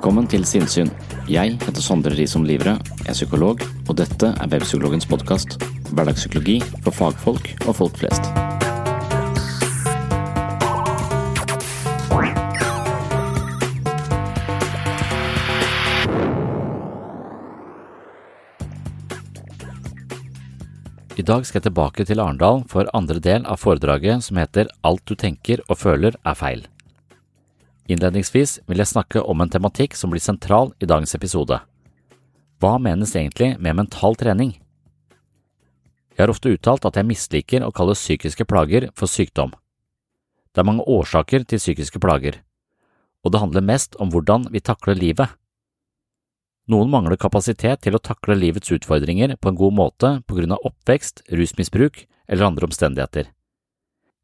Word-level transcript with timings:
Velkommen 0.00 0.24
til 0.32 0.46
Sinnsyn. 0.48 0.88
Jeg 1.28 1.58
heter 1.60 1.82
Sondre 1.84 2.14
Risom 2.16 2.46
Livre, 2.48 2.72
er 3.04 3.12
psykolog, 3.12 3.60
og 3.84 3.98
dette 3.98 4.30
er 4.32 4.48
Webpsykologens 4.48 5.04
podkast. 5.04 5.58
Hverdagspsykologi 5.90 6.54
for 6.86 6.96
fagfolk 6.96 7.50
og 7.66 7.76
folk 7.82 8.00
flest. 8.00 8.30
I 21.12 21.28
dag 21.28 21.44
skal 21.44 21.60
jeg 21.60 21.68
tilbake 21.68 22.08
til 22.08 22.24
Arendal 22.24 22.64
for 22.72 22.88
andre 22.96 23.20
del 23.20 23.44
av 23.44 23.60
foredraget 23.60 24.24
som 24.24 24.40
heter 24.40 24.72
Alt 24.80 25.04
du 25.04 25.12
tenker 25.12 25.60
og 25.68 25.84
føler 25.84 26.16
er 26.24 26.44
feil. 26.46 26.70
Innledningsvis 27.90 28.60
vil 28.70 28.78
jeg 28.78 28.92
snakke 28.92 29.22
om 29.26 29.40
en 29.42 29.50
tematikk 29.50 29.96
som 29.98 30.12
blir 30.12 30.22
sentral 30.22 30.70
i 30.78 30.86
dagens 30.86 31.16
episode. 31.16 31.56
Hva 32.62 32.76
menes 32.78 33.16
egentlig 33.16 33.56
med 33.58 33.78
mental 33.80 34.14
trening? 34.20 34.52
Jeg 36.14 36.22
har 36.22 36.30
ofte 36.30 36.52
uttalt 36.54 36.86
at 36.86 37.00
jeg 37.00 37.08
misliker 37.08 37.64
å 37.66 37.72
kalle 37.74 37.96
psykiske 37.98 38.46
plager 38.46 38.90
for 38.94 39.10
sykdom. 39.10 39.54
Det 40.54 40.62
er 40.62 40.68
mange 40.68 40.86
årsaker 40.86 41.46
til 41.48 41.62
psykiske 41.62 42.02
plager, 42.02 42.38
og 43.24 43.34
det 43.34 43.42
handler 43.42 43.66
mest 43.66 43.98
om 43.98 44.10
hvordan 44.12 44.46
vi 44.54 44.62
takler 44.62 44.98
livet. 44.98 45.34
Noen 46.70 46.90
mangler 46.92 47.18
kapasitet 47.18 47.82
til 47.82 47.96
å 47.96 48.02
takle 48.02 48.38
livets 48.38 48.70
utfordringer 48.70 49.34
på 49.40 49.50
en 49.50 49.58
god 49.58 49.74
måte 49.74 50.10
på 50.28 50.36
grunn 50.38 50.54
av 50.54 50.62
oppvekst, 50.68 51.24
rusmisbruk 51.32 52.04
eller 52.28 52.46
andre 52.52 52.68
omstendigheter. 52.68 53.32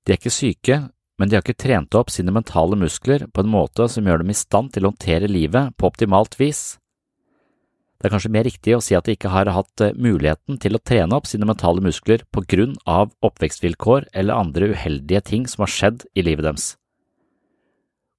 De 0.06 0.14
er 0.14 0.20
ikke 0.20 0.30
syke, 0.30 0.76
men 1.16 1.28
de 1.28 1.36
har 1.36 1.44
ikke 1.44 1.58
trent 1.64 1.96
opp 1.96 2.10
sine 2.12 2.32
mentale 2.34 2.76
muskler 2.78 3.24
på 3.32 3.42
en 3.42 3.52
måte 3.52 3.88
som 3.92 4.04
gjør 4.04 4.22
dem 4.22 4.32
i 4.32 4.36
stand 4.36 4.74
til 4.74 4.84
å 4.84 4.92
håndtere 4.92 5.30
livet 5.30 5.72
på 5.76 5.88
optimalt 5.88 6.36
vis. 6.40 6.76
Det 7.96 8.10
er 8.10 8.12
kanskje 8.12 8.32
mer 8.34 8.44
riktig 8.44 8.74
å 8.76 8.82
si 8.84 8.92
at 8.96 9.06
de 9.08 9.14
ikke 9.16 9.32
har 9.32 9.48
hatt 9.48 9.84
muligheten 9.96 10.58
til 10.60 10.76
å 10.76 10.82
trene 10.84 11.16
opp 11.16 11.28
sine 11.30 11.48
mentale 11.48 11.80
muskler 11.80 12.26
på 12.28 12.42
grunn 12.44 12.74
av 12.84 13.14
oppvekstvilkår 13.24 14.10
eller 14.12 14.36
andre 14.36 14.68
uheldige 14.74 15.22
ting 15.32 15.46
som 15.48 15.64
har 15.64 15.72
skjedd 15.72 16.04
i 16.12 16.26
livet 16.26 16.44
deres. 16.44 16.74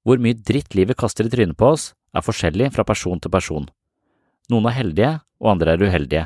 Hvor 0.01 0.17
mye 0.23 0.39
dritt 0.39 0.73
livet 0.73 0.97
kaster 0.97 1.27
i 1.27 1.31
trynet 1.31 1.59
på 1.59 1.75
oss, 1.75 1.91
er 2.15 2.25
forskjellig 2.25 2.71
fra 2.73 2.87
person 2.87 3.21
til 3.21 3.29
person. 3.29 3.67
Noen 4.49 4.69
er 4.71 4.77
heldige, 4.79 5.13
og 5.43 5.51
andre 5.53 5.75
er 5.75 5.83
uheldige. 5.83 6.25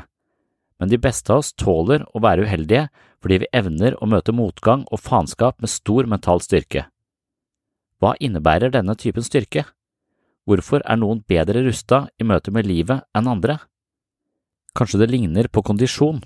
Men 0.80 0.90
de 0.90 0.98
beste 0.98 1.32
av 1.32 1.42
oss 1.42 1.52
tåler 1.58 2.04
å 2.12 2.22
være 2.22 2.46
uheldige 2.46 2.88
fordi 3.22 3.42
vi 3.44 3.50
evner 3.54 3.96
å 4.02 4.08
møte 4.10 4.34
motgang 4.34 4.86
og 4.90 5.02
faenskap 5.02 5.60
med 5.62 5.70
stor 5.70 6.08
mental 6.10 6.42
styrke. 6.42 6.86
Hva 8.02 8.16
innebærer 8.18 8.72
denne 8.74 8.96
typen 8.98 9.22
styrke? 9.22 9.64
Hvorfor 10.48 10.82
er 10.82 10.98
noen 10.98 11.20
bedre 11.30 11.62
rusta 11.62 12.08
i 12.18 12.26
møte 12.26 12.50
med 12.50 12.66
livet 12.66 13.04
enn 13.14 13.30
andre? 13.30 13.60
Kanskje 14.74 15.04
det 15.04 15.12
ligner 15.12 15.46
på 15.46 15.62
kondisjon? 15.62 16.22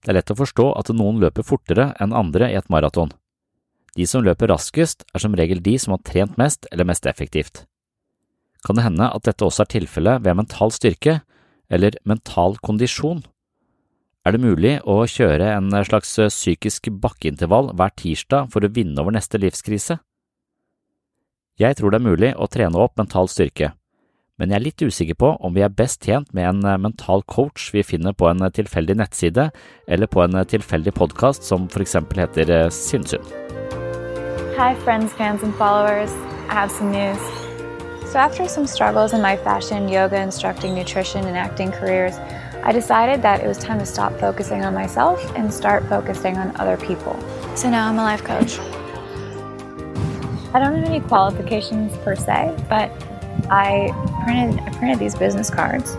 Det 0.00 0.12
er 0.12 0.20
lett 0.20 0.30
å 0.32 0.38
forstå 0.38 0.68
at 0.78 0.92
noen 0.94 1.18
løper 1.20 1.44
fortere 1.44 1.90
enn 2.00 2.14
andre 2.16 2.52
i 2.52 2.56
et 2.60 2.70
maraton. 2.72 3.10
De 3.98 4.06
som 4.06 4.22
løper 4.22 4.52
raskest, 4.52 5.02
er 5.10 5.22
som 5.22 5.34
regel 5.34 5.58
de 5.64 5.74
som 5.82 5.96
har 5.96 6.04
trent 6.06 6.38
mest 6.38 6.68
eller 6.70 6.86
mest 6.86 7.08
effektivt. 7.10 7.64
Kan 8.62 8.78
det 8.78 8.84
hende 8.86 9.08
at 9.10 9.26
dette 9.26 9.44
også 9.44 9.64
er 9.64 9.72
tilfellet 9.74 10.22
ved 10.24 10.38
mental 10.38 10.70
styrke, 10.72 11.20
eller 11.70 11.96
mental 12.04 12.58
kondisjon? 12.60 13.22
Er 14.26 14.36
det 14.36 14.42
mulig 14.42 14.74
å 14.84 15.00
kjøre 15.08 15.54
en 15.54 15.72
slags 15.86 16.12
psykisk 16.18 16.90
bakkeintervall 17.00 17.72
hver 17.72 17.94
tirsdag 17.96 18.50
for 18.52 18.66
å 18.66 18.72
vinne 18.74 19.00
over 19.00 19.16
neste 19.16 19.40
livskrise? 19.40 19.96
Jeg 21.60 21.76
tror 21.76 21.92
det 21.92 22.00
er 22.00 22.08
mulig 22.08 22.32
å 22.36 22.48
trene 22.48 22.80
opp 22.80 23.00
mental 23.00 23.28
styrke, 23.32 23.72
men 24.40 24.52
jeg 24.52 24.56
er 24.56 24.64
litt 24.64 24.84
usikker 24.84 25.16
på 25.20 25.34
om 25.44 25.52
vi 25.52 25.64
er 25.64 25.72
best 25.72 26.06
tjent 26.08 26.30
med 26.36 26.48
en 26.48 26.80
mental 26.80 27.20
coach 27.28 27.68
vi 27.74 27.84
finner 27.84 28.16
på 28.16 28.30
en 28.30 28.46
tilfeldig 28.56 28.96
nettside 28.96 29.50
eller 29.88 30.08
på 30.08 30.24
en 30.24 30.40
tilfeldig 30.48 30.94
podkast 30.96 31.44
som 31.44 31.68
for 31.68 31.84
eksempel 31.84 32.22
heter 32.24 32.72
Sinnsyn. 32.72 33.24
Hi, 34.56 34.74
friends, 34.84 35.12
fans, 35.12 35.42
and 35.42 35.54
followers. 35.54 36.10
I 36.48 36.54
have 36.54 36.70
some 36.70 36.90
news. 36.92 37.49
So, 38.10 38.18
after 38.18 38.48
some 38.48 38.66
struggles 38.66 39.12
in 39.12 39.22
my 39.22 39.36
fashion, 39.36 39.88
yoga, 39.88 40.20
instructing, 40.20 40.74
nutrition, 40.74 41.26
and 41.26 41.36
acting 41.36 41.70
careers, 41.70 42.16
I 42.64 42.72
decided 42.72 43.22
that 43.22 43.44
it 43.44 43.46
was 43.46 43.56
time 43.56 43.78
to 43.78 43.86
stop 43.86 44.18
focusing 44.18 44.64
on 44.64 44.74
myself 44.74 45.24
and 45.36 45.54
start 45.54 45.88
focusing 45.88 46.36
on 46.36 46.50
other 46.56 46.76
people. 46.76 47.16
So 47.54 47.70
now 47.70 47.88
I'm 47.88 47.96
a 48.00 48.02
life 48.02 48.24
coach. 48.24 48.58
I 50.52 50.58
don't 50.58 50.74
have 50.74 50.84
any 50.84 50.98
qualifications 50.98 51.96
per 51.98 52.16
se, 52.16 52.56
but 52.68 52.90
I 53.48 53.92
printed 54.24 54.58
I 54.58 54.76
printed 54.76 54.98
these 54.98 55.14
business 55.14 55.48
cards. 55.48 55.94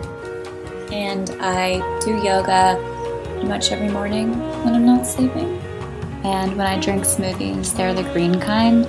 And 0.92 1.30
I 1.40 1.78
do 2.00 2.22
yoga 2.22 2.76
pretty 3.24 3.48
much 3.48 3.72
every 3.72 3.88
morning 3.88 4.38
when 4.64 4.74
I'm 4.74 4.84
not 4.84 5.06
sleeping. 5.06 5.58
And 6.24 6.58
when 6.58 6.66
I 6.66 6.78
drink 6.78 7.04
smoothies, 7.04 7.74
they're 7.74 7.94
the 7.94 8.02
green 8.12 8.38
kind. 8.38 8.86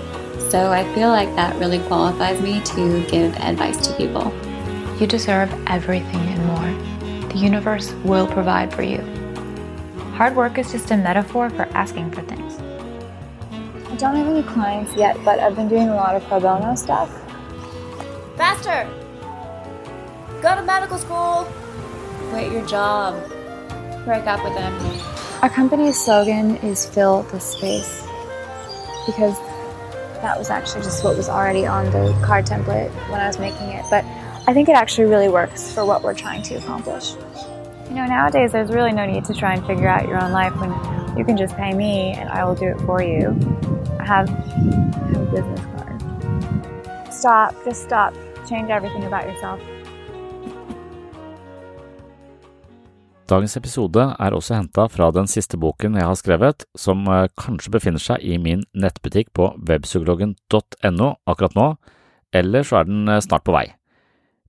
So 0.50 0.72
I 0.72 0.84
feel 0.94 1.10
like 1.10 1.34
that 1.36 1.56
really 1.60 1.80
qualifies 1.80 2.42
me 2.42 2.62
to 2.62 3.04
give 3.08 3.36
advice 3.38 3.88
to 3.88 3.94
people. 3.96 4.34
You 5.00 5.08
deserve 5.08 5.52
everything 5.68 6.22
and 6.22 6.46
more. 6.46 7.30
The 7.30 7.38
universe 7.38 7.92
will 8.04 8.28
provide 8.28 8.74
for 8.74 8.84
you. 8.84 9.02
Hard 10.16 10.36
work 10.36 10.58
is 10.58 10.72
just 10.72 10.92
a 10.92 10.98
metaphor 10.98 11.50
for 11.50 11.64
asking 11.74 12.12
for 12.12 12.22
things. 12.22 12.60
I 13.92 13.96
don't 13.96 14.16
have 14.16 14.28
any 14.28 14.44
clients 14.44 14.96
yet, 14.96 15.18
but 15.26 15.40
I've 15.40 15.56
been 15.56 15.68
doing 15.68 15.90
a 15.90 15.96
lot 15.96 16.16
of 16.16 16.24
pro 16.26 16.40
bono 16.40 16.76
stuff. 16.76 17.10
Faster! 18.38 18.88
Go 20.42 20.56
to 20.56 20.62
medical 20.62 20.98
school! 20.98 21.48
Quit 22.30 22.52
your 22.52 22.66
job. 22.66 23.16
Break 24.06 24.28
up 24.28 24.44
with 24.44 24.54
him. 24.54 24.74
Our 25.42 25.50
company's 25.50 26.00
slogan 26.00 26.58
is 26.58 26.86
fill 26.86 27.24
the 27.24 27.40
space 27.40 28.06
because 29.06 29.38
that 30.24 30.40
was 30.40 30.50
actually 30.50 30.82
just 30.82 31.04
what 31.04 31.18
was 31.18 31.28
already 31.28 31.68
on 31.68 31.86
the 31.92 32.18
card 32.24 32.46
template 32.46 32.90
when 33.10 33.20
I 33.20 33.28
was 33.28 33.38
making 33.38 33.68
it. 33.68 33.86
But 33.90 34.06
I 34.48 34.54
think 34.54 34.70
it 34.70 34.72
actually 34.72 35.10
really 35.10 35.28
works 35.28 35.72
for 35.72 35.86
what 35.86 36.02
we're 36.02 36.14
trying 36.14 36.42
to 36.44 36.56
accomplish. 36.56 37.12
You 37.90 37.96
know, 37.96 38.06
nowadays 38.06 38.54
there's 38.54 38.72
really 38.72 38.94
no 38.94 39.06
need 39.06 39.26
to 39.26 39.34
try 39.34 39.54
and 39.54 39.66
figure 39.68 39.88
out 39.88 40.08
your 40.08 40.24
own 40.24 40.32
life 40.32 40.56
when 40.56 40.72
you 41.18 41.26
can 41.26 41.36
just 41.36 41.56
pay 41.58 41.74
me 41.74 42.14
and 42.14 42.30
I 42.30 42.46
will 42.46 42.56
do 42.56 42.68
it 42.68 42.80
for 42.82 43.04
you. 43.04 43.38
I 44.00 44.06
have, 44.06 44.30
have 44.30 45.16
a 45.16 45.32
business 45.32 45.60
card. 45.76 47.14
Stop, 47.14 47.56
just 47.66 47.84
stop. 47.84 48.16
Change 48.48 48.70
everything 48.70 49.04
about 49.04 49.28
yourself. 49.28 49.60
Dagens 53.24 53.56
episode 53.56 54.04
er 54.20 54.36
også 54.36 54.58
henta 54.58 54.90
fra 54.92 55.08
den 55.16 55.30
siste 55.32 55.56
boken 55.60 55.96
jeg 55.96 56.08
har 56.10 56.18
skrevet, 56.20 56.66
som 56.76 57.06
eh, 57.08 57.30
kanskje 57.40 57.72
befinner 57.72 58.04
seg 58.04 58.20
i 58.20 58.36
min 58.42 58.66
nettbutikk 58.76 59.32
på 59.38 59.54
webpsykologen.no 59.64 61.08
akkurat 61.32 61.56
nå, 61.56 61.70
eller 62.36 62.68
så 62.68 62.82
er 62.82 62.90
den 62.90 63.08
eh, 63.08 63.24
snart 63.24 63.46
på 63.48 63.56
vei. 63.56 63.70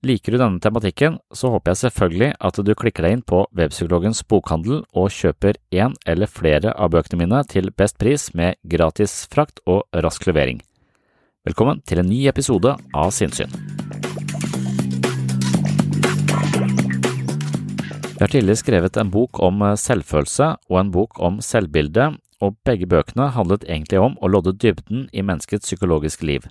Liker 0.05 0.35
du 0.35 0.41
denne 0.43 0.61
tematikken, 0.61 1.21
så 1.33 1.53
håper 1.55 1.73
jeg 1.73 1.83
selvfølgelig 1.85 2.35
at 2.51 2.61
du 2.61 2.75
klikker 2.77 3.07
deg 3.07 3.15
inn 3.17 3.25
på 3.25 3.47
Webpsykologens 3.57 4.21
bokhandel 4.29 4.83
og 4.93 5.09
kjøper 5.15 5.57
én 5.73 5.95
eller 6.05 6.29
flere 6.29 6.75
av 6.75 6.93
bøkene 6.93 7.23
mine 7.23 7.41
til 7.49 7.71
best 7.73 7.97
pris 8.03 8.29
med 8.37 8.59
gratis 8.69 9.23
frakt 9.33 9.63
og 9.65 9.87
rask 10.05 10.29
levering. 10.29 10.61
Velkommen 11.49 11.81
til 11.89 12.03
en 12.03 12.11
ny 12.11 12.27
episode 12.29 12.77
av 12.93 13.17
Sinnsyn. 13.17 13.53
Jeg 18.15 18.29
har 18.29 18.31
tidligere 18.31 18.61
skrevet 18.61 18.97
en 19.01 19.09
bok 19.11 19.41
om 19.43 19.63
eh, 19.67 19.73
selvfølelse 19.75 20.47
og 20.71 20.77
en 20.79 20.91
bok 20.95 21.19
om 21.19 21.41
selvbilde, 21.43 22.13
og 22.39 22.55
begge 22.67 22.87
bøkene 22.87 23.27
handlet 23.35 23.65
egentlig 23.67 23.99
om 23.99 24.15
å 24.23 24.29
lodde 24.31 24.53
dybden 24.63 25.09
i 25.11 25.25
menneskets 25.27 25.67
psykologiske 25.67 26.27
liv. 26.29 26.47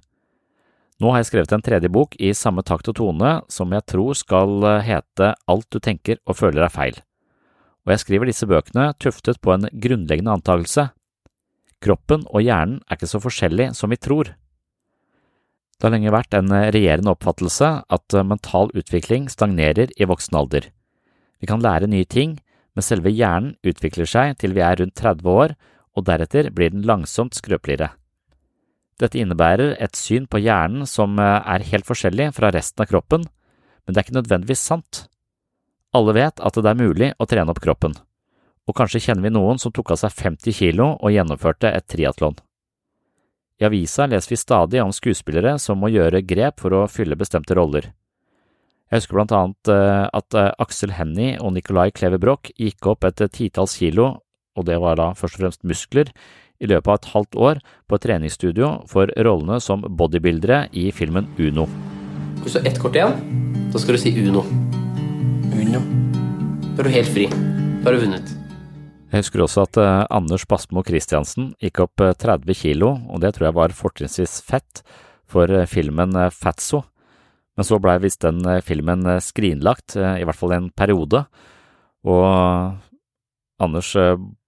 Nå 1.00 1.14
har 1.14 1.22
jeg 1.22 1.30
skrevet 1.30 1.56
en 1.56 1.64
tredje 1.64 1.92
bok 1.94 2.18
i 2.20 2.34
samme 2.36 2.66
takt 2.68 2.92
og 2.92 2.98
tone 3.00 3.32
som 3.52 3.72
jeg 3.72 3.88
tror 3.94 4.20
skal 4.20 4.68
eh, 4.68 4.84
hete 4.90 5.32
Alt 5.48 5.70
du 5.72 5.80
tenker 5.80 6.20
og 6.28 6.42
føler 6.42 6.68
er 6.68 6.76
feil, 6.76 7.00
og 7.88 7.96
jeg 7.96 8.04
skriver 8.04 8.34
disse 8.34 8.50
bøkene 8.50 8.92
tuftet 9.00 9.40
på 9.40 9.56
en 9.56 9.72
grunnleggende 9.72 10.36
antakelse. 10.36 10.90
Kroppen 11.80 12.28
og 12.28 12.44
hjernen 12.44 12.82
er 12.90 13.00
ikke 13.00 13.14
så 13.16 13.24
forskjellig 13.24 13.72
som 13.80 13.96
vi 13.96 14.04
tror. 14.04 14.36
Det 15.80 15.88
har 15.88 15.96
lenge 15.96 16.12
vært 16.12 16.36
en 16.36 16.52
regjerende 16.52 17.16
oppfattelse 17.16 17.76
at 17.88 18.20
eh, 18.20 18.32
mental 18.36 18.76
utvikling 18.76 19.32
stagnerer 19.32 19.96
i 19.96 20.12
voksen 20.12 20.44
alder. 20.44 20.74
Vi 21.44 21.50
kan 21.50 21.60
lære 21.60 21.90
nye 21.92 22.08
ting, 22.08 22.38
men 22.72 22.86
selve 22.86 23.12
hjernen 23.12 23.58
utvikler 23.68 24.08
seg 24.08 24.38
til 24.40 24.56
vi 24.56 24.64
er 24.64 24.78
rundt 24.80 24.96
30 24.96 25.28
år, 25.28 25.54
og 25.94 26.06
deretter 26.08 26.48
blir 26.56 26.72
den 26.72 26.86
langsomt 26.88 27.36
skrøpeligere. 27.36 27.90
Dette 29.02 29.20
innebærer 29.20 29.74
et 29.84 29.98
syn 30.00 30.24
på 30.32 30.40
hjernen 30.40 30.88
som 30.88 31.18
eh, 31.20 31.42
er 31.44 31.66
helt 31.68 31.88
forskjellig 31.90 32.30
fra 32.38 32.54
resten 32.56 32.86
av 32.86 32.88
kroppen, 32.88 33.26
men 33.84 33.92
det 33.92 34.00
er 34.00 34.08
ikke 34.08 34.20
nødvendigvis 34.22 34.64
sant. 34.64 35.02
Alle 35.94 36.16
vet 36.16 36.40
at 36.40 36.56
det 36.56 36.72
er 36.72 36.80
mulig 36.80 37.10
å 37.20 37.28
trene 37.28 37.52
opp 37.52 37.60
kroppen, 37.62 37.98
og 38.64 38.78
kanskje 38.78 39.02
kjenner 39.04 39.28
vi 39.28 39.34
noen 39.36 39.60
som 39.60 39.74
tok 39.76 39.92
av 39.94 40.00
seg 40.00 40.16
50 40.16 40.56
kilo 40.56 40.94
og 40.96 41.12
gjennomførte 41.12 41.74
et 41.74 41.90
triatlon. 41.92 42.40
I 43.60 43.68
avisa 43.68 44.08
leser 44.08 44.32
vi 44.32 44.40
stadig 44.40 44.80
om 44.82 44.96
skuespillere 44.96 45.58
som 45.62 45.84
må 45.84 45.92
gjøre 45.92 46.24
grep 46.26 46.64
for 46.64 46.74
å 46.74 46.88
fylle 46.90 47.20
bestemte 47.20 47.60
roller. 47.60 47.92
Jeg 48.94 49.02
husker 49.02 49.18
blant 49.18 49.32
annet 49.34 49.70
eh, 49.74 50.04
at 50.06 50.36
eh, 50.38 50.52
Aksel 50.62 50.92
Hennie 50.94 51.40
og 51.42 51.56
Nicolai 51.56 51.90
Broch 52.22 52.52
gikk 52.54 52.86
opp 52.86 53.08
et 53.08 53.24
titalls 53.34 53.74
kilo, 53.82 54.22
og 54.54 54.66
det 54.68 54.78
var 54.78 55.00
da 55.00 55.16
først 55.18 55.40
og 55.40 55.42
fremst 55.42 55.64
muskler, 55.66 56.12
i 56.62 56.70
løpet 56.70 56.88
av 56.88 57.00
et 57.00 57.10
halvt 57.10 57.36
år 57.36 57.62
på 57.90 57.98
et 57.98 58.04
treningsstudio 58.06 58.70
for 58.86 59.10
rollene 59.18 59.58
som 59.60 59.82
bodybuildere 59.82 60.68
i 60.78 60.92
filmen 60.94 61.26
Uno. 61.42 61.66
Hvis 62.44 62.54
du 62.54 62.60
har 62.60 62.70
ett 62.70 62.78
kort 62.78 62.94
igjen, 62.94 63.18
da 63.74 63.82
skal 63.82 63.98
du 63.98 64.04
si 64.04 64.14
Uno. 64.14 64.46
Uno. 65.58 65.82
Da 66.78 66.86
er 66.86 66.86
du 66.86 66.94
helt 66.94 67.12
fri. 67.18 67.26
Da 67.34 67.90
har 67.90 67.98
du 67.98 68.06
vunnet. 68.06 68.38
Jeg 69.10 69.26
husker 69.26 69.42
også 69.42 69.66
at 69.66 69.82
Anders 70.14 70.46
Basmo 70.46 70.86
Christiansen 70.86 71.56
gikk 71.58 71.82
opp 71.88 71.98
30 71.98 72.62
kilo, 72.62 72.94
og 73.10 73.26
det 73.26 73.34
tror 73.34 73.50
jeg 73.50 73.58
var 73.58 73.74
fortrinnsvis 73.74 74.38
fett, 74.46 74.86
for 75.26 75.50
filmen 75.66 76.14
Fatso, 76.30 76.86
men 77.58 77.68
så 77.68 77.80
blei 77.82 78.00
visst 78.02 78.24
den 78.26 78.42
eh, 78.50 78.64
filmen 78.66 79.06
eh, 79.10 79.22
skrinlagt, 79.22 79.98
eh, 79.98 80.20
i 80.22 80.26
hvert 80.28 80.40
fall 80.40 80.56
en 80.58 80.72
periode, 80.76 81.26
og 82.04 82.26
Anders 83.64 83.94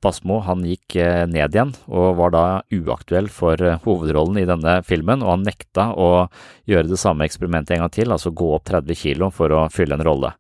Basmo 0.04 0.42
han 0.44 0.66
gikk 0.68 0.98
ned 1.32 1.54
igjen 1.56 1.70
og 1.88 2.18
var 2.18 2.34
da 2.34 2.42
uaktuell 2.74 3.30
for 3.32 3.62
hovedrollen 3.86 4.42
i 4.42 4.48
denne 4.50 4.74
filmen, 4.84 5.24
og 5.24 5.38
han 5.38 5.46
nekta 5.48 5.86
å 5.94 6.26
gjøre 6.68 6.90
det 6.90 7.00
samme 7.00 7.24
eksperimentet 7.24 7.78
en 7.78 7.86
gang 7.86 7.94
til, 7.96 8.12
altså 8.12 8.34
gå 8.36 8.50
opp 8.58 8.66
30 8.68 9.00
kilo 9.00 9.32
for 9.32 9.56
å 9.56 9.62
fylle 9.72 9.96
en 9.96 10.04
rolle. 10.04 10.34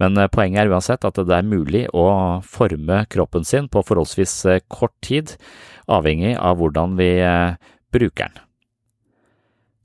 Men 0.00 0.16
poenget 0.32 0.62
er 0.62 0.72
uansett 0.72 1.04
at 1.04 1.20
det 1.20 1.36
er 1.42 1.44
mulig 1.44 1.84
å 1.92 2.06
forme 2.40 3.02
kroppen 3.12 3.44
sin 3.44 3.68
på 3.68 3.84
forholdsvis 3.84 4.38
kort 4.72 4.96
tid, 5.04 5.34
avhengig 5.90 6.38
av 6.40 6.56
hvordan 6.62 6.96
vi 6.96 7.10
bruker 7.92 8.30
den. 8.30 8.46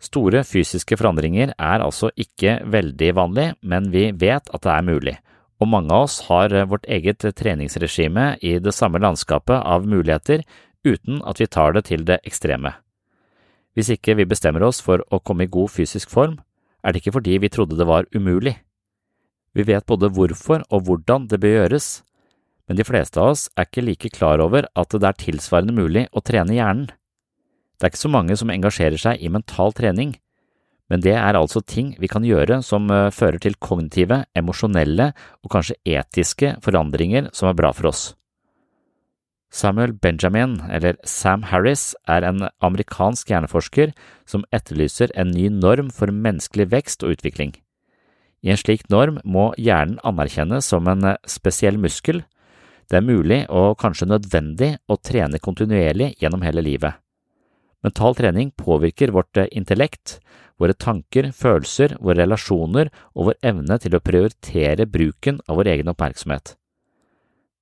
Store 0.06 0.44
fysiske 0.46 0.98
forandringer 1.00 1.54
er 1.56 1.82
altså 1.82 2.12
ikke 2.20 2.60
veldig 2.70 3.12
vanlig, 3.18 3.48
men 3.66 3.90
vi 3.94 4.12
vet 4.14 4.52
at 4.54 4.64
det 4.66 4.74
er 4.74 4.86
mulig, 4.86 5.16
og 5.60 5.72
mange 5.72 5.94
av 5.96 6.06
oss 6.06 6.20
har 6.28 6.54
vårt 6.70 6.86
eget 6.92 7.26
treningsregime 7.40 8.36
i 8.46 8.58
det 8.62 8.76
samme 8.76 9.02
landskapet 9.02 9.58
av 9.58 9.88
muligheter 9.88 10.44
uten 10.86 11.22
at 11.26 11.42
vi 11.42 11.50
tar 11.50 11.74
det 11.74 11.88
til 11.90 12.06
det 12.06 12.20
ekstreme. 12.28 12.76
Hvis 13.76 13.90
ikke 13.92 14.16
vi 14.20 14.28
bestemmer 14.30 14.64
oss 14.64 14.80
for 14.84 15.02
å 15.12 15.20
komme 15.20 15.48
i 15.48 15.52
god 15.52 15.74
fysisk 15.74 16.12
form, 16.12 16.38
er 16.86 16.94
det 16.94 17.02
ikke 17.02 17.18
fordi 17.18 17.40
vi 17.42 17.52
trodde 17.52 17.78
det 17.80 17.88
var 17.90 18.08
umulig. 18.14 18.56
Vi 19.56 19.66
vet 19.66 19.88
både 19.88 20.12
hvorfor 20.14 20.64
og 20.70 20.86
hvordan 20.86 21.26
det 21.32 21.42
bør 21.42 21.58
gjøres, 21.60 21.88
men 22.68 22.78
de 22.78 22.86
fleste 22.88 23.20
av 23.22 23.34
oss 23.34 23.48
er 23.56 23.68
ikke 23.68 23.84
like 23.86 24.12
klar 24.14 24.42
over 24.44 24.68
at 24.76 24.94
det 24.94 25.10
er 25.10 25.20
tilsvarende 25.26 25.76
mulig 25.76 26.06
å 26.14 26.24
trene 26.26 26.56
hjernen. 26.56 26.88
Det 27.76 27.88
er 27.88 27.92
ikke 27.94 28.06
så 28.06 28.12
mange 28.12 28.38
som 28.40 28.52
engasjerer 28.54 29.02
seg 29.02 29.20
i 29.20 29.32
mental 29.32 29.74
trening, 29.76 30.16
men 30.92 31.02
det 31.02 31.16
er 31.18 31.38
altså 31.38 31.64
ting 31.66 31.96
vi 32.02 32.10
kan 32.10 32.26
gjøre 32.26 32.60
som 32.66 32.90
eh, 32.94 33.10
fører 33.14 33.42
til 33.42 33.58
kognitive, 33.58 34.22
emosjonelle 34.38 35.12
og 35.42 35.52
kanskje 35.54 35.80
etiske 35.98 36.54
forandringer 36.66 37.32
som 37.34 37.50
er 37.50 37.58
bra 37.58 37.72
for 37.74 37.90
oss. 37.90 38.04
Samuel 39.56 39.94
Benjamin, 39.94 40.60
eller 40.70 40.98
Sam 41.08 41.46
Harris, 41.50 41.94
er 42.12 42.26
en 42.28 42.50
amerikansk 42.66 43.30
hjerneforsker 43.32 43.94
som 44.28 44.44
etterlyser 44.54 45.14
en 45.16 45.32
ny 45.32 45.48
norm 45.54 45.90
for 45.96 46.12
menneskelig 46.12 46.68
vekst 46.74 47.06
og 47.06 47.16
utvikling. 47.16 47.56
I 48.46 48.52
en 48.54 48.60
slik 48.60 48.84
norm 48.94 49.22
må 49.24 49.48
hjernen 49.58 49.98
anerkjennes 50.06 50.68
som 50.70 50.86
en 50.92 51.08
eh, 51.16 51.22
spesiell 51.26 51.80
muskel. 51.82 52.22
Det 52.92 53.00
er 53.00 53.08
mulig 53.08 53.42
og 53.50 53.80
kanskje 53.82 54.12
nødvendig 54.12 54.76
å 54.86 55.00
trene 55.02 55.42
kontinuerlig 55.42 56.14
gjennom 56.22 56.46
hele 56.46 56.62
livet. 56.62 57.00
Mental 57.86 58.16
trening 58.18 58.50
påvirker 58.58 59.14
vårt 59.14 59.38
eh, 59.38 59.52
intellekt, 59.54 60.20
våre 60.58 60.74
tanker, 60.74 61.30
følelser, 61.36 61.98
våre 62.02 62.24
relasjoner 62.24 62.90
og 63.14 63.30
vår 63.30 63.40
evne 63.52 63.78
til 63.84 63.94
å 63.94 64.02
prioritere 64.02 64.88
bruken 64.90 65.42
av 65.46 65.60
vår 65.60 65.70
egen 65.76 65.92
oppmerksomhet. 65.92 66.56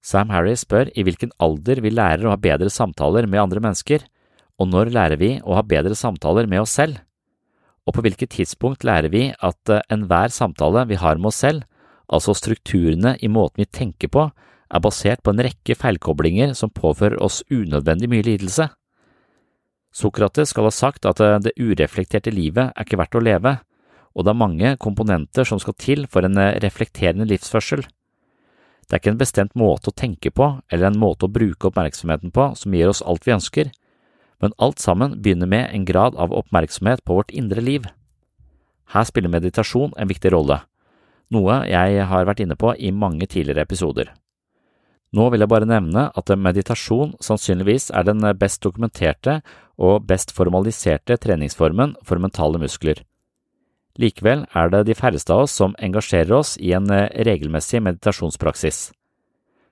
Sam 0.04 0.32
Harris 0.32 0.64
spør 0.64 0.92
i 0.96 1.04
hvilken 1.04 1.32
alder 1.44 1.80
vi 1.84 1.92
lærer 1.92 2.28
å 2.28 2.34
ha 2.34 2.40
bedre 2.40 2.72
samtaler 2.72 3.28
med 3.28 3.42
andre 3.42 3.64
mennesker, 3.64 4.06
og 4.60 4.70
når 4.70 4.92
lærer 4.94 5.20
vi 5.20 5.32
å 5.42 5.58
ha 5.58 5.64
bedre 5.66 5.96
samtaler 5.98 6.48
med 6.48 6.64
oss 6.64 6.76
selv? 6.78 7.02
Og 7.84 7.98
på 7.98 8.04
hvilket 8.06 8.32
tidspunkt 8.32 8.86
lærer 8.88 9.12
vi 9.12 9.26
at 9.34 9.72
eh, 9.72 9.84
enhver 9.92 10.32
samtale 10.32 10.86
vi 10.92 11.00
har 11.02 11.20
med 11.20 11.34
oss 11.34 11.42
selv, 11.44 11.66
altså 12.08 12.36
strukturene 12.38 13.18
i 13.20 13.32
måten 13.32 13.64
vi 13.64 13.68
tenker 13.68 14.12
på, 14.14 14.30
er 14.74 14.84
basert 14.84 15.24
på 15.24 15.34
en 15.34 15.44
rekke 15.44 15.76
feilkoblinger 15.78 16.56
som 16.58 16.72
påfører 16.72 17.20
oss 17.24 17.42
unødvendig 17.52 18.10
mye 18.12 18.28
lidelse? 18.30 18.70
Sokrates 19.94 20.50
skal 20.50 20.68
ha 20.68 20.74
sagt 20.74 21.06
at 21.06 21.22
eh, 21.22 21.40
det 21.44 21.54
ureflekterte 21.62 22.34
livet 22.34 22.72
er 22.74 22.86
ikke 22.86 23.00
verdt 23.00 23.20
å 23.20 23.24
leve, 23.24 23.58
og 24.14 24.26
det 24.26 24.34
er 24.34 24.42
mange 24.42 24.72
komponenter 24.82 25.46
som 25.46 25.62
skal 25.62 25.78
til 25.78 26.08
for 26.10 26.26
en 26.26 26.40
eh, 26.42 26.58
reflekterende 26.64 27.28
livsførsel. 27.30 27.86
Det 28.84 28.98
er 28.98 29.02
ikke 29.02 29.14
en 29.14 29.22
bestemt 29.22 29.56
måte 29.58 29.92
å 29.92 29.96
tenke 29.96 30.34
på 30.34 30.50
eller 30.68 30.90
en 30.90 31.00
måte 31.00 31.28
å 31.28 31.32
bruke 31.32 31.70
oppmerksomheten 31.70 32.34
på 32.36 32.50
som 32.60 32.74
gir 32.76 32.90
oss 32.90 33.04
alt 33.06 33.26
vi 33.28 33.36
ønsker, 33.38 33.72
men 34.44 34.58
alt 34.58 34.82
sammen 34.82 35.20
begynner 35.24 35.48
med 35.48 35.70
en 35.72 35.86
grad 35.88 36.18
av 36.20 36.34
oppmerksomhet 36.36 37.06
på 37.06 37.22
vårt 37.22 37.32
indre 37.32 37.62
liv. 37.64 37.86
Her 38.92 39.08
spiller 39.08 39.32
meditasjon 39.32 39.94
en 39.96 40.10
viktig 40.10 40.34
rolle, 40.34 40.60
noe 41.32 41.62
jeg 41.70 42.04
har 42.10 42.28
vært 42.28 42.44
inne 42.44 42.58
på 42.60 42.74
i 42.76 42.92
mange 42.92 43.30
tidligere 43.30 43.64
episoder. 43.64 44.12
Nå 45.14 45.28
vil 45.30 45.44
jeg 45.44 45.52
bare 45.52 45.70
nevne 45.70 46.08
at 46.18 46.32
meditasjon 46.34 47.14
sannsynligvis 47.22 47.92
er 47.94 48.08
den 48.08 48.26
best 48.40 48.64
dokumenterte 48.66 49.42
og 49.78 50.08
best 50.10 50.34
formaliserte 50.34 51.20
treningsformen 51.22 51.94
for 52.02 52.22
mentale 52.22 52.62
muskler. 52.62 53.04
Likevel 54.02 54.48
er 54.58 54.72
det 54.74 54.88
de 54.88 54.98
færreste 54.98 55.34
av 55.36 55.46
oss 55.46 55.54
som 55.54 55.76
engasjerer 55.78 56.34
oss 56.34 56.56
i 56.58 56.74
en 56.74 56.90
regelmessig 56.90 57.84
meditasjonspraksis. 57.86 58.90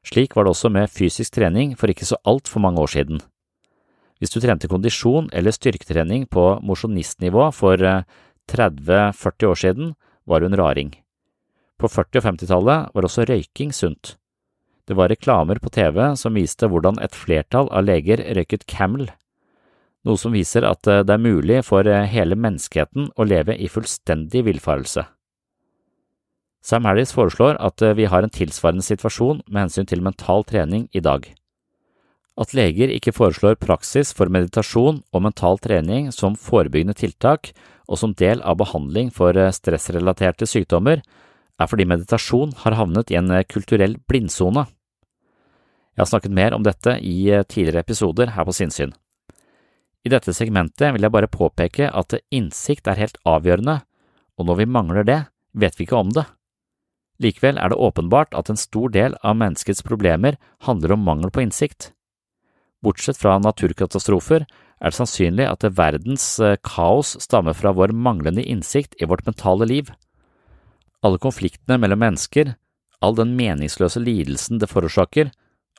Slik 0.06 0.36
var 0.36 0.46
det 0.46 0.54
også 0.54 0.70
med 0.74 0.94
fysisk 0.94 1.34
trening 1.34 1.74
for 1.78 1.90
ikke 1.90 2.06
så 2.06 2.22
altfor 2.26 2.62
mange 2.62 2.82
år 2.82 2.94
siden. 2.94 3.22
Hvis 4.22 4.34
du 4.34 4.40
trente 4.42 4.70
kondisjon 4.70 5.32
eller 5.34 5.54
styrketrening 5.54 6.28
på 6.30 6.62
mosjonistnivå 6.62 7.50
for 7.58 7.82
30–40 7.82 9.50
år 9.50 9.58
siden, 9.58 9.94
var 10.30 10.46
hun 10.46 10.54
raring. 10.54 10.94
På 11.82 11.90
40- 11.90 12.22
og 12.22 12.26
50-tallet 12.30 12.92
var 12.94 13.08
også 13.08 13.26
røyking 13.26 13.74
sunt. 13.74 14.21
Det 14.88 14.98
var 14.98 15.12
reklamer 15.12 15.60
på 15.62 15.72
TV 15.74 16.00
som 16.20 16.38
viste 16.38 16.68
hvordan 16.70 17.00
et 17.04 17.16
flertall 17.16 17.70
av 17.72 17.86
leger 17.86 18.24
røyket 18.36 18.66
Camel, 18.70 19.10
noe 20.06 20.18
som 20.18 20.34
viser 20.34 20.66
at 20.66 20.82
det 20.86 21.14
er 21.14 21.22
mulig 21.22 21.62
for 21.68 21.86
hele 21.86 22.38
menneskeheten 22.38 23.12
å 23.14 23.28
leve 23.28 23.54
i 23.54 23.70
fullstendig 23.70 24.46
villfarelse. 24.48 25.06
Sam 26.62 26.86
Harris 26.86 27.14
foreslår 27.14 27.58
at 27.62 27.82
vi 27.98 28.06
har 28.10 28.26
en 28.26 28.34
tilsvarende 28.34 28.86
situasjon 28.86 29.42
med 29.48 29.66
hensyn 29.66 29.88
til 29.90 30.04
mental 30.06 30.46
trening 30.46 30.88
i 30.94 31.02
dag. 31.02 31.26
At 32.40 32.54
leger 32.58 32.90
ikke 32.94 33.14
foreslår 33.14 33.60
praksis 33.62 34.14
for 34.16 34.32
meditasjon 34.32 35.02
og 35.12 35.24
mental 35.26 35.60
trening 35.62 36.10
som 36.16 36.38
forebyggende 36.40 36.96
tiltak 36.98 37.52
og 37.92 38.00
som 38.00 38.16
del 38.18 38.42
av 38.48 38.60
behandling 38.62 39.12
for 39.14 39.36
stressrelaterte 39.36 40.48
sykdommer, 40.48 41.02
er 41.62 41.70
fordi 41.70 41.88
meditasjon 41.90 42.56
har 42.64 42.78
havnet 42.80 43.12
i 43.14 43.20
en 43.20 43.32
kulturell 43.50 43.98
blindsone. 44.10 44.66
Jeg 45.92 46.04
har 46.04 46.10
snakket 46.10 46.34
mer 46.34 46.56
om 46.56 46.64
dette 46.66 46.98
i 47.04 47.30
tidligere 47.46 47.84
episoder 47.84 48.34
her 48.36 48.48
på 48.48 48.56
Sinnsyn. 48.56 48.94
I 50.02 50.10
dette 50.10 50.34
segmentet 50.34 50.96
vil 50.96 51.06
jeg 51.06 51.14
bare 51.14 51.30
påpeke 51.30 51.92
at 51.94 52.16
innsikt 52.34 52.88
er 52.90 52.98
helt 52.98 53.20
avgjørende, 53.28 53.82
og 54.40 54.48
når 54.48 54.62
vi 54.64 54.72
mangler 54.74 55.06
det, 55.06 55.20
vet 55.54 55.78
vi 55.78 55.86
ikke 55.86 56.00
om 56.00 56.14
det. 56.16 56.26
Likevel 57.22 57.60
er 57.62 57.70
det 57.70 57.78
åpenbart 57.78 58.34
at 58.34 58.50
en 58.50 58.58
stor 58.58 58.90
del 58.90 59.14
av 59.22 59.38
menneskets 59.38 59.84
problemer 59.86 60.40
handler 60.66 60.96
om 60.96 61.04
mangel 61.06 61.30
på 61.30 61.44
innsikt. 61.44 61.92
Bortsett 62.82 63.20
fra 63.22 63.36
naturkatastrofer 63.38 64.48
er 64.48 64.90
det 64.90 64.98
sannsynlig 64.98 65.46
at 65.46 65.68
verdens 65.78 66.26
kaos 66.66 67.14
stammer 67.22 67.54
fra 67.54 67.76
vår 67.78 67.94
manglende 67.94 68.42
innsikt 68.42 68.98
i 68.98 69.06
vårt 69.06 69.28
mentale 69.28 69.68
liv. 69.70 69.92
Alle 71.02 71.18
konfliktene 71.22 71.80
mellom 71.82 72.02
mennesker, 72.04 72.54
all 73.02 73.16
den 73.18 73.34
meningsløse 73.38 74.02
lidelsen 74.04 74.62
det 74.62 74.70
forårsaker, 74.70 75.32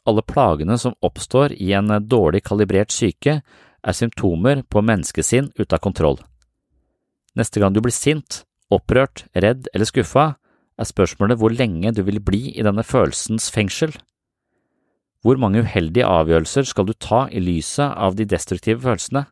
alle 0.09 0.25
plagene 0.27 0.75
som 0.79 0.97
oppstår 1.05 1.55
i 1.55 1.71
en 1.79 1.93
dårlig 2.11 2.43
kalibrert 2.49 2.91
syke, 2.91 3.39
er 3.83 3.99
symptomer 3.99 4.63
på 4.67 4.83
menneskesinn 4.83 5.53
ute 5.59 5.75
av 5.77 5.83
kontroll. 5.83 6.19
Neste 7.39 7.63
gang 7.63 7.75
du 7.75 7.81
blir 7.83 7.95
sint, 7.95 8.43
opprørt, 8.73 9.27
redd 9.35 9.69
eller 9.73 9.89
skuffa, 9.89 10.33
er 10.79 10.89
spørsmålet 10.89 11.39
hvor 11.39 11.55
lenge 11.55 11.93
du 11.95 12.03
vil 12.07 12.19
bli 12.25 12.51
i 12.57 12.65
denne 12.65 12.85
følelsens 12.87 13.51
fengsel. 13.55 13.95
Hvor 15.23 15.39
mange 15.39 15.63
uheldige 15.63 16.09
avgjørelser 16.09 16.67
skal 16.67 16.89
du 16.89 16.97
ta 16.99 17.29
i 17.31 17.43
lyset 17.43 17.95
av 17.95 18.17
de 18.19 18.27
destruktive 18.27 18.83
følelsene? 18.83 19.29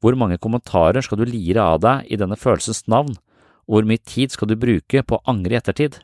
Hvor 0.00 0.16
mange 0.16 0.40
kommentarer 0.40 1.04
skal 1.04 1.20
du 1.20 1.28
lire 1.28 1.60
av 1.60 1.82
deg 1.84 2.08
i 2.08 2.16
denne 2.20 2.38
følelsens 2.40 2.86
navn, 2.88 3.12
hvor 3.70 3.86
mye 3.86 4.02
tid 4.02 4.34
skal 4.34 4.50
du 4.50 4.58
bruke 4.58 5.04
på 5.06 5.18
å 5.18 5.22
angre 5.30 5.54
i 5.54 5.60
ettertid? 5.60 6.00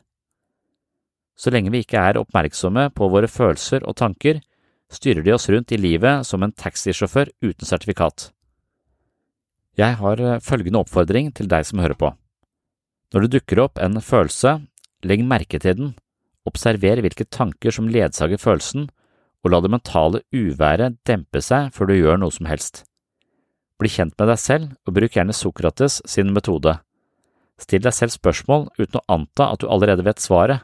Så 1.37 1.51
lenge 1.53 1.73
vi 1.73 1.83
ikke 1.83 1.99
er 1.99 2.19
oppmerksomme 2.21 2.87
på 2.95 3.09
våre 3.11 3.27
følelser 3.29 3.83
og 3.83 3.97
tanker, 3.99 4.39
styrer 4.87 5.25
de 5.25 5.33
oss 5.35 5.49
rundt 5.51 5.73
i 5.75 5.79
livet 5.79 6.23
som 6.25 6.45
en 6.45 6.55
taxisjåfør 6.55 7.33
uten 7.43 7.67
sertifikat. 7.67 8.31
Jeg 9.77 9.99
har 9.99 10.23
følgende 10.41 10.79
oppfordring 10.81 11.29
til 11.35 11.51
deg 11.51 11.67
som 11.67 11.83
hører 11.83 11.99
på. 11.99 12.13
Når 13.13 13.25
det 13.25 13.33
dukker 13.35 13.61
opp 13.67 13.83
en 13.83 13.99
følelse, 14.01 14.55
legg 15.05 15.27
merke 15.27 15.59
til 15.61 15.77
den, 15.77 15.93
observer 16.47 17.03
hvilke 17.03 17.27
tanker 17.27 17.75
som 17.75 17.91
ledsager 17.91 18.39
følelsen, 18.41 18.87
og 19.43 19.53
la 19.53 19.61
det 19.61 19.71
mentale 19.75 20.23
uværet 20.33 20.97
dempe 21.05 21.43
seg 21.43 21.69
før 21.75 21.91
du 21.91 21.97
gjør 21.99 22.23
noe 22.23 22.33
som 22.33 22.49
helst. 22.49 22.85
Bli 23.77 23.91
kjent 23.93 24.15
med 24.17 24.31
deg 24.31 24.41
selv 24.41 24.73
og 24.87 24.97
bruk 24.97 25.13
gjerne 25.13 25.35
Sokrates 25.35 26.01
sin 26.09 26.33
metode. 26.33 26.79
Still 27.57 27.81
deg 27.81 27.95
selv 27.95 28.13
spørsmål 28.13 28.67
uten 28.77 28.99
å 28.99 29.05
anta 29.17 29.49
at 29.53 29.63
du 29.63 29.69
allerede 29.71 30.05
vet 30.05 30.21
svaret. 30.21 30.63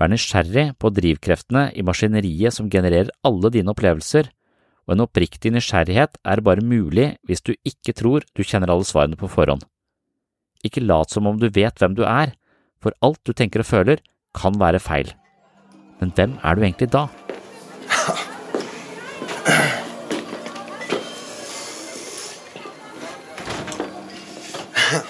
Vær 0.00 0.10
nysgjerrig 0.12 0.72
på 0.80 0.90
drivkreftene 0.92 1.70
i 1.78 1.84
maskineriet 1.86 2.54
som 2.56 2.68
genererer 2.72 3.12
alle 3.24 3.52
dine 3.54 3.72
opplevelser, 3.72 4.28
og 4.88 4.96
en 4.96 5.04
oppriktig 5.04 5.52
nysgjerrighet 5.54 6.18
er 6.26 6.42
bare 6.44 6.64
mulig 6.64 7.12
hvis 7.28 7.44
du 7.46 7.54
ikke 7.68 7.94
tror 7.96 8.26
du 8.34 8.42
kjenner 8.42 8.72
alle 8.72 8.88
svarene 8.88 9.18
på 9.18 9.30
forhånd. 9.30 9.62
Ikke 10.66 10.82
lat 10.84 11.10
som 11.10 11.26
om 11.26 11.38
du 11.38 11.48
vet 11.48 11.78
hvem 11.78 11.94
du 11.96 12.04
er, 12.06 12.34
for 12.82 12.94
alt 13.00 13.20
du 13.24 13.32
tenker 13.32 13.62
og 13.62 13.70
føler 13.70 14.02
kan 14.36 14.58
være 14.58 14.82
feil. 14.82 15.12
Men 16.00 16.12
hvem 16.16 16.36
er 16.42 16.58
du 16.58 16.66
egentlig 16.66 16.90
da? 16.92 17.06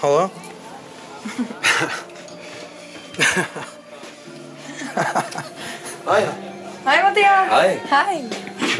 Hallo? 0.03 0.42
Hei. 6.07 6.27
Hei, 6.85 6.97
Mathias. 7.03 7.49
Hei. 7.49 7.81
Hei. 7.89 8.23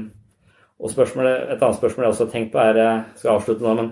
og 0.79 0.93
et 0.93 1.59
annet 1.59 1.75
spørsmål 1.75 2.05
jeg 2.05 2.13
også 2.13 2.25
har 2.25 2.31
tenkt 2.31 2.53
på, 2.53 2.61
er 2.63 2.79
Jeg 2.79 3.01
skal 3.19 3.33
avslutte 3.33 3.65
nå, 3.65 3.73
men, 3.81 3.89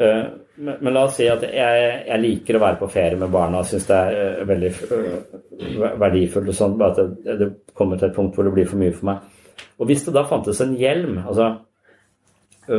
uh, 0.00 0.24
men, 0.56 0.78
men, 0.80 0.94
la 0.96 1.04
oss 1.04 1.18
si 1.20 1.28
at 1.28 1.44
jeg, 1.44 1.84
jeg, 2.06 2.22
liker 2.22 2.56
å 2.56 2.62
være 2.64 2.80
på 2.80 2.90
ferie 2.96 3.20
med 3.20 3.34
barna 3.34 3.60
og 3.60 3.68
syns 3.68 3.90
det 3.90 4.00
er 4.00 4.40
uh, 4.40 4.48
veldig 4.48 4.72
uh, 4.88 5.86
verdifullt 6.00 6.54
og 6.54 6.58
sånn, 6.62 6.80
bare 6.80 6.96
at 6.96 7.14
det, 7.28 7.38
det, 7.42 7.52
kommer 7.76 8.00
til 8.00 8.08
et 8.08 8.16
punkt 8.16 8.40
hvor 8.40 8.48
det 8.48 8.56
blir 8.56 8.72
for 8.72 8.80
mye 8.80 8.96
for 8.96 9.12
meg. 9.12 9.54
Og 9.76 9.92
hvis 9.92 10.08
det 10.08 10.16
da 10.16 10.24
fantes 10.24 10.64
en 10.64 10.76
hjelm 10.80 11.20
altså, 11.26 11.52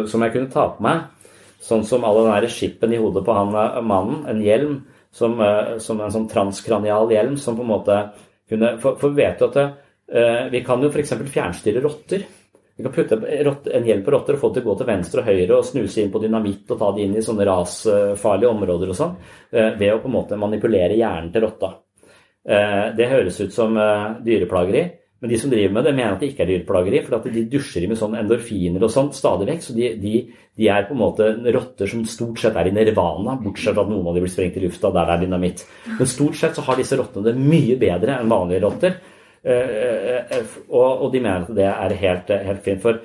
som 0.09 0.25
jeg 0.25 0.33
kunne 0.33 0.49
ta 0.49 0.71
på 0.73 0.89
meg, 0.89 1.05
sånn 1.61 1.85
som 1.85 2.05
all 2.05 2.23
den 2.23 2.33
der 2.33 2.49
skippen 2.49 2.97
i 2.97 3.01
hodet 3.01 3.21
på 3.25 3.37
han 3.37 3.53
mannen, 3.85 4.23
en 4.25 4.41
hjelm 4.41 4.79
som, 5.17 5.39
som 5.81 6.01
en 6.01 6.13
sånn 6.13 6.29
transkranial 6.29 7.09
hjelm 7.12 7.38
som 7.41 7.57
på 7.57 7.65
en 7.65 7.74
måte 7.74 8.00
kunne 8.47 8.77
For, 8.79 8.95
for 9.01 9.15
vet 9.17 9.41
du 9.41 9.47
at 9.50 9.55
det, 9.57 9.63
vi 10.53 10.62
kan 10.63 10.79
jo 10.79 10.88
f.eks. 10.88 11.09
fjernstyre 11.33 11.81
rotter. 11.83 12.21
Vi 12.77 12.86
kan 12.86 12.93
putte 12.95 13.17
en 13.17 13.88
hjelm 13.89 14.05
på 14.05 14.13
rotter 14.13 14.38
og 14.38 14.39
få 14.39 14.51
det 14.53 14.62
til 14.62 14.67
å 14.67 14.69
gå 14.69 14.75
til 14.79 14.88
venstre 14.88 15.24
og 15.24 15.27
høyre 15.27 15.57
og 15.57 15.65
snuse 15.67 16.03
inn 16.03 16.13
på 16.13 16.21
dynamitt 16.24 16.69
og 16.71 16.79
ta 16.79 16.91
det 16.95 17.07
inn 17.07 17.17
i 17.17 17.24
sånne 17.25 17.47
rasfarlige 17.50 18.51
områder 18.53 18.93
og 18.93 19.00
sånn, 19.00 19.17
ved 19.51 19.89
å 19.89 19.97
på 20.00 20.07
en 20.07 20.15
måte 20.15 20.39
manipulere 20.39 20.95
hjernen 20.95 21.33
til 21.33 21.43
rotta. 21.43 21.74
Det 22.95 23.09
høres 23.12 23.41
ut 23.41 23.51
som 23.51 23.75
dyreplageri, 24.24 24.86
men 25.19 25.31
de 25.31 25.38
som 25.41 25.50
driver 25.50 25.74
med 25.74 25.88
det, 25.88 25.93
mener 25.97 26.13
at 26.13 26.21
det 26.21 26.27
ikke 26.29 26.43
er 26.45 26.50
dyreplageri, 26.51 27.00
for 27.01 27.17
at 27.17 27.25
de 27.33 27.41
dusjer 27.50 27.88
med 27.89 27.97
sånn 27.97 28.13
endorfiner 28.19 28.83
og 28.86 28.91
sånt 28.93 29.17
stadig 29.17 29.47
vekk. 29.50 29.63
Så 29.65 29.74
de, 29.74 29.89
de, 29.97 30.12
de, 30.29 30.67
er 30.69 30.86
på 30.86 30.93
en 30.93 31.01
måte 31.01 31.29
rotter 31.55 31.89
som 31.89 32.03
stort 32.05 32.43
sett 32.43 32.57
er 32.59 32.69
i 32.69 32.74
nirvana, 32.75 33.33
bortsett 33.41 33.74
fra 33.74 33.88
at 33.88 33.89
noen 33.89 34.05
av 34.05 34.13
dem 34.13 34.27
blir 34.27 34.33
sprengt 34.33 34.59
i 34.59 34.65
lufta 34.67 34.91
der 34.93 35.09
det 35.09 35.15
er 35.15 35.24
dynamitt. 35.25 35.63
Men 35.89 36.12
stort 36.12 36.38
sett 36.38 36.57
så 36.57 36.65
har 36.67 36.77
disse 36.77 37.00
rottene 37.00 37.31
det 37.31 37.41
mye 37.41 37.79
bedre 37.81 38.19
enn 38.19 38.29
vanlige 38.29 38.62
rotter. 38.67 39.00
Uh, 39.47 40.24
uh, 40.27 40.55
og, 40.67 40.86
og, 40.86 41.09
de 41.13 41.21
mener 41.24 41.45
at 41.45 41.51
det 41.55 41.67
er 41.71 42.00
helt, 42.03 42.31
helt 42.51 42.63
fint. 42.65 42.81
For 42.83 43.01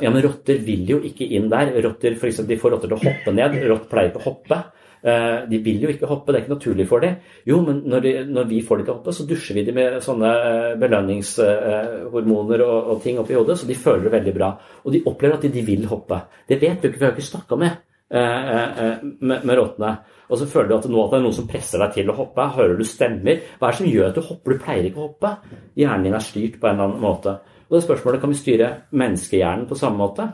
ja, 0.00 0.08
men 0.08 0.20
rotter 0.24 0.60
vil 0.64 0.88
jo 0.94 1.00
ikke 1.04 1.28
inn 1.28 1.52
der. 1.52 1.74
Rotter, 1.84 2.16
for 2.16 2.30
eksempel, 2.30 2.54
De 2.54 2.60
får 2.62 2.76
rotter 2.76 2.88
til 2.88 2.96
å 2.96 3.04
hoppe 3.04 3.36
ned. 3.36 3.60
Rott 3.68 3.88
pleier 3.92 4.14
ikke 4.14 4.22
å 4.24 4.28
hoppe. 4.30 4.62
Eh, 5.00 5.48
de 5.48 5.58
vil 5.64 5.84
jo 5.84 5.90
ikke 5.92 6.08
hoppe, 6.10 6.32
det 6.32 6.40
er 6.40 6.44
ikke 6.44 6.54
naturlig 6.54 6.86
for 6.88 7.04
dem. 7.04 7.16
Jo, 7.48 7.60
men 7.64 7.82
når, 7.88 8.04
de, 8.04 8.12
når 8.28 8.48
vi 8.50 8.60
får 8.66 8.80
dem 8.80 8.86
til 8.86 8.92
å 8.92 8.96
hoppe, 8.98 9.14
så 9.16 9.26
dusjer 9.28 9.56
vi 9.56 9.64
dem 9.68 9.78
med 9.78 9.98
sånne 10.04 10.32
eh, 10.46 10.72
belønningshormoner 10.80 12.64
og, 12.66 12.90
og 12.94 13.04
ting 13.04 13.20
oppi 13.22 13.38
hodet, 13.38 13.56
så 13.60 13.68
de 13.68 13.78
føler 13.78 14.08
det 14.08 14.16
veldig 14.18 14.34
bra. 14.36 14.50
Og 14.84 14.96
de 14.96 15.04
opplever 15.08 15.38
at 15.38 15.46
de, 15.46 15.52
de 15.54 15.64
vil 15.64 15.86
hoppe. 15.90 16.20
Det 16.48 16.60
vet 16.60 16.82
du 16.82 16.90
ikke, 16.90 17.00
vi 17.00 17.08
har 17.08 17.14
ikke 17.16 17.30
snakka 17.30 17.60
med, 17.60 17.78
eh, 18.12 19.06
med, 19.20 19.38
med 19.38 19.54
rottene. 19.56 19.94
Og 20.30 20.38
så 20.38 20.46
føler 20.46 20.68
du 20.70 20.76
at, 20.76 20.90
nå 20.90 21.00
at 21.02 21.14
det 21.14 21.18
er 21.18 21.24
noen 21.24 21.38
som 21.40 21.48
presser 21.50 21.82
deg 21.82 21.96
til 21.96 22.12
å 22.12 22.18
hoppe. 22.20 22.50
Hører 22.58 22.76
du 22.78 22.84
stemmer? 22.86 23.40
Hva 23.58 23.70
er 23.70 23.74
det 23.74 23.80
som 23.80 23.88
gjør 23.90 24.12
at 24.12 24.20
du 24.20 24.22
hopper? 24.28 24.54
Du 24.54 24.62
pleier 24.62 24.86
ikke 24.86 25.00
å 25.00 25.08
hoppe. 25.08 25.32
Hjernen 25.80 26.06
din 26.06 26.18
er 26.18 26.22
styrt 26.28 26.60
på 26.60 26.68
en 26.68 26.76
eller 26.76 26.92
annen 26.92 27.02
måte. 27.02 27.40
Og 27.70 27.78
det 27.78 27.82
spørsmålet 27.86 28.22
kan 28.22 28.32
vi 28.32 28.38
styre 28.38 28.70
menneskehjernen 29.00 29.66
på 29.70 29.78
samme 29.78 29.98
måte. 29.98 30.28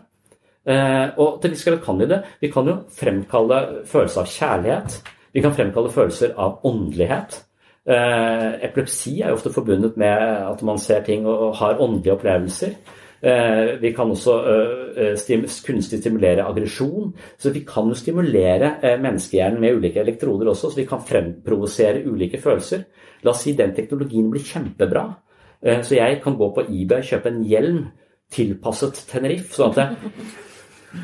Eh, 0.67 1.09
og 1.23 1.39
til 1.43 1.53
viss 1.55 1.65
grad 1.67 1.81
kan 1.85 1.99
vi 2.01 2.09
det. 2.11 2.23
De 2.43 2.51
kan 2.51 2.67
jo 2.67 2.81
fremkalle 2.99 3.61
følelser 3.87 4.23
av 4.23 4.31
kjærlighet. 4.33 5.01
Vi 5.37 5.43
kan 5.45 5.55
fremkalle 5.55 5.93
følelser 5.95 6.35
av 6.43 6.61
åndelighet. 6.67 7.41
Eh, 7.87 8.53
epilepsi 8.67 9.21
er 9.21 9.31
jo 9.31 9.39
ofte 9.39 9.55
forbundet 9.55 9.99
med 10.01 10.23
at 10.51 10.63
man 10.67 10.81
ser 10.83 11.05
ting 11.07 11.27
og 11.27 11.55
har 11.61 11.79
åndelige 11.79 12.17
opplevelser. 12.17 12.73
Eh, 13.27 13.77
vi 13.81 13.93
kan 13.95 14.11
også 14.11 14.35
kunstig 15.67 16.01
stimulere 16.01 16.45
aggresjon. 16.45 17.13
Så 17.39 17.53
vi 17.55 17.63
kan 17.69 17.87
jo 17.89 17.95
stimulere 17.95 18.75
menneskehjernen 19.03 19.61
med 19.61 19.79
ulike 19.79 20.03
elektroder 20.03 20.51
også, 20.51 20.73
så 20.73 20.81
vi 20.81 20.89
kan 20.89 21.05
fremprovosere 21.05 22.03
ulike 22.07 22.43
følelser. 22.43 22.83
La 23.23 23.31
oss 23.31 23.45
si 23.47 23.55
den 23.55 23.75
teknologien 23.75 24.31
blir 24.31 24.43
kjempebra. 24.43 25.07
Så 25.83 25.97
jeg 25.97 26.21
kan 26.23 26.37
gå 26.37 26.51
på 26.55 26.67
eBay 26.69 27.01
og 27.01 27.09
kjøpe 27.09 27.31
en 27.33 27.43
hjelm 27.43 27.79
tilpasset 28.31 29.07
Tenerife. 29.09 29.55
sånn 29.55 29.73
at 29.73 29.97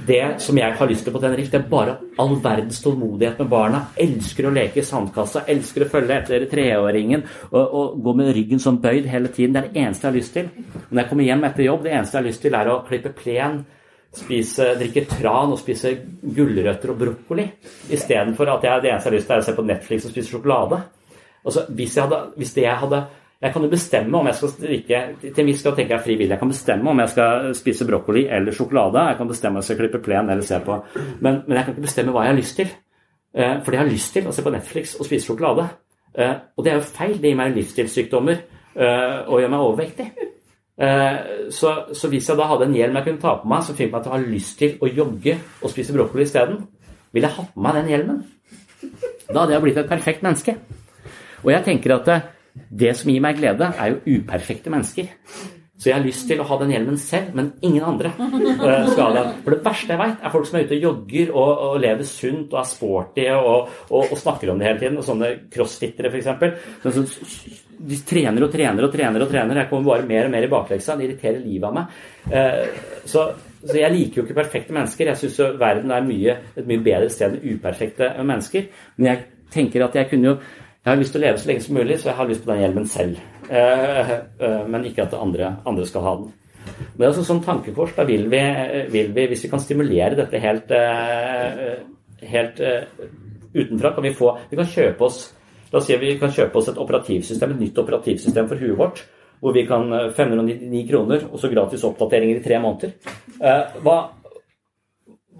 det 0.06 0.40
som 0.42 0.58
jeg 0.58 0.74
har 0.78 0.88
lyst 0.90 1.04
til 1.06 1.14
på 1.14 1.20
Tenerife, 1.22 1.50
det 1.52 1.60
er 1.60 1.68
bare 1.70 1.96
all 2.22 2.34
verdens 2.42 2.80
tålmodighet 2.82 3.38
med 3.42 3.50
barna. 3.52 3.82
Elsker 4.00 4.48
å 4.48 4.54
leke 4.54 4.80
i 4.80 4.86
sandkassa, 4.86 5.44
elsker 5.52 5.84
å 5.84 5.90
følge 5.92 6.16
etter 6.16 6.46
treåringen 6.50 7.22
og, 7.50 7.60
og, 7.62 8.00
gå 8.02 8.14
med 8.18 8.32
ryggen 8.36 8.62
som 8.62 8.80
bøyd 8.82 9.06
hele 9.10 9.30
tiden. 9.34 9.54
Det 9.54 9.62
er 9.62 9.68
det 9.68 9.84
eneste 9.84 10.06
jeg 10.06 10.10
har 10.10 10.18
lyst 10.18 10.34
til. 10.38 10.50
Når 10.88 11.02
jeg 11.02 11.10
kommer 11.12 11.28
hjem 11.28 11.46
etter 11.48 11.66
jobb, 11.68 11.86
det 11.86 11.94
eneste 11.94 12.18
jeg 12.18 12.22
har 12.22 12.28
lyst 12.30 12.44
til, 12.46 12.58
er 12.58 12.72
å 12.72 12.80
klippe 12.88 13.14
plen, 13.22 13.62
spise, 14.12 14.72
drikke 14.80 15.06
tran 15.08 15.54
og 15.54 15.60
spise 15.60 15.94
gulrøtter 16.22 16.92
og 16.92 17.00
brokkoli. 17.04 17.46
Istedenfor 17.94 18.56
at 18.56 18.66
jeg, 18.68 18.84
det 18.84 18.92
eneste 18.92 19.08
jeg 19.08 19.12
har 19.12 19.18
lyst 19.18 19.30
til, 19.30 19.38
er 19.38 19.44
å 19.44 19.48
se 19.48 19.56
på 19.56 19.68
Netflix 19.70 20.08
og 20.08 20.14
spise 20.16 20.34
sjokolade. 20.34 20.82
Altså, 21.42 21.66
hvis, 21.74 21.98
hadde, 21.98 22.20
hvis 22.38 22.54
det 22.54 22.66
jeg 22.68 22.80
hadde 22.84 23.04
jeg 23.42 23.50
kan 23.52 23.64
jo 23.64 23.68
bestemme 23.72 24.18
om 24.18 24.28
jeg 24.28 24.38
skal 24.38 24.52
drikke 24.60 24.98
Til 25.22 25.40
en 25.42 25.48
viss 25.48 25.62
grad 25.64 25.74
tenker 25.78 25.96
jeg 25.96 26.04
frivillig. 26.04 26.30
Jeg 26.30 26.38
kan 26.38 26.50
bestemme 26.52 26.90
om 26.90 27.00
jeg 27.02 27.10
skal 27.10 27.54
spise 27.58 27.86
brokkoli 27.88 28.22
eller 28.30 28.54
sjokolade. 28.54 29.02
Jeg 29.08 29.16
kan 29.18 29.28
bestemme 29.28 29.56
om 29.56 29.62
jeg 29.62 29.66
skal 29.66 29.78
klippe 29.80 30.00
plen 30.04 30.28
eller 30.30 30.46
se 30.46 30.60
på 30.62 30.76
Men, 30.94 31.40
men 31.46 31.56
jeg 31.56 31.64
kan 31.64 31.74
ikke 31.74 31.86
bestemme 31.88 32.12
hva 32.14 32.22
jeg 32.22 32.32
har 32.32 32.38
lyst 32.38 32.56
til. 32.60 32.68
Eh, 33.34 33.56
fordi 33.64 33.76
jeg 33.76 33.82
har 33.82 33.90
lyst 33.90 34.12
til 34.14 34.28
å 34.28 34.34
se 34.36 34.44
på 34.44 34.52
Netflix 34.54 34.92
og 34.94 35.08
spise 35.08 35.26
sjokolade. 35.26 35.64
Eh, 36.14 36.34
og 36.56 36.64
det 36.64 36.70
er 36.70 36.78
jo 36.78 36.84
feil. 36.86 37.16
Det 37.18 37.32
gir 37.32 37.40
meg 37.40 37.56
livsstilssykdommer 37.56 38.36
eh, 38.36 39.16
og 39.26 39.40
gjør 39.42 39.50
meg 39.54 39.64
overvektig. 39.70 40.06
Så, 41.52 41.70
så, 41.94 42.08
hvis 42.10 42.26
jeg 42.26 42.38
da 42.38 42.46
hadde 42.48 42.64
en 42.66 42.74
hjelm 42.74 42.96
jeg 42.96 43.04
kunne 43.06 43.22
ta 43.22 43.34
på 43.38 43.48
meg 43.50 43.60
som 43.62 43.76
fikk 43.78 43.90
meg 43.92 44.02
til 44.02 44.10
å 44.10 44.14
ha 44.16 44.22
lyst 44.22 44.56
til 44.58 44.72
å 44.82 44.88
jogge 44.88 45.34
og 45.60 45.70
spise 45.70 45.94
brokkoli 45.94 46.24
isteden, 46.24 46.62
ville 47.12 47.28
jeg 47.28 47.36
hatt 47.36 47.52
på 47.54 47.62
meg 47.62 47.76
den 47.76 47.90
hjelmen. 47.92 48.22
Da 49.28 49.42
hadde 49.42 49.54
jeg 49.54 49.64
blitt 49.66 49.82
et 49.82 49.90
perfekt 49.90 50.24
menneske. 50.24 50.56
Og 51.44 51.52
jeg 51.52 51.66
tenker 51.68 51.94
at 51.98 52.08
det 52.54 52.94
som 52.98 53.10
gir 53.12 53.24
meg 53.24 53.40
glede, 53.40 53.72
er 53.78 53.94
jo 53.94 54.20
uperfekte 54.20 54.72
mennesker. 54.72 55.10
Så 55.82 55.88
jeg 55.88 55.96
har 55.96 56.04
lyst 56.04 56.28
til 56.30 56.38
å 56.38 56.44
ha 56.46 56.56
den 56.60 56.70
hjelmen 56.70 56.98
selv, 57.00 57.32
men 57.34 57.48
ingen 57.66 57.82
andre 57.82 58.12
eh, 58.14 58.84
skal 58.92 59.00
ha 59.08 59.12
den. 59.16 59.30
For 59.42 59.56
det 59.56 59.64
verste 59.64 59.90
jeg 59.90 59.98
veit, 59.98 60.20
er 60.22 60.30
folk 60.30 60.46
som 60.46 60.58
er 60.60 60.68
ute 60.68 60.76
og 60.76 60.84
jogger 60.86 61.32
og, 61.32 61.48
og 61.66 61.80
lever 61.82 62.06
sunt 62.06 62.54
og 62.54 62.60
er 62.60 62.68
sporty 62.70 63.24
og, 63.34 63.72
og, 63.88 64.04
og, 64.04 64.12
snakker 64.20 64.52
om 64.52 64.60
det 64.60 64.68
hele 64.68 64.78
tiden. 64.78 65.00
Og 65.00 65.08
sånne 65.08 65.32
crossfittere, 65.50 66.12
f.eks. 66.12 66.30
De 67.82 67.98
trener 68.06 68.46
og 68.46 68.52
trener 68.54 68.86
og 68.86 68.94
trener 68.94 69.26
og 69.26 69.32
trener. 69.34 69.62
Jeg 69.64 69.70
kommer 69.72 69.90
bare 69.90 70.06
mer 70.12 70.28
og 70.28 70.34
mer 70.36 70.46
i 70.46 70.52
bakleksa. 70.52 70.94
Det 71.00 71.08
irriterer 71.08 71.42
livet 71.42 71.66
av 71.66 71.76
meg. 71.80 71.98
Eh, 72.30 72.80
så, 73.02 73.26
så 73.64 73.80
jeg 73.80 73.96
liker 73.96 74.22
jo 74.22 74.28
ikke 74.28 74.38
perfekte 74.38 74.78
mennesker. 74.78 75.10
Jeg 75.10 75.24
syns 75.24 75.58
verden 75.58 75.90
er 75.96 76.06
mye, 76.06 76.38
et 76.54 76.68
mye 76.68 76.86
bedre 76.92 77.10
sted 77.10 77.40
enn 77.40 77.56
uperfekte 77.56 78.14
mennesker. 78.22 78.70
Men 79.00 79.10
jeg 79.16 79.24
tenker 79.52 79.88
at 79.88 79.98
jeg 79.98 80.12
kunne 80.12 80.30
jo 80.30 80.38
jeg 80.82 80.90
har 80.90 80.98
lyst 80.98 81.14
til 81.14 81.20
å 81.20 81.22
leve 81.22 81.38
så 81.38 81.46
lenge 81.46 81.62
som 81.62 81.76
mulig, 81.78 81.96
så 82.00 82.08
jeg 82.10 82.18
har 82.18 82.26
lyst 82.26 82.42
på 82.42 82.50
den 82.50 82.62
hjelmen 82.64 82.86
selv. 82.90 83.18
Eh, 83.46 84.12
eh, 84.42 84.62
men 84.66 84.86
ikke 84.88 85.04
at 85.04 85.14
andre, 85.14 85.52
andre 85.68 85.84
skal 85.86 86.02
ha 86.06 86.14
den. 86.18 86.32
Men 86.96 87.08
altså 87.08 87.22
sånn 87.26 87.42
tankekors. 87.44 87.92
Da 87.94 88.06
vil 88.08 88.26
vi, 88.32 88.40
vil 88.90 89.12
vi, 89.14 89.26
hvis 89.30 89.44
vi 89.46 89.50
kan 89.52 89.62
stimulere 89.62 90.18
dette 90.18 90.40
helt, 90.42 90.72
eh, 90.74 91.76
helt 92.32 92.62
utenfra, 93.52 93.92
kan 93.94 94.02
vi 94.02 94.14
få 94.16 94.32
Vi 94.50 94.56
kan 94.58 94.66
kjøpe 94.66 95.06
oss 95.06 95.22
La 95.72 95.78
oss 95.78 95.86
si 95.88 95.96
vi 95.96 96.18
kan 96.20 96.28
kjøpe 96.28 96.58
oss 96.58 96.66
et 96.68 96.76
operativsystem, 96.76 97.54
et 97.54 97.60
nytt 97.62 97.78
operativsystem 97.80 98.48
for 98.48 98.60
huet 98.60 98.76
vårt. 98.76 98.98
Hvor 99.40 99.54
vi 99.56 99.62
kan 99.64 99.86
599 100.12 100.82
kroner 100.90 101.22
og 101.30 101.38
så 101.40 101.48
gratis 101.48 101.84
oppdateringer 101.88 102.36
i 102.36 102.42
tre 102.44 102.58
måneder. 102.60 102.92
Hva, 103.80 103.94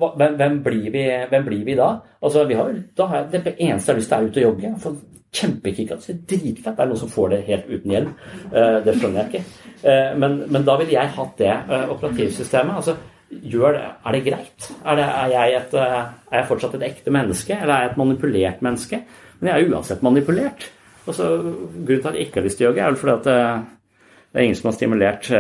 hvem, 0.01 0.39
hvem, 0.41 0.57
blir 0.65 0.89
vi, 0.89 1.05
hvem, 1.29 1.45
blir 1.45 1.67
vi, 1.69 1.77
da? 1.77 1.91
Altså, 2.23 2.47
har, 2.49 2.73
da 2.97 3.11
har 3.11 3.21
jeg, 3.21 3.43
det 3.45 3.55
eneste 3.59 3.93
jeg 3.93 3.95
har 3.95 4.01
lyst 4.01 4.15
til, 4.15 4.17
er 4.17 4.31
ute 4.31 4.41
og 4.41 4.49
jogge. 4.49 4.73
For 4.81 4.97
kjempekick. 5.33 5.91
Altså, 5.95 6.15
dritfett. 6.29 6.77
Det 6.77 6.85
er 6.85 6.91
noen 6.91 7.01
som 7.01 7.11
får 7.13 7.33
det 7.33 7.41
helt 7.49 7.71
uten 7.71 7.95
hjelm. 7.95 8.13
Uh, 8.53 8.79
det 8.85 8.97
skjønner 8.99 9.23
jeg 9.23 9.31
ikke. 9.31 9.71
Uh, 9.83 10.13
men, 10.21 10.37
men, 10.49 10.67
da 10.67 10.77
ville 10.81 10.95
jeg 10.95 11.15
hatt 11.17 11.35
det 11.41 11.55
uh, 11.71 11.87
operativsystemet. 11.95 12.77
altså 12.83 12.97
gjør 13.33 13.79
det, 13.79 13.87
Er 14.05 14.13
det 14.13 14.25
greit? 14.27 14.69
Er, 14.85 14.99
det, 14.99 15.07
er, 15.09 15.29
jeg 15.33 15.57
et, 15.57 15.75
er, 15.81 16.11
jeg 16.37 16.49
fortsatt 16.51 16.75
et 16.77 16.87
ekte 16.91 17.15
menneske, 17.15 17.57
eller 17.57 17.75
er 17.75 17.87
jeg 17.87 17.93
et 17.93 18.03
manipulert 18.03 18.61
menneske? 18.65 19.01
Men 19.41 19.49
jeg 19.49 19.55
er 19.57 19.73
uansett 19.73 20.05
manipulert. 20.05 20.69
Altså, 21.07 21.31
grunnen 21.41 22.03
til 22.03 22.11
at 22.11 22.19
jeg 22.19 22.29
ikke 22.29 22.41
har 22.41 22.47
lyst 22.47 22.61
til 22.61 22.67
å 22.67 22.71
jogge, 22.71 22.83
er 22.83 22.93
vel 22.93 23.01
fordi 23.01 23.15
at 23.17 23.25
det 24.33 24.39
er 24.39 24.45
ingen 24.45 24.59
som 24.59 24.69
har 24.69 24.77
stimulert 24.77 25.31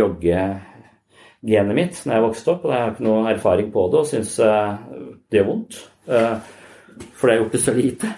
joggegenet 0.00 1.78
mitt 1.78 2.02
når 2.02 2.14
jeg 2.16 2.24
vokste 2.26 2.52
opp. 2.52 2.66
Og 2.66 2.74
jeg 2.74 2.82
har 2.82 2.92
ikke 2.92 3.06
noe 3.06 3.30
erfaring 3.30 3.70
på 3.72 3.86
det 3.94 4.02
og 4.02 4.10
syns 4.10 4.34
det 4.42 5.38
gjør 5.38 5.48
vondt. 5.48 5.78
For 6.10 7.24
det 7.24 7.32
har 7.32 7.40
gjort 7.40 7.56
det 7.56 7.62
så 7.62 7.76
lite. 7.78 8.12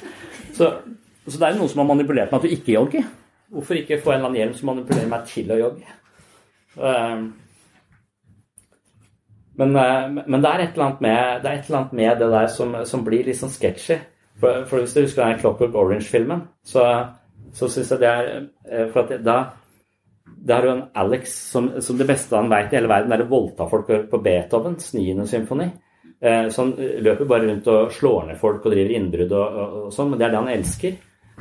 Så 0.54 0.72
så 1.32 1.38
det 1.38 1.46
er 1.46 1.54
jo 1.54 1.62
noen 1.62 1.72
som 1.72 1.80
har 1.80 1.88
manipulert 1.88 2.32
meg 2.32 2.42
til 2.42 2.50
å 2.50 2.56
ikke 2.58 2.74
jogge. 2.74 3.04
Hvorfor 3.54 3.78
ikke 3.78 4.00
få 4.02 4.12
en 4.12 4.18
eller 4.18 4.28
annen 4.30 4.40
hjelm 4.40 4.54
som 4.58 4.70
manipulerer 4.72 5.10
meg 5.10 5.26
til 5.30 5.52
å 5.54 5.60
jogge? 5.60 5.96
Ehm, 6.80 7.26
men, 9.60 9.76
eh, 9.76 10.08
men 10.26 10.42
det, 10.42 10.50
er 10.50 10.64
et 10.64 10.74
eller 10.74 10.86
annet 10.88 11.04
med 11.04 11.42
det, 11.44 11.52
annet 11.70 11.92
med 11.92 12.18
det 12.18 12.30
der 12.32 12.48
som, 12.50 12.74
som, 12.84 13.04
blir 13.06 13.24
litt 13.24 13.38
sånn 13.38 13.52
sketchy. 13.52 14.00
For, 14.40 14.64
for, 14.66 14.82
hvis 14.82 14.96
du 14.96 15.04
husker 15.04 15.22
den 15.22 15.38
Clockwork 15.40 15.76
Orange-filmen, 15.78 16.42
så, 16.66 16.88
så 17.54 17.68
syns 17.70 17.92
jeg 17.94 18.02
det 18.02 18.10
er 18.10 18.32
eh, 18.34 18.88
For 18.90 19.04
at 19.04 19.22
da 19.24 19.38
det 20.44 20.52
er 20.52 20.66
jo 20.66 20.72
en 20.74 20.82
Alex 21.00 21.32
som, 21.52 21.70
som 21.84 21.96
det 21.96 22.06
beste 22.08 22.36
han 22.36 22.50
veit 22.52 22.72
i 22.72 22.76
hele 22.76 22.88
verden, 22.90 23.12
er 23.14 23.22
å 23.24 23.30
voldta 23.30 23.64
folk 23.70 23.88
på 24.10 24.20
Beethovens 24.24 24.90
9. 24.96 25.24
symfoni. 25.28 25.70
Eh, 26.20 26.48
så 26.52 26.64
han 26.64 26.74
løper 27.04 27.28
bare 27.28 27.48
rundt 27.48 27.68
og 27.72 27.92
slår 27.92 28.26
ned 28.28 28.40
folk 28.40 28.64
og 28.64 28.74
driver 28.74 28.92
innbrudd 28.96 29.32
og, 29.32 29.58
og, 29.62 29.76
og 29.86 29.94
sånn, 29.94 30.10
men 30.12 30.20
det 30.20 30.26
er 30.26 30.34
det 30.34 30.40
han 30.42 30.52
elsker. 30.52 30.98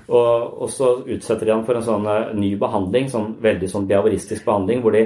Og, 0.07 0.61
og, 0.63 0.69
så 0.71 0.95
utsetter 1.05 1.47
de 1.47 1.53
ham 1.53 1.65
for 1.67 1.79
en 1.79 1.85
sånn 1.85 2.07
uh, 2.09 2.31
ny 2.35 2.53
behandling, 2.59 3.09
sånn 3.11 3.35
veldig 3.43 3.69
sånn 3.71 3.87
behavioristisk 3.89 4.45
behandling, 4.47 4.81
hvor 4.83 4.95
de, 4.95 5.05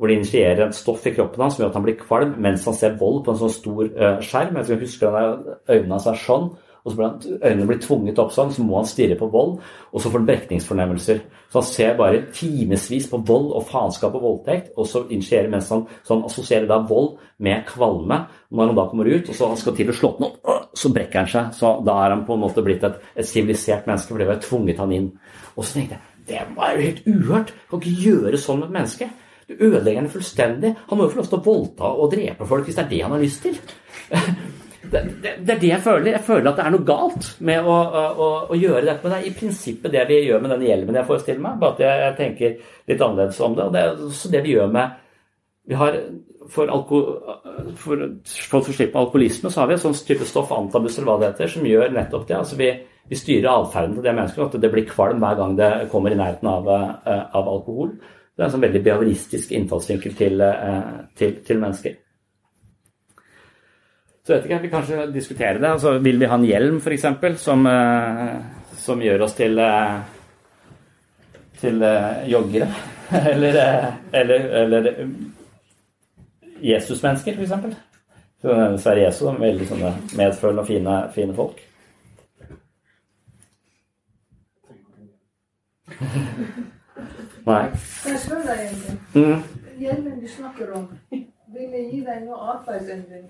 hvor 0.00 0.08
de 0.08 0.16
initierer 0.16 0.64
et 0.66 0.78
stoff 0.78 1.04
i 1.06 1.12
kroppen 1.16 1.44
hans 1.44 1.58
som 1.58 1.64
gjør 1.64 1.72
at 1.72 1.78
han 1.80 1.86
blir 1.86 2.00
kvalm 2.00 2.34
mens 2.40 2.64
han 2.68 2.78
ser 2.78 2.96
vold 3.00 3.22
på 3.26 3.34
en 3.34 3.40
sånn 3.42 3.54
stor 3.54 3.84
uh, 3.90 4.18
skjerm. 4.24 4.56
Jeg 4.60 4.70
skal 4.70 4.82
huske 4.86 5.12
at 5.12 5.70
øynene 5.74 5.98
av 5.98 6.04
seg 6.06 6.20
sånn, 6.24 6.50
og 6.84 6.90
så 6.90 6.96
blir 6.96 7.06
han, 7.06 7.38
øynene 7.44 7.68
blir 7.68 7.80
tvunget 7.82 8.20
opp 8.22 8.32
sånn, 8.34 8.52
så 8.54 8.64
må 8.64 8.78
han 8.78 8.88
stirre 8.88 9.18
på 9.20 9.28
vold, 9.32 9.56
og 9.90 10.00
så 10.00 10.10
får 10.10 10.22
han 10.22 10.28
brekningsfornemmelser. 10.30 11.22
Så 11.50 11.60
han 11.60 11.68
ser 11.68 11.96
bare 11.98 12.22
timevis 12.34 13.08
på 13.10 13.20
vold 13.28 13.50
og 13.58 13.66
faenskap 13.68 14.16
og 14.16 14.24
voldtekt, 14.24 14.72
og 14.76 14.88
så 14.88 15.04
initierer 15.08 15.50
mens 15.52 15.70
han, 15.74 15.86
så 16.04 16.16
han 16.16 16.26
assosierer 16.28 16.68
da 16.70 16.80
vold 16.88 17.16
med 17.44 17.66
kvalme. 17.68 18.22
Når 18.50 18.72
han 18.72 18.78
da 18.78 18.86
kommer 18.90 19.10
ut, 19.10 19.28
og 19.28 19.36
så 19.36 19.50
han 19.52 19.60
skal 19.60 19.76
til 19.78 19.92
å 19.92 19.96
slå 19.96 20.14
den 20.18 20.28
opp, 20.30 20.70
så 20.76 20.92
brekker 20.94 21.22
han 21.22 21.30
seg. 21.30 21.50
Så 21.58 21.74
da 21.86 21.96
er 22.04 22.14
han 22.16 22.24
på 22.28 22.36
en 22.36 22.44
måte 22.44 22.64
blitt 22.64 22.86
et, 22.86 23.00
et 23.14 23.28
sivilisert 23.28 23.88
menneske, 23.90 24.14
for 24.14 24.22
det 24.22 24.30
var 24.30 24.40
tvunget 24.44 24.80
han 24.82 24.94
inn. 24.96 25.10
Og 25.56 25.64
så 25.64 25.78
tenkte 25.78 25.98
jeg 25.98 26.06
det 26.30 26.44
var 26.54 26.76
jo 26.76 26.84
helt 26.84 27.06
uhørt. 27.08 27.50
Du 27.50 27.72
kan 27.72 27.80
ikke 27.82 28.04
gjøre 28.04 28.38
sånn 28.38 28.60
med 28.60 28.70
et 28.70 28.76
menneske. 28.76 29.08
Du 29.50 29.56
ødelegger 29.58 29.98
henne 29.98 30.12
fullstendig. 30.12 30.74
Han 30.86 30.98
må 30.98 31.06
jo 31.06 31.12
få 31.14 31.20
lov 31.20 31.30
til 31.30 31.40
å 31.40 31.44
voldta 31.48 31.90
og 31.90 32.12
drepe 32.12 32.46
folk 32.46 32.68
hvis 32.68 32.78
det 32.78 32.84
er 32.84 32.90
det 32.92 33.00
han 33.02 33.16
har 33.16 33.24
lyst 33.24 33.46
til. 33.46 33.58
Det, 34.80 35.00
det, 35.22 35.32
det, 35.44 35.54
er 35.54 35.60
det 35.60 35.70
jeg 35.74 35.84
føler. 35.84 36.12
Jeg 36.14 36.24
føler 36.24 36.48
at 36.50 36.56
det 36.56 36.64
er 36.64 36.74
noe 36.74 36.88
galt 36.88 37.26
med 37.44 37.68
å, 37.68 37.76
å, 37.76 38.28
å, 38.48 38.56
gjøre 38.56 38.86
dette. 38.86 39.02
Men 39.04 39.12
det 39.12 39.18
er 39.20 39.28
i 39.28 39.36
prinsippet 39.36 39.92
det 39.92 40.06
vi 40.08 40.22
gjør 40.24 40.40
med 40.40 40.54
den 40.54 40.66
hjelmen 40.68 40.98
jeg 41.00 41.08
forestiller 41.10 41.44
meg. 41.44 41.60
Bare 41.60 41.76
at 41.76 41.84
jeg, 41.84 42.00
jeg 42.06 42.16
tenker 42.20 42.74
litt 42.90 43.04
annerledes 43.04 43.40
om 43.44 43.56
det. 43.58 43.68
Og 43.68 43.76
det 43.76 43.84
er 43.84 44.02
også 44.08 44.32
det 44.32 44.44
vi 44.46 44.56
gjør 44.56 44.74
med 44.74 44.98
vi 45.70 45.76
har 45.78 45.96
for, 46.50 46.66
alko, 46.66 47.00
for 47.78 48.00
folk 48.50 48.64
som 48.66 48.74
slipper 48.74 48.98
alkoholisme, 48.98 49.50
så 49.52 49.62
har 49.62 49.68
vi 49.70 49.76
et 49.76 49.82
sånt 49.82 50.00
type 50.06 50.26
stoff, 50.26 50.50
antabus 50.54 50.96
eller 50.98 51.10
hva 51.12 51.18
det 51.20 51.28
heter, 51.30 51.52
som 51.52 51.68
gjør 51.68 51.92
nettopp 51.94 52.24
det. 52.26 52.38
Altså 52.38 52.58
vi, 52.58 52.70
vi 53.10 53.18
styrer 53.18 53.50
atferden 53.52 53.94
til 53.98 54.06
det 54.06 54.14
mennesket, 54.16 54.46
at 54.48 54.64
det 54.64 54.72
blir 54.72 54.88
kvalm 54.88 55.22
hver 55.22 55.36
gang 55.38 55.54
det 55.60 55.70
kommer 55.92 56.14
i 56.14 56.18
nærheten 56.18 56.50
av, 56.50 56.70
eh, 56.74 57.22
av 57.38 57.52
alkohol. 57.54 57.92
Det 58.34 58.42
er 58.42 58.48
en 58.48 58.54
sånn 58.56 58.64
veldig 58.64 58.82
behavioristisk 58.86 59.52
innfallsvinkel 59.54 60.16
til, 60.18 60.42
eh, 60.42 60.90
til, 61.20 61.36
til, 61.46 61.60
mennesker. 61.62 61.98
Så 64.30 64.36
vet 64.36 64.44
ikke, 64.46 64.58
vi 64.62 64.68
kanskje 64.70 65.04
diskutere 65.10 65.58
det. 65.58 65.66
Altså, 65.66 65.96
vil 65.98 66.20
vi 66.20 66.26
ha 66.30 66.36
en 66.38 66.44
hjelm, 66.46 66.76
f.eks., 66.78 67.02
som, 67.42 67.64
eh, 67.66 68.36
som 68.78 69.00
gjør 69.02 69.24
oss 69.26 69.34
til, 69.34 69.58
til 71.58 71.82
joggere? 72.30 72.68
eller, 73.32 73.58
eller, 74.12 74.46
eller 74.60 74.86
Jesusmennesker, 76.62 77.42
f.eks. 77.42 77.50
Sverre 78.84 79.02
Jesu, 79.02 79.26
er 79.26 79.42
veldig 79.42 79.66
sånne 79.72 79.92
medfølende 80.14 80.62
og 80.62 80.70
fine, 80.70 80.94
fine 81.18 81.34
folk. 81.34 81.58
Nei. 87.50 87.66
Jeg 88.06 88.18
spørre 88.28 88.46
deg? 88.54 88.78
Mm. 89.18 89.42
Hjelmen 89.82 90.22
du 90.22 90.28
snakker 90.38 90.70
om, 90.78 90.88
vil 91.10 91.70
det 91.74 91.86
gi 91.90 92.06
deg 92.06 92.26
noe 92.30 92.54
atferdsendring? 92.54 93.26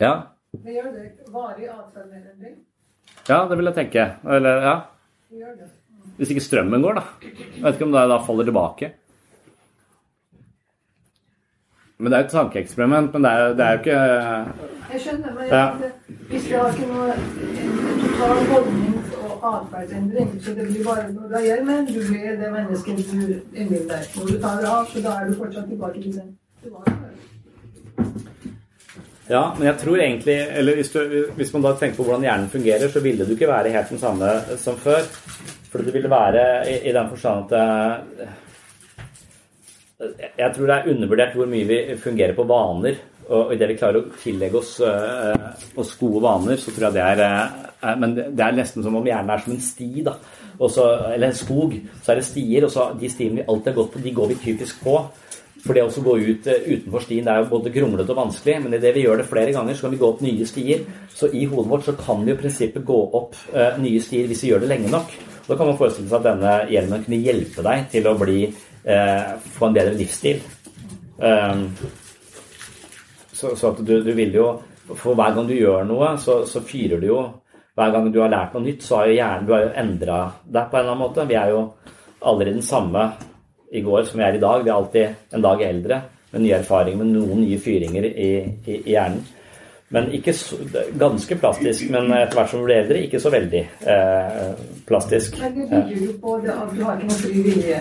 Ja. 0.00 0.14
Det 0.52 0.72
gjør 0.74 0.88
det 0.94 1.10
varig 1.30 1.68
atferdsendring? 1.70 2.56
ja, 3.28 3.46
det 3.48 3.56
vil 3.58 3.68
jeg 3.70 3.74
tenke. 3.74 4.06
Eller, 4.36 4.62
ja. 4.66 4.74
Det 5.30 5.38
gjør 5.42 5.58
det. 5.60 5.68
Hvis 6.16 6.30
ikke 6.34 6.40
strømmen 6.44 6.82
går, 6.82 6.94
da. 6.98 7.02
Jeg 7.22 7.62
vet 7.64 7.74
ikke 7.78 7.84
om 7.86 7.92
det 7.94 8.08
da 8.10 8.16
faller 8.24 8.44
tilbake. 8.48 8.92
Men 12.00 12.12
det 12.12 12.16
er 12.16 12.22
jo 12.22 12.26
et 12.26 12.32
tankeeksperiment. 12.32 13.12
Men 13.12 13.24
det 13.24 13.30
er, 13.30 13.54
det 13.54 13.64
er 13.66 13.72
jo 13.72 13.78
ikke 13.78 14.00
Jeg 14.90 15.00
skjønner, 15.04 15.34
men 15.34 15.42
jeg 15.44 15.50
Ja. 15.52 15.64
hvis 16.30 16.44
det 16.48 16.56
har 16.58 16.72
ikke 16.72 16.86
noe 16.92 17.12
total 18.00 18.38
holdnings- 18.52 19.16
og 19.20 19.44
atferdsendring, 19.54 20.30
så 20.42 20.54
det 20.54 20.66
blir 20.68 20.84
bare 20.84 21.12
når 21.12 21.28
du 21.28 21.34
har 21.34 21.64
men 21.64 21.86
du 21.86 22.00
blir 22.08 22.36
det 22.42 22.52
mennesket 22.52 22.96
du 22.96 23.40
innbiller 23.54 23.88
deg. 23.88 24.02
Når 24.16 24.26
du 24.32 24.40
tar 24.40 24.56
det 24.60 24.68
av, 24.68 24.86
så 24.86 25.02
da 25.02 25.10
er 25.20 25.28
du 25.28 25.34
fortsatt 25.34 25.68
tilbake 25.68 26.02
til 26.02 26.12
den 26.18 26.38
du 26.64 26.70
var 26.70 26.82
før. 26.84 28.29
Ja, 29.30 29.44
men 29.54 29.68
jeg 29.68 29.78
tror 29.78 30.00
egentlig 30.00 30.36
Eller 30.58 30.80
hvis, 30.80 30.90
du, 30.90 31.00
hvis 31.36 31.52
man 31.54 31.62
da 31.62 31.74
tenker 31.78 32.00
på 32.00 32.06
hvordan 32.08 32.26
hjernen 32.26 32.50
fungerer, 32.50 32.90
så 32.90 33.02
ville 33.04 33.26
du 33.26 33.36
ikke 33.36 33.50
være 33.50 33.74
helt 33.76 33.92
den 33.92 34.02
samme 34.02 34.30
som 34.58 34.78
før. 34.80 35.06
For 35.70 35.86
det 35.86 35.94
ville 35.94 36.10
være 36.10 36.46
i, 36.66 36.80
i 36.90 36.94
den 36.96 37.10
forstand 37.12 37.52
at 37.54 37.54
eh, 38.18 38.34
Jeg 40.40 40.50
tror 40.56 40.66
det 40.66 40.76
er 40.76 40.90
undervurdert 40.94 41.38
hvor 41.38 41.50
mye 41.50 41.68
vi 41.68 41.78
fungerer 42.00 42.34
på 42.34 42.48
vaner. 42.50 42.98
Og 43.30 43.52
idet 43.54 43.68
vi 43.70 43.78
klarer 43.78 44.00
å 44.00 44.18
tillegge 44.18 44.58
oss, 44.58 44.72
eh, 44.82 45.48
oss 45.78 45.94
gode 46.00 46.24
vaner, 46.24 46.58
så 46.58 46.72
tror 46.74 46.88
jeg 46.88 46.96
det 46.98 47.04
er 47.06 47.20
eh, 47.22 47.96
Men 48.02 48.16
det 48.18 48.42
er 48.42 48.56
nesten 48.56 48.82
som 48.82 48.98
om 48.98 49.06
hjernen 49.06 49.30
er 49.30 49.44
som 49.44 49.54
en 49.54 49.62
sti, 49.62 49.90
da. 50.10 50.16
Også, 50.58 50.88
eller 51.14 51.30
en 51.30 51.38
skog. 51.38 51.78
Så 52.02 52.10
er 52.10 52.18
det 52.18 52.26
stier, 52.26 52.66
og 52.66 52.74
så 52.74 52.90
de 52.98 53.08
stiene 53.12 53.38
vi 53.38 53.46
alltid 53.46 53.70
har 53.70 53.78
gått 53.78 53.94
på, 53.94 54.02
de 54.02 54.16
går 54.16 54.32
vi 54.32 54.42
typisk 54.48 54.82
på. 54.82 54.96
For 55.60 55.76
det 55.76 55.84
å 55.84 56.02
gå 56.04 56.14
ut 56.16 56.46
eh, 56.48 56.68
utenfor 56.70 57.04
stien 57.04 57.26
det 57.26 57.32
er 57.32 57.42
jo 57.42 57.50
både 57.50 57.72
kronglete 57.74 58.14
og 58.14 58.20
vanskelig, 58.22 58.56
men 58.64 58.76
idet 58.78 58.94
vi 58.96 59.04
gjør 59.04 59.20
det 59.20 59.28
flere 59.28 59.52
ganger, 59.52 59.76
så 59.76 59.86
kan 59.86 59.94
vi 59.94 60.00
gå 60.00 60.08
opp 60.08 60.22
nye 60.24 60.46
stier. 60.48 60.86
Så 61.12 61.28
i 61.36 61.44
hodet 61.50 61.72
vårt 61.72 61.88
så 61.88 61.96
kan 61.98 62.24
vi 62.24 62.32
i 62.32 62.38
prinsippet 62.38 62.86
gå 62.86 63.00
opp 63.18 63.36
uh, 63.52 63.76
nye 63.82 64.00
stier 64.02 64.30
hvis 64.30 64.44
vi 64.46 64.52
gjør 64.54 64.64
det 64.64 64.70
lenge 64.72 64.92
nok. 64.92 65.12
Da 65.46 65.58
kan 65.58 65.68
man 65.68 65.76
forestille 65.76 66.08
seg 66.08 66.20
at 66.20 66.28
denne 66.30 66.54
hjelmen 66.70 67.04
kunne 67.04 67.20
hjelpe 67.20 67.64
deg 67.66 67.86
til 67.92 68.08
å 68.08 68.16
bli, 68.20 68.38
uh, 68.86 69.36
få 69.58 69.68
en 69.68 69.76
bedre 69.76 69.96
livsstil. 69.98 70.40
Um, 71.20 71.66
så, 73.36 73.52
så 73.56 73.72
at 73.74 73.82
du, 73.84 73.98
du 74.00 74.12
vil 74.16 74.32
jo 74.32 74.46
For 74.96 75.12
hver 75.12 75.34
gang 75.36 75.44
du 75.48 75.52
gjør 75.52 75.84
noe, 75.84 76.14
så, 76.16 76.38
så 76.48 76.62
fyrer 76.64 77.00
du 77.00 77.10
jo 77.10 77.18
Hver 77.76 77.92
gang 77.92 78.08
du 78.08 78.16
har 78.22 78.32
lært 78.32 78.56
noe 78.56 78.64
nytt, 78.64 78.80
så 78.84 79.02
har 79.02 79.10
jo 79.10 79.18
hjernen 79.18 79.44
Du 79.44 79.52
har 79.52 79.66
jo 79.66 79.74
endra 79.82 80.20
deg 80.44 80.70
på 80.70 80.78
en 80.78 80.80
eller 80.80 80.94
annen 80.94 81.02
måte. 81.04 81.26
Vi 81.28 81.36
er 81.36 81.52
jo 81.52 81.60
aldri 82.30 82.54
den 82.54 82.64
samme 82.64 83.04
i 83.70 83.82
går 83.84 84.06
som 84.08 84.20
vi 84.20 84.26
er 84.26 84.38
i 84.38 84.42
dag. 84.42 84.64
Vi 84.64 84.70
er 84.70 84.76
alltid 84.76 85.36
en 85.36 85.44
dag 85.44 85.62
eldre 85.62 86.00
med 86.30 86.44
nye 86.44 86.58
erfaringer, 86.60 87.04
med 87.04 87.14
noen 87.14 87.44
nye 87.44 87.58
fyringer 87.58 88.06
i, 88.10 88.30
i, 88.66 88.80
i 88.80 88.94
hjernen. 88.94 89.22
Men 89.90 90.12
ikke 90.14 90.32
så, 90.38 90.54
ganske 90.98 91.34
plastisk, 91.34 91.88
men 91.90 92.12
etter 92.14 92.38
hvert 92.38 92.52
som 92.52 92.60
du 92.62 92.68
blir 92.68 92.78
eldre, 92.84 93.00
ikke 93.02 93.18
så 93.18 93.32
veldig 93.34 93.62
eh, 93.90 94.60
plastisk. 94.86 95.40
Men 95.40 95.56
det 95.56 95.66
bygger 95.72 96.04
jo 96.04 96.12
på 96.22 96.36
det 96.44 96.52
at 96.54 96.76
du 96.76 96.84
har 96.86 97.00
ikke 97.00 97.08
noe 97.08 97.18
fri 97.24 97.42
vilje. 97.48 97.80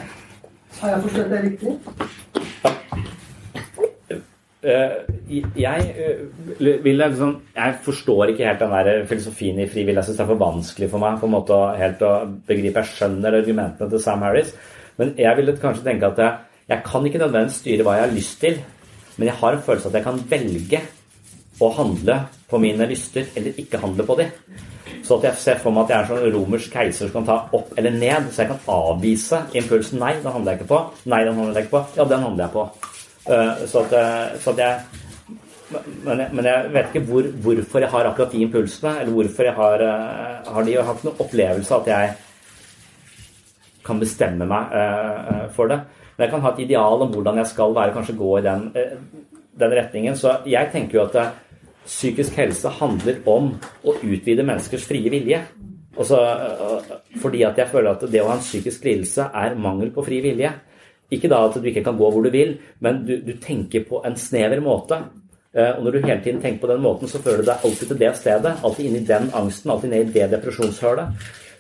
Har 0.79 0.95
jeg 0.95 1.03
forstått 1.05 1.29
det 1.29 1.41
riktig? 1.45 1.75
Ja. 4.59 4.87
jeg 5.55 5.85
eh, 5.95 6.89
liksom 6.89 7.29
Jeg 7.55 7.75
forstår 7.85 8.33
ikke 8.33 8.47
helt 8.47 8.59
den 8.59 8.73
der 8.73 9.05
filosofien 9.05 9.61
i 9.61 9.69
frivillig. 9.69 10.01
Jeg 10.01 10.09
syns 10.09 10.17
det 10.17 10.25
er 10.25 10.31
for 10.33 10.41
vanskelig 10.41 10.89
for 10.89 11.05
meg 11.05 11.21
på 11.21 11.29
en 11.29 11.35
måte 11.37 11.61
helt 11.77 12.01
å 12.01 12.11
begripe. 12.49 12.81
Jeg 12.81 12.95
skjønner 12.95 13.37
argumentene 13.43 13.93
til 13.93 14.01
Sam 14.03 14.25
Harris, 14.25 14.55
men 14.99 15.13
jeg 15.17 15.39
ville 15.39 15.57
kanskje 15.61 15.85
tenke 15.87 16.09
at 16.11 16.19
jeg, 16.21 16.37
jeg 16.69 16.83
kan 16.85 17.05
ikke 17.07 17.21
nødvendigvis 17.23 17.59
styre 17.63 17.85
hva 17.87 17.97
jeg 17.97 18.05
har 18.05 18.15
lyst 18.15 18.39
til, 18.43 18.57
men 19.17 19.29
jeg 19.31 19.37
har 19.41 19.55
en 19.55 19.63
følelse 19.65 19.89
at 19.89 19.97
jeg 19.99 20.05
kan 20.05 20.19
velge 20.31 20.81
å 21.59 21.69
handle 21.75 22.19
på 22.49 22.59
mine 22.61 22.87
lyster 22.87 23.25
eller 23.35 23.57
ikke 23.59 23.81
handle 23.81 24.05
på 24.07 24.15
dem. 24.19 24.29
Så 25.03 25.17
at 25.17 25.25
jeg 25.29 25.41
ser 25.41 25.59
for 25.63 25.73
meg 25.75 25.87
at 25.87 25.91
jeg 25.91 25.97
er 25.97 26.05
en 26.05 26.11
sånn 26.11 26.35
romersk 26.35 26.71
keiser 26.73 27.09
som 27.09 27.15
kan 27.17 27.27
ta 27.27 27.57
opp 27.57 27.73
eller 27.79 27.95
ned, 27.95 28.29
så 28.31 28.43
jeg 28.43 28.51
kan 28.51 28.71
avvise 28.75 29.41
impulsen. 29.57 29.99
Nei, 30.01 30.13
den 30.21 30.31
handler 30.35 30.53
jeg 30.53 30.61
ikke 30.61 30.71
på. 30.71 30.79
Nei, 31.11 31.21
den 31.25 31.37
handler 31.39 31.59
jeg 31.59 31.67
ikke 31.67 31.75
på. 31.75 31.83
Ja, 31.97 32.05
den 32.11 32.25
handler 32.25 32.45
jeg 32.45 32.53
på. 32.55 32.65
Eh, 33.29 33.67
Så 33.67 33.83
at, 33.85 33.93
eh, 33.99 34.39
så 34.43 34.53
at 34.55 34.63
jeg 34.63 34.79
men 36.03 36.17
jeg, 36.17 36.33
men 36.33 36.47
jeg 36.49 36.69
vet 36.73 36.87
ikke 36.89 37.05
hvor, 37.05 37.27
hvorfor 37.43 37.83
jeg 37.83 37.91
har 37.91 38.07
akkurat 38.09 38.31
de 38.33 38.39
impulsene, 38.41 38.93
eller 39.01 39.13
hvorfor 39.13 39.45
jeg 39.45 39.53
har, 39.53 39.83
eh, 39.85 40.53
har 40.53 40.63
de. 40.65 40.71
Jeg 40.71 40.85
har 40.85 40.95
ikke 40.95 41.09
noen 41.09 41.21
opplevelse 41.25 41.75
av 41.75 41.81
at 41.81 41.91
jeg 41.93 42.15
kan 43.85 43.99
bestemme 44.01 44.47
meg 44.49 44.73
eh, 44.75 45.45
for 45.55 45.71
det. 45.71 45.79
Men 46.15 46.25
jeg 46.25 46.33
kan 46.33 46.41
ha 46.43 46.51
et 46.53 46.63
ideal 46.65 47.05
om 47.05 47.13
hvordan 47.13 47.37
jeg 47.41 47.51
skal 47.53 47.75
være, 47.75 47.93
kanskje 47.95 48.17
gå 48.19 48.31
i 48.39 48.45
den, 48.45 48.65
eh, 48.75 48.97
den 49.59 49.75
retningen. 49.77 50.17
Så 50.19 50.39
jeg 50.49 50.71
tenker 50.73 50.99
jo 50.99 51.05
at 51.05 51.15
eh, 51.15 51.29
psykisk 51.85 52.35
helse 52.37 52.71
handler 52.79 53.21
om 53.25 53.53
å 53.87 53.95
utvide 54.03 54.45
menneskers 54.45 54.87
frie 54.89 55.11
vilje. 55.11 55.41
Også, 55.99 56.19
eh, 56.19 56.97
fordi 57.21 57.45
at 57.47 57.57
jeg 57.57 57.71
føler 57.71 57.91
at 57.91 58.03
det 58.11 58.23
å 58.23 58.27
ha 58.29 58.35
en 58.37 58.43
psykisk 58.43 58.83
lidelse 58.85 59.29
er 59.33 59.55
mangel 59.55 59.93
på 59.95 60.05
fri 60.05 60.19
vilje. 60.23 60.51
Ikke 61.09 61.31
da 61.31 61.41
at 61.47 61.55
du 61.57 61.65
ikke 61.65 61.83
kan 61.87 61.97
gå 61.97 62.11
hvor 62.11 62.21
du 62.23 62.29
vil, 62.29 62.57
men 62.85 63.01
du, 63.07 63.15
du 63.25 63.33
tenker 63.41 63.87
på 63.87 64.03
en 64.05 64.15
snever 64.19 64.61
måte. 64.61 64.99
Eh, 65.55 65.71
Og 65.77 65.83
når 65.85 65.91
du 65.91 66.01
hele 66.03 66.21
tiden 66.23 66.41
tenker 66.41 66.61
på 66.61 66.73
den 66.73 66.83
måten, 66.83 67.09
så 67.09 67.21
føler 67.23 67.41
du 67.41 67.49
deg 67.49 67.65
alltid 67.65 67.87
til 67.87 67.99
det 68.03 68.15
stedet. 68.19 68.57
Alltid 68.63 68.85
inni 68.85 69.05
den 69.07 69.31
angsten, 69.33 69.71
alltid 69.71 69.89
ned 69.89 70.09
i 70.11 70.19
det 70.19 70.29
depresjonshølet. 70.35 71.15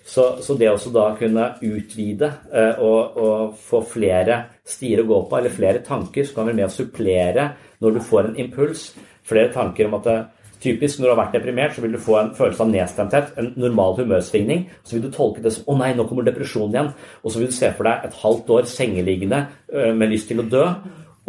Så, 0.09 0.23
så 0.41 0.55
det 0.57 0.71
også 0.71 0.89
da 0.93 1.11
kunne 1.19 1.51
utvide 1.61 2.31
eh, 2.49 2.81
og, 2.81 3.17
og 3.21 3.59
få 3.61 3.83
flere 3.85 4.41
stier 4.65 5.03
å 5.03 5.09
gå 5.09 5.19
på, 5.29 5.37
eller 5.37 5.53
flere 5.53 5.83
tanker, 5.85 6.25
så 6.25 6.39
kan 6.39 6.49
være 6.49 6.57
med 6.63 6.69
å 6.69 6.73
supplere 6.73 7.45
når 7.83 7.95
du 7.95 8.01
får 8.07 8.31
en 8.31 8.39
impuls. 8.41 8.89
Flere 9.29 9.53
tanker 9.53 9.85
om 9.85 9.99
at 9.99 10.07
det, 10.09 10.19
Typisk 10.59 10.99
når 10.99 11.07
du 11.07 11.11
har 11.13 11.19
vært 11.21 11.35
deprimert, 11.37 11.71
så 11.75 11.81
vil 11.85 11.93
du 11.95 12.01
få 12.03 12.17
en 12.19 12.33
følelse 12.35 12.65
av 12.65 12.71
nedstemthet, 12.73 13.29
en 13.39 13.53
normal 13.55 13.93
humørsvingning. 14.01 14.65
Så 14.83 14.97
vil 14.97 15.05
du 15.05 15.11
tolke 15.13 15.43
det 15.43 15.53
som 15.55 15.63
'Å 15.63 15.77
nei, 15.79 15.93
nå 15.95 16.03
kommer 16.07 16.25
depresjonen 16.27 16.73
igjen'. 16.75 16.93
Og 17.23 17.31
så 17.31 17.39
vil 17.39 17.47
du 17.47 17.55
se 17.55 17.71
for 17.77 17.83
deg 17.87 18.03
et 18.03 18.17
halvt 18.23 18.49
år 18.49 18.63
sengeliggende 18.67 19.47
øh, 19.71 19.95
med 19.95 20.09
lyst 20.09 20.27
til 20.27 20.41
å 20.41 20.49
dø. 20.49 20.65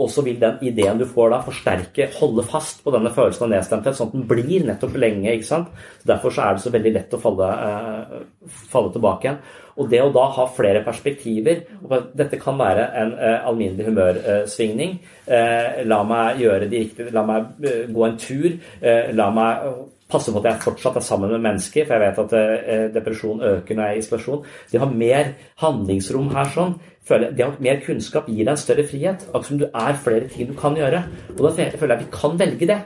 Og 0.00 0.10
så 0.12 0.24
vil 0.24 0.38
den 0.40 0.60
ideen 0.64 1.00
du 1.00 1.06
får 1.08 1.34
da, 1.34 1.40
forsterke, 1.44 2.08
holde 2.16 2.44
fast 2.48 2.82
på 2.84 2.92
denne 2.94 3.12
følelsen 3.14 3.46
av 3.46 3.52
nedstemthet, 3.54 3.98
sånn 3.98 4.10
at 4.10 4.16
den 4.16 4.28
blir 4.30 4.66
nettopp 4.68 4.96
lenge. 4.96 5.34
ikke 5.34 5.50
sant? 5.50 5.72
Så 6.00 6.12
Derfor 6.12 6.34
så 6.34 6.46
er 6.46 6.56
det 6.56 6.64
så 6.64 6.74
veldig 6.74 6.94
lett 6.96 7.16
å 7.16 7.20
falle, 7.20 7.50
eh, 7.68 8.48
falle 8.72 8.94
tilbake 8.94 9.28
igjen. 9.28 9.42
Og 9.80 9.88
det 9.88 10.02
å 10.02 10.12
da 10.12 10.26
ha 10.36 10.46
flere 10.52 10.82
perspektiver 10.84 11.62
og 11.84 12.10
Dette 12.16 12.38
kan 12.40 12.58
være 12.58 12.88
en 13.00 13.14
eh, 13.18 13.46
alminnelig 13.48 13.86
humørsvingning. 13.86 14.98
Eh, 15.26 15.84
la 15.84 16.02
meg 16.04 16.42
gjøre 16.42 16.68
de 16.68 16.82
riktige 16.84 17.14
La 17.14 17.24
meg 17.26 17.64
eh, 17.64 17.86
gå 17.88 18.04
en 18.06 18.18
tur. 18.20 18.50
Eh, 18.80 19.12
la 19.16 19.30
meg 19.34 19.70
passe 20.12 20.32
på 20.34 20.40
at 20.42 20.48
jeg 20.50 20.62
fortsatt 20.64 20.96
er 21.00 21.04
sammen 21.06 21.30
med 21.34 21.42
mennesker, 21.46 21.86
for 21.88 21.94
jeg 21.96 22.02
vet 22.04 22.18
at 22.24 22.32
eh, 22.38 22.86
depresjon 22.94 23.40
øker 23.50 23.76
når 23.78 23.84
jeg 23.84 23.90
er 23.94 23.98
i 23.98 24.04
isolasjon. 24.04 24.44
Det 24.70 24.78
å 24.80 24.84
ha 24.84 24.90
mer 25.02 25.32
handlingsrom 25.62 26.30
her 26.34 26.50
sånn, 26.54 26.74
føler 27.06 27.28
jeg, 27.28 27.36
det 27.38 27.46
å 27.46 27.50
ha 27.52 27.64
mer 27.66 27.80
kunnskap 27.84 28.28
gir 28.28 28.44
deg 28.44 28.52
en 28.54 28.60
større 28.64 28.86
frihet. 28.90 29.26
Akkurat 29.30 29.48
som 29.50 29.60
du 29.62 29.66
er 29.70 30.00
flere 30.04 30.28
ting 30.32 30.50
du 30.50 30.56
kan 30.58 30.76
gjøre. 30.78 31.04
Og 31.36 31.42
da 31.46 31.52
føler 31.78 31.94
jeg 31.96 32.04
vi 32.04 32.10
kan 32.18 32.38
velge 32.40 32.68
det. 32.70 32.80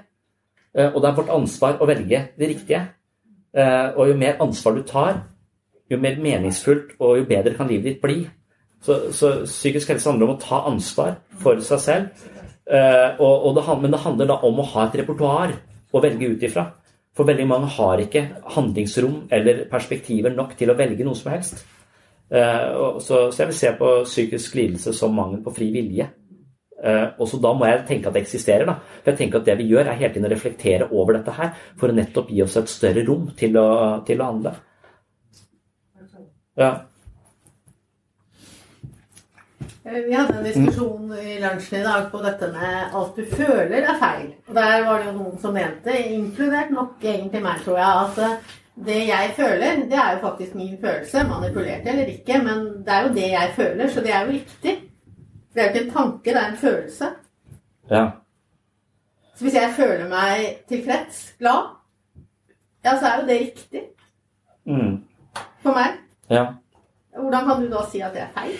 Eh, 0.74 0.90
Og 0.94 1.00
det 1.02 1.10
er 1.10 1.18
vårt 1.18 1.34
ansvar 1.34 1.80
å 1.80 1.86
velge 1.90 2.22
det 2.38 2.48
riktige. 2.50 2.82
Eh, 3.54 3.88
Og 3.96 4.08
jo 4.08 4.16
mer 4.18 4.36
ansvar 4.42 4.74
du 4.74 4.82
tar, 4.82 5.22
jo 5.90 5.98
mer 6.00 6.16
meningsfullt 6.16 6.96
og 6.98 7.18
jo 7.18 7.26
bedre 7.28 7.54
kan 7.54 7.68
livet 7.68 7.84
ditt 7.84 8.00
bli. 8.02 8.22
Så, 8.84 9.12
så 9.16 9.30
psykisk 9.46 9.88
helse 9.92 10.10
handler 10.10 10.28
om 10.28 10.34
å 10.36 10.40
ta 10.40 10.62
ansvar 10.68 11.14
for 11.40 11.60
seg 11.64 11.80
selv. 11.80 12.24
Eh, 12.64 13.20
og, 13.20 13.46
og 13.48 13.54
det, 13.56 13.64
men 13.82 13.92
det 13.92 14.00
handler 14.00 14.28
da 14.28 14.36
om 14.48 14.58
å 14.60 14.66
ha 14.74 14.86
et 14.86 14.96
repertoar 15.02 15.52
å 15.94 16.00
velge 16.02 16.30
ut 16.32 16.42
ifra. 16.48 16.64
For 17.14 17.28
veldig 17.28 17.46
mange 17.46 17.70
har 17.76 18.02
ikke 18.02 18.24
handlingsrom 18.56 19.28
eller 19.32 19.64
perspektiver 19.70 20.34
nok 20.34 20.56
til 20.58 20.72
å 20.72 20.76
velge 20.78 21.06
noe 21.06 21.18
som 21.18 21.30
helst. 21.30 21.62
Eh, 22.30 22.64
så, 23.04 23.28
jeg 23.30 23.50
vil 23.50 23.58
se 23.58 23.72
på 23.78 23.90
psykisk 24.08 24.56
lidelse 24.58 24.94
som 24.96 25.14
mangel 25.14 25.42
på 25.44 25.52
fri 25.54 25.70
vilje. 25.74 26.08
Eh, 26.84 27.06
og 27.18 27.28
så 27.30 27.38
da 27.40 27.52
må 27.54 27.68
jeg 27.68 27.84
tenke 27.88 28.10
at 28.10 28.16
det 28.16 28.24
eksisterer. 28.24 28.66
da. 28.66 28.74
For 29.02 29.12
jeg 29.12 29.20
tenker 29.22 29.40
at 29.40 29.46
det 29.46 29.58
vi 29.60 29.68
gjør, 29.70 29.86
er 29.86 30.00
hele 30.00 30.12
tiden 30.14 30.26
å 30.26 30.32
reflektere 30.32 30.90
over 30.90 31.18
dette 31.18 31.36
her 31.36 31.54
for 31.78 31.88
å 31.92 31.96
nettopp 31.96 32.32
gi 32.34 32.42
oss 32.42 32.56
et 32.58 32.72
større 32.72 33.06
rom 33.06 33.30
til 33.38 33.60
å, 33.60 33.68
til 34.06 34.20
å 34.20 34.30
handle. 34.32 34.56
Ja. 36.58 36.72
Eh, 39.84 39.92
Vi 40.04 40.12
hadde 40.14 40.38
en 40.38 40.44
diskusjon 40.44 41.12
i 41.18 41.38
lunsjen 41.40 41.80
i 41.80 41.84
dag 41.84 42.06
på 42.12 42.20
dette 42.24 42.48
med 42.52 42.94
alt 42.96 43.16
du 43.16 43.24
føler 43.28 43.82
er 43.84 43.98
feil. 44.00 44.30
Og 44.48 44.54
der 44.56 44.84
var 44.86 44.98
det 45.02 45.06
jo 45.10 45.16
noen 45.18 45.38
som 45.42 45.54
mente, 45.56 45.92
inkludert 46.14 46.70
nok 46.72 47.04
egentlig 47.04 47.42
meg, 47.44 47.60
tror 47.64 47.78
jeg, 47.78 48.04
at 48.04 48.18
eh, 48.24 48.52
det 48.86 48.96
jeg 49.08 49.34
føler, 49.36 49.84
det 49.90 49.98
er 50.00 50.16
jo 50.16 50.22
faktisk 50.24 50.54
min 50.58 50.78
følelse, 50.80 51.22
manipulert 51.28 51.86
eller 51.86 52.08
ikke, 52.10 52.40
men 52.42 52.64
det 52.86 52.94
er 52.96 53.02
jo 53.08 53.12
det 53.14 53.28
jeg 53.30 53.52
føler, 53.56 53.88
så 53.92 54.00
det 54.02 54.14
er 54.14 54.24
jo 54.24 54.32
riktig. 54.32 54.74
Det 55.54 55.62
er 55.62 55.68
jo 55.68 55.72
ikke 55.74 55.84
en 55.84 55.92
tanke, 55.94 56.24
det 56.34 56.40
er 56.42 56.48
en 56.52 56.56
følelse. 56.62 57.10
ja. 57.90 58.04
Så 59.34 59.42
hvis 59.44 59.54
jeg 59.54 59.72
føler 59.76 60.08
meg 60.08 60.60
tilfreds, 60.70 61.34
glad, 61.38 61.64
ja, 62.84 62.92
så 63.00 63.06
er 63.08 63.20
jo 63.20 63.26
det 63.28 63.40
riktig 63.40 63.80
Mm. 64.66 65.02
for 65.62 65.74
meg. 65.74 65.96
ja. 66.30 66.44
Hvordan 67.18 67.44
kan 67.48 67.62
du 67.62 67.68
da 67.72 67.82
si 67.90 68.00
at 68.00 68.12
det 68.14 68.22
er 68.22 68.30
feil? 68.40 68.54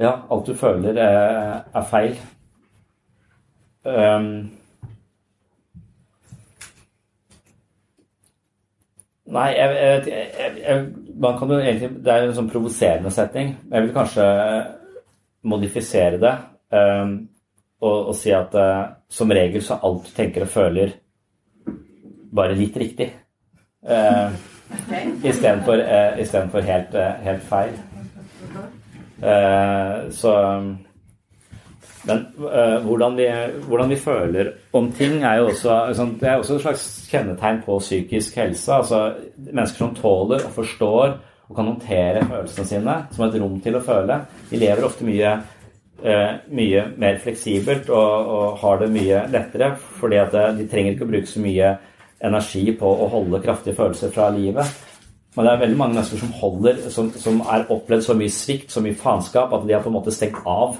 Ja, 0.00 0.14
alt 0.32 0.46
du 0.48 0.54
føler, 0.56 0.96
er, 0.96 1.58
er 1.76 1.84
feil. 1.90 2.14
Um, 3.84 4.28
nei, 9.28 9.48
jeg, 9.56 9.76
jeg, 10.08 10.24
jeg, 10.60 10.86
man 11.16 11.38
kan 11.38 11.48
jo 11.48 11.56
egentlig 11.56 11.88
Det 12.04 12.12
er 12.12 12.26
en 12.26 12.34
sånn 12.36 12.50
provoserende 12.52 13.12
setting. 13.12 13.54
Jeg 13.72 13.86
vil 13.86 13.94
kanskje 13.96 14.26
modifisere 15.48 16.20
det 16.20 16.34
um, 16.76 17.14
og, 17.80 17.94
og, 18.10 18.14
si 18.16 18.32
at 18.36 18.56
uh, 18.56 18.90
som 19.08 19.32
regel 19.32 19.64
så 19.64 19.78
er 19.78 19.86
alt 19.88 20.08
du 20.08 20.16
tenker 20.16 20.44
og 20.44 20.52
føler, 20.52 20.96
bare 22.36 22.56
litt 22.56 22.76
riktig. 22.80 23.08
Uh, 23.80 24.32
okay. 24.76 25.12
Istedenfor 25.28 25.80
uh, 26.60 26.68
helt, 26.68 26.92
uh, 26.96 27.14
helt 27.24 27.48
feil. 27.48 27.80
Uh, 29.20 30.10
så 30.10 30.32
Men 32.04 32.22
uh, 32.38 32.80
hvordan, 32.86 33.16
vi, 33.16 33.26
hvordan, 33.68 33.90
vi, 33.90 33.96
føler 33.96 34.52
om 34.72 34.92
ting, 34.92 35.22
er 35.22 35.36
jo 35.36 35.50
også, 35.50 35.74
det 36.20 36.28
er 36.28 36.38
også 36.38 36.54
et 36.54 36.62
slags 36.62 36.84
kjennetegn 37.10 37.60
på 37.66 37.78
psykisk 37.78 38.38
helse. 38.40 38.72
Altså 38.72 39.02
mennesker 39.36 39.84
som 39.84 39.94
tåler 39.94 40.46
og 40.46 40.54
forstår 40.56 41.18
og 41.50 41.56
kan 41.56 41.68
håndtere 41.68 42.24
følelsene 42.24 42.66
sine 42.66 42.96
som 43.12 43.26
et 43.26 43.36
rom 43.42 43.60
til 43.60 43.76
å 43.76 43.84
føle. 43.84 44.20
De 44.48 44.62
lever 44.62 44.86
ofte 44.86 45.04
mye, 45.04 45.34
uh, 46.06 46.32
mye 46.48 46.86
mer 46.96 47.20
fleksibelt 47.20 47.92
og, 47.92 48.34
og, 48.34 48.58
har 48.64 48.80
det 48.80 48.92
mye 48.96 49.24
lettere, 49.28 49.74
fordi 50.00 50.22
at 50.24 50.40
de 50.56 50.68
trenger 50.72 50.96
ikke 50.96 51.08
å 51.08 51.12
bruke 51.12 51.28
så 51.28 51.44
mye 51.44 51.74
energi 52.24 52.64
på 52.76 52.88
å 53.04 53.08
holde 53.12 53.44
kraftige 53.44 53.76
følelser 53.76 54.12
fra 54.14 54.32
livet. 54.32 54.72
Men 55.36 55.46
det 55.46 55.50
er 55.52 55.60
veldig 55.62 55.78
mange 55.78 55.94
mennesker 55.94 56.22
som 56.24 56.32
holder, 56.40 56.78
som, 56.90 57.10
som 57.22 57.42
er 57.46 57.68
opplevd 57.70 58.02
så 58.02 58.16
mye 58.18 58.32
svikt, 58.34 58.72
så 58.74 58.82
mye 58.82 58.98
faenskap, 58.98 59.52
at 59.54 59.66
de 59.66 59.76
har 59.76 59.84
på 59.84 59.90
en 59.92 59.94
måte 60.00 60.14
stengt 60.14 60.40
av 60.42 60.74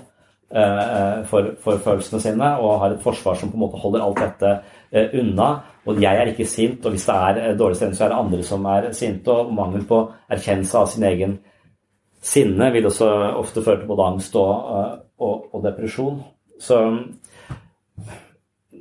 eh, 0.50 1.20
for, 1.30 1.52
for, 1.62 1.78
følelsene 1.84 2.22
sine 2.24 2.48
og 2.58 2.80
har 2.82 2.96
et 2.96 3.04
forsvar 3.04 3.38
som 3.38 3.52
på 3.52 3.58
en 3.58 3.62
måte 3.62 3.78
holder 3.78 4.02
alt 4.06 4.22
dette 4.24 4.50
eh, 4.90 5.14
unna. 5.22 5.52
Og 5.86 6.02
jeg 6.02 6.18
er 6.18 6.32
ikke 6.32 6.48
sint, 6.50 6.82
og 6.84 6.96
hvis 6.96 7.06
det 7.06 7.14
er 7.14 7.40
eh, 7.44 7.54
dårlig 7.58 7.78
stemning, 7.78 8.00
så 8.00 8.08
er 8.08 8.12
det 8.12 8.18
andre 8.24 8.48
som 8.48 8.66
er 8.72 8.90
sinte. 8.96 9.36
Og 9.36 9.54
mangel 9.54 9.86
på 9.86 10.02
erkjennelse 10.34 10.82
av 10.82 10.90
sin 10.90 11.06
egen 11.06 11.38
sinne 12.20 12.68
vil 12.74 12.90
også 12.90 13.08
ofte 13.40 13.62
føre 13.64 13.80
til 13.80 13.88
både 13.88 14.10
angst 14.10 14.36
og, 14.40 14.52
eh, 14.80 14.92
og, 15.22 15.46
og 15.54 15.64
depresjon. 15.68 16.20
Så 16.60 16.82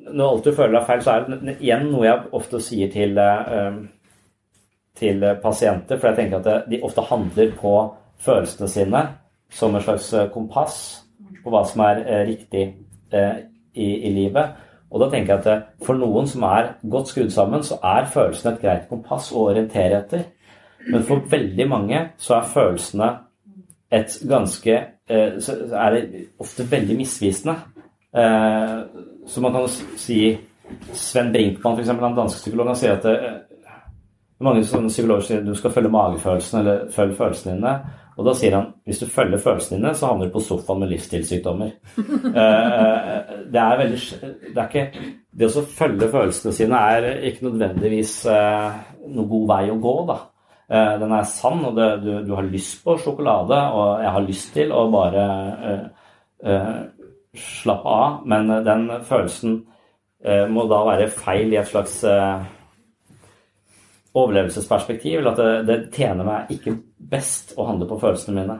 når 0.10 0.25
alt 0.25 0.45
du 0.49 0.51
føler 0.55 0.79
er 0.79 0.89
feil, 0.89 1.05
så 1.05 1.15
er 1.15 1.29
det 1.29 1.58
igjen 1.60 1.89
noe 1.93 2.08
jeg 2.08 2.27
ofte 2.41 2.62
sier 2.63 2.91
til 2.93 3.17
eh, 3.21 3.79
til 5.00 5.24
pasienter, 5.44 5.98
for 5.98 6.12
jeg 6.12 6.20
tenker 6.20 6.44
at 6.44 6.70
de 6.70 6.82
ofte 6.84 7.08
handler 7.08 7.56
på 7.58 7.74
følelsene 8.20 8.68
sine 8.70 9.04
som 9.50 9.76
en 9.76 9.84
slags 9.84 10.14
eh, 10.14 10.30
kompass 10.34 10.80
på 11.44 11.54
hva 11.54 11.64
som 11.68 11.84
er 11.86 12.02
eh, 12.04 12.26
riktig 12.30 12.66
eh, 13.12 13.38
i, 13.74 13.90
i 14.08 14.12
livet. 14.14 14.58
Og 14.90 15.02
da 15.04 15.10
tenker 15.12 15.36
jeg 15.36 15.46
at 15.46 15.72
for 15.86 15.98
noen 15.98 16.28
som 16.30 16.46
er 16.50 16.74
godt 16.90 17.12
skrudd 17.12 17.32
sammen, 17.34 17.64
så 17.66 17.78
er 17.86 18.10
følelsene 18.10 18.56
et 18.56 18.62
greit 18.64 18.88
kompass 18.90 19.30
å 19.32 19.50
orientere 19.52 20.02
etter. 20.02 20.24
Men 20.90 21.04
for 21.06 21.26
veldig 21.30 21.68
mange 21.70 22.00
så 22.22 22.40
er 22.40 22.54
følelsene 22.54 23.10
et 23.90 24.16
ganske 24.30 24.76
Så 25.42 25.54
er 25.74 25.96
det 25.96 26.20
ofte 26.38 26.64
veldig 26.70 26.96
misvisende. 27.00 27.56
Så 29.26 29.42
man 29.42 29.56
kan 29.56 29.66
si 29.98 30.20
Sven 30.94 31.32
Brinkmann, 31.34 31.74
f.eks., 31.74 31.90
den 31.90 32.18
danske 32.18 32.44
psykologen, 32.44 32.78
sier 32.78 33.00
at 33.00 33.49
mange 34.43 34.63
psykologer 34.63 35.25
sier 35.28 35.41
du 35.43 35.56
skal 35.58 35.73
følge 35.75 35.91
magefølelsen 35.91 36.62
eller 36.62 36.86
følge 36.95 37.17
følelsene 37.17 37.58
dine. 37.58 37.73
Og 38.19 38.25
da 38.28 38.34
sier 38.36 38.56
han 38.56 38.69
hvis 38.88 38.99
du 39.02 39.08
følger 39.12 39.39
følelsene 39.39 39.78
dine, 39.80 39.93
så 39.95 40.10
havner 40.10 40.28
du 40.28 40.34
på 40.34 40.43
sofaen 40.43 40.84
med 40.84 40.93
livsstilssykdommer. 40.93 41.75
Eh, 42.30 43.36
det 43.49 43.60
er 43.60 43.78
veldig 43.80 43.99
Det 44.54 44.60
er 44.62 44.65
ikke 44.67 45.04
Det 45.39 45.47
å 45.47 45.63
følge 45.65 46.10
følelsene 46.12 46.54
sine 46.54 46.82
er 46.93 47.08
ikke 47.30 47.47
nødvendigvis 47.47 48.13
eh, 48.30 48.75
noen 49.08 49.30
god 49.32 49.47
vei 49.49 49.63
å 49.73 49.80
gå, 49.82 49.95
da. 50.10 50.17
Eh, 50.69 50.93
den 51.02 51.15
er 51.15 51.25
sann, 51.25 51.63
og 51.65 51.80
det, 51.80 51.88
du, 52.04 52.12
du, 52.28 52.36
har 52.38 52.47
lyst 52.47 52.84
på 52.86 52.95
sjokolade, 53.02 53.58
og 53.73 54.04
jeg 54.04 54.13
har 54.15 54.28
lyst 54.28 54.54
til 54.54 54.73
å 54.75 54.84
bare 54.93 55.25
uh, 55.63 56.12
uh, 56.45 56.78
slappe 57.34 57.95
av, 58.04 58.19
men 58.30 58.54
den 58.67 58.86
følelsen 59.08 59.58
uh, 60.28 60.45
må 60.52 60.67
da 60.69 60.84
være 60.91 61.10
feil 61.10 61.56
i 61.56 61.62
et 61.63 61.71
slags 61.71 62.04
overlevelsesperspektiv, 64.23 65.19
eller 65.19 65.32
at 65.32 65.39
det, 65.39 65.51
det, 65.69 65.77
tjener 65.95 66.27
meg 66.27 66.51
ikke 66.55 66.75
best 67.12 67.55
å 67.58 67.67
handle 67.69 67.88
på 67.89 67.99
følelsene 68.01 68.38
mine. 68.38 68.58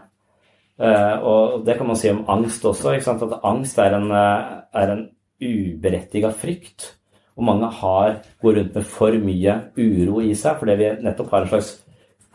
Uh, 0.80 1.16
og 1.28 1.66
det 1.68 1.76
kan 1.76 1.90
man 1.90 2.00
si 2.00 2.12
om 2.12 2.24
angst 2.32 2.66
også. 2.66 2.96
At 2.96 3.36
angst 3.48 3.82
er 3.84 3.98
en, 3.98 4.08
er 4.14 4.94
en 4.94 5.04
uberettiga 5.44 6.32
frykt. 6.36 6.94
Og 7.40 7.46
mange 7.48 7.70
har, 7.80 8.20
går 8.44 8.58
rundt 8.60 8.76
med 8.76 8.88
for 8.88 9.16
mye 9.24 9.56
uro 9.80 10.20
i 10.24 10.34
seg 10.36 10.60
fordi 10.60 10.76
vi 10.80 10.90
nettopp 11.06 11.32
har 11.32 11.46
en 11.46 11.52
slags 11.54 11.70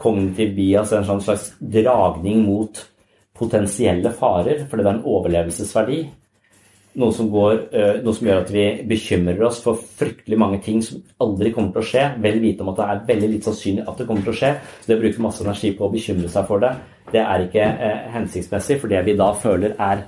kognitiv 0.00 0.54
bias, 0.56 0.92
en 0.96 1.20
slags 1.22 1.50
dragning 1.60 2.40
mot 2.46 2.80
potensielle 3.36 4.10
farer, 4.14 4.64
fordi 4.70 4.84
det 4.84 4.90
er 4.90 4.96
en 4.96 5.08
overlevelsesverdi 5.10 5.98
noe 7.00 7.14
som, 7.14 7.28
går, 7.32 7.54
eh, 7.74 8.00
noe 8.04 8.14
som, 8.14 8.28
gjør 8.28 8.42
at 8.44 8.50
vi 8.54 8.64
bekymrer 8.88 9.42
oss 9.48 9.60
for 9.64 9.78
fryktelig 9.98 10.38
mange 10.38 10.60
ting 10.62 10.82
som 10.84 11.02
aldri 11.24 11.50
kommer 11.54 11.74
til 11.74 11.82
å 11.82 11.88
skje, 11.88 12.04
vel 12.22 12.40
vite 12.42 12.62
om 12.62 12.70
at 12.72 12.80
det 12.80 12.88
er 12.90 13.06
veldig 13.08 13.30
litt 13.32 13.48
sannsynlig 13.48 13.86
at 13.88 13.98
det 13.98 14.06
kommer 14.10 14.26
til 14.26 14.34
å 14.34 14.40
skje. 14.40 14.52
Så 14.80 14.90
det 14.90 14.98
å 14.98 15.02
bruke 15.02 15.24
masse 15.24 15.46
energi 15.46 15.72
på 15.74 15.88
å 15.88 15.94
bekymre 15.94 16.30
seg 16.30 16.46
for 16.50 16.62
det, 16.62 16.74
det 17.12 17.22
er 17.24 17.46
ikke 17.46 17.64
eh, 17.64 18.04
hensiktsmessig, 18.14 18.78
for 18.82 18.92
det 18.92 19.02
vi 19.08 19.16
da 19.18 19.32
føler 19.38 19.74
er 19.74 20.04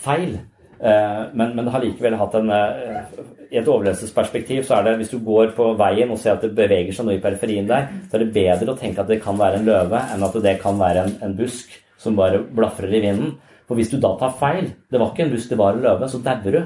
feil. 0.00 0.38
Eh, 0.80 1.20
men, 1.36 1.52
men 1.52 1.66
det 1.66 1.74
har 1.74 1.84
likevel 1.84 2.16
hatt 2.16 2.38
en 2.38 2.54
eh, 2.56 3.20
I 3.50 3.58
et 3.60 3.68
overlevelsesperspektiv 3.68 4.62
så 4.64 4.78
er 4.78 4.86
det 4.86 4.94
hvis 5.02 5.12
du 5.12 5.18
går 5.26 5.52
på 5.56 5.66
veien 5.76 6.08
og 6.14 6.20
ser 6.22 6.38
at 6.38 6.46
det 6.46 6.54
beveger 6.56 6.96
seg 6.96 7.04
noe 7.04 7.18
i 7.18 7.22
periferien 7.22 7.68
der, 7.68 7.90
så 8.08 8.16
er 8.16 8.24
det 8.24 8.32
bedre 8.38 8.72
å 8.72 8.78
tenke 8.78 9.04
at 9.04 9.10
det 9.10 9.20
kan 9.20 9.36
være 9.36 9.60
en 9.60 9.68
løve, 9.68 10.00
enn 10.14 10.24
at 10.24 10.40
det 10.40 10.56
kan 10.62 10.80
være 10.80 11.04
en, 11.04 11.16
en 11.26 11.36
busk 11.36 11.74
som 12.00 12.16
bare 12.16 12.40
blafrer 12.40 12.96
i 12.96 13.02
vinden. 13.04 13.34
For 13.70 13.78
hvis 13.78 13.92
du 13.92 14.00
da 14.02 14.16
tar 14.18 14.32
feil, 14.34 14.72
det 14.90 14.98
var 14.98 15.12
ikke 15.12 15.28
en 15.28 15.28
buss, 15.30 15.44
det 15.46 15.56
var 15.60 15.76
en 15.76 15.84
løve, 15.84 16.08
så 16.10 16.18
dauer 16.24 16.56
du. 16.56 16.60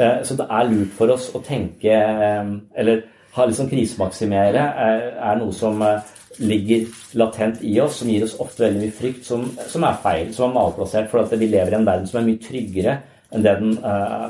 Eh, 0.00 0.22
så 0.24 0.36
det 0.38 0.46
er 0.48 0.70
lurt 0.70 0.94
for 0.96 1.12
oss 1.12 1.26
å 1.34 1.40
tenke 1.42 1.90
eh, 1.90 2.50
Eller 2.78 3.02
ha 3.34 3.44
liksom 3.46 3.66
krisemaksimere 3.68 4.62
er, 4.84 5.02
er 5.18 5.36
noe 5.40 5.52
som 5.52 5.82
eh, 5.82 6.06
ligger 6.40 6.86
latent 7.20 7.60
i 7.66 7.74
oss, 7.82 7.98
som 8.00 8.08
gir 8.08 8.24
oss 8.24 8.38
ofte 8.40 8.64
veldig 8.64 8.86
mye 8.86 8.96
frykt, 8.96 9.26
som, 9.28 9.44
som 9.68 9.84
er 9.84 10.00
feil, 10.00 10.32
som 10.32 10.48
er 10.48 10.56
malplassert. 10.56 11.10
For 11.12 11.20
at 11.20 11.36
vi 11.36 11.50
lever 11.50 11.76
i 11.76 11.78
en 11.82 11.84
verden 11.90 12.08
som 12.08 12.22
er 12.22 12.28
mye 12.30 12.40
tryggere 12.40 12.96
enn 13.30 13.44
det 13.44 13.58
den 13.60 13.76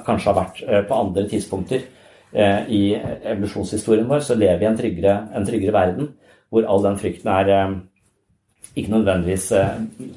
kanskje 0.05 0.29
har 0.29 0.37
vært 0.37 0.59
på 0.91 0.97
andre 0.99 1.23
tidspunkter. 1.31 1.87
I 2.69 2.81
evolusjonshistorien 3.33 4.11
vår 4.11 4.27
så 4.27 4.37
lever 4.37 4.59
vi 4.61 4.67
i 4.67 4.69
en 4.69 4.77
tryggere, 4.77 5.15
en 5.33 5.47
tryggere 5.49 5.73
verden 5.73 6.11
hvor 6.53 6.67
all 6.69 6.85
den 6.85 6.99
frykten 7.01 7.31
er 7.33 7.49
ikke 8.75 8.93
nødvendigvis 8.93 9.47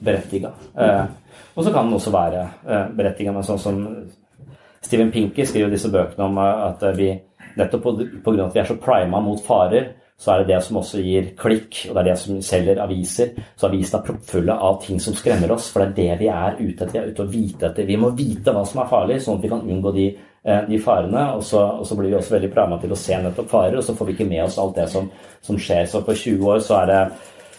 berettiga. 0.04 0.52
Og 1.54 1.64
så 1.64 1.72
kan 1.72 1.86
den 1.86 1.98
også 1.98 2.14
være 2.14 2.44
eh, 2.66 2.86
berettiget, 2.98 3.34
men 3.34 3.46
sånn 3.46 3.62
som 3.62 3.84
Steven 4.84 5.12
Pinky 5.14 5.46
skriver 5.48 5.72
disse 5.74 5.92
bøkene 5.94 6.26
om 6.28 6.40
eh, 6.42 6.64
at 6.70 6.88
vi 6.98 7.12
nettopp 7.60 7.84
pga. 8.26 8.48
at 8.48 8.56
vi 8.56 8.64
er 8.64 8.72
så 8.72 8.80
prima 8.82 9.22
mot 9.22 9.42
farer, 9.46 9.92
så 10.18 10.32
er 10.32 10.44
det 10.44 10.54
det 10.54 10.60
som 10.64 10.78
også 10.80 11.02
gir 11.04 11.32
klikk, 11.38 11.80
og 11.90 11.96
det 11.96 12.02
er 12.02 12.08
det 12.08 12.20
som 12.22 12.42
selger 12.46 12.82
aviser. 12.84 13.34
Så 13.60 13.68
avisene 13.68 14.00
er 14.00 14.06
proppfulle 14.08 14.56
av 14.68 14.78
ting 14.84 15.02
som 15.02 15.16
skremmer 15.18 15.52
oss, 15.52 15.72
for 15.74 15.84
det 15.84 15.90
er 15.90 15.98
det 15.98 16.20
vi 16.22 16.30
er 16.32 16.60
ute 16.60 16.86
etter. 16.86 16.94
Vi 16.94 17.02
er 17.02 17.10
ute 17.10 17.26
og 17.26 17.34
vite 17.34 17.68
etter. 17.68 17.90
Vi 17.90 17.98
må 18.00 18.14
vite 18.16 18.54
hva 18.56 18.62
som 18.68 18.84
er 18.84 18.92
farlig, 18.92 19.20
sånn 19.24 19.42
at 19.42 19.44
vi 19.44 19.52
kan 19.52 19.66
unngå 19.68 19.92
de, 19.98 20.06
eh, 20.46 20.62
de 20.70 20.80
farene. 20.80 21.26
Og 21.36 21.44
så, 21.44 21.66
og 21.82 21.84
så, 21.90 21.98
blir 22.00 22.14
vi 22.14 22.18
også 22.20 22.38
veldig 22.38 22.52
prima 22.54 22.80
til 22.80 22.96
å 22.96 23.02
se 23.04 23.20
nettopp 23.26 23.52
farer, 23.52 23.78
og 23.82 23.84
så 23.84 23.98
får 23.98 24.10
vi 24.10 24.16
ikke 24.16 24.30
med 24.30 24.46
oss 24.46 24.60
alt 24.64 24.80
det 24.80 24.88
som, 24.94 25.12
som 25.44 25.60
skjer. 25.60 25.90
Så 25.92 26.06
på 26.06 26.16
20 26.16 26.54
år 26.54 26.64
så 26.64 26.80
er 26.84 26.92
det 26.94 27.02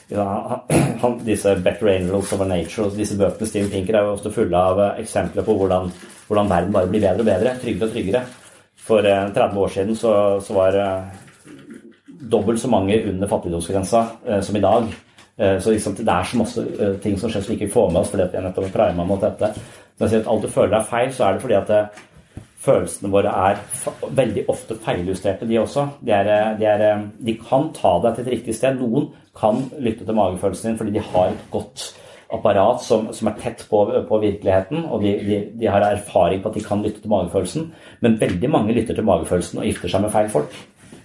ja, 0.09 0.65
han, 1.01 1.19
disse 1.25 1.57
Better 1.65 1.89
Angels 1.89 2.33
Over 2.33 2.49
Nature 2.49 2.93
disse 2.97 3.17
bøkene 3.17 3.49
Steven 3.49 3.71
Pinker 3.73 3.99
er 3.99 4.07
jo 4.07 4.17
ofte 4.19 4.33
fulle 4.35 4.59
av 4.59 4.81
eh, 4.83 5.03
eksempler 5.05 5.47
på 5.47 5.57
hvordan, 5.57 5.89
hvordan, 6.29 6.51
verden 6.51 6.75
bare 6.75 6.91
blir 6.91 7.05
bedre 7.07 7.25
og 7.25 7.31
bedre, 7.31 7.55
tryggere 7.63 7.89
og 7.89 7.95
tryggere. 7.95 8.25
For 8.85 9.09
eh, 9.09 9.31
30 9.33 9.63
år 9.65 9.73
siden 9.73 9.97
så, 9.97 10.13
så 10.45 10.59
var 10.59 10.79
eh, 10.81 11.23
dobbelt 12.35 12.61
så 12.61 12.71
mange 12.73 13.01
under 13.09 13.33
fattigdomsgrensa 13.33 14.05
eh, 14.27 14.41
som 14.45 14.61
i 14.61 14.65
dag. 14.65 14.93
Eh, 15.37 15.57
så 15.59 15.73
liksom, 15.73 15.97
det 15.97 16.09
er 16.09 16.31
så 16.31 16.43
masse 16.43 16.67
eh, 16.77 16.97
ting 17.03 17.17
som 17.21 17.33
skjer 17.33 17.47
som 17.47 17.55
vi 17.55 17.63
ikke 17.63 17.73
får 17.73 17.91
med 17.91 18.03
oss 18.05 18.13
fordi 18.13 18.29
vi 18.29 18.43
er 18.43 18.49
nettopp 18.51 18.73
prima 18.77 19.09
mot 19.09 19.25
dette. 19.25 19.55
Så 19.95 20.05
jeg 20.05 20.13
sier 20.13 20.27
at 20.27 20.33
alt 20.35 20.45
du 20.45 20.53
føler 20.53 20.79
er 20.79 20.91
feil, 20.91 21.13
så 21.15 21.27
er 21.27 21.37
det 21.37 21.47
fordi 21.47 21.61
at 21.63 21.75
følelsene 22.65 23.13
våre 23.13 23.33
er 23.49 23.59
veldig 24.17 24.47
ofte 24.53 24.77
feiljusterte, 24.85 25.47
de 25.49 25.59
også. 25.61 25.85
De, 26.01 26.13
er, 26.17 26.57
de, 26.59 26.69
er, 26.69 27.05
de, 27.21 27.35
kan 27.41 27.69
ta 27.77 27.99
deg 28.03 28.17
til 28.17 28.25
et 28.25 28.33
riktig 28.39 28.57
sted. 28.57 28.81
Noen 28.81 29.11
kan 29.39 29.65
lytte 29.83 30.07
til 30.07 30.17
magefølelsen 30.17 30.71
din 30.71 30.79
fordi 30.79 30.97
de 30.97 31.05
har 31.13 31.33
et 31.33 31.47
godt 31.53 31.89
apparat 32.35 32.83
som, 32.83 33.09
som 33.15 33.29
er 33.31 33.41
tett 33.41 33.65
på, 33.71 33.81
på 34.09 34.21
virkeligheten, 34.23 34.85
og 34.91 35.03
de, 35.05 35.15
de, 35.55 35.67
har 35.71 35.85
erfaring 35.87 36.43
på 36.43 36.51
at 36.51 36.59
de 36.59 36.65
kan 36.65 36.83
lytte 36.83 37.03
til 37.03 37.13
magefølelsen. 37.13 37.69
Men 38.01 38.21
veldig 38.21 38.51
mange 38.51 38.75
lytter 38.77 38.97
til 38.97 39.07
magefølelsen 39.07 39.61
og 39.61 39.69
gifter 39.69 39.93
seg 39.93 40.05
med 40.05 40.15
feil 40.15 40.31
folk. 40.33 40.57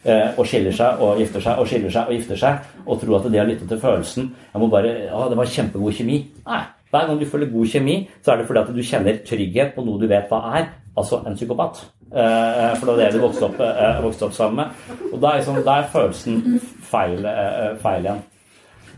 Eh, 0.07 0.39
og 0.39 0.47
skiller 0.47 0.71
seg 0.71 1.01
og 1.03 1.19
gifter 1.19 1.43
seg 1.43 1.59
og 1.59 1.67
skiller 1.67 1.91
seg 1.91 2.07
og 2.07 2.15
gifter 2.15 2.39
seg 2.39 2.85
og 2.85 3.01
tror 3.01 3.17
at 3.17 3.25
det 3.33 3.41
å 3.41 3.47
lytte 3.49 3.65
til 3.67 3.81
følelsen 3.81 4.29
jeg 4.31 4.61
må 4.61 4.69
bare, 4.71 4.93
å, 5.11 5.25
det 5.27 5.35
var 5.35 5.51
kjempegod 5.51 5.97
kjemi. 5.97 6.21
Nei, 6.47 6.61
Hver 6.89 7.09
gang 7.09 7.19
du 7.19 7.25
føler 7.27 7.51
god 7.51 7.73
kjemi, 7.73 7.97
så 8.23 8.31
er 8.31 8.39
det 8.39 8.45
fordi 8.47 8.61
at 8.63 8.71
du 8.73 8.79
kjenner 8.79 9.19
trygghet 9.27 9.75
på 9.75 9.83
noe 9.85 9.99
du 9.99 10.07
vet 10.09 10.31
hva 10.31 10.39
er, 10.57 10.69
altså 10.95 11.19
en 11.27 11.35
psykopat. 11.35 11.83
Eh, 12.09 12.71
for 12.79 12.85
det 12.85 12.93
var 12.93 12.99
det 13.03 13.11
du 13.13 13.21
vokste 13.21 13.45
opp, 13.45 13.59
eh, 13.61 14.01
vokste 14.01 14.25
opp 14.25 14.33
sammen 14.33 14.63
med. 14.63 15.01
Og 15.11 15.19
da 15.21 15.31
er, 15.31 15.41
liksom, 15.41 15.59
da 15.65 15.75
er 15.77 15.91
følelsen 15.93 16.61
feil, 16.89 17.25
eh, 17.25 17.75
feil 17.83 18.07
igjen. 18.07 18.23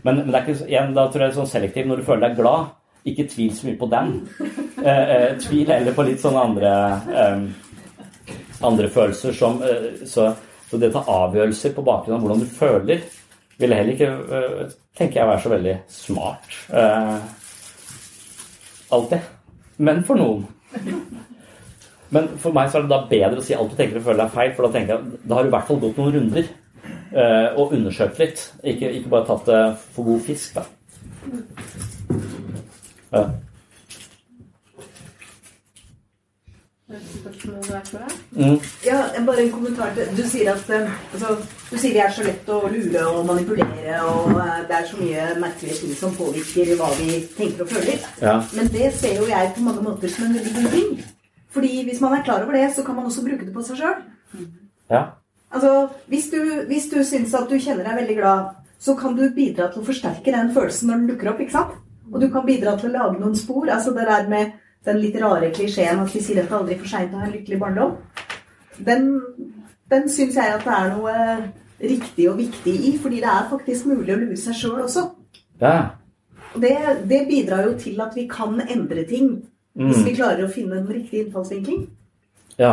Men, 0.02 0.22
men, 0.26 0.36
ikke, 0.38 0.56
igjen, 0.66 0.94
da 0.96 1.06
tror 1.06 1.26
jeg 1.26 1.28
det 1.28 1.34
er 1.34 1.40
sånn 1.40 1.50
selektiv. 1.50 1.88
Når 1.88 2.00
du 2.00 2.06
føler 2.06 2.28
deg 2.28 2.38
glad, 2.40 2.70
ikke 3.12 3.28
tvil 3.30 3.52
så 3.54 3.68
mye 3.68 3.80
på 3.80 3.90
den. 3.92 4.14
Eh, 4.82 5.10
eh, 5.14 5.28
tvil 5.38 5.68
heller 5.70 5.94
på 5.94 6.02
litt 6.08 6.18
sånne 6.22 6.40
andre, 6.42 6.70
eh, 7.14 8.38
andre 8.66 8.88
følelser 8.90 9.36
som 9.36 9.60
så, 10.08 10.24
så, 10.66 10.78
det 10.80 10.88
å 10.90 10.96
ta 10.96 11.02
avgjørelser 11.12 11.74
på 11.76 11.84
bakgrunn 11.86 12.16
av 12.16 12.24
hvordan 12.24 12.42
du 12.42 12.48
føler, 12.50 13.04
ville 13.60 13.78
heller 13.78 13.94
ikke, 13.94 14.08
tenker 14.98 15.20
jeg, 15.20 15.28
være 15.28 15.42
så 15.44 15.52
veldig 15.52 15.76
smart. 15.92 16.56
alltid. 18.90 19.30
Men 19.76 20.02
for 20.08 20.18
noen. 20.18 20.42
Men 22.12 22.28
for 22.40 22.52
meg 22.52 22.68
så 22.70 22.78
er 22.78 22.86
det 22.86 22.92
da 22.92 23.04
bedre 23.08 23.40
å 23.40 23.44
si 23.44 23.54
alt 23.56 23.72
du 23.72 23.78
tenker 23.78 24.00
og 24.00 24.08
føler 24.10 24.26
er 24.26 24.34
feil, 24.34 24.52
for 24.56 24.66
da 24.66 24.74
tenker 24.74 24.98
jeg, 24.98 25.20
da 25.24 25.38
har 25.38 25.46
du 25.46 25.48
i 25.48 25.54
hvert 25.54 25.70
fall 25.70 25.80
gått 25.80 26.00
noen 26.00 26.16
runder 26.18 26.50
uh, 27.14 27.48
og 27.56 27.72
undersøkt 27.78 28.20
litt. 28.20 28.42
Ikke, 28.60 28.90
ikke, 28.90 29.12
bare 29.14 29.28
tatt 29.30 29.48
det 29.48 29.62
for 29.94 30.10
god 30.10 30.20
fisk, 30.26 30.60
da. 30.60 30.66
Ja. 33.12 33.24
Mm. 38.36 38.58
Ja, 38.84 38.98
bare 39.26 39.42
en 39.42 39.52
kommentar 39.52 39.94
til 39.96 40.10
Du 40.16 40.22
sier 40.28 40.50
at 40.52 40.68
eh, 40.70 40.90
altså, 41.14 41.36
du 41.70 41.76
sier 41.78 41.94
det 41.94 42.02
er 42.04 42.12
så 42.12 42.26
lett 42.26 42.50
å 42.52 42.58
lure 42.72 43.04
og 43.08 43.24
manipulere, 43.28 43.96
og 44.04 44.36
eh, 44.36 44.60
det 44.68 44.76
er 44.76 44.86
så 44.90 45.00
mye 45.00 45.24
merkelige 45.40 45.78
ting 45.80 45.96
som 45.96 46.12
påvirker 46.16 46.74
hva 46.76 46.90
vi 47.00 47.22
tenker 47.36 47.64
og 47.64 47.72
føler. 47.72 48.04
Ja. 48.20 48.36
Men 48.52 48.68
det 48.76 48.92
ser 49.00 49.16
jo 49.20 49.28
jeg 49.30 49.52
på 49.56 49.64
mange 49.64 49.84
måter 49.88 50.12
som 50.12 50.28
en 50.28 50.36
veldig 50.36 50.54
god 50.58 50.76
ting. 50.76 50.94
Fordi 51.52 51.82
hvis 51.84 52.00
man 52.00 52.16
er 52.16 52.24
klar 52.24 52.44
over 52.44 52.56
det, 52.56 52.70
så 52.74 52.84
kan 52.84 52.96
man 52.96 53.06
også 53.08 53.24
bruke 53.26 53.44
det 53.44 53.52
på 53.54 53.64
seg 53.66 53.80
sjøl. 53.80 54.48
Ja. 54.90 55.04
Altså, 55.52 55.88
hvis 56.08 56.30
du, 56.32 56.40
hvis 56.66 56.88
du 56.88 57.02
syns 57.04 57.34
at 57.36 57.50
du 57.50 57.58
kjenner 57.60 57.84
deg 57.84 57.98
veldig 58.00 58.16
glad, 58.16 58.52
så 58.82 58.94
kan 58.98 59.14
du 59.16 59.26
bidra 59.34 59.68
til 59.70 59.82
å 59.82 59.86
forsterke 59.86 60.32
den 60.34 60.50
følelsen 60.54 60.88
når 60.88 61.00
den 61.00 61.10
dukker 61.12 61.32
opp. 61.32 61.40
ikke 61.44 61.54
sant? 61.54 61.78
Og 62.12 62.20
du 62.20 62.28
kan 62.32 62.46
bidra 62.46 62.74
til 62.80 62.90
å 62.90 62.96
lage 62.96 63.20
noen 63.20 63.36
spor. 63.38 63.68
Altså 63.70 63.92
det 63.96 64.08
der 64.08 64.28
med 64.28 64.56
den 64.86 64.98
litt 64.98 65.16
rare 65.22 65.52
klisjeen 65.54 66.02
at 66.02 66.14
vi 66.14 66.22
sier 66.24 66.42
at 66.42 66.50
det 66.50 66.58
aldri 66.58 66.74
er 66.74 66.82
for 66.82 66.90
seint 66.90 67.14
å 67.14 67.20
ha 67.20 67.28
en 67.28 67.34
lykkelig 67.36 67.58
barndom. 67.60 67.94
Den, 68.82 69.10
den 69.92 70.08
syns 70.10 70.38
jeg 70.40 70.56
at 70.56 70.64
det 70.66 70.74
er 70.78 70.94
noe 70.96 71.14
riktig 71.82 72.28
og 72.30 72.38
viktig 72.40 72.74
i, 72.88 72.92
fordi 73.02 73.20
det 73.22 73.30
er 73.30 73.50
faktisk 73.50 73.88
mulig 73.90 74.14
å 74.14 74.18
lure 74.20 74.38
seg 74.38 74.58
sjøl 74.58 74.84
også. 74.86 75.06
Ja. 75.62 75.76
Det, 76.52 76.74
det 77.08 77.22
bidrar 77.30 77.68
jo 77.68 77.76
til 77.80 78.00
at 78.04 78.16
vi 78.18 78.26
kan 78.30 78.60
endre 78.66 79.06
ting. 79.08 79.36
Hvis 79.72 80.02
vi 80.04 80.16
klarer 80.16 80.44
å 80.44 80.52
finne 80.52 80.80
den 80.80 80.90
riktige 80.92 81.24
innfallsvinkling. 81.24 81.86
Ja. 82.58 82.72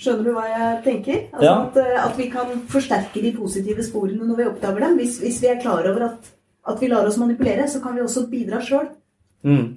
Skjønner 0.00 0.26
du 0.26 0.32
hva 0.32 0.46
jeg 0.48 0.78
tenker? 0.86 1.18
Altså 1.34 1.46
ja. 1.46 1.56
at, 1.66 1.76
eh, 1.82 1.98
at, 2.00 2.14
vi 2.16 2.26
kan 2.32 2.52
forsterke 2.72 3.20
de 3.20 3.34
positive 3.36 3.84
sporene 3.84 4.24
når 4.24 4.38
vi 4.38 4.48
oppdager 4.48 4.86
dem. 4.86 4.96
Hvis, 5.00 5.18
hvis 5.20 5.40
vi 5.42 5.50
er 5.52 5.60
klar 5.60 5.84
over 5.90 6.06
at, 6.08 6.30
at, 6.72 6.80
vi 6.80 6.88
lar 6.88 7.08
oss 7.08 7.20
manipulere, 7.20 7.68
så 7.68 7.82
kan 7.84 7.94
vi 7.96 8.04
også 8.04 8.24
bidra 8.32 8.62
sjøl. 8.64 8.88
Mm. 9.44 9.76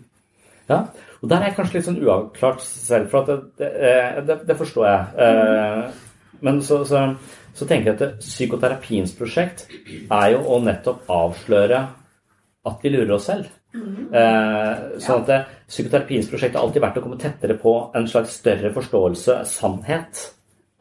Ja, 0.70 0.80
og 1.20 1.28
der 1.28 1.42
er 1.42 1.50
jeg 1.50 1.58
kanskje 1.58 1.78
litt 1.78 1.88
sånn 1.90 2.00
uavklart 2.00 2.64
selv, 2.64 3.10
for 3.12 3.28
det, 3.28 3.36
det, 3.60 3.70
eh, 3.84 4.22
det, 4.24 4.38
det, 4.48 4.56
forstår 4.60 4.88
jeg. 4.88 5.28
Eh, 5.28 6.38
men 6.48 6.62
så, 6.64 6.80
så, 6.88 7.04
så, 7.52 7.68
tenker 7.68 7.92
jeg 7.92 8.00
at 8.00 8.24
psykoterapiens 8.24 9.12
prosjekt 9.20 9.66
er 10.08 10.30
jo 10.34 10.40
å 10.56 10.62
nettopp 10.64 11.04
avsløre 11.12 11.84
at 12.64 12.84
vi 12.84 12.94
lurer 12.96 13.18
oss 13.18 13.28
selv. 13.28 13.52
Mm. 13.74 14.14
Eh, 14.14 14.72
at 15.16 15.28
det, 15.28 15.40
Psykoterapiens 15.68 16.30
prosjekt 16.30 16.56
har 16.58 16.66
alltid 16.66 16.84
vært 16.84 17.00
å 17.00 17.04
komme 17.06 17.20
tettere 17.22 17.58
på 17.60 17.76
en 17.98 18.08
slags 18.10 18.38
større 18.42 18.74
forståelse, 18.76 19.42
sannhet, 19.50 20.30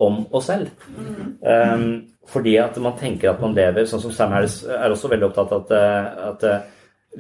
om 0.03 0.25
oss 0.35 0.49
selv. 0.51 0.71
Mm. 0.99 1.35
Eh, 1.47 1.85
fordi 2.33 2.57
at 2.59 2.79
man 2.83 2.97
tenker 2.99 3.33
at 3.33 3.41
man 3.43 3.55
lever 3.55 3.87
Sånn 3.89 4.01
som 4.03 4.13
Sam 4.15 4.33
Harris 4.35 4.61
er 4.67 4.91
også 4.91 5.11
veldig 5.11 5.29
opptatt 5.29 5.53
av 5.53 5.65
at, 5.65 5.75
eh, 5.77 6.25
at 6.31 6.47
eh, 6.49 6.65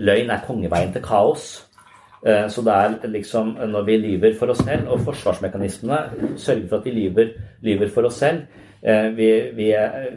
løgn 0.03 0.33
er 0.33 0.45
kongeveien 0.47 0.93
til 0.95 1.05
kaos. 1.05 1.51
Eh, 2.27 2.47
så 2.49 2.63
det 2.63 2.75
er 2.75 3.09
liksom 3.11 3.57
når 3.71 3.87
vi 3.89 3.99
lyver 3.99 4.37
for 4.39 4.55
oss 4.55 4.63
selv, 4.63 4.91
og 4.95 5.03
forsvarsmekanismene 5.09 6.37
sørger 6.39 6.69
for 6.69 6.79
at 6.79 6.87
vi 6.87 6.97
lyver, 7.01 7.33
lyver 7.67 7.91
for 7.91 8.07
oss 8.07 8.21
selv 8.23 8.45
eh, 8.83 9.09
vi, 9.17 9.29
vi, 9.57 9.73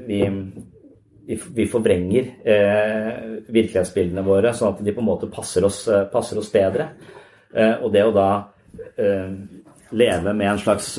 vi 0.06 0.20
vi 1.28 1.66
forvrenger 1.70 2.28
eh, 2.44 3.14
virkelighetsbildene 3.48 4.24
våre, 4.26 4.54
sånn 4.54 4.76
at 4.76 4.84
de 4.86 4.94
på 4.94 5.02
en 5.02 5.10
måte 5.10 5.30
passer 5.32 5.66
oss, 5.66 5.86
eh, 5.90 6.06
passer 6.12 6.40
oss 6.42 6.52
bedre. 6.54 6.90
Eh, 7.54 7.82
og 7.82 7.92
det 7.94 8.06
å 8.06 8.14
da 8.16 8.30
leve 9.96 10.32
med 10.36 10.50
en 10.50 10.58
slags 10.60 10.98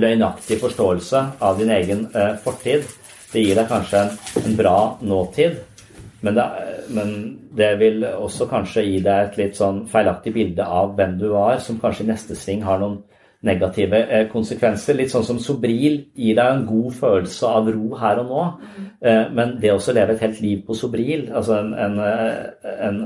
løgnaktig 0.00 0.56
forståelse 0.62 1.20
av 1.44 1.58
din 1.58 1.68
egen 1.74 2.06
fortid, 2.40 2.86
det 3.32 3.42
gir 3.42 3.58
deg 3.58 3.68
kanskje 3.68 4.00
en 4.40 4.56
bra 4.56 4.76
nåtid, 5.04 5.58
men 6.24 6.38
det, 6.38 6.46
men 6.96 7.12
det, 7.56 7.68
vil 7.82 8.06
også 8.08 8.48
kanskje 8.48 8.86
gi 8.86 9.02
deg 9.04 9.26
et 9.26 9.36
litt 9.42 9.60
sånn 9.60 9.82
feilaktig 9.90 10.32
bilde 10.32 10.64
av 10.64 10.94
hvem 10.96 11.18
du 11.20 11.28
var, 11.34 11.58
som 11.60 11.80
kanskje 11.82 12.06
i 12.06 12.10
neste 12.14 12.38
sving 12.38 12.64
har 12.64 12.80
noen 12.80 13.02
negative 13.46 14.00
eh, 14.04 14.26
konsekvenser. 14.30 14.98
Litt 14.98 15.12
sånn 15.12 15.26
som 15.26 15.38
Sobril 15.40 16.00
gir 16.16 16.36
deg 16.36 16.46
en 16.46 16.66
god 16.68 16.96
følelse 16.98 17.52
av 17.60 17.70
ro 17.72 17.96
her 18.00 18.20
og 18.22 18.32
nå. 18.32 18.46
Eh, 19.00 19.22
men 19.36 19.56
det 19.62 19.72
å 19.72 19.80
leve 19.96 20.16
et 20.16 20.24
helt 20.26 20.42
liv 20.44 20.64
på 20.66 20.76
Sobril, 20.76 21.28
altså 21.32 21.60
en, 21.60 21.72
en, 21.86 21.98
eh, 22.04 22.74
en 22.88 23.00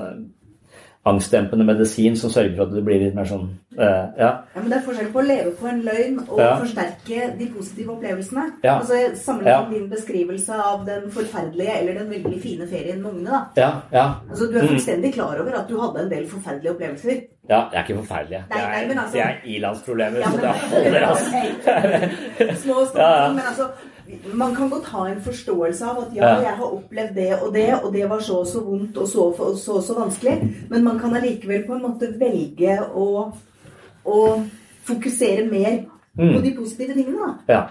angstdempende 1.04 1.64
medisin 1.68 2.16
som 2.16 2.30
sørger 2.32 2.54
for 2.56 2.64
at 2.64 2.72
du 2.72 2.80
blir 2.84 3.02
litt 3.02 3.16
mer 3.16 3.26
sånn 3.28 3.44
uh, 3.76 3.82
ja. 3.84 4.06
ja. 4.16 4.30
Men 4.54 4.70
det 4.70 4.78
er 4.78 4.84
forskjell 4.86 5.10
på 5.12 5.20
å 5.20 5.24
leve 5.26 5.52
på 5.58 5.68
en 5.68 5.82
løgn 5.84 6.16
og 6.24 6.40
ja. 6.40 6.50
forsterke 6.62 7.28
de 7.38 7.48
positive 7.52 7.92
opplevelsene. 7.96 8.46
Ja. 8.64 8.78
Altså 8.78 9.00
Sammenlignet 9.20 9.52
ja. 9.52 9.68
din 9.74 9.86
beskrivelse 9.92 10.58
av 10.64 10.86
den 10.88 11.10
forferdelige 11.12 11.76
eller 11.82 12.00
den 12.00 12.10
veldig 12.14 12.40
fine 12.40 12.68
ferien 12.70 13.02
med 13.02 13.10
ungene. 13.12 13.30
da. 13.30 13.42
Ja, 13.60 13.70
ja. 13.92 14.06
Altså 14.30 14.48
Du 14.48 14.58
er 14.58 14.64
mm. 14.64 14.72
fullstendig 14.72 15.14
klar 15.18 15.40
over 15.44 15.60
at 15.60 15.68
du 15.68 15.76
hadde 15.82 16.04
en 16.06 16.12
del 16.14 16.28
forferdelige 16.30 16.76
opplevelser. 16.76 17.24
Ja, 17.50 17.58
det 17.70 17.76
er 17.76 17.82
ikke 17.84 18.00
forferdelige. 18.00 18.44
Nei, 18.54 18.62
nei, 18.72 18.84
men 18.88 19.02
altså, 19.02 19.18
det 19.18 19.24
er 19.26 19.48
ilandsproblemer. 19.56 20.24
Ja, 20.24 20.30
men, 20.32 20.40
så 20.40 20.44
det 20.84 20.84
holder, 20.86 21.08
altså. 21.10 22.62
Små 22.64 22.80
og 22.80 22.88
store 22.94 23.34
men 23.34 23.50
altså 23.50 23.68
man 24.34 24.54
kan 24.54 24.70
godt 24.70 24.84
ha 24.84 25.06
en 25.08 25.20
forståelse 25.22 25.84
av 25.86 26.00
at 26.02 26.16
ja, 26.16 26.32
jeg 26.42 26.56
har 26.58 26.72
opplevd 26.76 27.14
det 27.16 27.30
og 27.38 27.54
det, 27.54 27.68
og 27.82 27.92
det 27.92 28.08
var 28.10 28.20
så 28.20 28.40
og 28.42 28.46
så 28.46 28.60
vondt 28.60 28.98
og 29.00 29.08
så 29.08 29.28
og 29.32 29.56
så, 29.58 29.80
så, 29.80 29.94
vanskelig, 29.98 30.34
men 30.70 30.84
man 30.84 30.98
kan 30.98 31.16
allikevel 31.16 31.64
på 31.66 31.78
en 31.78 31.86
måte 31.86 32.10
velge 32.20 32.76
å, 32.92 33.06
å 34.04 34.18
fokusere 34.84 35.46
mer 35.48 35.86
mm. 36.18 36.34
på 36.34 36.42
de 36.44 36.52
positive 36.58 36.98
tingene. 36.98 37.30
da. 37.30 37.54
Ja. 37.54 37.62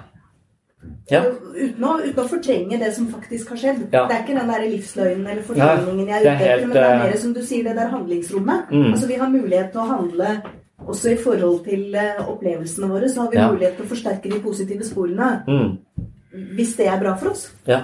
Ja. 1.12 1.22
Uten, 1.24 1.84
å, 1.86 1.94
uten, 2.02 2.20
å, 2.20 2.28
fortrenge 2.28 2.80
det 2.82 2.90
som 2.96 3.08
faktisk 3.12 3.54
har 3.54 3.62
skjedd. 3.62 3.86
Ja. 3.94 4.04
Det 4.10 4.18
er 4.18 4.26
ikke 4.26 4.40
den 4.40 4.52
der 4.52 4.66
livsløgnen 4.66 5.30
eller 5.30 5.46
fortrengningen 5.48 6.10
jeg 6.12 6.18
er 6.18 6.26
ute 6.26 6.50
etter, 6.50 6.66
men 6.66 6.76
det 6.76 6.84
er 6.88 7.00
mer 7.06 7.16
som 7.22 7.38
du 7.38 7.40
sier, 7.46 7.64
det 7.68 7.78
der 7.78 7.94
handlingsrommet. 7.94 8.74
Mm. 8.74 8.90
Altså 8.92 9.08
Vi 9.12 9.22
har 9.22 9.32
mulighet 9.32 9.72
til 9.72 9.84
å 9.84 9.90
handle 9.94 10.36
også 10.84 11.14
i 11.14 11.20
forhold 11.24 11.62
til 11.64 11.94
uh, 11.96 12.26
opplevelsene 12.28 12.90
våre, 12.92 13.08
så 13.08 13.24
har 13.24 13.32
vi 13.32 13.40
ja. 13.40 13.48
mulighet 13.54 13.78
til 13.78 13.86
å 13.86 13.92
forsterke 13.94 14.32
de 14.34 14.42
positive 14.44 14.88
sporene. 14.88 15.30
Mm 15.48 15.93
hvis 16.34 16.76
det 16.78 16.88
er 16.90 17.00
bra 17.02 17.16
for 17.20 17.34
oss. 17.34 17.48
Ja. 17.68 17.82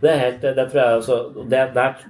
Det 0.00 0.10
er 0.12 0.18
helt, 0.22 0.42
det 0.42 0.64
tror 0.70 0.80
jeg 0.80 0.96
også 1.00 1.18
det, 1.50 1.62
der, 1.74 2.02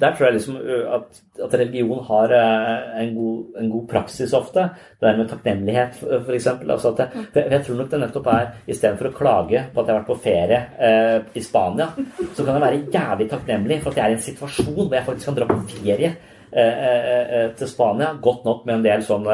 der, 0.00 0.12
tror 0.12 0.26
jeg 0.26 0.36
liksom 0.36 0.58
at, 0.96 1.20
at 1.46 1.54
religion 1.56 2.02
har 2.04 2.32
en 2.36 3.14
god, 3.16 3.56
en 3.60 3.70
god, 3.72 3.86
praksis 3.88 4.34
ofte. 4.36 4.68
Det 5.00 5.06
der 5.06 5.16
med 5.16 5.30
takknemlighet, 5.30 5.98
f.eks. 6.26 6.46
Altså 6.52 6.92
at 6.92 7.02
jeg, 7.04 7.24
jeg, 7.50 7.60
tror 7.64 7.80
nok 7.80 7.90
det 7.90 8.00
nettopp 8.02 8.30
er 8.32 8.46
istedenfor 8.66 9.10
å 9.10 9.16
klage 9.16 9.64
på 9.72 9.82
at 9.82 9.88
jeg 9.88 9.94
har 9.94 10.00
vært 10.02 10.10
på 10.10 10.18
ferie 10.26 10.62
eh, 10.88 11.18
i 11.32 11.42
Spania, 11.44 11.88
så 12.34 12.44
kan 12.44 12.54
jeg 12.54 12.64
være 12.66 12.82
jævlig 12.92 13.28
takknemlig 13.32 13.82
for 13.82 13.92
at 13.92 14.00
jeg 14.00 14.06
er 14.06 14.14
i 14.14 14.18
en 14.18 14.26
situasjon 14.28 14.72
hvor 14.76 14.96
jeg 14.98 15.08
faktisk 15.08 15.30
kan 15.30 15.38
dra 15.40 15.50
på 15.50 15.60
ferie 15.76 16.16
til 16.56 17.68
Spania. 17.68 18.12
Godt 18.22 18.44
nok 18.46 18.62
med 18.64 18.78
en 18.78 18.84
del 18.84 19.02
sånn 19.04 19.26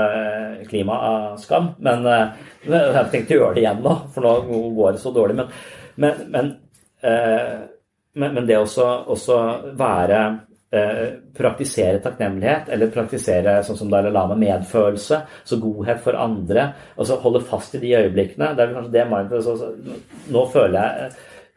klimaskam. 0.67 1.69
Men 1.85 2.07
jeg 2.09 2.95
har 2.97 3.11
tenkt 3.13 3.31
å 3.31 3.37
gjøre 3.37 3.55
det 3.59 3.63
igjen 3.63 3.83
nå, 3.85 3.93
for 4.15 4.27
nå 4.27 4.63
går 4.79 4.97
det 4.97 5.03
så 5.05 5.13
dårlig. 5.15 5.37
Men, 5.39 5.53
men, 6.03 6.49
men, 8.15 8.35
men 8.39 8.49
det 8.49 8.59
også, 8.59 8.89
også 9.13 9.39
være 9.79 10.23
praktisere 11.37 12.01
takknemlighet, 12.01 12.71
eller 12.73 12.93
praktisere 12.95 13.59
sånn 13.67 13.77
som 13.77 13.91
Dalai 13.93 14.13
Lama, 14.15 14.39
medfølelse, 14.41 15.19
så 15.45 15.59
godhet 15.61 16.01
for 16.01 16.17
andre. 16.17 16.71
og 16.97 17.07
så 17.07 17.19
holde 17.21 17.45
fast 17.45 17.75
i 17.77 17.83
de 17.83 17.93
øyeblikkene. 17.99 18.55
Det 18.57 18.65
er 18.65 18.73
kanskje 18.73 18.93
det 18.93 19.05
mindfulness 19.11 20.31
Nå 20.33 20.47
føler 20.55 20.81
jeg 20.81 21.13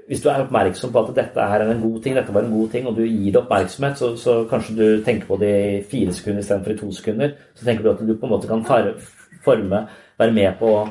hvis 0.05 0.21
du 0.21 0.27
er 0.29 0.43
oppmerksom 0.43 0.91
på 0.93 1.01
at 1.01 1.15
dette 1.17 1.41
er 1.41 1.63
en 1.65 1.79
god 1.81 2.01
ting, 2.03 2.13
dette 2.13 2.33
var 2.33 2.45
en 2.45 2.53
god 2.53 2.69
ting, 2.69 2.85
og 2.85 2.97
du 2.97 3.01
gir 3.01 3.31
det 3.33 3.39
oppmerksomhet, 3.39 3.97
så, 3.97 4.11
så 4.21 4.35
kanskje 4.49 4.75
du 4.77 5.03
tenker 5.05 5.25
på 5.25 5.37
det 5.41 5.53
i 5.55 5.79
fire 5.89 6.13
sekunder 6.13 6.43
istedenfor 6.43 6.75
i 6.75 6.77
to 6.77 6.89
sekunder. 6.93 7.33
Så 7.57 7.65
tenker 7.65 7.83
du 7.83 7.89
at 7.89 8.03
du 8.05 8.13
på 8.13 8.27
en 8.27 8.35
måte 8.35 8.49
kan 8.51 8.61
forme, 9.45 9.81
være 10.19 10.35
med 10.35 10.59
på 10.59 10.75
å 10.75 10.83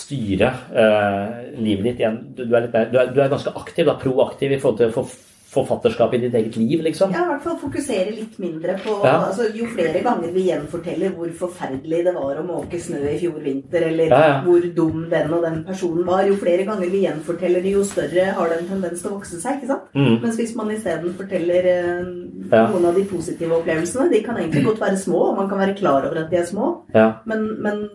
styre 0.00 0.52
eh, 0.70 1.40
livet 1.58 1.88
ditt 1.88 2.04
igjen. 2.04 2.20
Du, 2.30 2.44
du, 2.44 2.54
er 2.54 2.68
mer, 2.70 2.86
du, 2.92 3.00
er, 3.00 3.10
du, 3.10 3.18
er 3.18 3.32
ganske 3.32 3.54
aktiv, 3.58 3.88
da, 3.88 3.96
proaktiv 3.98 4.54
i 4.54 4.60
forhold 4.62 4.78
til 4.78 4.94
å 4.94 5.08
forfatterskap 5.50 6.12
i 6.14 6.18
ditt 6.22 6.34
eget 6.38 6.56
liv, 6.56 6.82
liksom. 6.86 7.10
Ja, 7.12 7.24
i 7.24 7.28
hvert 7.32 7.42
fall 7.42 7.56
fokusere 7.58 8.12
litt 8.14 8.36
mindre 8.38 8.76
på 8.84 8.92
Ja. 9.04 9.16
altså, 9.26 9.48
Jo 9.56 9.66
flere 9.66 10.00
ganger 10.04 10.30
vi 10.32 10.44
gjenforteller 10.48 11.10
hvor 11.16 11.28
forferdelig 11.40 12.04
det 12.06 12.14
var 12.14 12.36
å 12.38 12.44
måke 12.46 12.78
snø 12.80 13.00
i 13.10 13.18
fjor 13.18 13.40
vinter, 13.42 13.82
eller 13.88 14.06
Ja, 14.12 14.20
ja. 14.28 14.36
hvor 14.44 14.60
dum 14.76 15.08
den 15.10 15.32
og 15.34 15.42
den 15.42 15.64
personen 15.64 16.06
var, 16.06 16.22
jo 16.28 16.36
flere 16.36 16.64
ganger 16.64 16.90
vi 16.90 17.02
gjenforteller 17.06 17.62
det, 17.62 17.72
jo 17.72 17.82
større 17.84 18.26
har 18.36 18.48
det 18.48 18.58
en 18.60 18.68
tendens 18.68 19.02
til 19.02 19.10
å 19.10 19.14
vokse 19.18 19.40
seg. 19.42 19.56
ikke 19.58 19.66
sant? 19.66 19.82
Mm. 19.94 20.20
Mens 20.22 20.36
hvis 20.36 20.54
man 20.56 20.70
isteden 20.70 21.14
forteller 21.14 21.64
eh, 21.66 22.04
noen 22.50 22.84
av 22.86 22.94
de 22.94 23.04
positive 23.04 23.52
opplevelsene 23.60 24.10
De 24.10 24.20
kan 24.22 24.36
egentlig 24.36 24.64
godt 24.64 24.80
være 24.80 24.96
små, 24.96 25.30
og 25.30 25.36
man 25.36 25.48
kan 25.48 25.58
være 25.58 25.74
klar 25.76 26.06
over 26.06 26.22
at 26.24 26.30
de 26.30 26.36
er 26.36 26.46
små, 26.46 26.82
men, 27.26 27.62
men 27.62 27.88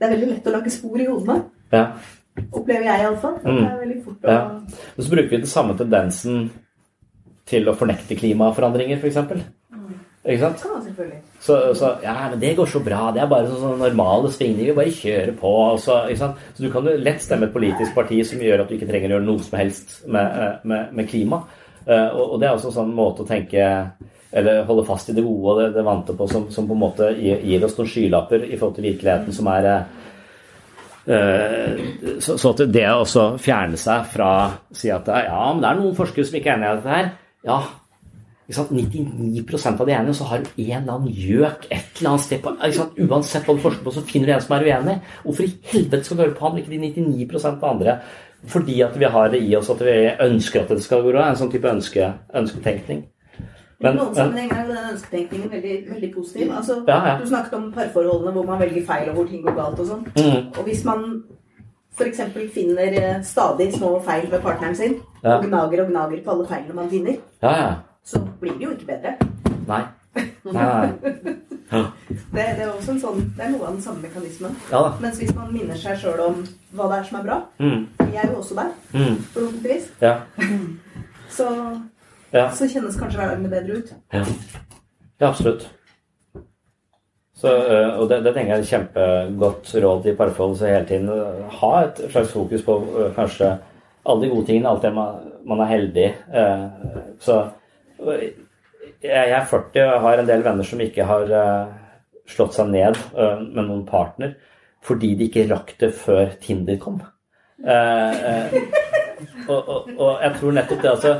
det 0.00 0.06
er 0.08 0.14
veldig 0.16 0.28
lett 0.30 0.46
å 0.46 0.52
lage 0.56 0.70
spor 0.70 0.96
i 1.00 1.04
hodene. 1.06 1.44
ja. 1.72 1.92
Opplever 2.54 2.84
jeg 2.86 3.00
iallfall. 3.02 3.34
Det 3.42 3.50
Mm. 3.50 3.64
er 3.66 3.78
veldig 3.80 4.04
fort 4.04 4.22
å. 4.22 4.60
Og 4.96 5.04
så 5.04 5.10
bruker 5.10 5.28
vi 5.30 5.36
den 5.38 5.46
samme 5.50 5.74
tendensen 5.76 6.50
til 7.48 7.68
å 7.68 7.76
fornekte 7.78 8.18
klimaforandringer, 8.18 9.00
f.eks. 9.00 9.18
Ikke 10.28 10.42
sant? 10.42 10.64
Ja. 10.66 11.06
Så, 11.40 11.56
så 11.78 11.92
ja, 12.02 12.14
men 12.28 12.40
det 12.42 12.56
går 12.58 12.68
så 12.68 12.82
bra. 12.84 13.06
Det 13.14 13.22
er 13.22 13.30
bare 13.30 13.46
sånne, 13.48 13.62
sånne 13.62 13.86
normale 13.86 14.32
svingninger. 14.34 14.76
Bare 14.76 14.92
kjøre 14.92 15.32
på. 15.38 15.52
Så, 15.80 15.96
så 16.18 16.32
du 16.58 16.68
kan 16.72 16.84
jo 16.90 16.96
lett 17.00 17.22
stemme 17.24 17.48
et 17.48 17.54
politisk 17.54 17.94
parti 17.96 18.18
som 18.26 18.42
gjør 18.42 18.64
at 18.64 18.68
du 18.68 18.76
ikke 18.76 18.90
trenger 18.90 19.14
å 19.14 19.16
gjøre 19.16 19.28
noe 19.30 19.46
som 19.46 19.56
helst 19.60 19.94
med, 20.10 20.60
med, 20.68 20.92
med 20.98 21.08
klima. 21.08 21.40
Eh, 21.86 22.08
og, 22.10 22.34
og 22.34 22.40
det 22.42 22.48
er 22.48 22.58
også 22.58 22.72
en 22.72 22.78
sånn 22.82 22.96
måte 22.98 23.24
å 23.24 23.28
tenke 23.28 23.68
eller 24.30 24.66
holde 24.68 24.84
fast 24.84 25.08
i 25.08 25.14
det 25.16 25.24
gode 25.24 25.52
og 25.54 25.60
det, 25.62 25.68
det 25.78 25.84
vante 25.86 26.12
på, 26.16 26.26
som, 26.28 26.50
som 26.52 26.66
på 26.68 26.76
en 26.76 26.82
måte 26.82 27.06
gir, 27.16 27.64
oss 27.64 27.78
noen 27.78 27.88
skylapper 27.88 28.44
i 28.44 28.58
forhold 28.58 28.76
til 28.76 28.88
virkeligheten, 28.90 29.32
som 29.32 29.48
er 29.54 29.68
eh, 29.70 29.78
eh, 31.14 31.86
så, 32.20 32.36
så 32.36 32.52
at 32.52 32.66
det 32.74 32.84
å 32.92 33.06
fjerne 33.40 33.80
seg 33.80 34.10
fra 34.12 34.32
si 34.68 34.92
at 34.92 35.08
ja, 35.08 35.40
men 35.54 35.64
det 35.64 35.70
er 35.70 35.80
noen 35.80 35.96
forskere 35.96 36.28
som 36.28 36.36
ikke 36.36 36.52
er 36.52 36.60
enig 36.60 36.68
i 36.68 36.76
dette 36.76 36.98
her. 36.98 37.10
Ja, 37.46 37.60
ikke 38.48 38.64
99% 38.72 39.80
av 39.80 39.86
de 39.86 39.92
enige, 39.92 40.14
så 40.16 40.24
har 40.24 40.40
du 40.40 40.46
en 40.56 40.80
eller 40.80 40.94
annen 40.94 41.12
gjøk 41.12 41.66
et 41.68 41.98
eller 41.98 42.14
annet 42.14 42.24
sted 42.24 42.40
på? 42.40 42.54
Uansett 43.04 43.44
hva 43.44 43.54
du 43.54 43.60
forsker 43.60 43.84
på, 43.84 43.92
så 43.92 44.04
finner 44.08 44.30
du 44.30 44.32
en 44.32 44.40
som 44.40 44.54
er 44.56 44.64
uenig. 44.64 44.94
Hvorfor 45.26 45.44
i 45.44 45.50
helvete 45.68 46.04
skal 46.06 46.16
du 46.16 46.22
høre 46.24 46.36
på 46.38 46.48
han, 46.48 46.56
ikke 46.62 46.72
de 46.72 46.78
99% 47.26 47.60
av 47.60 47.68
andre? 47.74 47.98
Fordi 48.48 48.80
at 48.86 48.96
vi 48.96 49.12
har 49.12 49.28
det 49.28 49.42
i 49.44 49.54
oss 49.58 49.68
at 49.70 49.84
vi 49.84 49.98
ønsker 50.24 50.62
at 50.62 50.72
det 50.72 50.82
skal 50.82 51.04
gå 51.04 51.12
bra. 51.12 51.26
En 51.28 51.36
sånn 51.36 51.52
type 51.52 51.68
ønske, 51.68 52.08
ønsketenkning. 52.40 53.04
I 53.78 53.92
noen 53.94 54.14
sammenhenger 54.14 54.62
er 54.62 54.70
den 54.70 54.86
ønsketenkningen 54.94 55.50
veldig, 55.52 55.74
veldig 55.90 56.10
positiv. 56.14 56.48
Altså, 56.50 56.78
Ja, 56.88 56.98
ja. 57.06 57.18
Du 57.20 57.28
snakket 57.28 57.58
om 57.58 57.68
parforholdene 57.74 58.32
hvor 58.32 58.46
man 58.46 58.62
velger 58.64 58.86
feil, 58.86 59.10
og 59.10 59.14
hvor 59.20 59.28
ting 59.28 59.44
går 59.44 59.58
galt 59.60 59.82
og 59.84 59.92
sånn. 59.92 60.06
Mm. 60.16 60.48
Og 60.56 60.64
hvis 60.64 60.84
man 60.88 61.04
f.eks. 61.98 62.20
finner 62.54 62.92
eh, 63.02 63.22
stadig 63.26 63.72
små 63.74 64.00
feil 64.06 64.26
ved 64.30 64.40
partneren 64.42 64.76
sin, 64.76 65.00
Ja. 65.22 65.36
og 65.38 65.44
gnager 65.44 65.82
og 65.84 65.90
gnager 65.90 66.22
på 66.24 66.30
alle 66.30 66.46
feilene 66.46 66.74
man 66.74 66.90
finner, 66.90 67.16
Ja, 67.42 67.50
ja. 67.56 67.74
så 68.04 68.20
blir 68.40 68.52
det 68.58 68.62
jo 68.68 68.70
ikke 68.76 68.86
bedre. 68.86 69.16
Nei. 69.68 69.82
Nei, 70.44 70.52
nei. 70.52 71.34
Det, 71.70 72.32
det 72.32 72.62
er 72.64 72.70
også 72.72 72.90
en 72.94 73.00
sånn, 73.02 73.18
det 73.36 73.44
er 73.44 73.50
noe 73.52 73.66
av 73.68 73.74
den 73.74 73.82
samme 73.84 74.00
mekanismen. 74.02 74.54
Mens 75.02 75.18
hvis 75.20 75.34
man 75.36 75.50
minner 75.52 75.76
seg 75.76 75.98
sjøl 76.00 76.20
om 76.24 76.38
hva 76.74 76.86
det 76.88 76.98
er 76.98 77.04
som 77.10 77.18
er 77.20 77.26
bra 77.26 77.36
Mm. 77.58 77.86
Vi 78.00 78.16
er 78.16 78.30
jo 78.30 78.38
også 78.40 78.54
der, 78.56 78.70
Mm. 78.94 79.16
forhåpentligvis. 79.34 79.88
Ja. 80.00 80.14
Så, 81.30 81.46
Ja. 82.32 82.48
så 82.50 82.66
kjennes 82.68 82.96
kanskje 82.96 83.18
hverdagen 83.20 83.50
bedre 83.50 83.76
ut. 83.78 83.92
Ja, 84.12 84.24
ja 85.20 85.28
absolutt. 85.28 85.68
Så, 87.38 87.52
øh, 87.54 87.98
og 88.00 88.08
det, 88.10 88.24
det 88.24 88.34
tenker 88.34 88.52
jeg 88.52 88.58
er 88.58 88.64
et 88.64 88.70
kjempegodt 88.72 89.74
råd 89.84 90.06
i 90.10 90.14
parforhold. 90.18 90.56
Så 90.58 90.66
hele 90.66 90.86
tiden 90.86 91.08
øh, 91.14 91.44
ha 91.60 91.72
et 91.84 92.00
slags 92.10 92.32
fokus 92.34 92.64
på 92.66 92.78
øh, 92.98 93.14
kanskje 93.14 93.52
alle 94.08 94.24
de 94.24 94.30
gode 94.32 94.46
tingene, 94.46 94.68
alt 94.68 94.82
det 94.82 94.94
man, 94.94 95.30
man 95.46 95.60
er 95.60 95.68
heldig. 95.68 96.14
Så 97.20 97.34
jeg, 99.02 99.30
er 99.30 99.44
40 99.44 99.84
og 99.94 100.00
har 100.00 100.18
en 100.18 100.28
del 100.28 100.44
venner 100.44 100.64
som 100.64 100.80
ikke 100.80 101.04
har 101.04 101.32
slått 102.28 102.56
seg 102.56 102.70
ned 102.72 102.96
med 103.18 103.66
noen 103.66 103.84
partner 103.86 104.32
fordi 104.88 105.14
de 105.18 105.28
ikke 105.28 105.48
rakk 105.50 105.74
det 105.80 105.92
før 105.94 106.34
Tinder 106.40 106.78
kom. 106.80 107.00
Eh, 107.58 108.26
eh, 108.30 108.52
og, 109.48 109.68
og, 109.68 109.88
og 109.98 110.20
jeg 110.22 110.34
tror 110.38 110.52
nettopp 110.54 110.82
det 110.84 110.90
altså 110.92 111.14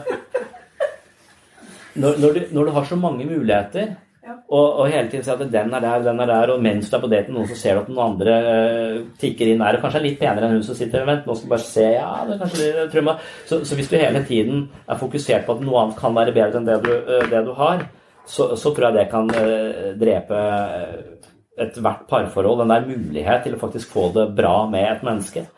når, 1.99 2.21
når, 2.23 2.37
du, 2.37 2.43
når 2.55 2.69
du 2.69 2.71
har 2.77 2.85
så 2.87 2.97
mange 2.97 3.25
muligheter, 3.27 3.97
og, 4.49 4.67
og 4.67 4.89
hele 4.89 5.09
tiden 5.11 5.25
si 5.27 5.33
at 5.33 5.41
den 5.41 5.75
er 5.75 5.83
der, 5.85 6.03
den 6.07 6.21
er 6.23 6.31
der, 6.31 6.53
og 6.55 6.63
mens 6.63 6.91
du 6.91 6.97
er 6.97 7.03
på 7.03 7.11
date 7.13 7.31
med 7.33 7.39
noen, 7.39 7.51
så 7.51 7.59
ser 7.59 7.77
du 7.77 7.83
at 7.83 7.91
noen 7.93 8.13
andre 8.13 8.37
uh, 8.45 8.97
tikker 9.21 9.53
inn 9.53 9.63
der, 9.63 9.79
og 9.79 9.85
kanskje 9.85 10.01
er 10.01 10.07
litt 10.07 10.19
penere 10.21 10.49
enn 10.49 10.59
hun 10.59 10.67
som 10.67 10.79
sitter 10.79 11.07
Vent, 11.09 11.29
nå 11.29 11.37
skal 11.37 11.51
du 11.51 11.55
bare 11.55 11.67
se, 11.67 11.87
ja, 11.95 12.09
det 12.29 12.37
er 12.37 12.43
kanskje 12.43 12.71
det. 12.95 13.17
Så, 13.51 13.61
så 13.69 13.79
hvis 13.79 13.91
du 13.93 13.97
hele 13.99 14.25
tiden 14.29 14.67
er 14.87 15.01
fokusert 15.01 15.47
på 15.47 15.57
at 15.57 15.65
noe 15.65 15.83
annet 15.83 16.01
kan 16.01 16.17
være 16.17 16.37
bedre 16.37 16.61
enn 16.61 16.69
det 16.69 16.81
du, 16.85 16.93
uh, 16.95 17.29
det 17.33 17.45
du 17.47 17.53
har, 17.59 17.87
så, 18.29 18.51
så 18.61 18.73
tror 18.73 18.91
jeg 18.91 18.99
det 18.99 19.07
kan 19.13 19.31
uh, 19.33 19.93
drepe 20.01 20.43
ethvert 21.59 22.05
parforhold, 22.11 22.63
den 22.63 22.73
der 22.73 22.87
mulighet 22.87 23.47
til 23.47 23.57
å 23.57 23.61
faktisk 23.61 23.95
få 23.95 24.09
det 24.15 24.29
bra 24.39 24.61
med 24.71 24.87
et 24.87 25.07
menneske. 25.07 25.49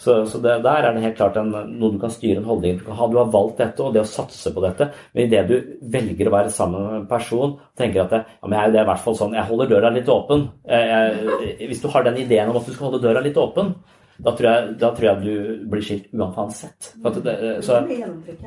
Så, 0.00 0.14
så 0.32 0.38
det, 0.40 0.54
der 0.64 0.86
er 0.86 0.94
det 0.96 1.02
helt 1.04 1.18
klart 1.18 1.36
en, 1.36 1.50
noe 1.52 1.92
du 1.92 1.98
kan 2.00 2.12
styre 2.12 2.40
en 2.40 2.46
holdning 2.48 2.78
du 2.78 2.86
kan 2.86 2.96
ha. 2.96 3.08
Du 3.12 3.18
har 3.20 3.28
valgt 3.34 3.58
dette, 3.60 3.84
og 3.84 3.92
det 3.92 4.00
å 4.00 4.08
satse 4.08 4.52
på 4.54 4.62
dette. 4.64 4.86
Men 5.12 5.26
idet 5.26 5.42
du 5.50 5.56
velger 5.92 6.30
å 6.30 6.32
være 6.32 6.52
sammen 6.54 6.86
med 6.86 6.98
en 7.02 7.06
person, 7.10 7.52
tenker 7.76 8.06
at 8.06 8.14
det, 8.14 8.22
ja, 8.38 8.48
men 8.48 8.56
jeg 8.56 8.72
er 8.72 8.80
i 8.80 8.88
hvert 8.88 9.04
fall 9.04 9.18
sånn, 9.18 9.36
jeg 9.36 9.48
holder 9.50 9.72
døra 9.74 9.92
litt 9.92 10.08
åpen. 10.08 10.46
Eh, 10.64 10.88
Jeg, 10.90 11.68
hvis 11.68 11.82
du 11.84 11.88
har 11.92 12.08
den 12.08 12.16
ideen 12.24 12.48
om 12.48 12.56
at 12.56 12.66
du 12.66 12.72
skal 12.72 12.88
holde 12.88 13.02
døra 13.04 13.20
litt 13.24 13.36
åpen, 13.40 13.74
da 14.20 14.32
tror 14.36 14.48
jeg, 14.50 14.72
da 14.80 14.90
tror 14.96 15.06
jeg 15.10 15.20
du 15.24 15.68
blir 15.72 15.84
skilt 15.84 16.10
uansett. 16.12 16.92
Det, 17.04 17.36
så, 17.64 17.80
Det 17.88 18.00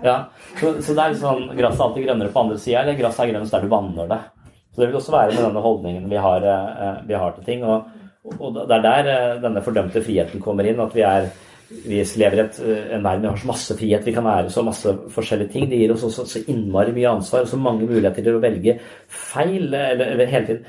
ja. 0.06 0.20
så, 0.60 0.76
så 0.82 0.94
det 0.94 1.02
er 1.02 1.14
litt 1.14 1.22
sånn 1.22 1.48
Gresset 1.58 1.80
er 1.80 1.86
alltid 1.88 2.06
grønnere 2.08 2.34
på 2.34 2.44
andre 2.44 2.60
sida, 2.62 2.84
eller 2.84 2.98
gresset 3.00 3.26
er 3.26 3.32
grønnest 3.34 3.56
der 3.56 3.66
du 3.66 3.72
vanner 3.74 4.10
det. 4.10 4.20
Så 4.74 4.82
det 4.82 4.90
vil 4.90 4.98
også 4.98 5.14
være 5.14 5.34
med 5.36 5.44
denne 5.46 5.62
holdningen 5.62 6.10
vi 6.10 6.22
har, 6.26 6.46
eh, 6.50 7.02
vi 7.06 7.18
har 7.18 7.34
til 7.38 7.46
ting. 7.46 7.66
Og, 7.66 7.90
og 8.24 8.54
det 8.56 8.76
er 8.78 8.86
der 8.86 9.10
eh, 9.14 9.42
denne 9.44 9.64
fordømte 9.66 10.02
friheten 10.04 10.42
kommer 10.44 10.68
inn. 10.70 10.80
At 10.80 10.96
vi 10.96 11.02
er 11.08 11.28
vi 11.74 12.04
lever 12.22 12.38
i 12.38 12.44
eh, 12.44 12.96
en 12.96 13.04
verden 13.04 13.24
vi 13.26 13.28
har 13.32 13.38
så 13.42 13.48
masse 13.50 13.76
frihet, 13.80 14.06
vi 14.06 14.14
kan 14.14 14.26
være 14.28 14.52
så 14.54 14.64
masse 14.66 14.94
forskjellige 15.16 15.52
ting. 15.56 15.70
Det 15.72 15.80
gir 15.82 15.94
oss 15.96 16.04
også 16.06 16.26
så 16.30 16.44
innmari 16.52 16.94
mye 16.96 17.10
ansvar 17.18 17.46
og 17.46 17.52
så 17.52 17.58
mange 17.58 17.88
muligheter 17.90 18.24
til 18.24 18.38
å 18.38 18.44
velge 18.44 18.78
feil. 19.10 19.70
Eller, 19.74 20.06
eller 20.14 20.30
hele 20.32 20.46
tiden 20.52 20.66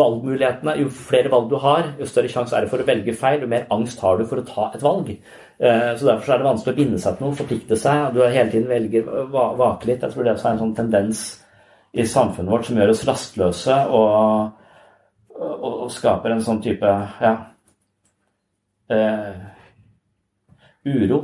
valgmulighetene, 0.00 0.78
Jo 0.80 0.88
flere 0.88 1.28
valg 1.32 1.50
du 1.50 1.56
har, 1.60 1.90
jo 2.00 2.06
større 2.08 2.30
sjanse 2.32 2.56
er 2.56 2.64
det 2.64 2.70
for 2.72 2.80
å 2.80 2.86
velge 2.88 3.12
feil, 3.20 3.42
jo 3.44 3.50
mer 3.52 3.66
angst 3.74 4.00
har 4.00 4.16
du 4.18 4.24
for 4.28 4.40
å 4.40 4.46
ta 4.48 4.70
et 4.74 4.82
valg. 4.84 5.10
Eh, 5.60 5.90
Så 5.98 6.06
Derfor 6.08 6.32
er 6.34 6.38
det 6.40 6.48
vanskelig 6.50 6.74
å 6.74 6.78
binde 6.82 6.98
seg 6.98 7.18
til 7.18 7.26
noe, 7.26 7.36
forplikte 7.36 7.76
seg. 7.78 8.14
Du 8.14 8.22
hele 8.24 8.50
tiden 8.50 8.68
velger 8.68 9.04
va- 9.30 9.52
vake 9.60 9.86
litt. 9.90 10.00
Jeg 10.02 10.10
tror 10.12 10.24
det 10.24 10.32
er 10.34 10.50
en 10.50 10.62
sånn 10.64 10.76
tendens 10.76 11.24
i 11.94 12.02
samfunnet 12.02 12.50
vårt 12.50 12.64
som 12.66 12.76
gjør 12.76 12.90
oss 12.90 13.04
rastløse 13.06 13.76
og, 13.92 14.50
og, 15.44 15.72
og 15.86 15.92
skaper 15.92 16.34
en 16.34 16.42
sånn 16.44 16.60
type 16.64 16.90
ja, 17.20 17.34
eh, 18.92 19.40
uro. 20.88 21.20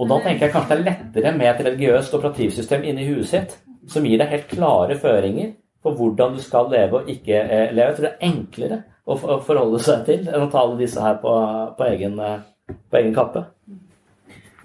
Og 0.00 0.08
da 0.10 0.18
tenker 0.24 0.48
jeg 0.48 0.54
kanskje 0.54 0.74
det 0.74 0.78
er 0.80 0.86
lettere 0.88 1.34
med 1.36 1.50
et 1.50 1.64
religiøst 1.68 2.14
operativsystem 2.18 2.86
inni 2.90 3.06
huet 3.10 3.28
sitt, 3.30 3.58
som 3.90 4.06
gir 4.06 4.18
deg 4.18 4.32
helt 4.32 4.48
klare 4.50 4.96
føringer 4.98 5.52
på 5.82 5.92
hvordan 5.98 6.36
du 6.36 6.42
skal 6.42 6.70
leve 6.70 7.00
og 7.00 7.10
ikke 7.10 7.38
eh, 7.42 7.68
leve. 7.74 7.88
Jeg 7.90 7.98
tror 7.98 8.08
det 8.08 8.12
er 8.12 8.28
enklere 8.30 8.78
å, 9.04 9.16
å 9.16 9.38
forholde 9.46 9.82
seg 9.82 10.04
til 10.08 10.28
enn 10.28 10.46
å 10.46 10.50
ta 10.50 10.62
alle 10.62 10.78
disse 10.80 11.02
her 11.02 11.18
på, 11.22 11.34
på, 11.78 11.88
egen, 11.90 12.18
eh, 12.22 12.76
på 12.90 13.00
egen 13.00 13.14
kappe. 13.16 13.44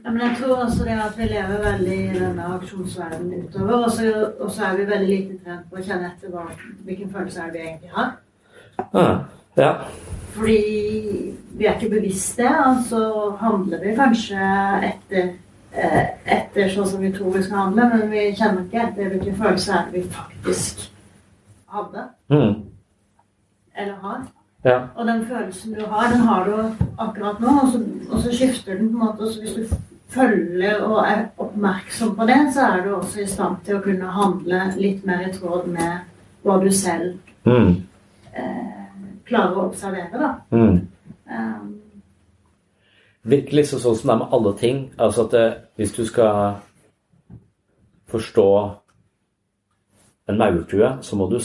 Ja, 0.07 0.11
men 0.11 0.21
jeg 0.21 0.35
tror 0.39 0.55
også 0.55 0.83
det 0.83 0.93
at 1.03 1.17
vi 1.17 1.25
lever 1.27 1.57
veldig 1.63 1.95
i 1.99 2.19
denne 2.19 2.43
aksjonsverdenen 2.55 3.41
utover, 3.47 3.73
og 3.73 4.51
så, 4.51 4.61
er 4.63 4.75
vi 4.77 4.85
veldig 4.87 5.07
lite 5.09 5.39
trent 5.43 5.65
på 5.67 5.75
å 5.75 5.81
kjenne 5.83 6.11
etter 6.13 6.29
hva, 6.31 6.45
hvilken 6.87 7.09
følelse 7.11 7.41
er 7.43 7.49
det 7.51 7.59
vi 7.59 7.65
egentlig 7.65 7.91
har. 7.91 8.13
Ja. 8.93 9.03
ja. 9.57 9.71
Fordi 10.37 10.61
vi 11.59 11.67
er 11.67 11.75
ikke 11.75 11.89
bevisst 11.91 12.39
det, 12.39 12.53
og 12.67 12.79
så 12.87 13.01
handler 13.41 13.83
vi 13.83 13.95
kanskje 13.97 14.51
etter, 14.91 15.27
eh, 15.75 15.99
etter 16.37 16.71
sånn 16.71 16.87
som 16.93 17.03
vi 17.03 17.11
tror 17.17 17.35
vi 17.35 17.43
skal 17.43 17.65
handle, 17.65 17.89
men 17.91 18.07
vi 18.13 18.23
kjenner 18.39 18.63
ikke 18.63 18.85
etter 18.85 19.11
hvilken 19.11 19.37
følelse 19.41 19.75
er 19.75 19.91
det 19.91 19.97
vi 19.97 20.05
faktisk 20.15 20.87
hadde, 21.75 22.07
Mm. 22.31 22.55
eller 23.75 23.99
har. 24.07 24.23
Ja. 24.63 24.79
Og 24.95 25.05
den 25.11 25.27
følelsen 25.27 25.75
du 25.75 25.83
har, 25.85 26.07
den 26.15 26.25
har 26.31 26.47
du 26.47 26.55
akkurat 26.97 27.43
nå, 27.43 27.59
og 27.65 27.75
så, 27.75 27.83
og 28.09 28.23
så 28.23 28.31
skifter 28.31 28.79
den 28.79 28.93
på 28.93 29.01
en 29.01 29.05
måte. 29.05 29.27
Og 29.27 29.33
så 29.33 29.43
hvis 29.43 29.55
du 29.55 29.75
følger 30.09 30.81
og 30.85 30.99
er 31.07 31.25
oppmerksom 31.37 32.15
på 32.15 32.25
det, 32.29 32.37
så 32.53 32.61
er 32.71 32.83
du 32.85 32.93
også 32.95 33.21
i 33.21 33.27
stand 33.27 33.57
til 33.65 33.77
å 33.77 33.81
kunne 33.83 34.11
handle 34.15 34.61
litt 34.77 35.05
mer 35.05 35.25
i 35.27 35.33
tråd 35.35 35.67
med 35.67 35.99
hva 36.43 36.59
du 36.63 36.69
selv 36.71 37.17
Mm. 37.47 37.83
eh, 38.35 38.85
klarer 39.25 39.55
å 39.55 39.67
observere, 39.69 40.19
da. 40.19 40.33
Mm. 40.51 40.87
Um, 41.31 41.73
Virkelig 43.23 43.65
så, 43.67 43.79
sånn 43.79 43.95
som 43.95 44.07
det 44.07 44.13
er 44.13 44.19
med 44.19 44.33
alle 44.35 44.53
ting. 44.57 44.77
Altså 44.97 45.25
at 45.25 45.31
det, 45.31 45.45
hvis 45.75 45.91
du 45.95 46.05
skal 46.05 46.55
forstå 48.07 48.45
en 50.29 50.37
maurtue, 50.37 50.97
så 51.01 51.15
må 51.15 51.27
du 51.31 51.39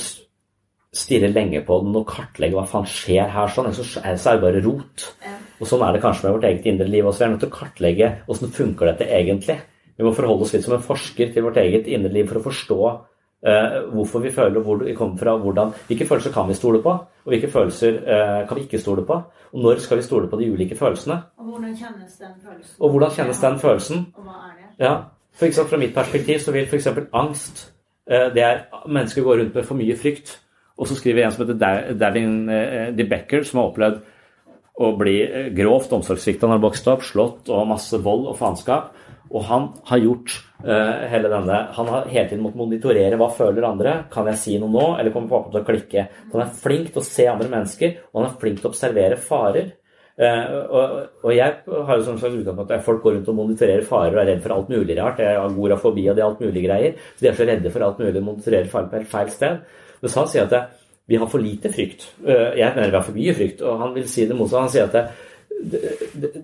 stirre 0.93 1.31
lenge 1.33 1.63
på 1.65 1.79
den 1.85 1.95
og 1.97 2.09
kartlegge 2.11 2.59
hva 2.59 2.67
faen 2.69 2.89
skjer 2.89 3.31
her 3.33 3.53
sånn. 3.53 3.71
Ellers 3.71 3.95
så 3.97 4.03
er 4.05 4.39
det 4.39 4.45
bare 4.45 4.65
rot. 4.65 5.07
Og 5.63 5.69
sånn 5.69 5.85
er 5.87 5.95
det 5.95 6.03
kanskje 6.03 6.27
med 6.27 6.37
vårt 6.37 6.49
eget 6.51 6.67
indre 6.69 6.89
liv 6.91 7.07
også. 7.07 7.23
Vi 7.23 7.27
er 7.29 7.33
nødt 7.33 7.45
til 7.45 7.53
å 7.53 7.55
kartlegge 7.55 8.11
åssen 8.33 8.53
funker 8.53 8.91
dette 8.91 9.09
egentlig. 9.09 9.57
Vi 9.97 10.05
må 10.05 10.13
forholde 10.17 10.45
oss 10.45 10.53
litt 10.57 10.65
som 10.67 10.77
en 10.77 10.85
forsker 10.85 11.33
til 11.33 11.47
vårt 11.47 11.61
eget 11.63 11.89
indre 11.89 12.13
liv 12.13 12.29
for 12.29 12.41
å 12.41 12.45
forstå 12.45 12.79
uh, 12.83 13.79
hvorfor 13.93 14.25
vi 14.25 14.33
føler, 14.35 14.61
hvor 14.65 14.83
vi 14.83 14.97
kommer 14.99 15.21
fra, 15.21 15.37
hvordan, 15.39 15.73
hvilke 15.89 16.09
følelser 16.09 16.35
kan 16.35 16.49
vi 16.51 16.59
stole 16.59 16.83
på, 16.85 16.95
og 17.25 17.33
hvilke 17.35 17.51
følelser 17.53 17.99
uh, 18.03 18.39
kan 18.49 18.59
vi 18.59 18.67
ikke 18.67 18.81
stole 18.83 19.07
på. 19.09 19.19
Og 19.53 19.65
når 19.65 19.83
skal 19.85 20.01
vi 20.01 20.07
stole 20.07 20.29
på 20.29 20.41
de 20.41 20.51
ulike 20.53 20.77
følelsene? 20.77 21.19
Og 21.39 21.53
hvordan 21.53 21.77
kjennes 21.77 22.21
den 22.21 22.37
følelsen? 22.43 22.77
Og 22.81 22.95
hvordan 22.95 23.17
kjennes 23.17 23.43
den 23.47 23.59
følelsen? 23.65 24.07
Og 24.17 24.29
hva 24.29 24.39
er 24.49 24.55
det? 24.61 24.71
Ja, 24.83 24.95
for 25.33 25.49
eksempel, 25.49 25.71
Fra 25.71 25.81
mitt 25.81 25.95
perspektiv 25.95 26.41
så 26.45 26.53
vil 26.53 26.69
f.eks. 26.69 26.89
angst 27.13 27.67
uh, 28.11 28.29
det 28.35 28.45
er 28.45 28.65
Mennesker 28.89 29.23
går 29.23 29.45
rundt 29.45 29.55
med 29.55 29.69
for 29.69 29.79
mye 29.79 29.97
frykt. 29.97 30.41
Og 30.81 30.89
så 30.89 30.97
skriver 30.99 31.27
en 31.27 31.35
som 31.35 31.45
heter 31.45 31.93
Davin 32.01 32.37
De 32.97 33.07
Becker, 33.09 33.45
som 33.45 33.61
har 33.61 33.71
opplevd 33.71 34.01
å 34.83 34.95
bli 34.97 35.17
grovt 35.57 35.93
omsorgssvikta 35.93 36.49
når 36.49 36.57
han 36.57 36.65
vokste 36.65 36.93
opp, 36.95 37.05
slått 37.05 37.51
og 37.53 37.69
masse 37.69 37.99
vold 38.03 38.31
og 38.31 38.39
faenskap. 38.39 38.93
Og 39.33 39.45
han 39.49 39.69
har 39.89 40.01
gjort 40.03 40.35
uh, 40.65 41.05
hele 41.09 41.31
denne 41.33 41.61
Han 41.77 41.89
har 41.89 42.09
hele 42.13 42.27
tiden 42.29 42.43
måttet 42.45 42.61
monitorere 42.61 43.19
hva 43.21 43.31
føler 43.33 43.65
andre. 43.65 43.95
Kan 44.13 44.29
jeg 44.29 44.41
si 44.41 44.57
noe 44.61 44.73
nå, 44.73 44.89
eller 45.01 45.15
kommer 45.15 45.33
pappa 45.33 45.55
til 45.55 45.63
å 45.63 45.69
klikke? 45.69 46.09
Han 46.35 46.43
er 46.45 46.59
flink 46.59 46.91
til 46.93 47.01
å 47.01 47.07
se 47.07 47.29
andre 47.31 47.49
mennesker, 47.53 47.95
og 48.11 48.21
han 48.21 48.29
er 48.29 48.43
flink 48.43 48.61
til 48.61 48.69
å 48.69 48.73
observere 48.75 49.21
farer. 49.21 49.71
Uh, 50.13 50.49
og, 50.69 50.97
og, 51.23 51.31
jeg 51.33 51.63
har 51.65 51.97
jo 51.97 52.05
sånn 52.05 52.19
slags 52.21 52.37
utgangspunkt 52.37 52.75
at 52.77 52.85
folk 52.85 53.01
går 53.01 53.17
rundt 53.17 53.31
og 53.33 53.39
monitorerer 53.39 53.87
farer 53.89 54.13
og 54.13 54.21
er 54.21 54.29
redd 54.35 54.43
for 54.45 54.57
alt 54.59 54.73
mulig 54.75 54.99
rart. 55.01 55.23
Jeg 55.25 55.39
har 55.39 55.49
agorafobi 55.49 56.05
og 56.11 56.19
det 56.19 56.25
er 56.25 56.29
alt 56.29 56.45
mulig 56.45 56.67
greier. 56.67 56.99
Så 57.15 57.25
de 57.25 57.31
er 57.33 57.39
så 57.39 57.49
redde 57.49 57.73
for 57.73 57.87
alt 57.87 58.03
mulig 58.03 58.19
og 58.21 58.29
monitorerer 58.29 58.69
farer 58.73 58.91
på 58.91 59.01
helt 59.01 59.13
feil 59.15 59.33
sted. 59.33 59.81
Men 60.03 60.13
så 60.13 60.25
han 60.25 60.33
sier 60.33 60.49
at 60.49 60.79
vi 61.11 61.19
har 61.19 61.29
for 61.31 61.43
lite 61.43 61.71
frykt. 61.73 62.09
Uh, 62.23 62.53
jeg 62.59 62.73
mener 62.75 62.91
vi 62.91 62.99
har 62.99 63.07
for 63.07 63.19
mye 63.19 63.35
frykt, 63.37 63.63
og 63.67 63.81
han 63.81 63.95
vil 63.97 64.09
si 64.11 64.27
det 64.27 64.39
motsatte. 64.39 64.65
Han 64.67 64.75
sier 64.75 64.91
at 64.91 65.29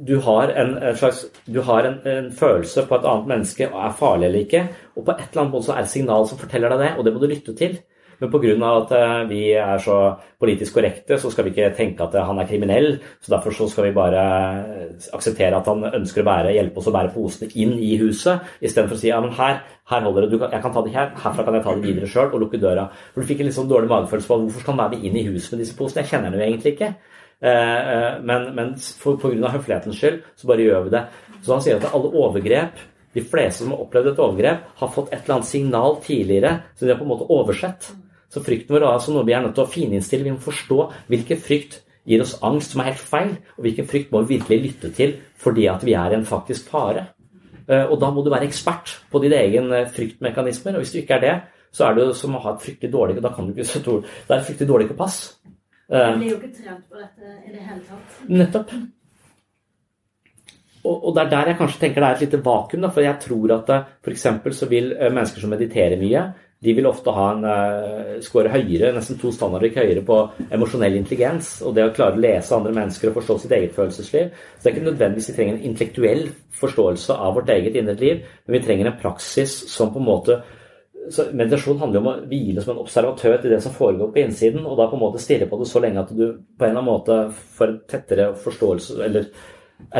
du 0.06 0.18
har 0.22 0.52
en, 0.54 0.96
slags, 0.96 1.24
du 1.46 1.60
har 1.66 1.86
en, 1.86 1.96
en, 2.06 2.32
følelse 2.32 2.84
på 2.86 2.98
et 2.98 3.06
annet 3.08 3.30
menneske 3.32 3.66
og 3.66 3.78
er 3.82 3.94
farlig 3.98 4.28
eller 4.28 4.44
ikke. 4.44 4.64
Og 4.94 5.04
på 5.04 5.14
et 5.14 5.24
eller 5.30 5.42
annet 5.42 5.54
måte 5.54 5.66
så 5.66 5.74
er 5.74 5.80
det 5.82 5.88
et 5.88 5.94
signal 5.96 6.28
som 6.28 6.38
forteller 6.38 6.74
deg 6.74 6.84
det, 6.84 6.90
og 6.94 7.06
det 7.06 7.14
må 7.14 7.22
du 7.22 7.26
lytte 7.30 7.54
til. 7.58 7.78
Men 8.18 8.32
pga. 8.32 8.70
at 8.70 8.92
eh, 8.98 9.28
vi 9.30 9.42
er 9.54 9.78
så 9.78 9.98
politisk 10.40 10.74
korrekte, 10.74 11.18
så 11.18 11.30
skal 11.30 11.46
vi 11.46 11.52
ikke 11.54 11.70
tenke 11.76 12.02
at 12.02 12.16
han 12.26 12.38
er 12.38 12.48
kriminell. 12.50 12.98
Så 13.22 13.30
derfor 13.34 13.54
så 13.54 13.68
skal 13.70 13.88
vi 13.88 13.94
bare 13.94 14.24
akseptere 15.14 15.58
at 15.58 15.70
han 15.70 15.84
ønsker 16.00 16.24
å 16.24 16.26
bære, 16.26 16.54
hjelpe 16.56 16.82
oss 16.82 16.90
å 16.90 16.94
bære 16.94 17.14
posene 17.14 17.50
inn 17.54 17.76
i 17.78 17.94
huset, 18.02 18.42
istedenfor 18.60 18.98
å 18.98 19.02
si 19.02 19.12
ja, 19.12 19.20
men 19.22 19.36
her, 19.38 19.62
her 19.88 20.04
holder 20.04 20.26
det, 20.26 20.38
kan, 20.40 20.50
jeg 20.52 20.64
kan 20.64 20.74
ta 20.74 20.82
det 20.84 20.92
her, 20.92 21.12
herfra 21.22 21.44
kan 21.46 21.56
jeg 21.56 21.64
ta 21.64 21.74
det 21.76 21.86
videre 21.86 22.08
sjøl, 22.10 22.32
og 22.32 22.42
lukke 22.42 22.60
døra. 22.60 22.88
For 23.14 23.22
Du 23.22 23.28
fikk 23.30 23.40
en 23.40 23.48
litt 23.48 23.56
sånn 23.56 23.70
dårlig 23.70 23.88
magefølelse 23.88 24.28
på 24.28 24.40
hvorfor 24.42 24.64
skal 24.64 24.74
han 24.74 24.82
være 24.82 24.96
med 24.96 25.06
inn 25.08 25.16
i 25.16 25.24
huset 25.30 25.54
med 25.54 25.64
disse 25.64 25.78
posene. 25.78 26.04
Jeg 26.04 26.12
kjenner 26.12 26.34
den 26.34 26.42
jo 26.42 26.48
egentlig 26.50 26.74
ikke. 26.76 26.90
men 27.40 27.88
eh, 27.94 28.20
men, 28.20 28.46
men 28.54 28.70
pga. 28.76 29.50
høflighetens 29.54 29.96
skyld 29.96 30.22
så 30.36 30.50
bare 30.50 30.66
gjør 30.66 30.86
vi 30.88 30.94
det. 30.96 31.04
Så 31.40 31.54
han 31.54 31.64
sier 31.64 31.80
at 31.80 31.92
alle 31.94 32.12
overgrep 32.12 32.84
de 33.14 33.24
fleste 33.24 33.64
som 33.64 33.72
har 33.72 33.82
opplevd 33.82 34.12
et 34.12 34.22
overgrep, 34.22 34.64
har 34.78 34.92
fått 34.92 35.12
et 35.12 35.22
eller 35.22 35.38
annet 35.38 35.48
signal 35.48 35.98
tidligere 36.04 36.54
som 36.76 36.86
de 36.86 36.92
har 36.92 37.00
på 37.00 37.06
en 37.06 37.12
måte 37.14 37.28
oversett. 37.32 37.90
Så 38.28 38.44
frykten 38.44 38.74
vår 38.74 38.84
er 38.84 38.92
altså 38.92 39.14
noe 39.14 39.26
vi 39.26 39.34
er 39.36 39.44
nødt 39.44 39.56
til 39.56 39.64
å 39.64 39.72
fininnstille. 39.72 40.26
Vi 40.26 40.34
må 40.34 40.42
forstå 40.44 40.80
hvilken 41.08 41.40
frykt 41.40 41.80
gir 42.08 42.24
oss 42.24 42.36
angst 42.44 42.74
som 42.74 42.82
er 42.82 42.92
helt 42.92 43.04
feil, 43.04 43.32
og 43.56 43.64
hvilken 43.64 43.88
frykt 43.88 44.12
må 44.12 44.22
vi 44.24 44.36
virkelig 44.36 44.60
lytte 44.66 44.92
til 44.96 45.16
fordi 45.40 45.68
at 45.70 45.84
vi 45.86 45.96
er 45.96 46.16
en 46.16 46.26
faktisk 46.28 46.68
fare. 46.72 47.08
Eh, 47.68 47.84
og 47.84 47.98
da 48.00 48.10
må 48.14 48.24
du 48.24 48.32
være 48.32 48.48
ekspert 48.48 48.96
på 49.12 49.20
dine 49.22 49.38
egne 49.44 49.84
fryktmekanismer. 49.92 50.76
Og 50.76 50.84
hvis 50.84 50.94
du 50.94 51.00
ikke 51.02 51.18
er 51.18 51.24
det, 51.24 51.36
så 51.74 51.88
er 51.88 51.98
det 51.98 52.06
som 52.16 52.36
å 52.36 52.42
ha 52.42 52.54
et 52.54 52.62
fryktelig 52.64 52.92
dårlig 52.94 53.18
Da 53.20 53.32
kan 53.34 53.44
du 53.44 53.52
ikke 53.52 53.66
Det 53.68 54.32
er 54.32 54.38
et 54.38 54.46
fryktelig 54.46 54.68
dårlig 54.70 54.88
kompass. 54.92 55.18
Men 55.88 56.20
blir 56.20 56.30
er 56.30 56.32
jo 56.34 56.38
ikke 56.40 56.54
trent 56.56 56.84
på 56.88 57.00
dette 57.00 57.34
i 57.48 57.52
det 57.52 57.64
hele 57.64 57.82
tatt. 57.88 58.16
Nettopp. 58.28 58.72
Og, 60.88 61.08
det 61.14 61.22
er 61.22 61.30
der 61.32 61.50
jeg 61.50 61.58
kanskje 61.58 61.80
tenker 61.82 62.00
det 62.00 62.08
er 62.08 62.16
et 62.16 62.24
lite 62.24 62.40
vakuum. 62.44 62.82
Da, 62.84 62.90
for 62.94 63.04
jeg 63.04 63.20
tror 63.24 63.54
at 63.58 63.72
f.eks. 64.04 64.26
så 64.56 64.68
vil 64.70 64.92
eh, 64.94 65.12
mennesker 65.12 65.44
som 65.44 65.52
mediterer 65.52 66.00
mye, 66.00 66.22
de 66.64 66.74
vil 66.74 66.88
ofte 66.90 67.12
ha 67.14 67.26
en 67.36 67.44
uh, 67.46 68.18
score 68.24 68.50
høyere, 68.50 68.90
nesten 68.96 69.18
to 69.20 69.30
standarder 69.34 69.70
høyere 69.76 70.02
på 70.06 70.16
emosjonell 70.50 70.96
intelligens 70.98 71.52
og 71.62 71.76
det 71.76 71.84
å 71.86 71.92
klare 71.94 72.18
å 72.18 72.22
lese 72.22 72.56
andre 72.56 72.74
mennesker 72.74 73.12
og 73.12 73.18
forstå 73.20 73.36
sitt 73.44 73.54
eget 73.54 73.76
følelsesliv. 73.76 74.32
Så 74.56 74.64
det 74.64 74.72
er 74.72 74.76
ikke 74.76 74.88
nødvendigvis 74.88 75.30
vi 75.30 75.36
trenger 75.36 75.54
en 75.54 75.68
intellektuell 75.70 76.24
forståelse 76.58 77.14
av 77.14 77.36
vårt 77.38 77.52
eget 77.54 77.78
indre 77.78 77.94
liv, 78.00 78.24
men 78.46 78.58
vi 78.58 78.62
trenger 78.64 78.90
en 78.90 78.98
praksis 78.98 79.54
som 79.70 79.92
på 79.94 80.02
en 80.02 80.08
måte 80.08 80.40
så 81.14 81.24
meditasjon 81.32 81.78
handler 81.80 82.02
om 82.02 82.08
å 82.10 82.16
hvile 82.28 82.60
som 82.60 82.74
en 82.74 82.82
observatør 82.82 83.38
til 83.40 83.54
det 83.54 83.60
som 83.64 83.72
foregår 83.72 84.10
på 84.12 84.20
innsiden, 84.22 84.66
og 84.66 84.76
da 84.76 84.88
på 84.90 84.98
en 84.98 85.04
måte 85.06 85.22
stirre 85.22 85.46
på 85.48 85.56
det 85.60 85.68
så 85.70 85.80
lenge 85.80 86.02
at 86.02 86.10
du 86.12 86.24
på 86.26 86.66
en 86.66 86.72
eller 86.72 86.82
annen 86.82 86.90
måte 86.90 87.16
får 87.56 87.70
en 87.70 87.78
tettere 87.88 88.26
forståelse 88.42 88.98
eller 89.06 89.30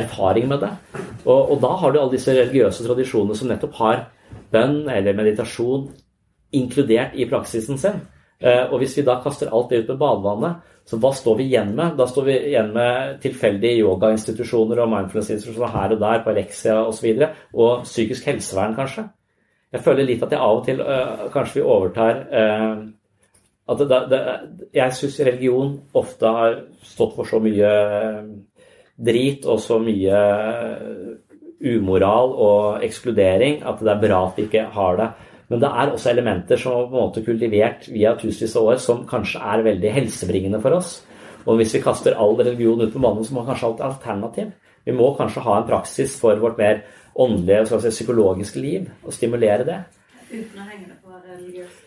erfaring 0.02 0.50
med 0.50 0.66
det. 0.66 0.72
Og, 1.24 1.54
og 1.54 1.56
da 1.62 1.72
har 1.80 1.94
du 1.94 2.00
alle 2.00 2.12
disse 2.12 2.34
religiøse 2.34 2.84
tradisjonene 2.84 3.38
som 3.38 3.48
nettopp 3.48 3.78
har 3.78 4.04
bønn 4.52 4.82
eller 4.92 5.16
meditasjon 5.16 5.88
inkludert 6.52 7.14
i 7.14 7.26
praksisen 7.28 7.78
sin. 7.78 8.00
Eh, 8.38 8.64
og 8.70 8.78
hvis 8.80 8.96
vi 8.98 9.06
da 9.06 9.18
kaster 9.22 9.50
alt 9.52 9.70
det 9.72 9.82
ut 9.82 9.92
med 9.92 10.00
badevannet, 10.00 10.74
så 10.88 10.96
hva 10.96 11.10
står 11.12 11.40
vi 11.40 11.48
igjen 11.50 11.74
med? 11.76 11.98
Da 11.98 12.06
står 12.08 12.24
vi 12.30 12.36
igjen 12.48 12.70
med 12.72 13.18
tilfeldige 13.20 13.82
yogainstitusjoner 13.82 14.80
og 14.80 14.92
mindfulness-institusjoner 14.94 15.74
her 15.74 15.94
og 15.94 16.00
der 16.00 16.22
på 16.24 16.32
Alexia 16.32 16.78
osv. 16.80 17.10
Og, 17.10 17.24
så 17.24 17.58
og 17.60 17.82
psykisk 17.84 18.30
helsevern, 18.30 18.76
kanskje. 18.78 19.04
Jeg 19.74 19.84
føler 19.84 20.08
litt 20.08 20.22
at 20.24 20.32
jeg 20.32 20.40
av 20.40 20.62
og 20.62 20.64
til 20.64 20.80
øh, 20.80 21.26
kanskje 21.34 21.58
vi 21.58 21.66
overtar 21.66 22.22
øh, 22.40 22.86
at 23.68 23.82
det, 23.84 23.98
det, 24.08 24.20
Jeg 24.72 24.94
syns 24.96 25.20
religion 25.20 25.74
ofte 25.92 26.30
har 26.38 26.54
stått 26.82 27.12
for 27.18 27.28
så 27.28 27.40
mye 27.42 27.72
drit 28.96 29.44
og 29.44 29.60
så 29.60 29.76
mye 29.82 30.22
umoral 31.58 32.32
og 32.32 32.86
ekskludering 32.86 33.60
at 33.66 33.82
det 33.82 33.92
er 33.92 34.02
bra 34.06 34.22
at 34.24 34.38
vi 34.38 34.46
ikke 34.48 34.64
har 34.72 34.96
det. 34.96 35.08
Men 35.48 35.62
det 35.62 35.68
er 35.68 35.92
også 35.92 36.10
elementer 36.12 36.60
som 36.60 36.74
er 36.76 36.88
på 36.90 36.96
en 36.96 37.06
måte 37.06 37.24
kultivert 37.24 37.88
via 37.88 38.12
tusenvis 38.20 38.56
av 38.60 38.70
år, 38.72 38.80
som 38.84 39.04
kanskje 39.08 39.40
er 39.40 39.64
veldig 39.64 39.92
helsebringende 39.94 40.60
for 40.64 40.76
oss. 40.76 40.98
Og 41.48 41.56
hvis 41.56 41.72
vi 41.76 41.82
kaster 41.84 42.18
all 42.20 42.36
religion 42.36 42.82
ut 42.82 42.92
på 42.92 43.00
banen, 43.00 43.24
så 43.24 43.34
må 43.34 43.44
vi 43.44 43.52
kanskje 43.52 43.68
ha 43.70 43.74
et 43.74 43.84
alternativ. 43.88 44.54
Vi 44.84 44.96
må 44.96 45.10
kanskje 45.16 45.44
ha 45.46 45.58
en 45.58 45.68
praksis 45.68 46.18
for 46.20 46.40
vårt 46.42 46.60
mer 46.60 46.82
åndelige 47.18 47.64
og 47.64 47.82
si, 47.82 47.94
psykologiske 47.96 48.60
liv, 48.60 48.88
og 49.04 49.16
stimulere 49.16 49.64
det. 49.68 49.82
Uten 50.28 50.60
å 50.60 50.68
henge 50.68 50.90
det 50.90 50.98
på 51.00 51.16
religiøsitet? 51.16 51.77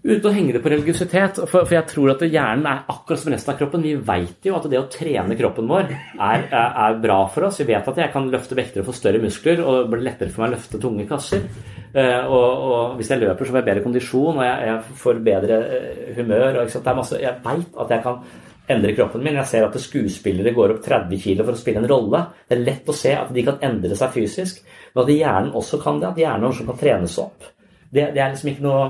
Uten 0.00 0.30
å 0.30 0.32
henge 0.32 0.54
det 0.56 0.62
på 0.64 0.70
religiøsitet. 0.72 1.42
For, 1.44 1.66
for 1.66 1.76
jeg 1.76 1.84
tror 1.90 2.14
at 2.14 2.22
hjernen 2.24 2.64
er 2.70 2.84
akkurat 2.88 3.20
som 3.20 3.34
resten 3.34 3.52
av 3.52 3.58
kroppen. 3.60 3.82
Vi 3.84 3.92
vet 4.00 4.48
jo 4.48 4.54
at 4.56 4.68
det 4.72 4.80
å 4.80 4.86
trene 4.88 5.36
kroppen 5.36 5.68
vår 5.68 5.90
er, 5.92 6.46
er, 6.48 6.96
bra 7.02 7.18
for 7.32 7.50
oss. 7.50 7.60
Vi 7.60 7.68
vet 7.68 7.90
at 7.92 8.00
jeg 8.00 8.12
kan 8.14 8.30
løfte 8.32 8.56
vekter 8.56 8.80
og 8.80 8.88
få 8.88 8.96
større 8.96 9.20
muskler, 9.20 9.60
og 9.60 9.82
det 9.82 9.90
blir 9.92 10.06
lettere 10.08 10.32
for 10.32 10.44
meg 10.44 10.52
å 10.52 10.56
løfte 10.56 10.80
tunge 10.80 11.04
kasser. 11.10 11.44
Uh, 11.90 12.22
og, 12.30 12.46
og, 12.70 12.94
hvis 12.96 13.12
jeg 13.12 13.20
løper, 13.20 13.44
så 13.44 13.52
får 13.52 13.60
jeg 13.60 13.68
bedre 13.68 13.84
kondisjon, 13.84 14.38
og 14.38 14.46
jeg, 14.46 14.70
jeg 14.70 15.00
får 15.02 15.20
bedre 15.26 15.60
uh, 15.66 16.06
humør. 16.16 16.62
Masse, 16.96 17.20
jeg 17.20 17.44
veit 17.44 17.82
at 17.84 17.94
jeg 17.96 18.04
kan 18.06 18.24
endre 18.70 18.96
kroppen 18.96 19.24
min. 19.26 19.36
Jeg 19.42 19.50
ser 19.52 19.68
at 19.68 19.78
skuespillere 19.84 20.54
går 20.56 20.76
opp 20.76 20.82
30 20.86 21.20
kg 21.20 21.44
for 21.44 21.54
å 21.58 21.60
spille 21.60 21.84
en 21.84 21.90
rolle. 21.90 22.24
Det 22.48 22.56
er 22.56 22.64
lett 22.64 22.88
å 22.88 22.96
se 22.96 23.14
at 23.18 23.32
de 23.36 23.44
kan 23.46 23.60
endre 23.68 23.98
seg 23.98 24.16
fysisk, 24.16 24.64
men 24.94 25.04
at 25.04 25.14
hjernen 25.14 25.54
også 25.60 25.80
kan 25.82 26.00
det. 26.00 26.14
At 26.14 26.24
hjernen 26.24 26.48
også 26.54 26.68
kan 26.70 26.80
trenes 26.80 27.20
opp. 27.20 27.50
Det, 27.90 28.12
det, 28.14 28.20
er 28.22 28.32
liksom 28.32 28.52
ikke 28.52 28.64
noe 28.64 28.82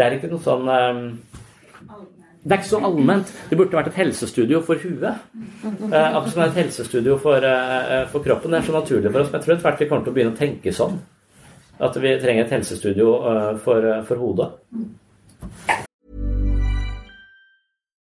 Det 0.00 0.06
er 0.06 0.16
ikke 0.16 0.30
noe 0.32 0.40
sånn 0.40 0.64
um, 0.64 1.00
det 2.40 2.54
er 2.54 2.62
ikke 2.62 2.70
så 2.70 2.78
allment. 2.88 3.32
Det 3.50 3.56
burde 3.58 3.76
vært 3.76 3.90
et 3.90 3.98
helsestudio 4.00 4.62
for 4.64 4.80
huet. 4.80 5.26
Eh, 5.60 5.66
akkurat 5.66 6.30
som 6.32 6.40
det 6.40 6.46
er 6.46 6.52
et 6.54 6.60
helsestudio 6.62 7.18
for, 7.20 7.44
eh, 7.44 8.06
for, 8.08 8.24
kroppen. 8.24 8.50
Det 8.50 8.62
er 8.62 8.66
så 8.70 8.72
naturlig 8.72 9.12
for 9.12 9.20
oss. 9.20 9.28
Men 9.32 9.40
jeg 9.40 9.44
tror 9.44 9.54
etter 9.54 9.68
hvert 9.68 9.80
vi 9.80 9.88
kommer 9.90 10.04
til 10.04 10.12
å 10.12 10.16
begynne 10.16 10.32
å 10.32 10.40
tenke 10.40 10.72
sånn. 10.72 10.96
At 11.80 12.00
vi 12.00 12.16
trenger 12.22 12.44
et 12.44 12.56
helsestudio 12.56 13.12
eh, 13.34 13.52
for, 13.60 13.92
for 14.08 14.24
hodet. 14.24 15.86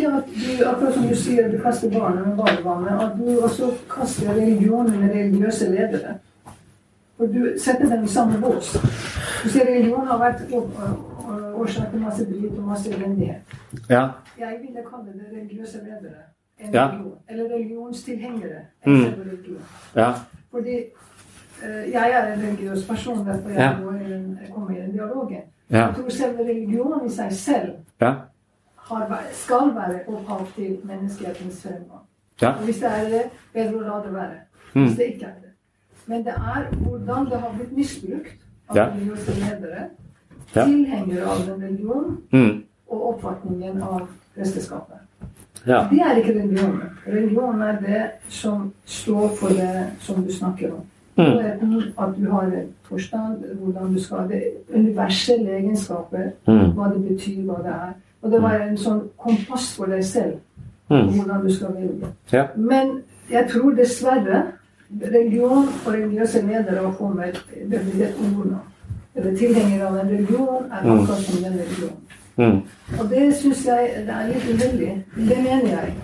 Ikke 0.00 0.16
at 0.16 0.24
du, 0.26 0.64
akkurat 0.68 0.94
som 0.94 1.08
du 1.08 1.14
sier 1.14 1.48
du 1.52 1.58
kaster 1.62 1.90
barnet 1.92 2.28
med 2.28 2.36
badevannet, 2.36 3.00
at 3.04 3.12
du 3.18 3.40
også 3.44 3.70
kaster 3.90 4.30
religionen 4.32 5.00
med 5.00 5.10
religiøse 5.10 5.68
ledere? 5.70 6.14
For 7.16 7.26
du 7.26 7.50
setter 7.60 7.88
dem 7.90 8.04
i 8.04 8.08
samme 8.08 8.40
bås. 8.40 8.72
Du 9.44 9.48
ser 9.48 9.66
religion 9.68 10.06
har 10.06 10.18
vært 10.18 10.40
årsak 11.60 11.90
til 11.90 12.00
masse 12.00 12.24
drit 12.30 12.56
og 12.58 12.64
masse 12.70 12.90
elendighet. 12.90 13.36
Ja. 13.90 14.06
Jeg 14.38 14.56
ville 14.62 14.84
kalle 14.88 15.12
det 15.12 15.28
religiøse 15.36 15.78
ledere. 15.84 16.22
En 16.60 16.74
Ja. 16.74 16.86
religion. 16.88 17.18
Eller 17.28 17.44
religionstilhengere. 17.54 18.60
Mm. 18.86 19.04
religion. 19.04 19.62
Ja. 19.96 20.12
Fordi 20.50 20.76
uh, 21.62 21.92
jeg 21.92 22.10
er 22.12 22.32
en 22.34 22.42
religiøs 22.42 22.86
person, 22.88 23.26
derfor 23.26 23.48
jeg 23.48 23.58
Ja. 23.58 23.76
kommer 24.54 24.70
i 24.76 24.80
den 24.80 24.92
dialogen. 24.92 25.42
Ja. 25.70 25.76
Jeg 25.86 25.94
tror 25.94 26.08
selve 26.08 26.42
religionen 26.42 27.06
i 27.06 27.10
seg 27.10 27.32
selv 27.32 27.70
vært- 28.98 29.32
skal 29.34 29.74
være 29.74 30.00
opphav 30.08 30.46
til 30.56 30.78
menneskehetens 30.84 31.62
fremgang. 31.62 32.04
Ja. 32.42 32.48
Og 32.48 32.64
hvis 32.64 32.76
det 32.76 32.88
er 32.88 33.08
det, 33.08 33.22
bedre 33.54 33.74
å 33.78 33.80
la 33.80 34.02
det 34.04 34.14
være. 34.14 34.36
Mm. 34.74 34.84
Hvis 34.86 34.96
det 34.96 35.06
ikke 35.06 35.24
er 35.26 35.34
det. 35.42 35.50
Men 36.06 36.24
det 36.24 36.34
er 36.34 36.76
hvordan 36.76 37.24
det 37.30 37.40
har 37.40 37.52
blitt 37.58 37.72
misbrukt 37.76 38.36
av 38.68 38.76
Ja. 38.76 38.84
religiøse 38.84 39.32
ledere, 39.40 39.88
Ja. 40.56 40.64
tilhengere 40.64 41.24
av 41.26 41.46
den 41.46 41.62
religionen, 41.62 42.18
Mm. 42.32 42.64
og 42.90 43.14
oppfatningen 43.14 43.82
av 43.82 44.08
presteskapet. 44.36 44.96
Ja. 45.66 45.86
Det 45.90 45.98
er 46.00 46.14
ikke 46.16 46.40
religionen. 46.42 46.82
Religion 47.06 47.62
er 47.62 47.80
det 47.80 48.10
som 48.28 48.72
står 48.86 49.28
for 49.36 49.48
det 49.48 49.86
som 50.00 50.24
du 50.24 50.32
snakker 50.32 50.72
om. 50.72 50.80
Mm. 51.18 51.38
At 51.98 52.16
du 52.16 52.30
har 52.30 52.42
en 52.42 52.74
forstand, 52.82 53.44
hvordan 53.60 53.94
du 53.94 54.00
skal 54.00 54.28
det 54.28 54.42
universelle 54.74 55.50
egenskaper, 55.50 56.30
Mm. 56.46 56.72
hva 56.74 56.88
det 56.94 57.08
betyr, 57.08 57.44
hva 57.44 57.56
det 57.62 57.72
er. 57.72 57.92
Og 58.22 58.30
det 58.32 58.42
var 58.42 58.60
en 58.60 58.76
sånn 58.76 59.00
kompass 59.18 59.76
for 59.76 59.86
deg 59.86 60.04
selv, 60.04 60.34
om 60.90 61.08
hvordan 61.14 61.44
du 61.46 61.54
skal 61.54 61.74
velge. 61.74 62.06
Ja. 62.32 62.46
Men 62.56 63.02
jeg 63.30 63.46
tror 63.50 63.70
dessverre 63.78 64.42
religion 64.90 65.68
og 65.86 65.92
religiøse 65.92 66.42
ledere 66.46 66.82
har 66.86 66.92
kommet 66.98 67.38
Det 67.70 67.80
blir 67.80 68.04
et 68.04 68.14
ord 68.20 68.46
nå. 68.46 68.58
Eller 69.14 69.36
tilhengere 69.36 69.86
av 69.88 69.96
en 69.98 70.08
religion 70.10 70.64
er 70.72 70.82
Mm. 70.84 71.00
akkurat 71.00 71.18
som 71.18 71.42
den 71.44 71.52
religionen. 71.60 71.96
Mm. 72.36 72.60
Og 73.00 73.10
det 73.10 73.34
syns 73.36 73.66
jeg 73.66 73.90
det 74.06 74.14
er 74.14 74.26
litt 74.26 74.44
uheldig. 74.54 75.04
Det 75.16 75.38
mener 75.38 75.70
jeg. 75.70 75.94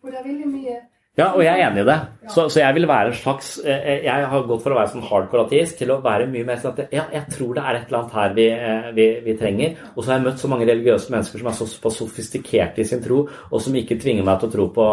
For 0.00 0.08
det 0.10 0.18
er 0.20 0.28
veldig 0.28 0.46
mye 0.52 0.76
Ja, 1.16 1.30
og 1.32 1.40
jeg 1.40 1.48
er 1.54 1.70
enig 1.70 1.80
i 1.80 1.86
det. 1.88 1.96
Så, 2.28 2.42
så 2.52 2.60
jeg 2.60 2.76
vil 2.76 2.84
være 2.90 3.08
en 3.08 3.16
slags 3.16 3.54
eh, 3.64 4.02
Jeg 4.04 4.26
har 4.28 4.42
gått 4.44 4.60
for 4.60 4.74
å 4.74 4.76
være 4.76 4.90
sånn 4.92 5.04
hardcore 5.06 5.46
ateist 5.46 5.78
til 5.80 5.94
å 5.94 6.02
være 6.04 6.26
mye 6.28 6.44
mer 6.44 6.58
sånn 6.60 6.74
at 6.74 6.92
ja, 6.92 7.06
jeg 7.14 7.30
tror 7.32 7.54
det 7.56 7.62
er 7.62 7.78
et 7.78 7.86
eller 7.88 8.02
annet 8.02 8.16
her 8.18 8.34
vi, 8.36 8.46
eh, 8.52 8.88
vi, 8.98 9.06
vi 9.24 9.36
trenger. 9.40 9.78
Og 9.94 10.02
så 10.02 10.10
har 10.12 10.18
jeg 10.18 10.26
møtt 10.26 10.42
så 10.42 10.50
mange 10.52 10.68
religiøse 10.68 11.14
mennesker 11.14 11.40
som 11.40 11.48
er 11.48 11.56
så 11.56 11.68
såpass 11.72 12.00
sofistikerte 12.02 12.84
i 12.84 12.88
sin 12.90 13.00
tro, 13.04 13.22
og 13.48 13.64
som 13.64 13.78
ikke 13.80 13.96
tvinger 14.02 14.28
meg 14.28 14.42
til 14.42 14.50
å 14.50 14.54
tro 14.58 14.68
på, 14.76 14.88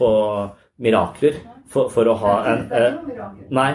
på 0.00 0.10
mirakler 0.88 1.36
for, 1.74 1.92
for 1.92 2.08
å 2.08 2.16
ha 2.24 2.34
en 2.54 2.64
eh. 2.72 2.96
Nei. 3.54 3.70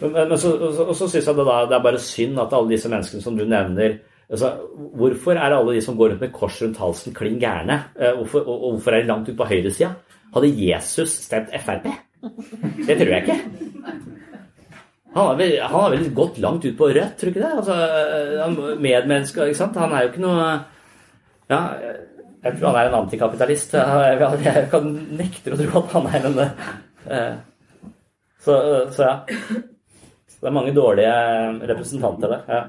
Men, 0.00 0.16
men 0.16 0.36
så, 0.40 0.54
så, 0.64 0.86
og 0.88 0.96
så 0.96 1.08
syns 1.10 1.26
jeg 1.28 1.36
det, 1.36 1.46
da, 1.48 1.62
det 1.68 1.76
er 1.76 1.84
bare 1.90 2.00
synd 2.02 2.40
at 2.40 2.56
alle 2.56 2.72
disse 2.72 2.88
menneskene 2.88 3.24
som 3.24 3.36
du 3.36 3.44
nevner 3.48 3.98
altså, 4.30 4.54
Hvorfor 4.96 5.36
er 5.36 5.56
alle 5.56 5.76
de 5.76 5.82
som 5.84 5.98
går 5.98 6.14
rundt 6.14 6.24
med 6.24 6.32
kors 6.36 6.60
rundt 6.64 6.80
halsen, 6.80 7.12
klin 7.16 7.36
gærne? 7.42 7.82
Eh, 7.98 8.14
Hvorfor, 8.16 8.46
og, 8.46 8.54
og 8.56 8.78
hvorfor 8.78 8.96
er 8.96 9.04
de 9.04 9.12
langt 9.12 9.28
ute 9.28 9.36
på 9.36 9.48
høyresida? 9.50 9.92
Hadde 10.34 10.50
Jesus 10.54 11.16
stemt 11.24 11.50
Frp? 11.64 11.86
Det 12.86 12.96
tror 13.00 13.10
jeg 13.14 13.22
ikke. 13.24 13.38
Han 15.10 15.26
har 15.26 15.38
vel, 15.40 15.56
han 15.58 15.72
har 15.74 15.90
vel 15.90 16.04
gått 16.14 16.36
langt 16.38 16.64
ut 16.68 16.76
på 16.78 16.86
rødt, 16.94 17.16
tror 17.18 17.30
du 17.30 17.32
ikke 17.34 17.42
det? 17.42 17.54
Altså, 17.58 17.78
han- 18.44 18.82
medmenneske, 18.84 19.42
ikke 19.50 19.58
sant? 19.58 19.76
Han 19.82 19.92
er 19.96 20.04
jo 20.04 20.12
ikke 20.12 20.22
noe 20.22 20.44
Ja, 21.50 21.60
jeg 22.44 22.52
tror 22.60 22.70
han 22.70 22.76
er 22.78 22.88
en 22.92 22.98
antikapitalist. 23.02 23.72
Jeg 23.74 24.68
kan 24.70 24.86
nekter 25.18 25.56
å 25.56 25.58
tro 25.58 25.82
at 25.82 25.96
han 25.96 26.06
er 26.06 26.28
en 26.28 26.38
eh, 27.10 27.34
så, 28.40 28.54
så 28.94 29.02
ja. 29.08 29.16
Det 30.40 30.48
er 30.48 30.52
mange 30.52 30.74
dårlige 30.74 31.12
representanter 31.68 32.28
der. 32.28 32.40
Ja. 32.48 32.62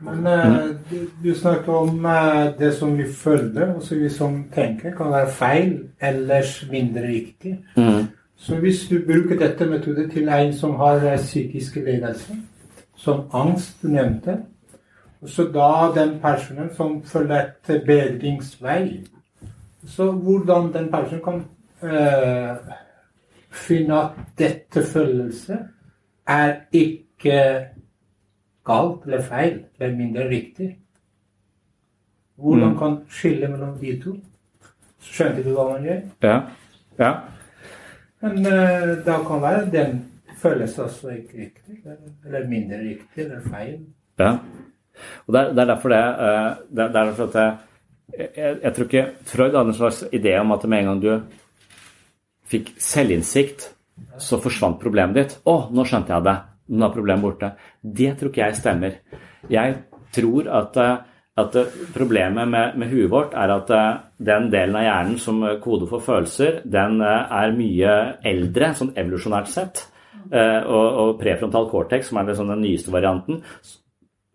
Men 0.00 0.26
eh, 0.26 0.68
du, 0.90 0.96
du 1.24 1.34
snakket 1.34 1.68
om 1.68 2.04
eh, 2.04 2.58
det 2.58 2.74
som 2.74 2.98
vi 2.98 3.04
føler, 3.12 3.74
og 3.74 3.82
som 3.82 4.00
vi 4.00 4.08
som 4.08 4.44
tenker, 4.54 4.92
kan 4.96 5.12
være 5.12 5.30
feil, 5.32 5.72
ellers 6.00 6.66
mindre 6.70 7.06
riktig. 7.08 7.64
Mm. 7.76 8.06
Så 8.36 8.56
hvis 8.60 8.88
du 8.90 8.98
bruker 9.06 9.38
dette 9.38 9.66
metodet 9.66 10.10
til 10.12 10.28
en 10.28 10.52
som 10.54 10.74
har 10.76 11.00
eh, 11.06 11.16
psykiske 11.16 11.84
lidelser, 11.84 12.34
som 12.96 13.24
angst 13.32 13.82
du 13.82 13.88
nevnte, 13.88 14.36
så 15.26 15.46
da 15.54 15.92
den 16.00 16.18
personen 16.20 16.68
som 16.76 17.02
følger 17.04 17.40
et 17.40 17.82
bedringsvei, 17.86 19.06
så 19.86 20.10
hvordan 20.12 20.72
den 20.74 20.90
personen 20.92 21.22
kan 21.24 21.40
eh, 21.90 22.56
finne 23.50 24.02
at 24.02 24.20
dette 24.38 24.82
følelse 24.82 25.58
er 26.26 26.54
ikke 26.72 27.68
galt 28.66 29.04
eller 29.06 29.22
feil, 29.22 29.60
eller 29.80 29.96
mindre 29.96 30.28
riktig. 30.30 30.76
Hvordan 32.36 32.68
Mm. 32.72 32.78
kan 32.78 32.96
skille 33.08 33.48
mellom 33.48 33.78
de 33.80 34.00
to? 34.04 34.16
Skjønte 35.00 35.42
du 35.44 35.52
hva 35.54 35.68
man 35.72 35.84
gjør? 35.86 36.00
Ja. 36.22 36.40
ja. 36.98 37.12
Men 38.22 38.38
uh, 38.46 39.04
da 39.06 39.18
kan 39.28 39.42
være 39.42 39.70
den 39.72 40.02
føles 40.38 40.78
også 40.78 41.08
ikke 41.08 41.38
riktig, 41.44 41.78
eller, 41.84 41.96
eller 42.26 42.48
mindre 42.48 42.78
riktig, 42.80 43.24
eller 43.24 43.40
feil. 43.40 43.78
Ja. 44.18 44.32
Og 45.26 45.32
det 45.34 45.40
er, 45.40 45.48
det 45.52 45.58
er 45.58 45.64
derfor 45.74 45.88
det, 45.88 46.02
uh, 46.02 46.76
det, 46.76 46.82
er- 46.84 46.92
det 46.92 46.96
er 46.96 47.04
derfor 47.04 47.24
at 47.24 47.34
jeg, 47.34 47.56
jeg, 48.36 48.58
jeg 48.62 48.74
tror 48.74 48.84
ikke 48.84 49.06
Freud 49.24 49.56
hadde 49.56 49.68
en 49.68 49.74
slags 49.74 50.04
idé 50.12 50.36
om 50.40 50.52
at 50.52 50.68
med 50.68 50.78
en 50.78 50.84
gang 50.84 51.02
du 51.02 51.20
fikk 52.46 52.74
selvinnsikt, 52.78 53.75
så 54.18 54.38
forsvant 54.40 54.80
problemet 54.80 55.16
ditt. 55.16 55.38
'Å, 55.44 55.68
nå 55.72 55.84
skjønte 55.84 56.14
jeg 56.14 56.26
det. 56.26 56.36
Nå 56.76 56.86
er 56.86 56.94
problemet 56.94 57.24
borte.' 57.24 57.52
Det 57.82 58.16
tror 58.18 58.32
ikke 58.32 58.44
jeg 58.44 58.58
stemmer. 58.60 58.98
Jeg 59.50 59.76
tror 60.12 60.48
at, 60.48 60.76
eh, 60.76 60.96
at 61.36 61.56
eh, 61.56 61.74
problemet 61.94 62.48
med, 62.48 62.76
med 62.76 62.92
huet 62.92 63.10
vårt 63.10 63.34
er 63.34 63.52
at 63.54 63.70
eh, 63.70 63.98
den 64.18 64.50
delen 64.50 64.76
av 64.76 64.86
hjernen 64.86 65.18
som 65.22 65.42
koder 65.62 65.90
for 65.90 66.04
følelser, 66.04 66.62
den 66.64 67.00
er 67.04 67.52
mye 67.56 67.96
eldre, 68.24 68.72
sånn 68.74 68.94
evolusjonært 68.96 69.52
sett. 69.52 69.86
Og, 70.26 70.86
og 70.98 71.10
prefrontal 71.20 71.68
cortex, 71.70 72.08
som 72.08 72.18
er 72.18 72.32
sånn 72.34 72.48
den 72.50 72.64
nyeste 72.64 72.90
varianten, 72.90 73.44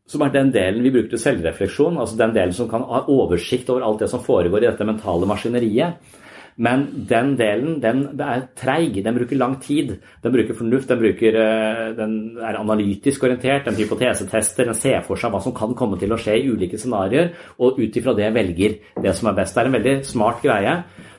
som 0.07 0.21
er 0.23 0.31
den 0.31 0.51
delen 0.53 0.85
vi 0.85 0.91
bruker 0.93 1.09
til 1.13 1.19
selvrefleksjon, 1.19 1.97
altså 1.99 2.15
den 2.19 2.35
delen 2.35 2.55
som 2.55 2.69
kan 2.71 2.85
ha 2.87 3.01
oversikt 3.11 3.67
over 3.73 3.83
alt 3.87 3.99
det 3.99 4.07
som 4.11 4.23
foregår 4.23 4.63
i 4.63 4.69
dette 4.69 4.87
mentale 4.87 5.27
maskineriet. 5.27 6.13
Men 6.57 6.83
den 7.07 7.35
delen 7.39 7.77
den 7.81 8.01
er 8.19 8.47
treig, 8.57 8.99
den 9.03 9.15
bruker 9.15 9.39
lang 9.39 9.55
tid. 9.63 9.93
Den 10.23 10.33
bruker 10.33 10.57
fornuft, 10.57 10.89
den, 10.91 10.99
bruker, 10.99 11.37
eh, 11.39 11.85
den 11.97 12.17
er 12.37 12.59
analytisk 12.59 13.23
orientert, 13.23 13.65
den 13.65 13.79
hypotesetester, 13.79 14.67
den 14.67 14.77
ser 14.77 15.01
for 15.07 15.19
seg 15.19 15.31
hva 15.31 15.41
som 15.43 15.55
kan 15.55 15.75
komme 15.77 15.99
til 16.01 16.11
å 16.11 16.19
skje 16.19 16.37
i 16.41 16.51
ulike 16.51 16.79
scenarioer, 16.81 17.31
og 17.59 17.79
ut 17.79 17.97
ifra 17.97 18.15
det 18.17 18.33
velger 18.35 18.77
det 19.01 19.15
som 19.15 19.31
er 19.31 19.39
best. 19.39 19.55
Det 19.55 19.63
er 19.63 19.71
en 19.71 19.79
veldig 19.79 19.95
smart 20.05 20.43
greie, 20.43 20.75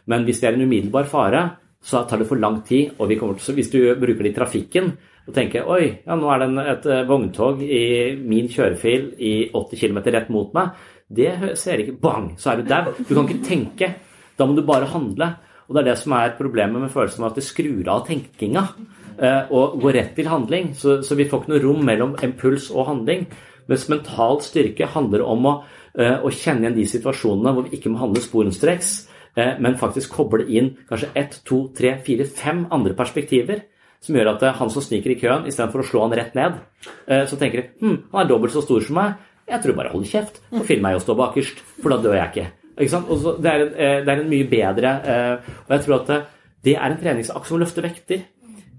men 0.07 0.29
hvis 0.29 0.43
det 0.43 0.51
er 0.51 0.59
en 0.59 0.67
umiddelbar 0.67 1.09
fare, 1.11 1.43
så 1.83 2.05
tar 2.07 2.23
det 2.23 2.29
for 2.29 2.39
lang 2.39 2.63
tid. 2.63 2.93
og 2.99 3.09
til, 3.09 3.55
Hvis 3.55 3.71
du 3.71 3.95
bruker 3.99 4.23
det 4.23 4.33
i 4.33 4.37
trafikken 4.37 4.93
og 5.27 5.35
tenker 5.35 5.67
oi, 5.67 6.03
ja, 6.07 6.15
nå 6.15 6.31
er 6.31 6.39
det 6.39 6.67
et 6.67 6.87
eh, 6.87 7.09
vogntog 7.09 7.63
i 7.63 8.15
min 8.19 8.49
kjørefil 8.49 9.13
i 9.19 9.51
80 9.55 9.79
km 9.79 9.99
rett 10.07 10.31
mot 10.31 10.55
meg, 10.55 10.71
det 11.13 11.33
ser 11.39 11.55
ser 11.57 11.83
ikke 11.83 12.01
Bang! 12.01 12.33
Så 12.39 12.51
er 12.53 12.57
du 12.57 12.69
der. 12.69 12.89
Du 13.09 13.15
kan 13.15 13.29
ikke 13.29 13.45
tenke. 13.45 13.95
Da 14.43 14.49
må 14.51 14.59
du 14.59 14.65
bare 14.67 14.91
handle. 14.91 15.37
Og 15.69 15.77
det 15.77 15.85
er 15.85 15.93
det 15.93 16.01
som 16.01 16.17
er 16.17 16.35
problemet 16.37 16.83
med 16.83 16.91
følelsen 16.93 17.23
av 17.23 17.31
at 17.31 17.39
det 17.39 17.47
skrur 17.47 17.87
av 17.89 18.03
tenkinga 18.09 18.65
eh, 19.23 19.53
og 19.55 19.79
går 19.81 19.97
rett 19.97 20.13
til 20.19 20.29
handling. 20.29 20.73
Så, 20.77 20.99
så 21.07 21.17
vi 21.19 21.29
får 21.31 21.45
ikke 21.45 21.53
noe 21.53 21.63
rom 21.63 21.85
mellom 21.87 22.17
impuls 22.27 22.67
og 22.75 22.89
handling. 22.91 23.29
Mens 23.71 23.87
mental 23.89 24.41
styrke 24.43 24.91
handler 24.91 25.23
om 25.25 25.47
å, 25.47 25.55
eh, 25.95 26.19
å 26.19 26.29
kjenne 26.35 26.67
igjen 26.67 26.79
de 26.81 26.87
situasjonene 26.91 27.55
hvor 27.55 27.69
vi 27.69 27.79
ikke 27.79 27.93
må 27.95 28.03
handle 28.03 28.21
sporenstreks, 28.25 28.95
eh, 29.39 29.55
men 29.63 29.79
faktisk 29.81 30.17
koble 30.19 30.49
inn 30.51 30.73
kanskje 30.89 31.13
ett, 31.23 31.39
to, 31.47 31.69
tre, 31.77 31.95
fire, 32.03 32.27
fem 32.27 32.67
andre 32.75 32.97
perspektiver. 32.99 33.63
Som 34.03 34.19
gjør 34.19 34.33
at 34.35 34.43
han 34.59 34.73
som 34.75 34.83
sniker 34.83 35.15
i 35.15 35.21
køen, 35.21 35.47
istedenfor 35.47 35.85
å 35.85 35.87
slå 35.87 36.01
han 36.03 36.17
rett 36.19 36.35
ned, 36.35 36.57
så 37.07 37.37
tenker 37.39 37.69
hm, 37.79 38.01
han 38.11 38.25
er 38.25 38.33
dobbelt 38.33 38.51
så 38.51 38.65
stor 38.65 38.83
som 38.83 38.99
meg. 38.99 39.15
Jeg 39.47 39.63
tror 39.63 39.79
bare 39.79 39.93
jeg 39.93 39.95
holder 39.95 40.11
kjeft 40.11 40.41
og 40.51 40.67
finner 40.67 40.89
meg 40.89 40.99
å 40.99 41.05
stå 41.05 41.15
bakerst, 41.21 41.63
for 41.79 41.95
da 41.95 42.01
dør 42.03 42.19
jeg 42.19 42.33
ikke. 42.33 42.62
Ikke 42.77 42.93
sant? 42.93 43.11
Så, 43.21 43.35
det, 43.43 43.51
er 43.51 43.65
en, 43.65 43.73
eh, 43.75 43.97
det, 44.05 44.13
er 44.13 44.21
en, 44.23 44.31
mye 44.31 44.49
bedre 44.51 44.93
eh, 45.15 45.51
Og 45.65 45.75
jeg 45.77 45.85
tror 45.87 45.97
at 45.99 46.13
det, 46.13 46.21
det 46.69 46.77
er 46.77 46.87
en 46.89 47.01
treningsakt 47.01 47.49
som 47.49 47.61
løfter 47.61 47.85
vekter. 47.85 48.23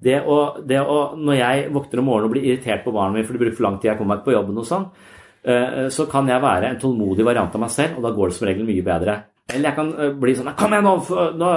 Det 0.04 0.20
å, 0.28 0.38
det 0.68 0.80
å, 0.82 0.98
når 1.20 1.38
jeg 1.38 1.68
våkner 1.76 2.02
om 2.02 2.10
morgenen 2.10 2.30
og 2.30 2.34
blir 2.36 2.48
irritert 2.48 2.84
på 2.84 2.94
barna 2.96 3.16
mine 3.16 3.28
for 3.28 3.36
det 3.36 3.44
bruker 3.44 3.60
for 3.60 3.68
lang 3.68 3.78
tid 3.80 3.94
jeg 3.94 4.00
kommer 4.00 4.18
meg 4.18 4.26
på 4.26 4.34
jobben 4.36 4.58
og 4.60 4.66
sånn, 4.68 4.88
eh, 5.48 5.86
så 5.94 6.08
kan 6.12 6.28
jeg 6.28 6.44
være 6.44 6.74
en 6.74 6.82
tålmodig 6.82 7.28
variant 7.28 7.56
av 7.56 7.64
meg 7.64 7.72
selv, 7.72 8.00
og 8.00 8.08
da 8.08 8.12
går 8.16 8.32
det 8.32 8.38
som 8.39 8.50
regel 8.50 8.68
mye 8.68 8.88
bedre. 8.88 9.16
Eller 9.54 9.70
jeg 9.70 9.76
kan 9.76 9.89
bli 10.22 10.34
sånn 10.39 10.54
Kom 10.56 10.72
igjen, 10.72 10.86
nå! 10.88 11.24
nå 11.36 11.48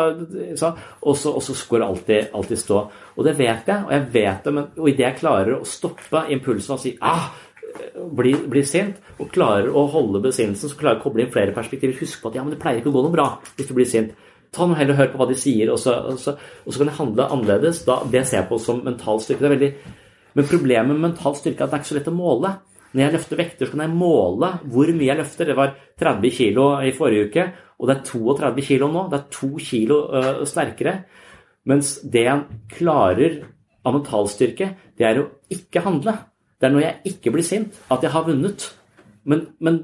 og 1.06 1.18
så, 1.18 1.32
så 1.38 1.54
går 1.70 1.82
det 1.82 1.88
alltid, 1.88 2.32
alltid 2.34 2.60
stå. 2.60 2.80
Og 3.14 3.26
det 3.26 3.36
vet 3.38 3.70
jeg, 3.70 3.84
og 3.86 3.92
jeg 3.94 4.06
vet 4.14 4.46
det, 4.46 4.54
men 4.54 4.88
idet 4.90 5.06
jeg 5.06 5.18
klarer 5.22 5.52
å 5.56 5.66
stoppe 5.66 6.24
impulsen 6.34 6.74
og 6.74 6.82
si 6.82 6.96
ah, 6.98 7.30
blir, 8.16 8.38
blir, 8.50 8.64
sint, 8.68 9.00
og 9.20 9.30
klarer 9.34 9.68
å 9.72 9.86
holde 9.92 10.22
besinnelsen, 10.24 10.72
så 10.72 10.78
klarer 10.78 11.00
å 11.00 11.04
koble 11.04 11.24
inn 11.24 11.32
flere 11.34 11.54
perspektiver. 11.56 11.96
Husk 12.00 12.22
på 12.22 12.30
at 12.30 12.38
ja, 12.38 12.44
men 12.46 12.54
det 12.54 12.60
pleier 12.62 12.80
ikke 12.80 12.92
å 12.92 12.96
gå 12.96 13.04
noe 13.06 13.14
bra 13.14 13.28
hvis 13.56 13.68
du 13.68 13.74
blir 13.76 13.88
sint. 13.90 14.14
Ta 14.54 14.66
nå 14.66 14.76
heller 14.78 14.94
og 14.94 15.00
hør 15.00 15.12
på 15.12 15.20
hva 15.20 15.28
de 15.30 15.36
sier, 15.38 15.70
og 15.72 15.80
så, 15.82 15.96
og, 16.12 16.20
så, 16.22 16.36
og 16.36 16.70
så, 16.70 16.78
kan 16.80 16.90
jeg 16.92 16.98
handle 17.00 17.28
annerledes. 17.34 17.82
Da, 17.88 18.00
det 18.12 18.24
ser 18.28 18.42
jeg 18.42 18.50
på 18.50 18.60
som 18.62 18.82
mental 18.86 19.20
styrke. 19.22 19.52
Veldig... 19.52 19.72
Men 20.36 20.48
problemet 20.48 20.92
med 20.92 21.04
mental 21.10 21.36
styrke 21.38 21.64
er 21.64 21.66
at 21.66 21.72
det 21.72 21.78
er 21.78 21.84
ikke 21.84 21.92
så 21.92 21.98
lett 21.98 22.12
å 22.12 22.16
måle. 22.16 22.54
Når 22.92 23.02
jeg 23.02 23.14
løfter 23.16 23.40
vekter, 23.40 23.68
så 23.68 23.74
kan 23.74 23.84
jeg 23.84 23.96
måle 23.98 24.50
hvor 24.72 24.92
mye 24.96 25.10
jeg 25.10 25.20
løfter. 25.20 25.50
Det 25.50 25.56
var 25.58 25.74
30 26.00 26.32
kg 26.38 26.60
i 26.86 26.94
forrige 26.96 27.28
uke, 27.28 27.46
og 27.76 27.90
det 27.90 27.96
er 27.96 28.06
32 28.08 28.64
kg 28.68 28.88
nå. 28.92 29.02
Det 29.12 29.18
er 29.18 29.26
2 29.36 29.50
kg 29.66 29.96
uh, 29.96 30.44
sterkere. 30.48 30.94
Mens 31.66 31.96
det 32.06 32.24
jeg 32.28 32.60
klarer 32.76 33.40
av 33.86 33.98
mental 33.98 34.30
styrke, 34.30 34.70
det 34.96 35.06
er 35.08 35.20
å 35.20 35.28
ikke 35.52 35.82
handle. 35.84 36.14
Det 36.66 36.72
er 36.72 36.74
når 36.74 36.82
jeg 36.82 37.12
ikke 37.12 37.30
blir 37.30 37.44
sint, 37.46 37.76
at 37.94 38.02
jeg 38.02 38.10
har 38.10 38.24
vunnet. 38.26 38.64
Men, 39.30 39.44
men 39.62 39.76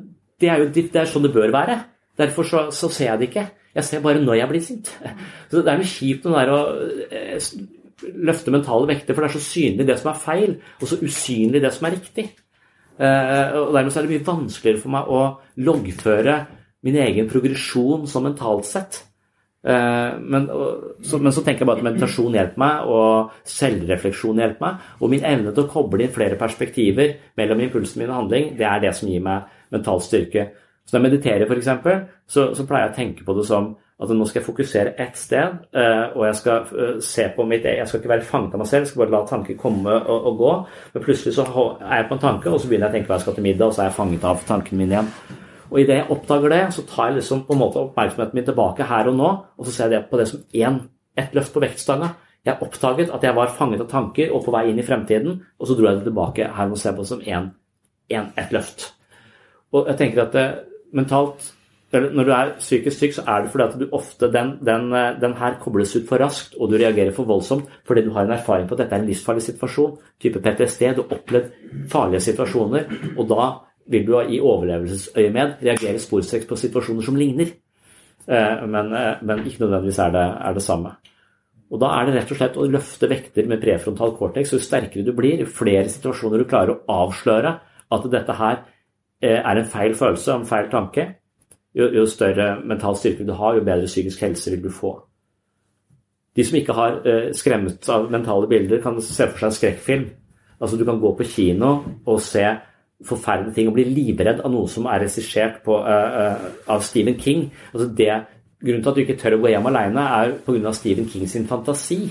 det 0.42 0.48
er 0.50 0.58
jo 0.58 0.70
det 0.74 0.96
er 0.98 1.06
sånn 1.06 1.22
det 1.22 1.30
bør 1.30 1.52
være. 1.54 1.76
Derfor 2.18 2.42
så, 2.42 2.62
så, 2.74 2.88
ser 2.90 3.12
jeg 3.12 3.20
det 3.20 3.28
ikke. 3.28 3.44
Jeg 3.76 3.86
ser 3.86 4.02
bare 4.02 4.22
når 4.22 4.40
jeg 4.40 4.50
blir 4.50 4.64
sint. 4.66 4.90
Så 5.50 5.62
Det 5.62 5.70
er 5.70 5.78
noe 5.78 5.88
kjipt 5.88 6.26
å 6.26 6.34
eh, 7.06 7.46
løfte 8.26 8.52
mentale 8.52 8.88
vekter, 8.90 9.14
for 9.14 9.22
det 9.22 9.30
er 9.30 9.36
så 9.36 9.44
synlig 9.46 9.86
det 9.86 9.96
som 10.00 10.10
er 10.10 10.18
feil, 10.24 10.56
og 10.80 10.90
så 10.90 10.98
usynlig 10.98 11.62
det 11.62 11.70
som 11.72 11.86
er 11.86 11.94
riktig. 11.94 12.26
Eh, 12.98 13.54
og 13.60 13.70
Dermed 13.76 13.94
er 13.94 14.08
det 14.08 14.10
mye 14.10 14.26
vanskeligere 14.26 14.82
for 14.82 14.96
meg 14.96 15.14
å 15.14 15.22
loggføre 15.62 16.36
min 16.82 16.98
egen 17.06 17.30
progresjon 17.30 18.08
som 18.10 18.26
mentalt 18.26 18.66
sett. 18.68 19.04
Eh, 19.62 20.14
men 20.18 20.48
så, 21.02 21.18
men, 21.18 21.32
så, 21.32 21.44
tenker 21.44 21.62
jeg 21.62 21.70
bare 21.70 21.82
at 21.82 21.86
meditasjon 21.86 22.34
hjelper 22.38 22.62
meg, 22.62 22.88
og 22.90 23.52
selvrefleksjon 23.52 24.42
hjelper 24.42 24.66
meg. 24.66 24.88
Og 25.00 25.12
min 25.12 25.28
evne 25.28 25.54
til 25.54 25.66
å 25.66 25.70
koble 25.70 26.06
inn 26.06 26.14
flere 26.14 26.40
perspektiver 26.40 27.14
mellom 27.38 27.62
impulsen 27.66 28.02
min 28.02 28.10
og 28.10 28.20
handling, 28.24 28.52
det 28.58 28.68
er 28.68 28.82
det 28.82 28.96
som 28.98 29.10
gir 29.10 29.22
meg 29.24 29.48
mental 29.72 30.02
styrke. 30.04 30.50
Så 30.82 30.96
når 30.96 30.98
jeg 30.98 31.08
mediterer, 31.10 31.46
f.eks., 31.46 32.12
så, 32.26 32.50
så 32.56 32.66
pleier 32.66 32.88
jeg 32.88 32.92
å 32.92 32.98
tenke 32.98 33.26
på 33.26 33.36
det 33.38 33.46
som 33.48 33.74
at 34.02 34.10
nå 34.10 34.26
skal 34.26 34.40
jeg 34.40 34.46
fokusere 34.48 34.94
ett 34.98 35.18
sted, 35.18 35.60
eh, 35.78 36.06
og 36.16 36.24
jeg 36.26 36.38
skal 36.40 36.72
eh, 36.74 36.96
se 37.06 37.28
på 37.36 37.44
mitt 37.46 37.68
Jeg 37.68 37.86
skal 37.86 38.00
ikke 38.00 38.10
være 38.10 38.26
fanget 38.26 38.56
av 38.56 38.62
meg 38.62 38.70
selv, 38.70 38.82
jeg 38.82 38.90
skal 38.90 39.04
bare 39.04 39.14
la 39.14 39.20
tanker 39.28 39.60
komme 39.60 39.94
og, 39.94 40.26
og, 40.32 40.40
gå. 40.40 40.54
Men 40.94 41.04
plutselig 41.04 41.36
så 41.36 41.46
er 41.46 42.00
jeg 42.00 42.08
på 42.08 42.18
en 42.18 42.24
tanke, 42.26 42.50
og 42.50 42.58
så 42.58 42.70
begynner 42.70 42.88
jeg 42.88 42.94
å 42.94 42.96
tenke 42.98 43.12
hva 43.12 43.20
jeg 43.20 43.26
skal 43.28 43.38
til 43.38 43.46
middag, 43.46 43.68
og 43.68 43.76
så 43.76 43.84
er 43.84 43.90
jeg 43.90 43.98
fanget 44.00 44.26
av 44.32 44.42
tankene 44.48 44.82
mine 44.82 44.98
igjen. 44.98 45.40
Og 45.72 45.80
idet 45.80 46.02
jeg 46.02 46.10
oppdager 46.12 46.52
det, 46.52 46.62
så 46.76 46.84
tar 46.88 47.08
jeg 47.08 47.22
liksom 47.22 47.46
på 47.48 47.54
en 47.56 47.62
måte 47.62 47.80
oppmerksomheten 47.80 48.36
min 48.36 48.44
tilbake 48.44 48.84
her 48.88 49.08
og 49.08 49.16
nå, 49.16 49.30
og 49.56 49.68
så 49.68 49.72
ser 49.72 49.88
jeg 49.88 49.94
det 49.94 50.10
på 50.10 50.20
det 50.20 50.26
som 50.28 50.42
én, 50.52 50.82
ett 51.16 51.32
løft 51.36 51.54
på 51.54 51.62
vektstanga. 51.64 52.10
Jeg 52.44 52.60
oppdaget 52.60 53.12
at 53.14 53.24
jeg 53.24 53.36
var 53.36 53.54
fanget 53.56 53.80
av 53.84 53.88
tanker 53.88 54.34
og 54.34 54.44
på 54.44 54.52
vei 54.52 54.66
inn 54.68 54.82
i 54.82 54.84
fremtiden, 54.84 55.40
og 55.58 55.68
så 55.68 55.78
dro 55.78 55.88
jeg 55.88 56.02
det 56.02 56.10
tilbake 56.10 56.50
her 56.58 56.74
og 56.74 56.80
ser 56.80 56.96
på 56.96 57.06
det 57.06 57.12
som 57.14 57.24
én, 57.24 57.48
ett 58.12 58.52
løft. 58.52 58.90
Og 59.72 59.88
jeg 59.88 60.00
tenker 60.02 60.26
at 60.26 60.36
det, 60.36 60.46
mentalt 60.92 61.52
når 61.92 62.24
du 62.24 62.30
er 62.32 62.52
psykisk 62.56 62.98
syk, 62.98 63.14
så 63.18 63.22
er 63.28 63.42
det 63.42 63.50
fordi 63.52 63.64
at 63.66 63.74
du 63.80 63.90
ofte 63.92 64.28
den, 64.32 64.54
den, 64.64 64.86
den, 65.20 65.34
her 65.36 65.58
kobles 65.60 65.92
ut 65.96 66.06
for 66.08 66.22
raskt, 66.22 66.54
og 66.56 66.70
du 66.70 66.78
reagerer 66.80 67.12
for 67.12 67.28
voldsomt 67.28 67.68
fordi 67.88 68.06
du 68.06 68.12
har 68.14 68.24
en 68.24 68.32
erfaring 68.32 68.64
på 68.68 68.74
at 68.74 68.84
dette 68.84 68.96
er 68.96 69.02
en 69.02 69.10
livsfarlig 69.10 69.44
situasjon. 69.44 69.98
Type 70.20 70.40
PTSD. 70.40 70.86
Du 70.96 71.02
har 71.02 71.12
opplevd 71.18 71.50
farlige 71.92 72.24
situasjoner, 72.28 72.88
og 73.18 73.28
da 73.28 73.48
vil 73.90 74.06
du 74.06 74.16
i 74.20 74.40
overlevelsesøyemed 74.40 75.62
reagere 75.62 76.00
sporstreks 76.00 76.48
på 76.48 76.58
situasjoner 76.58 77.06
som 77.06 77.16
ligner, 77.18 77.54
eh, 78.28 78.66
men, 78.66 78.92
eh, 78.94 79.22
men 79.22 79.44
ikke 79.46 79.64
nødvendigvis 79.64 79.98
er 79.98 80.10
det, 80.10 80.26
er 80.48 80.52
det, 80.54 80.62
samme. 80.62 80.96
Og 81.70 81.80
Da 81.80 81.86
er 81.86 82.06
det 82.06 82.14
rett 82.14 82.30
og 82.30 82.36
slett 82.36 82.56
å 82.56 82.68
løfte 82.68 83.08
vekter 83.08 83.46
med 83.48 83.60
prefrontal 83.60 84.16
cortex. 84.16 84.52
Jo 84.52 84.58
sterkere 84.58 85.04
du 85.04 85.12
blir, 85.12 85.40
jo 85.40 85.46
flere 85.46 85.88
situasjoner 85.88 86.38
du 86.38 86.44
klarer 86.44 86.76
å 86.76 87.06
avsløre 87.06 87.60
at 87.90 88.10
dette 88.10 88.32
her 88.32 88.64
eh, 89.22 89.40
er 89.40 89.56
en 89.56 89.64
feil 89.64 89.94
følelse, 89.94 90.34
en 90.34 90.46
feil 90.46 90.68
tanke, 90.70 91.14
jo, 91.74 91.88
jo 91.88 92.06
større 92.06 92.60
mental 92.64 92.96
styrke 92.96 93.24
du 93.24 93.32
har, 93.32 93.54
jo 93.54 93.64
bedre 93.64 93.86
psykisk 93.86 94.20
helse 94.20 94.50
vil 94.50 94.62
du 94.62 94.70
få. 94.70 95.00
De 96.36 96.44
som 96.44 96.56
ikke 96.56 96.72
har 96.72 97.00
skremt 97.36 97.88
av 97.92 98.10
mentale 98.10 98.48
bilder, 98.48 98.80
kan 98.80 99.00
se 99.00 99.26
for 99.26 99.38
seg 99.38 99.48
en 99.48 99.56
skrekkfilm. 99.56 100.04
Altså 100.60 100.76
Du 100.76 100.84
kan 100.84 101.00
gå 101.00 101.10
på 101.16 101.24
kino 101.24 101.84
og 102.06 102.20
se 102.20 102.44
forferdelige 103.07 103.57
ting. 103.57 103.70
Å 103.70 103.76
bli 103.76 103.86
livredd 103.88 104.42
av 104.44 104.53
noe 104.53 104.70
som 104.70 104.86
er 104.90 105.05
regissert 105.05 105.66
uh, 105.68 105.78
uh, 105.82 106.46
av 106.72 106.84
Stephen 106.86 107.18
King. 107.20 107.48
Altså 107.72 107.88
det, 107.98 108.12
grunnen 108.62 108.84
til 108.84 108.92
at 108.92 108.98
du 108.98 109.03
ikke 109.05 109.18
tør 109.20 109.38
å 109.38 109.42
gå 109.44 109.53
hjem 109.53 109.70
alene, 109.72 110.07
er 110.20 110.36
pga. 110.46 110.74
Stephen 110.76 111.09
King 111.11 111.26
sin 111.30 111.48
fantasi. 111.50 112.05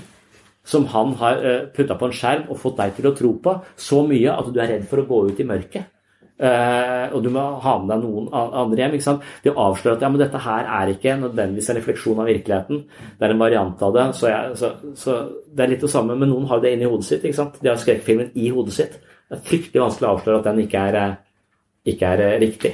Som 0.68 0.86
han 0.92 1.16
har 1.18 1.40
uh, 1.42 1.48
eh, 1.50 1.64
putta 1.74 1.98
på 1.98 2.10
en 2.10 2.14
skjerm 2.14 2.52
og 2.54 2.60
fått 2.62 2.78
deg 2.78 2.94
til 3.00 3.10
å 3.10 3.16
tro 3.18 3.32
på 3.42 3.56
så 3.82 4.04
mye 4.06 4.36
at 4.36 4.52
du 4.54 4.60
er 4.62 4.76
redd 4.76 4.86
for 4.92 5.02
å 5.02 5.08
gå 5.10 5.24
ut 5.32 5.42
i 5.42 5.48
mørket. 5.50 5.90
Uh, 6.42 7.06
og 7.14 7.22
du 7.22 7.30
må 7.30 7.42
ha 7.62 7.74
med 7.78 7.92
deg 7.92 8.02
noen 8.02 8.30
andre 8.34 8.82
hjem. 8.82 8.96
ikke 8.98 9.06
sant? 9.06 9.26
Det 9.44 9.52
å 9.54 9.68
at 9.70 10.02
ja, 10.02 10.10
men 10.10 10.22
dette 10.22 10.42
her 10.42 10.70
er 10.80 10.90
ikke 10.90 11.14
nødvendigvis 11.22 11.70
en 11.70 11.78
refleksjon 11.78 12.22
av 12.24 12.30
virkeligheten. 12.32 12.82
Det 13.20 13.28
er 13.28 13.34
en 13.36 13.44
variant 13.44 13.84
av 13.86 13.94
det. 13.94 14.06
Så, 14.18 14.30
jeg, 14.32 14.56
så, 14.58 14.72
så 14.98 15.18
Det 15.46 15.66
er 15.66 15.74
litt 15.76 15.86
det 15.86 15.92
samme, 15.94 16.18
men 16.18 16.34
noen 16.34 16.48
har 16.50 16.64
det 16.64 16.74
inni 16.74 16.90
hodet 16.90 17.10
sitt. 17.10 17.26
ikke 17.26 17.38
sant? 17.38 17.60
De 17.62 17.70
har 17.70 17.78
skrekkfilmen 17.82 18.34
i 18.34 18.50
hodet 18.50 18.74
sitt. 18.74 18.98
Det 19.32 19.38
er 19.38 19.44
fryktelig 19.48 19.80
vanskelig 19.80 20.08
å 20.10 20.14
avsløre 20.18 20.40
at 20.42 20.48
den 20.50 20.58
ikke 20.66 20.80
er, 20.90 20.96
eh, 21.00 21.12
ikke 21.88 22.08
er 22.14 22.22
eh, 22.26 22.40
riktig, 22.42 22.72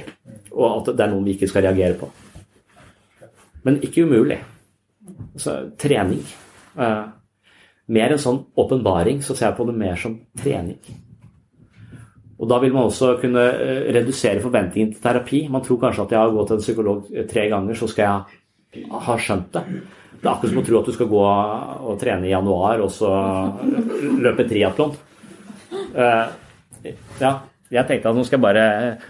og 0.50 0.64
at 0.72 0.88
det 0.90 1.04
er 1.04 1.12
noe 1.12 1.22
vi 1.22 1.36
ikke 1.36 1.46
skal 1.46 1.62
reagere 1.68 1.94
på. 2.00 2.08
Men 3.62 3.78
ikke 3.86 4.02
umulig. 4.08 4.40
Altså, 5.34 5.54
trening. 5.78 6.24
Uh, 6.78 7.10
mer 7.94 8.14
en 8.14 8.20
sånn 8.22 8.40
åpenbaring, 8.58 9.20
så 9.22 9.36
ser 9.36 9.48
jeg 9.48 9.56
på 9.58 9.66
det 9.68 9.74
mer 9.78 10.00
som 10.02 10.16
trening. 10.38 10.80
Og 12.38 12.50
Da 12.50 12.58
vil 12.62 12.74
man 12.74 12.88
også 12.90 13.12
kunne 13.22 13.44
redusere 13.94 14.42
forventningen 14.42 14.92
til 14.92 15.02
terapi. 15.02 15.40
Man 15.50 15.62
tror 15.62 15.80
kanskje 15.82 16.04
at 16.04 16.12
jeg 16.14 16.20
har 16.20 16.34
gått 16.34 16.50
til 16.50 16.58
en 16.58 16.66
psykolog 16.66 17.08
tre 17.30 17.46
ganger, 17.50 17.78
så 17.78 17.88
skal 17.90 18.04
jeg 18.04 18.90
ha 19.06 19.16
skjønt 19.18 19.54
det. 19.54 19.64
Det 20.18 20.26
er 20.26 20.32
akkurat 20.32 20.52
som 20.52 20.60
å 20.62 20.66
tro 20.66 20.78
at 20.78 20.90
du 20.90 20.94
skal 20.94 21.10
gå 21.10 21.22
og 21.22 21.98
trene 21.98 22.26
i 22.26 22.34
januar 22.34 22.82
og 22.82 22.92
så 22.94 23.10
løpe 24.22 24.46
triatlon. 24.50 24.94
Ja, 27.22 27.32
jeg 27.72 27.84
tenkte 27.88 28.10
at 28.10 28.16
nå 28.16 28.24
skal 28.24 28.38
jeg 28.38 28.46
bare 28.46 28.66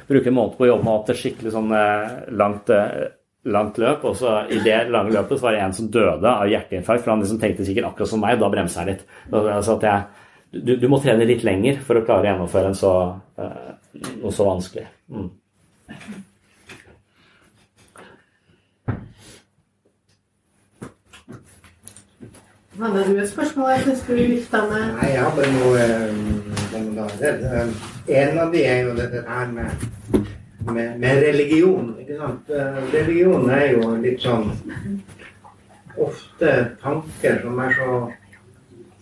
bruke 0.09 0.31
en 0.31 0.37
måned 0.39 0.59
på 0.59 0.67
å 0.67 0.71
jobbe 0.73 0.87
meg 0.87 0.99
opp 0.99 1.07
til 1.09 1.19
skikkelig 1.21 1.55
sånn 1.55 1.75
eh, 1.79 2.15
langt, 2.41 2.73
eh, 2.75 3.11
langt 3.55 3.79
løp. 3.83 4.07
Og 4.11 4.17
så 4.19 4.39
i 4.55 4.61
det 4.65 4.79
lange 4.93 5.15
løpet 5.15 5.39
så 5.39 5.49
var 5.49 5.57
det 5.57 5.65
en 5.67 5.77
som 5.77 5.91
døde 5.95 6.33
av 6.33 6.49
hjerteinfarkt. 6.51 7.05
For 7.05 7.15
han 7.15 7.23
liksom 7.25 7.43
tenkte 7.43 7.67
sikkert 7.69 7.91
akkurat 7.93 8.13
som 8.13 8.25
meg, 8.25 8.39
da 8.41 8.51
bremsa 8.53 8.83
jeg 8.83 8.97
litt. 8.97 9.05
Altså 9.33 9.77
at 9.79 9.87
jeg, 9.89 10.25
du, 10.59 10.75
du, 10.75 10.89
må 10.91 11.01
trene 11.05 11.29
litt 11.29 11.47
lenger 11.47 11.79
for 11.85 12.01
å 12.01 12.07
klare 12.07 12.27
å 12.27 12.31
gjennomføre 12.33 12.73
en 12.73 12.79
så, 12.79 12.95
noe 13.39 14.35
så 14.35 14.49
vanskelig. 14.49 14.89
Mm. 15.13 15.31
Hadde 22.79 23.05
du 23.09 23.17
et 23.19 23.29
spørsmål 23.29 23.71
jeg 23.71 23.81
syns 23.85 24.03
du 24.07 24.13
vifta 24.15 24.59
med? 24.71 24.83
Nei, 25.01 25.09
jeg 25.11 25.23
har 25.25 25.33
bare 25.35 25.53
noe 25.55 25.87
um. 26.11 26.29
En 28.09 28.39
av 28.39 28.53
de 28.53 28.61
er 28.65 28.83
jo 28.87 28.93
dette 28.97 29.23
her 29.27 29.49
med, 29.53 29.71
med, 30.73 30.99
med 30.99 31.23
religion. 31.25 31.97
ikke 32.01 32.19
sant? 32.21 32.51
Eh, 32.55 32.79
religion 32.93 33.51
er 33.51 33.65
jo 33.73 33.97
litt 34.03 34.23
sånn 34.23 34.53
ofte 35.99 36.53
tanker 36.83 37.41
som 37.43 37.59
er 37.65 37.75
så 37.81 37.97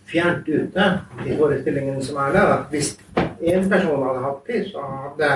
fjernt 0.09 0.49
ute 0.49 0.87
i 1.27 1.37
forestillingene 1.37 2.05
som 2.05 2.21
er 2.25 2.33
der, 2.39 2.55
at 2.57 2.73
hvis 2.73 2.95
én 3.43 3.69
person 3.69 4.07
hadde 4.07 4.25
hatt 4.25 4.49
det, 4.49 4.63
så 4.71 4.87
hadde 4.95 5.31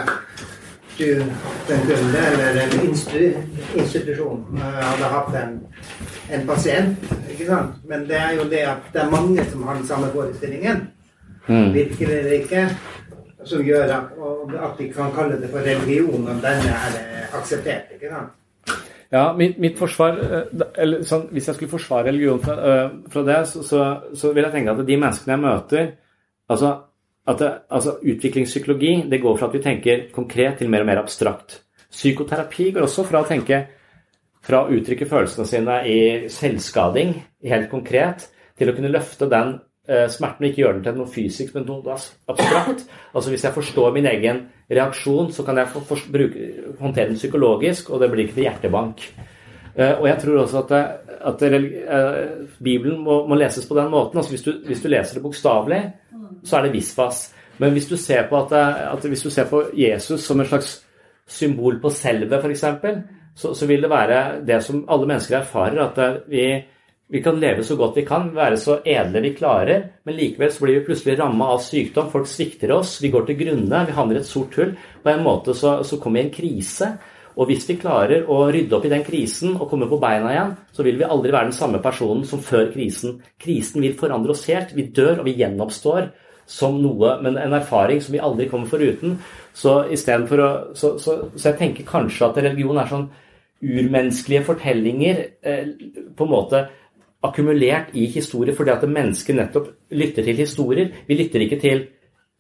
hatt 1.01 1.73
kunde 1.89 2.23
eller 2.33 2.61
den 2.61 2.71
institusjon 2.85 4.45
eh, 4.57 4.81
hadde 4.85 5.13
hatt 5.17 5.35
en 5.43 5.59
en 6.31 6.47
pasient. 6.47 7.13
ikke 7.31 7.47
sant? 7.47 7.77
Men 7.89 8.07
det 8.09 8.19
er 8.19 8.35
jo 8.39 8.47
det 8.51 8.65
at 8.69 8.91
det 8.95 9.03
er 9.03 9.13
mange 9.13 9.45
som 9.51 9.63
har 9.67 9.79
den 9.79 9.87
samme 9.87 10.11
forestillingen. 10.15 10.83
Mm. 11.47 11.73
Virker 11.75 12.07
det 12.07 12.19
eller 12.19 12.37
ikke? 12.41 12.67
Som 13.45 13.65
gjør 13.65 13.95
at, 13.97 14.13
at 14.65 14.77
de 14.79 14.91
kan 14.93 15.15
kalle 15.17 15.41
det 15.41 15.49
for 15.51 15.65
religion, 15.65 16.29
og 16.29 16.43
denne 16.45 16.75
er 16.75 17.01
akseptert. 17.39 17.95
ikke 17.95 18.13
sant? 18.13 18.37
Ja, 19.11 19.33
mitt, 19.35 19.57
mitt 19.59 19.79
forsvar 19.79 20.21
eh, 20.23 20.67
eller 20.79 21.03
sånn, 21.03 21.25
Hvis 21.35 21.49
jeg 21.49 21.57
skulle 21.57 21.73
forsvare 21.73 22.13
religion 22.13 22.39
fra, 22.43 22.55
øh, 22.55 22.93
fra 23.11 23.25
det, 23.27 23.41
så, 23.51 23.65
så, 23.67 23.81
så, 24.15 24.31
vil 24.37 24.47
jeg 24.47 24.55
tenke 24.55 24.77
at 24.77 24.85
de 24.87 24.99
menneskene 25.01 25.35
jeg 25.35 25.43
møter 25.43 25.89
altså 26.51 26.71
at 27.31 27.41
det, 27.43 27.51
altså, 27.71 27.97
utviklingspsykologi 28.03 28.95
det 29.11 29.21
går 29.23 29.37
fra 29.39 29.49
at 29.51 29.57
vi 29.57 29.63
tenker 29.65 30.07
konkret 30.15 30.59
til 30.59 30.71
mer 30.73 30.85
og 30.85 30.91
mer 30.91 31.03
abstrakt. 31.03 31.61
Psykoterapi 31.91 32.71
går 32.75 32.87
også 32.87 33.05
fra 33.07 33.23
å 33.23 33.29
tenke 33.29 33.65
fra 34.47 34.65
å 34.65 34.71
uttrykke 34.73 35.09
følelsene 35.09 35.49
sine 35.49 35.81
i 35.89 35.99
selvskading, 36.33 37.17
helt 37.51 37.69
konkret, 37.73 38.29
til 38.59 38.71
å 38.71 38.77
kunne 38.77 38.93
løfte 38.93 39.29
den 39.31 39.57
eh, 39.89 40.07
smerten 40.13 40.47
og 40.47 40.51
ikke 40.51 40.63
gjøre 40.63 40.79
den 40.79 40.87
til 40.87 41.01
noe 41.01 41.13
fysisk, 41.13 41.57
men 41.57 41.67
noe 41.69 41.97
abstrakt. 42.31 42.87
Altså 43.13 43.33
Hvis 43.33 43.45
jeg 43.47 43.57
forstår 43.57 43.93
min 43.97 44.09
egen 44.11 44.47
reaksjon, 44.71 45.33
så 45.35 45.45
kan 45.47 45.61
jeg 45.61 45.73
for, 45.75 45.87
for, 45.89 46.09
bruke, 46.13 46.49
håndtere 46.81 47.13
den 47.13 47.21
psykologisk, 47.21 47.91
og 47.91 48.01
det 48.01 48.11
blir 48.13 48.27
ikke 48.27 48.39
til 48.39 48.49
hjertebank. 48.49 49.07
Eh, 49.75 49.95
og 49.99 50.07
jeg 50.09 50.19
tror 50.25 50.43
også 50.43 50.65
at, 50.65 50.73
at 51.31 51.45
eh, 51.47 51.59
Bibelen 52.63 53.01
må, 53.05 53.23
må, 53.29 53.39
leses 53.39 53.69
på 53.69 53.77
den 53.77 53.91
måten. 53.93 54.19
altså 54.19 54.33
Hvis 54.33 54.47
du, 54.47 54.55
hvis 54.67 54.83
du 54.83 54.89
leser 54.89 55.19
det 55.19 55.25
bokstavelig, 55.27 55.83
så 56.45 56.59
er 56.59 56.67
det 56.67 56.75
visvas. 56.75 57.29
Men 57.61 57.75
hvis 57.77 57.89
du 57.91 57.97
ser 58.01 58.29
på, 58.31 58.41
at, 58.41 58.53
at 58.97 59.05
hvis 59.05 59.25
du 59.27 59.31
ser 59.31 59.49
på 59.51 59.67
Jesus 59.77 60.25
som 60.25 60.41
en 60.41 60.49
slags 60.49 60.79
symbol 61.31 61.81
på 61.83 61.93
selve, 61.95 62.41
f.eks., 62.41 62.65
så, 63.37 63.55
så 63.55 63.67
vil 63.69 63.85
det 63.85 63.91
være 63.93 64.21
det 64.47 64.59
som 64.65 64.83
alle 64.91 65.07
mennesker 65.09 65.39
erfarer, 65.39 65.79
at 65.85 66.25
vi, 66.29 66.45
vi 67.11 67.23
kan 67.23 67.39
leve 67.41 67.65
så 67.65 67.77
godt 67.79 67.97
vi 68.01 68.05
kan, 68.09 68.31
være 68.35 68.59
så 68.61 68.81
edle 68.87 69.23
vi 69.25 69.35
klarer, 69.37 69.87
men 70.07 70.19
likevel 70.19 70.51
så 70.53 70.65
blir 70.65 70.81
vi 70.81 70.87
plutselig 70.89 71.17
ramma 71.21 71.53
av 71.55 71.63
sykdom. 71.65 72.11
Folk 72.13 72.29
svikter 72.29 72.73
oss, 72.75 72.99
vi 73.03 73.13
går 73.13 73.29
til 73.29 73.39
grunne, 73.45 73.85
vi 73.87 73.97
havner 73.97 74.19
i 74.19 74.23
et 74.23 74.29
sort 74.29 74.57
hull. 74.59 74.75
På 75.05 75.13
en 75.13 75.25
måte 75.25 75.55
så, 75.57 75.79
så 75.87 76.01
kommer 76.01 76.21
vi 76.21 76.25
i 76.25 76.29
en 76.29 76.37
krise. 76.37 76.91
Og 77.41 77.47
hvis 77.49 77.69
vi 77.71 77.79
klarer 77.81 78.27
å 78.29 78.41
rydde 78.53 78.75
opp 78.77 78.89
i 78.89 78.93
den 78.93 79.05
krisen 79.07 79.55
og 79.55 79.69
komme 79.71 79.87
på 79.89 80.01
beina 80.03 80.33
igjen, 80.33 80.57
så 80.75 80.85
vil 80.85 80.99
vi 80.99 81.07
aldri 81.07 81.33
være 81.33 81.49
den 81.49 81.57
samme 81.57 81.81
personen 81.83 82.27
som 82.29 82.43
før 82.45 82.73
krisen. 82.75 83.21
Krisen 83.41 83.85
vil 83.85 83.95
forandre 83.99 84.35
oss 84.35 84.45
helt. 84.51 84.75
Vi 84.77 84.89
dør, 84.95 85.21
og 85.21 85.29
vi 85.31 85.39
gjenoppstår 85.39 86.11
som 86.51 86.81
noe, 86.83 87.15
men 87.23 87.39
en 87.39 87.55
erfaring 87.55 88.01
som 88.03 88.17
vi 88.17 88.23
aldri 88.23 88.49
kommer 88.51 88.71
foruten. 88.71 89.19
Så, 89.55 89.77
for 90.29 90.43
å, 90.43 90.51
så, 90.75 90.97
så, 90.99 91.17
så 91.37 91.51
jeg 91.51 91.59
tenker 91.61 91.89
kanskje 91.89 92.27
at 92.27 92.41
religion 92.43 92.79
er 92.81 92.91
sånn 92.91 93.09
urmenneskelige 93.61 94.47
fortellinger 94.47 95.25
eh, 95.45 95.73
på 96.17 96.27
en 96.27 96.33
måte 96.33 96.63
akkumulert 97.27 97.91
i 98.01 98.07
historie 98.09 98.55
fordi 98.57 98.73
at 98.73 98.87
mennesket 98.89 99.37
nettopp 99.37 99.69
lytter 99.93 100.27
til 100.27 100.41
historier. 100.41 100.95
Vi 101.07 101.19
lytter 101.19 101.45
ikke 101.45 101.61
til 101.61 101.83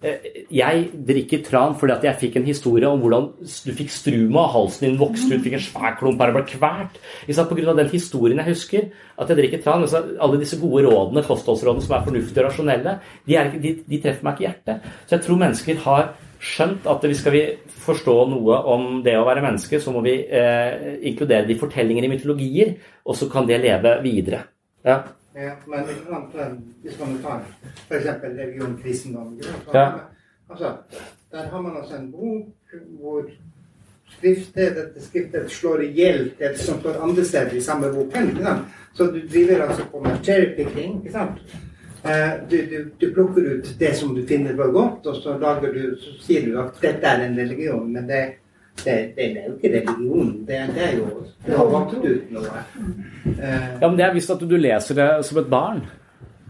Jeg 0.01 0.85
drikker 1.05 1.43
tran 1.45 1.75
fordi 1.77 1.93
at 1.93 2.05
jeg 2.07 2.19
fikk 2.23 2.39
en 2.41 2.47
historie 2.49 2.89
om 2.89 3.03
hvordan 3.03 3.27
du 3.37 3.73
fikk 3.77 3.91
struma, 3.93 4.47
halsen 4.49 4.87
din 4.87 4.97
vokste 5.01 5.35
ut, 5.35 5.43
fikk 5.45 5.59
en 5.59 5.65
svær 5.67 5.99
klump 5.99 6.23
her 6.23 6.33
og 6.33 6.39
ble 6.39 6.45
kvalt. 6.49 6.97
Pga. 7.29 7.75
den 7.77 7.93
historien 7.93 8.41
jeg 8.41 8.49
husker, 8.49 8.89
at 9.21 9.29
jeg 9.29 9.41
drikker 9.43 9.63
tran. 9.67 9.85
Altså 9.85 10.01
alle 10.17 10.41
disse 10.41 10.57
gode 10.61 10.87
rådene, 10.89 11.27
kostholdsrådene 11.27 11.85
som 11.85 11.99
er 11.99 12.09
fornuftige 12.09 12.41
og 12.41 12.49
rasjonelle, 12.49 12.97
de, 13.29 13.37
er, 13.37 13.53
de, 13.61 13.77
de 13.85 14.01
treffer 14.01 14.25
meg 14.25 14.41
ikke 14.41 14.47
i 14.47 14.49
hjertet. 14.49 14.91
Så 15.05 15.17
jeg 15.19 15.27
tror 15.27 15.45
mennesker 15.45 15.85
har 15.85 16.11
skjønt 16.41 16.89
at 16.89 17.05
hvis 17.05 17.21
skal 17.21 17.37
vi 17.37 17.45
forstå 17.85 18.17
noe 18.33 18.65
om 18.73 18.89
det 19.05 19.19
å 19.21 19.27
være 19.29 19.45
menneske, 19.45 19.83
så 19.85 19.93
må 19.93 20.01
vi 20.07 20.17
eh, 20.25 20.97
inkludere 21.13 21.49
de 21.49 21.61
fortellinger 21.61 22.09
i 22.09 22.13
mytologier, 22.15 22.77
og 23.05 23.21
så 23.21 23.29
kan 23.29 23.49
det 23.49 23.61
leve 23.61 23.99
videre. 24.05 24.47
Ja. 24.87 25.03
Ja 25.35 25.53
men 25.67 25.85
hvis 26.83 26.99
man 27.01 27.19
tar 27.23 27.45
f.eks. 27.89 28.07
religion 28.23 28.81
kristendom 28.83 29.41
ja. 29.73 29.91
altså, 30.49 30.77
Der 31.31 31.49
har 31.49 31.63
man 31.63 31.77
altså 31.77 31.97
en 31.97 32.13
bok 32.13 32.75
hvor 33.01 33.31
skriftet, 34.19 35.03
skriftet 35.03 35.51
slår 35.51 35.83
i 35.83 35.91
hjel 35.95 36.31
det 36.39 36.57
som 36.59 36.81
står 36.81 37.03
andre 37.03 37.25
steder 37.25 37.57
i 37.57 37.61
samme 37.61 37.93
boken. 37.95 38.39
Så 38.95 39.07
du 39.07 39.21
driver 39.33 39.67
altså 39.69 39.85
på 39.93 40.01
med 40.03 40.25
cherrypicking. 40.25 40.97
ikke 41.05 41.13
sant? 41.13 41.39
Eh, 42.05 42.33
du, 42.51 42.57
du, 42.67 42.91
du, 42.99 43.15
plukker 43.15 43.43
ut 43.43 43.75
det 43.79 43.95
som 43.97 44.15
du 44.15 44.27
finner 44.27 44.55
var 44.57 44.73
godt, 44.73 45.07
og 45.07 45.17
så, 45.17 45.37
du, 45.63 45.97
så, 46.01 46.15
sier 46.25 46.47
du 46.47 46.57
at 46.61 46.79
dette 46.83 47.07
er 47.07 47.27
en 47.27 47.37
religion. 47.39 47.93
Men 47.93 48.09
det, 48.09 48.23
det, 48.81 48.95
det 49.17 49.25
er 49.27 49.49
jo 49.49 49.57
ikke 49.57 49.73
religion. 49.75 50.31
Det, 50.49 50.61
det 50.75 50.85
er 50.87 50.95
jo 50.99 51.09
det 51.47 51.57
har 51.57 51.73
valgt 51.73 51.97
ut 52.05 52.31
noe. 52.35 52.63
Ja, 53.41 53.89
men 53.89 53.99
det 53.99 54.07
er 54.07 54.15
visst 54.17 54.33
at 54.33 54.45
du 54.45 54.57
leser 54.57 54.97
det 54.97 55.09
som 55.29 55.41
et 55.43 55.51
barn, 55.53 55.83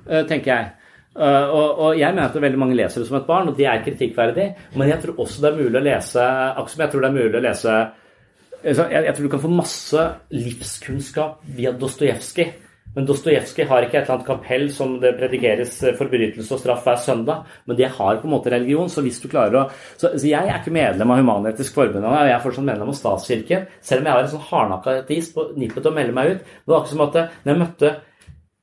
eh, 0.07 0.23
tenker 0.29 0.53
jeg. 0.55 0.69
Uh, 1.11 1.51
og, 1.51 1.69
og, 1.83 1.89
jeg 1.99 2.15
mener 2.15 2.29
at 2.29 2.37
veldig 2.39 2.59
mange 2.61 2.77
leser 2.79 3.03
det 3.03 3.09
som 3.09 3.17
et 3.19 3.27
barn, 3.27 3.49
og 3.51 3.57
det 3.59 3.67
er 3.67 3.83
kritikkverdig. 3.83 4.47
Men 4.79 4.93
jeg 4.93 5.03
tror 5.03 5.25
også 5.25 5.43
det 5.43 5.51
er 5.51 5.59
mulig 5.59 5.81
å 5.81 5.83
lese 5.85 6.27
akkurat 6.27 6.75
som 6.75 6.85
jeg 6.85 6.93
tror 6.93 7.03
det 7.05 7.11
er 7.11 7.17
mulig 7.17 7.41
å 7.41 7.45
lese 7.49 7.77
altså, 8.65 8.87
jeg, 8.93 9.05
jeg, 9.05 9.15
tror 9.17 9.27
du 9.27 9.33
kan 9.33 9.43
få 9.43 9.53
masse 9.53 10.05
livskunnskap 10.37 11.41
via 11.57 11.73
Dostojevskij 11.75 12.53
men 12.95 13.07
Dostojevskij 13.07 13.69
har 13.71 13.87
ikke 13.87 14.01
et 14.01 14.03
eller 14.03 14.17
annet 14.17 14.27
kapell 14.27 14.67
som 14.75 14.97
det 15.03 15.13
predikeres 15.19 15.77
eh, 15.85 15.97
forbrytelse 15.99 16.57
og 16.57 16.63
straff 16.63 16.87
hver 16.87 16.99
søndag, 17.03 17.47
men 17.71 17.79
de 17.79 17.87
har 17.87 18.19
på 18.19 18.29
en 18.29 18.35
måte 18.35 18.51
religion. 18.51 18.91
Så 18.91 19.05
hvis 19.07 19.21
du 19.23 19.29
klarer 19.31 19.61
å 19.61 19.65
Så, 19.71 20.11
så 20.19 20.27
jeg 20.27 20.49
er 20.49 20.59
ikke 20.59 20.75
medlem 20.75 21.11
av 21.11 21.21
Human-Etisk 21.21 21.77
Forbund, 21.77 22.05
og 22.05 22.15
jeg 22.17 22.35
er 22.35 22.43
fortsatt 22.43 22.67
medlem 22.67 22.91
av 22.91 22.99
statskirken, 22.99 23.67
selv 23.81 24.03
om 24.03 24.09
jeg 24.09 24.17
har 24.17 24.23
en 24.25 24.33
sånn 24.35 24.47
hardnakka 24.51 24.95
ateist 25.05 25.35
på 25.35 25.47
nippet 25.57 25.83
til 25.83 25.93
å 25.93 25.97
melde 25.97 26.17
meg 26.17 26.31
ut. 26.35 26.41
Det 26.41 26.73
var 26.73 26.81
akkurat 26.81 26.95
som 26.95 27.05
at 27.07 27.21
eh, 27.21 27.35
når 27.45 27.53
jeg 27.53 27.63
møtte 27.65 27.93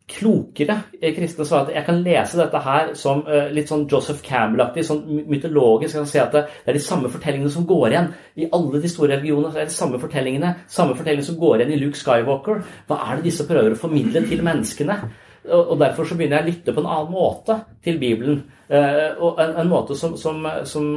klokere 0.08 0.78
kristne 1.16 1.46
svarer 1.46 1.68
at 1.68 1.76
jeg 1.76 1.86
kan 1.88 2.00
lese 2.04 2.40
dette 2.40 2.62
her 2.64 2.94
som 2.96 3.26
uh, 3.28 3.50
litt 3.52 3.68
sånn 3.68 3.86
Joseph 3.92 4.22
Campbell-aktig, 4.24 4.86
sånn 4.88 5.04
mytologisk. 5.28 5.98
Jeg 5.98 6.04
kan 6.06 6.10
si 6.14 6.22
at 6.24 6.34
det, 6.36 6.46
det, 6.62 6.72
er 6.72 6.80
de 6.80 6.84
samme 6.86 7.12
fortellingene 7.12 7.52
som 7.52 7.68
går 7.68 7.88
igjen 7.92 8.10
i 8.40 8.50
alle 8.56 8.82
de 8.84 8.92
store 8.92 9.18
religionene. 9.18 9.52
det 9.56 9.66
er 9.66 9.72
de 9.72 9.76
samme 9.76 10.00
fortellingene, 10.00 10.54
samme 10.72 10.96
fortellingene 10.96 11.28
som 11.28 11.40
går 11.42 11.60
igjen 11.60 11.76
i 11.76 11.80
Luke 11.84 12.00
Skywalker. 12.00 12.64
Hva 12.88 13.00
er 13.04 13.20
det 13.20 13.28
disse 13.28 13.48
prøver 13.50 13.76
å 13.76 13.82
formidle 13.82 14.24
til 14.30 14.46
menneskene? 14.48 15.02
Og, 15.48 15.78
Derfor 15.80 16.08
så 16.08 16.18
begynner 16.18 16.42
jeg 16.42 16.46
å 16.46 16.52
lytte 16.52 16.76
på 16.76 16.84
en 16.84 16.92
annen 16.92 17.14
måte 17.14 17.60
til 17.84 18.00
Bibelen. 18.02 18.44
Uh, 18.68 19.16
og 19.24 19.38
en, 19.40 19.54
en 19.62 19.70
måte 19.72 19.96
som, 19.96 20.18
som, 20.20 20.44
som 20.68 20.88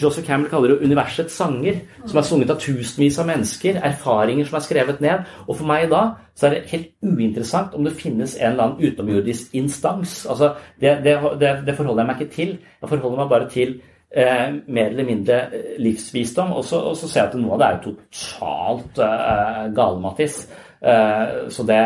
Joseph 0.00 0.26
Campbell 0.26 0.50
kaller 0.50 0.72
det 0.72 0.86
universets 0.86 1.34
sanger, 1.36 1.80
som 2.06 2.20
er 2.20 2.26
sunget 2.26 2.52
av 2.54 2.60
tusenvis 2.62 3.18
av 3.20 3.26
mennesker, 3.28 3.80
erfaringer 3.84 4.46
som 4.48 4.58
er 4.58 4.64
skrevet 4.64 5.02
ned. 5.04 5.26
Og 5.46 5.58
for 5.58 5.68
meg 5.68 5.88
da 5.92 6.04
så 6.36 6.48
er 6.48 6.54
det 6.54 6.70
helt 6.70 6.88
uinteressant 7.02 7.74
om 7.74 7.84
det 7.86 7.96
finnes 7.98 8.36
en 8.38 8.52
eller 8.52 8.68
annen 8.68 8.86
utenomjordisk 8.86 9.54
instans. 9.58 10.22
Altså, 10.30 10.54
det, 10.80 10.98
det, 11.04 11.18
det, 11.40 11.74
forholder 11.74 12.04
jeg 12.04 12.10
meg 12.10 12.22
ikke 12.22 12.34
til. 12.34 12.56
Jeg 12.82 12.92
forholder 12.92 13.22
meg 13.22 13.30
bare 13.32 13.48
til 13.52 13.74
eh, 14.10 14.46
mer 14.68 14.92
eller 14.92 15.08
mindre 15.08 15.40
eh, 15.48 15.72
livsvisdom. 15.82 16.52
Og 16.56 16.64
så, 16.68 16.82
ser 17.02 17.22
jeg 17.22 17.32
at 17.32 17.38
noe 17.40 17.56
av 17.56 17.62
det 17.62 17.70
er 17.70 17.82
totalt 17.88 19.02
eh, 19.08 19.62
galemattis. 19.76 20.44
Eh, 20.80 21.24
så 21.52 21.64
det, 21.68 21.80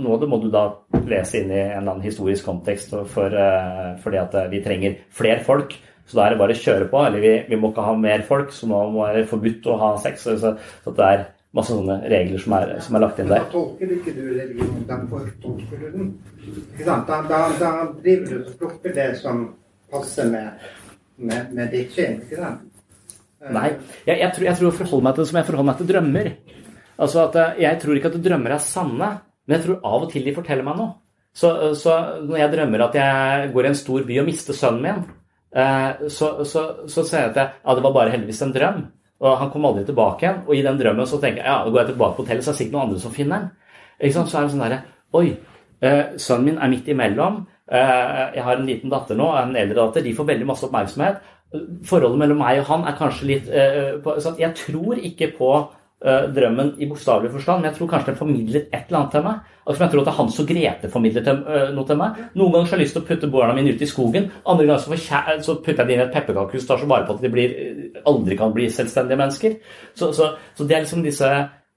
noe 0.00 0.16
av 0.16 0.22
det 0.22 0.30
må 0.30 0.40
du 0.42 0.48
da 0.52 0.64
lese 1.10 1.42
inn 1.42 1.52
i 1.52 1.60
en 1.60 1.82
eller 1.82 1.94
annen 1.96 2.06
historisk 2.06 2.48
kontekst, 2.48 2.96
for, 3.12 3.34
eh, 3.34 3.94
fordi 4.02 4.20
at 4.22 4.36
vi 4.52 4.64
trenger 4.64 4.98
flere 5.14 5.44
folk 5.44 5.76
så 6.10 6.16
da 6.18 6.24
er 6.26 6.34
det 6.34 6.40
bare 6.40 6.54
å 6.56 6.58
kjøre 6.58 6.86
på. 6.90 7.02
Eller 7.06 7.22
vi, 7.22 7.34
vi 7.52 7.58
må 7.60 7.70
ikke 7.70 7.84
ha 7.86 7.92
mer 7.94 8.24
folk, 8.26 8.50
så 8.54 8.66
nå 8.66 8.80
må 8.90 9.04
det 9.06 9.20
være 9.20 9.28
forbudt 9.30 9.68
å 9.70 9.76
ha 9.78 9.90
sex. 10.02 10.24
Så, 10.26 10.54
så 10.82 10.94
det 10.96 11.06
er 11.06 11.22
masse 11.54 11.74
sånne 11.74 12.00
regler 12.10 12.42
som 12.42 12.56
er, 12.58 12.72
som 12.82 12.98
er 12.98 13.04
lagt 13.04 13.20
inn 13.22 13.30
der. 13.30 13.44
Da 13.44 13.52
tolker 13.52 13.92
ikke 13.94 14.14
du 14.16 14.24
religionen, 14.26 14.82
da 14.88 14.98
fortolker 15.12 15.84
du 15.84 15.86
den. 15.94 16.10
Da, 16.82 16.98
da, 17.06 17.40
da, 17.60 17.70
driver 18.02 18.26
du 18.26 18.36
og 18.40 18.56
plukker 18.58 18.96
det 18.96 19.06
som 19.20 19.46
passer 19.90 20.26
med, 20.32 20.66
med, 21.22 21.54
med 21.54 21.70
ditt 21.74 21.94
skinn, 21.94 22.18
ikke 22.24 22.42
sant? 22.42 22.66
Nei, 23.40 23.70
jeg, 24.04 24.18
jeg, 24.18 24.32
tror, 24.34 24.44
jeg 24.44 24.58
tror 24.58 24.66
jeg 24.66 24.78
forholder 24.82 25.04
meg 25.06 25.14
til 25.14 25.22
det 25.22 25.30
som 25.30 25.38
jeg 25.38 25.46
forholder 25.46 25.68
meg 25.70 25.78
til 25.78 25.88
drømmer. 25.88 26.32
Altså 27.00 27.24
at 27.26 27.38
eh, 27.40 27.62
Jeg 27.64 27.80
tror 27.82 27.96
ikke 27.96 28.12
at 28.12 28.18
drømmer 28.22 28.56
er 28.56 28.64
sanne, 28.64 29.12
men 29.46 29.56
jeg 29.56 29.66
tror 29.66 29.80
av 29.84 30.04
og 30.04 30.12
til 30.12 30.26
de 30.26 30.36
forteller 30.36 30.66
meg 30.66 30.76
noe. 30.80 30.92
Så, 31.32 31.48
så 31.78 31.96
når 32.26 32.40
jeg 32.40 32.52
drømmer 32.52 32.84
at 32.88 32.96
jeg 32.98 33.50
går 33.54 33.66
i 33.66 33.70
en 33.70 33.78
stor 33.78 34.04
by 34.06 34.16
og 34.20 34.26
mister 34.26 34.56
sønnen 34.56 34.82
min, 34.82 35.02
Eh, 35.50 36.08
så, 36.08 36.44
så, 36.46 36.62
så 36.86 37.02
sier 37.02 37.24
jeg 37.24 37.32
at 37.32 37.38
ja, 37.40 37.74
det 37.74 37.82
var 37.82 37.94
bare 37.94 38.12
heldigvis 38.14 38.42
en 38.46 38.54
drøm. 38.54 38.82
Og 39.20 39.36
han 39.36 39.50
kom 39.52 39.66
aldri 39.68 39.84
tilbake 39.88 40.24
igjen. 40.26 40.42
Og 40.46 40.56
i 40.56 40.64
den 40.64 40.78
drømmen 40.80 41.08
så 41.08 41.20
tenker 41.20 41.42
jeg 41.42 41.50
ja, 41.50 41.62
da 41.64 41.72
går 41.72 41.82
jeg 41.82 41.92
tilbake 41.92 42.16
på 42.16 42.24
hotellet, 42.24 42.44
så 42.44 42.52
er 42.52 42.54
det 42.54 42.60
sikkert 42.62 42.76
noen 42.76 42.86
andre 42.88 43.02
som 43.02 43.14
finner 43.14 43.42
den. 43.42 43.50
Ikke 44.00 44.16
sant? 44.16 44.30
Så 44.30 44.38
er 44.38 44.46
det 44.46 44.54
sånn 44.54 44.64
derre 44.64 44.82
Oi, 45.18 45.26
eh, 45.82 46.04
sønnen 46.22 46.46
min 46.46 46.62
er 46.62 46.70
midt 46.70 46.88
imellom. 46.92 47.42
Eh, 47.70 48.22
jeg 48.36 48.46
har 48.46 48.56
en 48.56 48.68
liten 48.68 48.92
datter 48.92 49.18
nå, 49.18 49.26
en 49.36 49.58
eldre 49.58 49.80
datter. 49.82 50.06
De 50.06 50.14
får 50.16 50.30
veldig 50.30 50.48
masse 50.48 50.66
oppmerksomhet. 50.68 51.20
Forholdet 51.90 52.22
mellom 52.22 52.38
meg 52.38 52.60
og 52.62 52.68
han 52.68 52.84
er 52.86 52.94
kanskje 52.94 53.26
litt 53.26 53.48
Jeg 53.50 54.50
tror 54.54 55.00
ikke 55.02 55.32
på 55.34 55.48
drømmen 56.00 56.70
i 56.80 56.86
bokstavelig 56.88 57.28
forstand, 57.34 57.60
men 57.60 57.68
jeg 57.68 57.76
tror 57.76 57.88
kanskje 57.90 58.12
den 58.12 58.16
formidlet 58.16 58.70
et 58.72 58.86
eller 58.88 58.98
annet 59.02 59.10
til 59.12 59.24
meg. 59.26 59.50
Altså, 59.66 59.82
jeg 59.84 59.92
tror 59.92 60.06
at 60.08 60.14
Hans 60.16 60.38
og 60.40 60.46
Grete 60.48 60.88
formidlet 60.90 61.28
uh, 61.28 61.68
noe 61.76 61.86
til 61.86 61.98
meg. 62.00 62.22
Noen 62.40 62.54
ganger 62.54 62.66
så 62.66 62.74
har 62.74 62.80
jeg 62.80 62.86
lyst 62.86 62.96
til 62.96 63.02
å 63.02 63.08
putte 63.10 63.30
barna 63.34 63.56
mine 63.58 63.74
ut 63.74 63.84
i 63.84 63.88
skogen. 63.90 64.30
Andre 64.48 64.66
ganger 64.70 64.80
så, 64.80 65.20
så 65.44 65.56
putter 65.60 65.84
jeg 65.84 65.90
dem 65.90 66.00
i 66.00 66.06
et 66.06 66.14
pepperkakehus 66.14 66.66
tar 66.66 66.80
så 66.80 66.88
vare 66.88 67.04
på 67.06 67.18
at 67.18 67.26
de 67.26 67.32
blir, 67.34 67.52
eh, 67.52 68.00
aldri 68.08 68.38
kan 68.40 68.56
bli 68.56 68.70
selvstendige 68.72 69.20
mennesker. 69.20 69.58
Så, 69.92 70.10
så, 70.16 70.32
så 70.56 70.66
det 70.66 70.78
er 70.78 70.86
liksom 70.86 71.04
disse 71.04 71.30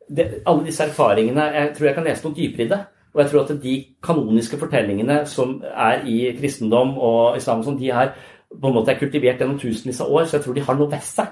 det, 0.07 0.25
Alle 0.47 0.65
disse 0.65 0.83
erfaringene 0.83 1.45
Jeg 1.53 1.69
tror 1.75 1.87
jeg 1.87 1.95
kan 1.95 2.07
lese 2.07 2.25
noe 2.27 2.37
dypere 2.39 2.65
i 2.65 2.71
det. 2.71 2.81
Og 3.13 3.21
jeg 3.21 3.29
tror 3.29 3.43
at 3.43 3.63
de 3.67 3.75
kanoniske 4.03 4.57
fortellingene 4.57 5.19
som 5.29 5.59
er 5.69 6.07
i 6.09 6.17
kristendom 6.39 6.95
og 6.97 7.37
islam, 7.37 7.61
sånn, 7.61 7.77
de 7.77 7.91
har 7.93 8.15
på 8.49 8.69
en 8.69 8.75
måte 8.79 8.93
er 8.93 8.99
kultivert 9.01 9.41
gjennom 9.41 9.59
tusenvis 9.61 10.01
av 10.01 10.11
år, 10.13 10.25
så 10.25 10.37
jeg 10.37 10.47
tror 10.47 10.57
de 10.57 10.65
har 10.65 10.77
noe 10.79 10.89
ved 10.89 11.05
seg. 11.05 11.29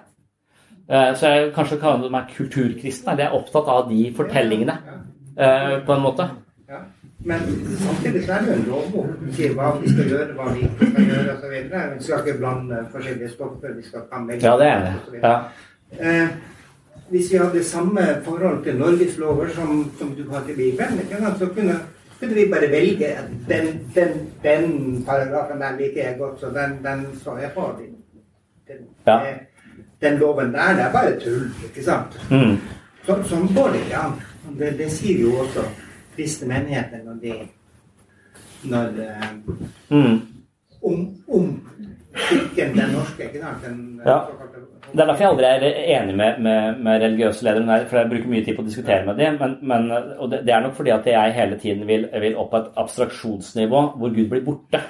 Eh, 0.92 1.16
så 1.16 1.28
jeg 1.28 1.52
kanskje 1.56 1.80
kaller 1.80 2.12
meg 2.12 2.32
kulturkristen. 2.36 3.18
Jeg 3.18 3.30
er 3.30 3.36
opptatt 3.36 3.70
av 3.72 3.90
de 3.90 4.14
fortellingene, 4.16 4.78
eh, 5.38 5.78
på 5.86 5.94
en 5.94 6.02
måte. 6.04 6.30
Men 7.24 7.40
samtidig 7.78 8.26
så 8.26 8.34
er 8.34 8.40
det 8.42 8.48
jo 8.48 8.54
en 8.54 8.70
lovbok 8.70 9.10
som 9.18 9.34
sier 9.38 9.52
hva 9.54 9.76
vi 9.78 9.92
skal 9.92 10.08
gjøre, 10.10 10.34
hva 10.36 10.54
vi 10.54 10.64
ikke 10.66 10.88
skal 10.90 11.10
gjøre 11.12 11.36
osv. 11.36 11.54
Vi 11.98 12.04
skal 12.04 12.24
ikke 12.24 12.38
blande 12.40 12.80
forskjellige 12.92 13.30
stoffer. 13.30 13.76
vi 13.76 13.84
skal 13.84 14.02
ta 14.10 14.22
Ja, 14.42 14.58
det 14.58 14.68
er 14.68 14.80
det. 14.88 15.22
Ja. 15.22 15.36
Eh, 16.00 16.30
hvis 17.10 17.32
vi 17.32 17.38
hadde 17.38 17.64
samme 17.64 18.02
forhold 18.24 18.64
til 18.64 18.78
Norges 18.78 19.18
lover 19.18 19.48
som, 19.48 19.92
som 20.00 20.16
du 20.16 20.30
har 20.32 20.44
til 20.48 20.56
Bibelen, 20.56 21.00
så 21.38 21.46
kunne, 21.46 21.76
kunne, 22.20 22.34
vi 22.34 22.52
bare 22.52 22.72
velge 22.72 23.08
at 23.08 23.30
den, 23.50 23.92
den, 23.96 24.32
den 24.44 25.04
paragrafen 25.06 25.62
der 25.62 25.78
liker 25.78 26.08
jeg 26.08 26.16
godt, 26.20 26.40
så 26.40 26.48
den, 26.48 26.80
den 26.84 27.20
står 27.20 27.38
jeg 27.38 27.52
for. 27.54 27.80
Den, 28.68 28.78
ja. 29.08 29.20
Den, 30.02 30.20
loven 30.20 30.54
der, 30.54 30.76
det 30.78 30.86
er 30.88 30.94
bare 30.94 31.16
tull, 31.22 31.48
ikke 31.68 31.84
sant? 31.86 32.18
Mm. 32.32 32.58
Så, 33.06 33.18
sånn 33.30 33.48
går 33.56 33.74
det 33.74 33.86
ikke 33.86 34.04
an. 34.06 34.20
Det, 34.60 34.76
det 34.78 34.90
sier 34.94 35.24
jo 35.26 35.36
også 35.44 35.66
kristne 36.16 36.50
menigheter 36.52 37.04
når 37.06 37.20
de 37.22 37.36
når 38.72 38.98
mm. 39.90 40.18
om, 40.86 41.06
om 41.34 41.48
kirken, 42.14 42.76
den 42.78 42.94
norske, 42.96 43.24
ikke 43.30 43.42
sant? 43.42 43.66
Den, 43.66 44.02
ja. 44.06 44.20
Det 44.92 45.00
er 45.00 45.08
derfor 45.08 45.24
jeg 45.24 45.32
aldri 45.32 45.48
er 45.48 46.00
enig 46.02 46.16
med, 46.20 46.40
med, 46.44 46.80
med 46.84 47.04
religiøse 47.04 47.46
ledere, 47.48 47.78
for 47.88 48.02
jeg 48.02 48.10
bruker 48.12 48.32
mye 48.34 48.46
tid 48.46 48.58
på 48.58 48.64
å 48.66 48.68
diskutere 48.68 49.06
med 49.08 49.22
dem. 49.22 49.38
Men, 49.40 49.54
men, 49.72 49.92
og 50.18 50.32
det, 50.32 50.42
det, 50.48 50.56
er 50.56 50.66
nok 50.66 50.76
fordi 50.78 50.94
at 50.94 51.08
jeg 51.08 51.36
hele 51.38 51.60
tiden 51.62 51.86
vil, 51.88 52.10
vil 52.24 52.36
opp 52.42 52.52
på 52.52 52.60
et 52.60 52.82
abstraksjonsnivå 52.84 53.84
hvor 54.02 54.14
Gud 54.18 54.28
blir 54.34 54.44
borte. 54.46 54.82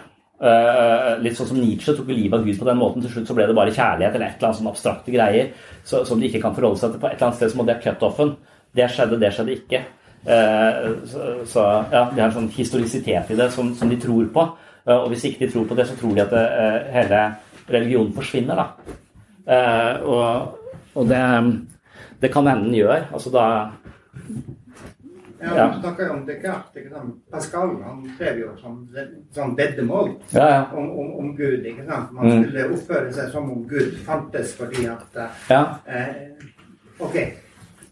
Uh, 0.41 1.19
litt 1.21 1.35
sånn 1.37 1.51
som 1.51 1.57
Nietzsche 1.61 1.93
tok 1.93 2.07
livet 2.09 2.33
av 2.39 2.45
Gud 2.47 2.57
på 2.57 2.65
den 2.65 2.79
måten. 2.79 3.03
Til 3.03 3.11
slutt 3.13 3.29
så 3.29 3.35
ble 3.37 3.45
det 3.45 3.55
bare 3.57 3.73
kjærlighet 3.75 4.15
eller 4.17 4.25
et 4.25 4.39
eller 4.39 4.47
annet 4.47 4.57
sånn 4.57 4.69
abstrakte 4.71 5.13
greier 5.13 5.51
så, 5.85 5.99
som 6.07 6.17
de 6.17 6.31
ikke 6.31 6.41
kan 6.41 6.55
forholde 6.55 6.81
seg 6.81 6.95
til. 6.95 7.01
På 7.03 7.09
et 7.11 7.13
eller 7.13 7.27
annet 7.27 7.37
sted 7.37 7.51
så 7.51 7.59
må 7.59 7.65
det 7.67 7.75
cutoffen. 7.83 8.31
Det 8.73 8.87
skjedde, 8.89 9.19
det 9.21 9.29
skjedde 9.35 9.53
ikke. 9.59 9.83
Uh, 10.25 10.87
så, 11.11 11.27
så, 11.51 11.67
ja, 11.93 12.03
Det 12.09 12.17
er 12.17 12.25
en 12.25 12.35
sånn 12.39 12.49
historisitet 12.55 13.29
i 13.29 13.37
det 13.37 13.51
som, 13.53 13.69
som 13.77 13.91
de 13.93 13.99
tror 14.01 14.31
på. 14.33 14.47
Uh, 14.81 14.97
og 14.97 15.11
hvis 15.13 15.27
ikke 15.29 15.45
de 15.45 15.51
tror 15.53 15.69
på 15.69 15.77
det, 15.77 15.85
så 15.91 15.99
tror 15.99 16.17
de 16.17 16.25
at 16.25 16.33
det, 16.33 16.45
hele 16.95 17.21
religionen 17.71 18.15
forsvinner. 18.17 18.57
da. 18.57 19.59
og, 20.01 20.57
og 20.97 21.05
det, 21.07 21.21
det 22.21 22.33
kan 22.33 22.49
hende 22.49 22.65
den 22.65 22.79
gjør. 22.81 23.05
Altså 23.13 23.29
da 23.33 23.45
ja, 25.41 25.55
ja. 25.57 25.67
snakker 25.79 26.07
jo 26.07 26.13
om 26.13 26.23
Descartes. 26.27 26.77
ikke 26.77 26.95
sant? 26.95 27.19
Pascal 27.31 27.75
han 27.83 28.01
skrev 28.15 28.41
jo 28.43 28.55
som 28.61 28.79
sånn 29.35 29.55
veddemål 29.57 30.09
ja, 30.31 30.47
ja. 30.47 30.63
om, 30.77 30.89
om, 31.03 31.13
om, 31.19 31.29
Gud. 31.37 31.65
ikke 31.65 31.85
sant? 31.87 32.11
Man 32.15 32.27
mm. 32.27 32.33
skulle 32.43 32.67
oppføre 32.77 33.13
seg 33.19 33.31
som 33.33 33.51
om 33.51 33.63
Gud 33.69 33.95
fantes 34.07 34.55
fordi 34.57 34.87
at 34.91 35.21
ja. 35.49 35.63
eh, 35.87 36.17
Ok, 37.01 37.15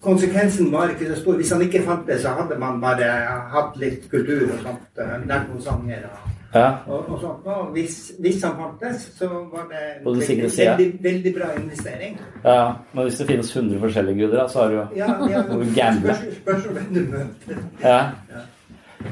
konsekvensen 0.06 0.68
var 0.72 0.92
ikke 0.94 1.08
så 1.10 1.16
stor. 1.22 1.38
Hvis 1.40 1.52
han 1.56 1.64
ikke 1.66 1.82
fantes, 1.82 2.22
så 2.22 2.36
hadde 2.38 2.60
man 2.62 2.78
bare 2.82 3.08
hatt 3.54 3.80
litt 3.82 4.06
kultur 4.12 4.52
og 4.52 4.60
sånt. 4.62 4.92
Eh, 5.02 5.16
lært 5.26 5.50
noen 5.50 5.64
sanger. 5.66 6.06
og 6.12 6.39
ja. 6.54 6.70
Og, 6.88 7.10
og, 7.10 7.20
sånt, 7.22 7.46
og 7.46 7.66
hvis, 7.76 8.12
hvis, 8.20 8.44
han 8.44 8.56
fantes, 8.58 9.04
så 9.18 9.28
var 9.28 9.68
det 9.70 9.82
en 10.00 10.06
veldig, 10.06 10.38
veldig, 10.58 10.88
veldig, 11.04 11.34
bra 11.38 11.50
investering. 11.62 12.20
Ja, 12.44 12.72
Men 12.94 13.04
hvis 13.04 13.18
det 13.18 13.28
finnes 13.28 13.56
100 13.56 13.80
forskjellige 13.80 14.28
guder, 14.28 14.48
så 14.48 14.60
har 14.60 14.68
du 14.68 14.76
jo 14.76 14.86
ja, 14.96 15.10
ja, 15.30 15.44
gamble. 15.76 16.16
Spørs 16.42 16.66
hvem 16.66 16.90
du 16.96 17.00
møter. 17.12 17.62
Ja. 17.84 18.00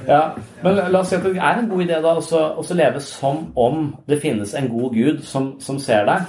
ja. 0.08 0.22
Men 0.64 0.82
la 0.82 1.00
oss 1.00 1.14
si 1.14 1.20
at 1.20 1.30
det 1.30 1.38
er 1.38 1.62
en 1.62 1.70
god 1.70 1.86
idé 1.86 2.02
da 2.02 2.18
å 2.18 2.68
leve 2.82 3.06
som 3.06 3.46
om 3.56 3.88
det 4.10 4.22
finnes 4.22 4.58
en 4.58 4.70
god 4.74 4.98
gud 4.98 5.24
som, 5.24 5.54
som 5.62 5.80
ser 5.80 6.10
deg. 6.10 6.26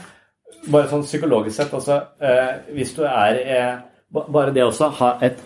Bare 0.69 0.91
sånn 0.91 1.07
psykologisk 1.07 1.57
sett, 1.57 1.73
altså 1.73 2.01
eh, 2.21 2.57
Hvis 2.75 2.91
du 2.97 3.05
er 3.07 3.37
eh, 3.39 3.77
Bare 4.11 4.51
det 4.53 4.65
et, 5.23 5.43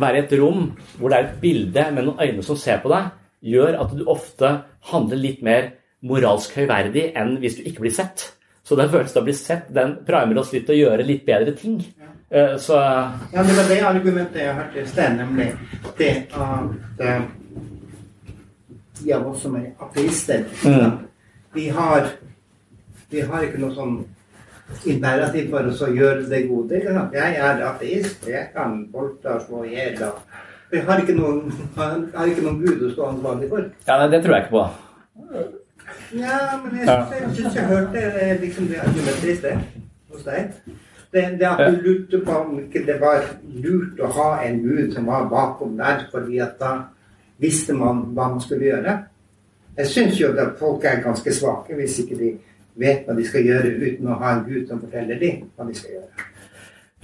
være 0.00 0.16
i 0.16 0.22
et 0.22 0.32
rom 0.40 0.70
hvor 0.96 1.12
det 1.12 1.18
er 1.18 1.26
et 1.26 1.36
bilde 1.42 1.84
med 1.92 2.06
noen 2.06 2.22
øyne 2.24 2.42
som 2.42 2.56
ser 2.56 2.80
på 2.80 2.88
deg 2.88 3.10
gjør 3.44 3.76
at 3.82 3.92
du 3.96 4.04
ofte 4.10 4.50
handler 4.90 5.20
litt 5.20 5.44
mer 5.44 5.72
moralsk 6.04 6.56
høyverdig 6.58 7.10
enn 7.16 7.36
hvis 7.42 7.58
du 7.58 7.68
ikke 7.68 7.86
blir 7.86 7.94
sett. 7.96 8.30
Så 8.64 8.76
den 8.80 8.88
følelsen 8.88 9.20
av 9.20 9.24
å 9.24 9.28
bli 9.28 9.36
sett, 9.36 9.68
den 9.76 9.98
primer 10.08 10.40
oss 10.40 10.52
litt 10.54 10.64
til 10.68 10.76
å 10.76 10.82
gjøre 10.86 11.04
litt 11.04 11.24
bedre 11.26 11.52
ting. 11.56 11.78
Ja. 12.00 12.44
så 12.58 12.80
Ja, 12.80 13.42
det 13.44 13.56
var 13.56 13.68
det 13.68 13.80
argumentet 13.84 14.40
jeg 14.40 14.56
hørte 14.56 14.80
i 14.80 14.86
sted, 14.88 15.16
nemlig 15.20 15.50
det 15.98 16.12
at 16.32 17.28
de 19.02 19.12
av 19.12 19.26
oss 19.28 19.42
som 19.42 19.56
er 19.58 19.72
ateister 19.84 20.44
mm. 20.64 20.92
vi, 21.52 21.68
har, 21.68 22.08
vi 23.10 23.20
har 23.20 23.44
ikke 23.44 23.60
noe 23.60 23.74
sånn 23.76 23.96
imperativ 24.88 25.50
for 25.52 25.68
oss 25.68 25.82
å 25.84 25.90
gjøre 25.92 26.24
det 26.30 26.44
gode. 26.48 26.80
Jeg 26.80 27.36
er 27.36 27.62
ateist, 27.68 28.24
jeg 28.28 28.48
kan 28.54 28.78
voldta 28.92 29.36
og 29.36 29.44
slå 29.44 29.64
i 29.68 29.74
hjel. 29.76 30.00
Jeg 30.74 30.84
har 30.88 31.02
ikke 31.02 31.14
noen, 31.14 31.52
har 31.76 32.26
ikke 32.26 32.42
noen 32.42 32.56
gud 32.64 32.80
å 32.82 32.88
stå 32.90 33.10
ansvarlig 33.12 33.50
for. 33.52 33.68
Ja, 33.86 33.98
nei, 34.00 34.08
Det 34.10 34.22
tror 34.24 34.34
jeg 34.34 34.44
ikke 34.44 34.56
på. 34.56 34.64
Ja, 36.18 36.38
men 36.62 36.80
jeg 36.80 36.88
syns 37.36 37.38
jeg, 37.38 37.52
jeg 37.54 37.68
hørte 37.68 38.02
eh, 38.22 38.40
liksom 38.40 38.66
det 38.70 38.80
argumentet 38.82 39.30
i 39.30 39.36
sted 39.38 39.60
hos 40.10 40.26
deg. 40.26 40.50
Det, 41.14 41.22
det 41.38 41.46
at 41.46 41.62
du 41.70 41.80
lurte 41.84 42.20
på 42.26 42.38
om 42.40 42.58
ikke 42.58 42.82
det 42.86 42.96
var 42.98 43.22
lurt 43.62 44.00
å 44.02 44.10
ha 44.16 44.28
en 44.42 44.58
gud 44.64 44.90
som 44.94 45.06
var 45.06 45.28
bakom 45.30 45.76
der, 45.78 46.08
fordi 46.10 46.40
at 46.42 46.56
da 46.58 46.72
visste 47.42 47.76
man 47.78 48.08
hva 48.16 48.32
man 48.32 48.42
skulle 48.42 48.66
gjøre. 48.72 48.96
Jeg 49.78 49.90
syns 49.90 50.20
jo 50.20 50.32
at 50.34 50.58
folk 50.58 50.84
er 50.86 51.02
ganske 51.02 51.34
svake 51.34 51.78
hvis 51.78 52.00
ikke 52.02 52.18
de 52.18 52.32
vet 52.82 53.06
hva 53.06 53.14
de 53.14 53.26
skal 53.26 53.46
gjøre 53.46 53.74
uten 53.78 54.10
å 54.10 54.18
ha 54.18 54.32
en 54.34 54.46
gud 54.46 54.66
som 54.66 54.82
forteller 54.82 55.18
dem 55.22 55.44
hva 55.54 55.66
de 55.68 55.78
skal 55.78 55.98
gjøre. 55.98 56.26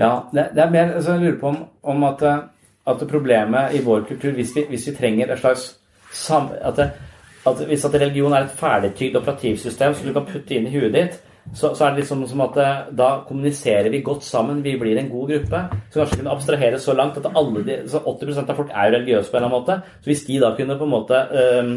Ja, 0.01 0.11
det, 0.33 0.49
det 0.57 0.63
er 0.65 0.71
mer 0.71 0.95
altså, 0.95 1.13
Jeg 1.13 1.21
lurer 1.21 1.39
på 1.39 1.49
om, 1.53 1.63
om 1.83 2.05
at 2.09 2.23
eh, 2.27 2.43
at 2.91 3.07
problemet 3.09 3.75
i 3.75 3.85
vår 3.85 4.05
kultur, 4.09 4.35
hvis 4.37 4.55
vi, 4.57 4.67
hvis 4.69 4.87
vi 4.91 4.97
trenger 4.97 5.33
et 5.33 5.41
slags 5.41 5.71
sam, 6.13 6.51
at, 6.61 6.77
det, 6.77 6.91
at 7.47 7.67
Hvis 7.67 7.85
at 7.85 7.95
religion 7.95 8.33
er 8.33 8.45
et 8.45 8.57
ferdigtygd 8.57 9.17
operativsystem 9.17 9.95
som 9.95 10.07
du 10.07 10.13
kan 10.13 10.27
putte 10.27 10.55
inn 10.55 10.67
i 10.67 10.75
huet 10.75 10.93
ditt, 10.95 11.21
så, 11.55 11.73
så 11.75 11.85
er 11.85 11.95
det 11.95 12.03
liksom 12.03 12.27
som 12.31 12.43
at 12.45 12.59
eh, 12.63 12.83
da 12.97 13.09
kommuniserer 13.27 13.91
vi 13.91 14.03
godt 14.07 14.25
sammen, 14.25 14.63
vi 14.65 14.77
blir 14.79 14.99
en 15.01 15.09
god 15.11 15.33
gruppe. 15.33 15.63
Så 15.91 16.01
kanskje 16.01 16.21
kunne 16.21 16.35
abstrahere 16.35 16.79
så 16.79 16.95
langt 16.95 17.19
at 17.19 17.31
alle 17.35 17.65
de, 17.67 17.79
80 17.89 18.43
av 18.43 18.53
folk 18.59 18.71
er 18.75 18.91
jo 18.91 18.97
religiøse 18.97 19.31
på 19.31 19.39
en 19.39 19.43
eller 19.43 19.49
annen 19.49 19.57
måte. 19.57 19.97
Så 20.03 20.13
hvis 20.13 20.27
de 20.29 20.39
da 20.43 20.53
kunne 20.57 20.79
på 20.79 20.87
en 20.87 20.95
måte 20.95 21.23
um, 21.33 21.73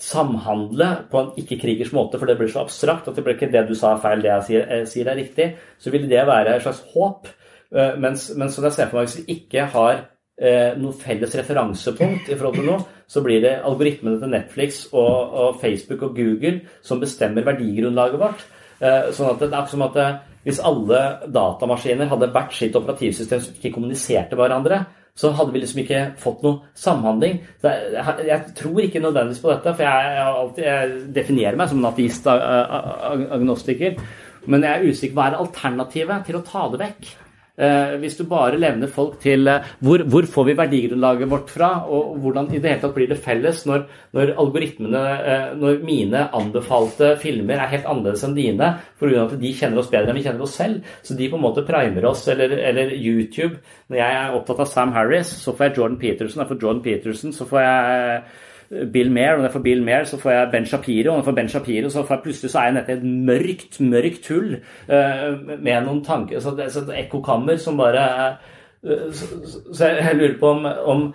samhandle 0.00 0.90
på 1.10 1.20
en 1.20 1.32
ikke-krigers 1.42 1.92
måte, 1.96 2.20
for 2.20 2.30
det 2.30 2.38
blir 2.38 2.52
så 2.52 2.62
abstrakt 2.62 3.10
at 3.10 3.18
det 3.18 3.26
blir 3.26 3.36
ikke 3.36 3.50
det 3.52 3.66
du 3.68 3.74
sa 3.76 3.96
er 3.96 4.04
feil, 4.04 4.22
det 4.24 4.30
jeg 4.32 4.46
sier, 4.48 4.68
jeg 4.78 4.92
sier 4.94 5.10
er 5.10 5.20
riktig, 5.20 5.48
så 5.82 5.92
ville 5.92 6.10
det 6.10 6.24
være 6.28 6.54
et 6.54 6.64
slags 6.64 6.84
håp. 6.94 7.28
Uh, 7.74 7.98
mens, 8.00 8.30
mens 8.38 8.56
som 8.56 8.64
jeg 8.64 8.78
ser 8.78 8.88
for 8.88 9.00
meg, 9.00 9.10
hvis 9.10 9.20
vi 9.20 9.40
ikke 9.40 9.66
har 9.74 10.06
eh, 10.40 10.76
noe 10.78 10.94
felles 10.96 11.34
referansepunkt 11.38 12.30
i 12.30 12.36
forhold 12.36 12.60
til 12.60 12.68
noe, 12.70 12.84
så 13.08 13.22
blir 13.24 13.42
det 13.44 13.56
algoritmene 13.66 14.20
til 14.20 14.32
Netflix 14.32 14.84
og, 14.92 15.34
og 15.42 15.58
Facebook 15.62 16.04
og 16.06 16.14
Google 16.16 16.60
som 16.84 17.02
bestemmer 17.02 17.46
verdigrunnlaget 17.46 18.22
vårt. 18.22 18.44
Eh, 18.78 19.10
sånn 19.14 19.32
at 19.32 19.42
det, 19.42 19.50
er 19.52 19.70
som 19.70 19.82
at 19.88 19.98
eh, 19.98 20.20
hvis 20.46 20.62
alle 20.64 21.02
datamaskiner 21.34 22.10
hadde 22.10 22.30
hvert 22.34 22.54
sitt 22.54 22.76
operativsystem 22.78 23.42
som 23.42 23.58
ikke 23.58 23.74
kommuniserte 23.74 24.38
hverandre, 24.38 24.84
så 25.18 25.32
hadde 25.34 25.50
vi 25.50 25.60
liksom 25.64 25.80
ikke 25.82 26.02
fått 26.22 26.44
noe 26.46 26.68
samhandling. 26.78 27.40
Jeg, 27.64 28.12
jeg, 28.28 28.52
tror 28.60 28.78
ikke 28.84 29.02
nødvendigvis 29.02 29.40
på 29.42 29.50
dette, 29.50 29.72
for 29.74 29.82
jeg, 29.82 30.12
jeg, 30.14 30.34
alltid, 30.42 30.68
jeg 30.68 31.00
definerer 31.16 31.58
meg 31.58 31.72
som 31.72 31.80
en 31.80 31.88
ateist 31.90 32.28
agnostiker. 32.30 33.98
Men 34.46 34.62
jeg 34.62 34.70
er 34.76 34.92
usikker. 34.92 35.16
Hva 35.18 35.26
er 35.26 35.40
alternativet 35.40 36.28
til 36.28 36.38
å 36.38 36.44
ta 36.46 36.68
det 36.70 36.80
vekk? 36.84 37.10
Eh, 37.58 37.96
hvis 37.98 38.14
du 38.14 38.22
bare 38.30 38.58
levner 38.60 38.86
folk 38.86 39.16
til 39.22 39.48
eh, 39.50 39.64
hvor, 39.82 40.04
hvor, 40.06 40.26
får 40.30 40.44
vi 40.46 40.54
verdigrunnlaget 40.60 41.30
vårt 41.30 41.50
fra, 41.50 41.70
og 41.90 42.14
hvordan 42.22 42.52
i 42.52 42.60
det 42.62 42.70
hele 42.70 42.82
tatt 42.84 42.94
blir 42.94 43.10
det 43.10 43.18
felles 43.18 43.64
når, 43.66 43.82
når 44.14 44.34
algoritmene 44.38 45.02
eh, 45.18 45.46
Når 45.58 45.80
mine 45.82 46.28
anbefalte 46.38 47.16
filmer 47.18 47.58
er 47.58 47.72
helt 47.72 47.88
annerledes 47.90 48.22
enn 48.28 48.36
dine 48.38 48.70
pga. 49.00 49.24
at 49.24 49.34
de 49.40 49.54
kjenner 49.58 49.82
oss 49.82 49.90
bedre 49.90 50.12
enn 50.12 50.20
vi 50.20 50.26
kjenner 50.28 50.46
oss 50.46 50.54
selv. 50.60 50.86
Så 51.02 51.18
de 51.18 51.30
på 51.30 51.38
en 51.38 51.46
måte 51.48 51.66
primer 51.66 52.06
oss, 52.06 52.28
eller, 52.30 52.54
eller 52.70 52.94
YouTube. 52.94 53.58
Når 53.90 54.02
jeg 54.04 54.18
er 54.20 54.36
opptatt 54.38 54.62
av 54.62 54.70
Sam 54.70 54.94
Harris, 54.94 55.32
så 55.42 55.54
får 55.56 55.68
jeg 55.68 55.80
Jordan 55.80 55.98
Peterson. 55.98 56.46
For 56.46 56.62
Jordan 56.62 56.84
Peterson 56.84 57.34
så 57.34 57.48
får 57.48 57.64
jeg 57.64 58.22
Bill 58.68 59.12
Mair, 59.12 59.32
og 59.32 59.38
når 59.38 59.44
jeg 59.44 59.52
får 59.52 59.60
Bill 59.60 59.82
Mair, 59.82 60.04
så 60.04 60.20
får 60.20 60.30
jeg 60.30 60.48
Ben 60.52 60.66
Shapiro. 60.66 61.10
Og 61.10 61.16
når 61.16 61.16
jeg 61.16 61.24
får 61.24 61.32
Ben 61.32 61.48
Shapiro, 61.48 61.90
så 61.90 62.02
får 62.02 62.14
jeg 62.14 62.22
plutselig 62.22 62.50
så 62.50 62.58
er 62.58 62.64
jeg 62.64 62.72
nede 62.72 62.92
i 62.92 62.96
et 62.96 63.04
mørkt, 63.04 63.80
mørkt 63.80 64.28
hull 64.28 64.56
uh, 64.88 65.58
med 65.62 65.82
noen 65.86 66.04
tanker 66.04 66.40
Så 66.40 66.50
det 66.56 66.64
er 66.66 66.80
et 66.82 67.04
ekkokammer 67.04 67.56
som 67.56 67.76
bare 67.80 68.36
uh, 68.84 69.12
så, 69.12 69.26
så, 69.72 69.86
jeg 69.86 70.16
lurer 70.16 70.38
på 70.40 70.50
om, 70.50 70.64
om 70.84 71.14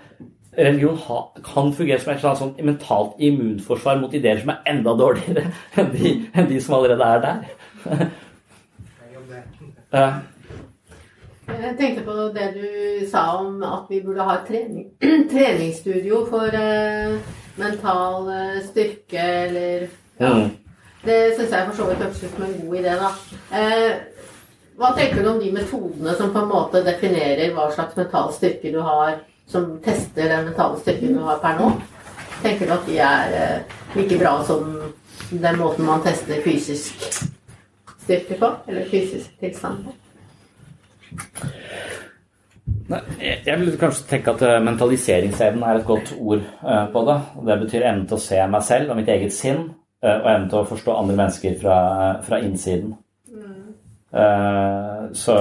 religion 0.57 0.97
ha, 0.97 1.19
kan 1.45 1.73
fungere 1.73 1.99
som 1.99 2.13
et 2.13 2.21
sånt 2.21 2.65
mentalt 2.65 3.11
immunforsvar 3.19 3.99
mot 4.01 4.13
ideer 4.13 4.39
som 4.41 4.49
er 4.53 4.57
enda 4.73 4.91
dårligere 4.97 5.43
enn 5.77 5.91
de, 5.93 6.29
enn 6.33 6.49
de 6.49 6.61
som 6.61 6.73
allerede 6.79 7.03
er 7.03 7.19
der. 7.27 7.39
uh, 9.93 10.13
Jeg 11.53 11.75
tenkte 11.77 12.03
på 12.03 12.11
det 12.33 12.53
du 12.57 12.65
sa 13.11 13.37
om 13.37 13.63
at 13.63 13.83
vi 13.89 14.01
burde 14.01 14.23
ha 14.25 14.33
et 14.39 14.47
trening, 14.49 14.85
treningsstudio 15.33 16.25
for 16.33 16.45
uh, 16.49 17.42
mental 17.55 18.29
uh, 18.29 18.59
styrke 18.65 19.23
eller 19.45 19.87
ja. 20.17 20.29
Mm. 20.29 20.51
Det 21.03 21.35
syns 21.35 21.51
jeg 21.51 21.67
for 21.67 21.75
så 21.75 21.85
vidt 21.89 21.99
høres 21.99 22.21
ut 22.23 22.31
som 22.31 22.43
en 22.45 22.59
god 22.61 22.75
idé, 22.79 22.91
da. 22.95 23.09
Eh, 23.59 23.89
hva 24.79 24.93
tenker 24.95 25.19
du 25.19 25.29
om 25.33 25.41
de 25.41 25.49
metodene 25.51 26.13
som 26.15 26.31
på 26.31 26.39
en 26.39 26.47
måte 26.47 26.83
definerer 26.85 27.51
hva 27.53 27.65
slags 27.75 27.97
mental 27.99 28.31
styrke 28.31 28.71
du 28.71 28.79
har, 28.85 29.17
som 29.51 29.67
tester 29.83 30.31
den 30.31 30.47
mentale 30.47 30.79
styrken 30.79 31.17
du 31.17 31.25
har 31.25 31.41
per 31.43 31.59
nå? 31.59 31.73
Tenker 32.39 32.69
du 32.69 32.75
at 32.77 32.87
de 32.87 32.95
er 33.03 33.35
eh, 33.41 33.75
like 33.97 34.19
bra 34.21 34.37
som 34.47 34.71
den 35.29 35.59
måten 35.59 35.85
man 35.89 36.05
tester 36.07 36.39
fysisk 36.45 37.03
styrke 38.05 38.39
på? 38.39 38.53
Eller 38.71 38.87
fysisk 38.87 39.35
tilstand 39.43 39.83
på? 39.83 39.97
Jeg 42.89 43.59
vil 43.59 43.77
kanskje 43.79 44.07
tenke 44.09 44.33
at 44.33 44.41
eh, 44.43 44.59
mentaliseringsevnen 44.63 45.63
er 45.63 45.79
et 45.79 45.87
godt 45.87 46.13
ord 46.19 46.41
eh, 46.41 46.83
på 46.91 47.05
det. 47.07 47.15
Det 47.47 47.59
betyr 47.61 47.85
evnen 47.87 48.03
til 48.09 48.17
å 48.17 48.25
se 48.25 48.41
meg 48.51 48.65
selv 48.67 48.91
og 48.91 48.99
mitt 48.99 49.11
eget 49.13 49.35
sinn, 49.35 49.69
eh, 50.03 50.17
og 50.17 50.27
evnen 50.33 50.49
til 50.51 50.59
å 50.59 50.67
forstå 50.67 50.97
andre 50.99 51.15
mennesker 51.21 51.55
fra, 51.61 51.77
fra 52.27 52.41
innsiden. 52.43 52.95
Mm. 53.31 53.71
Så 55.17 55.35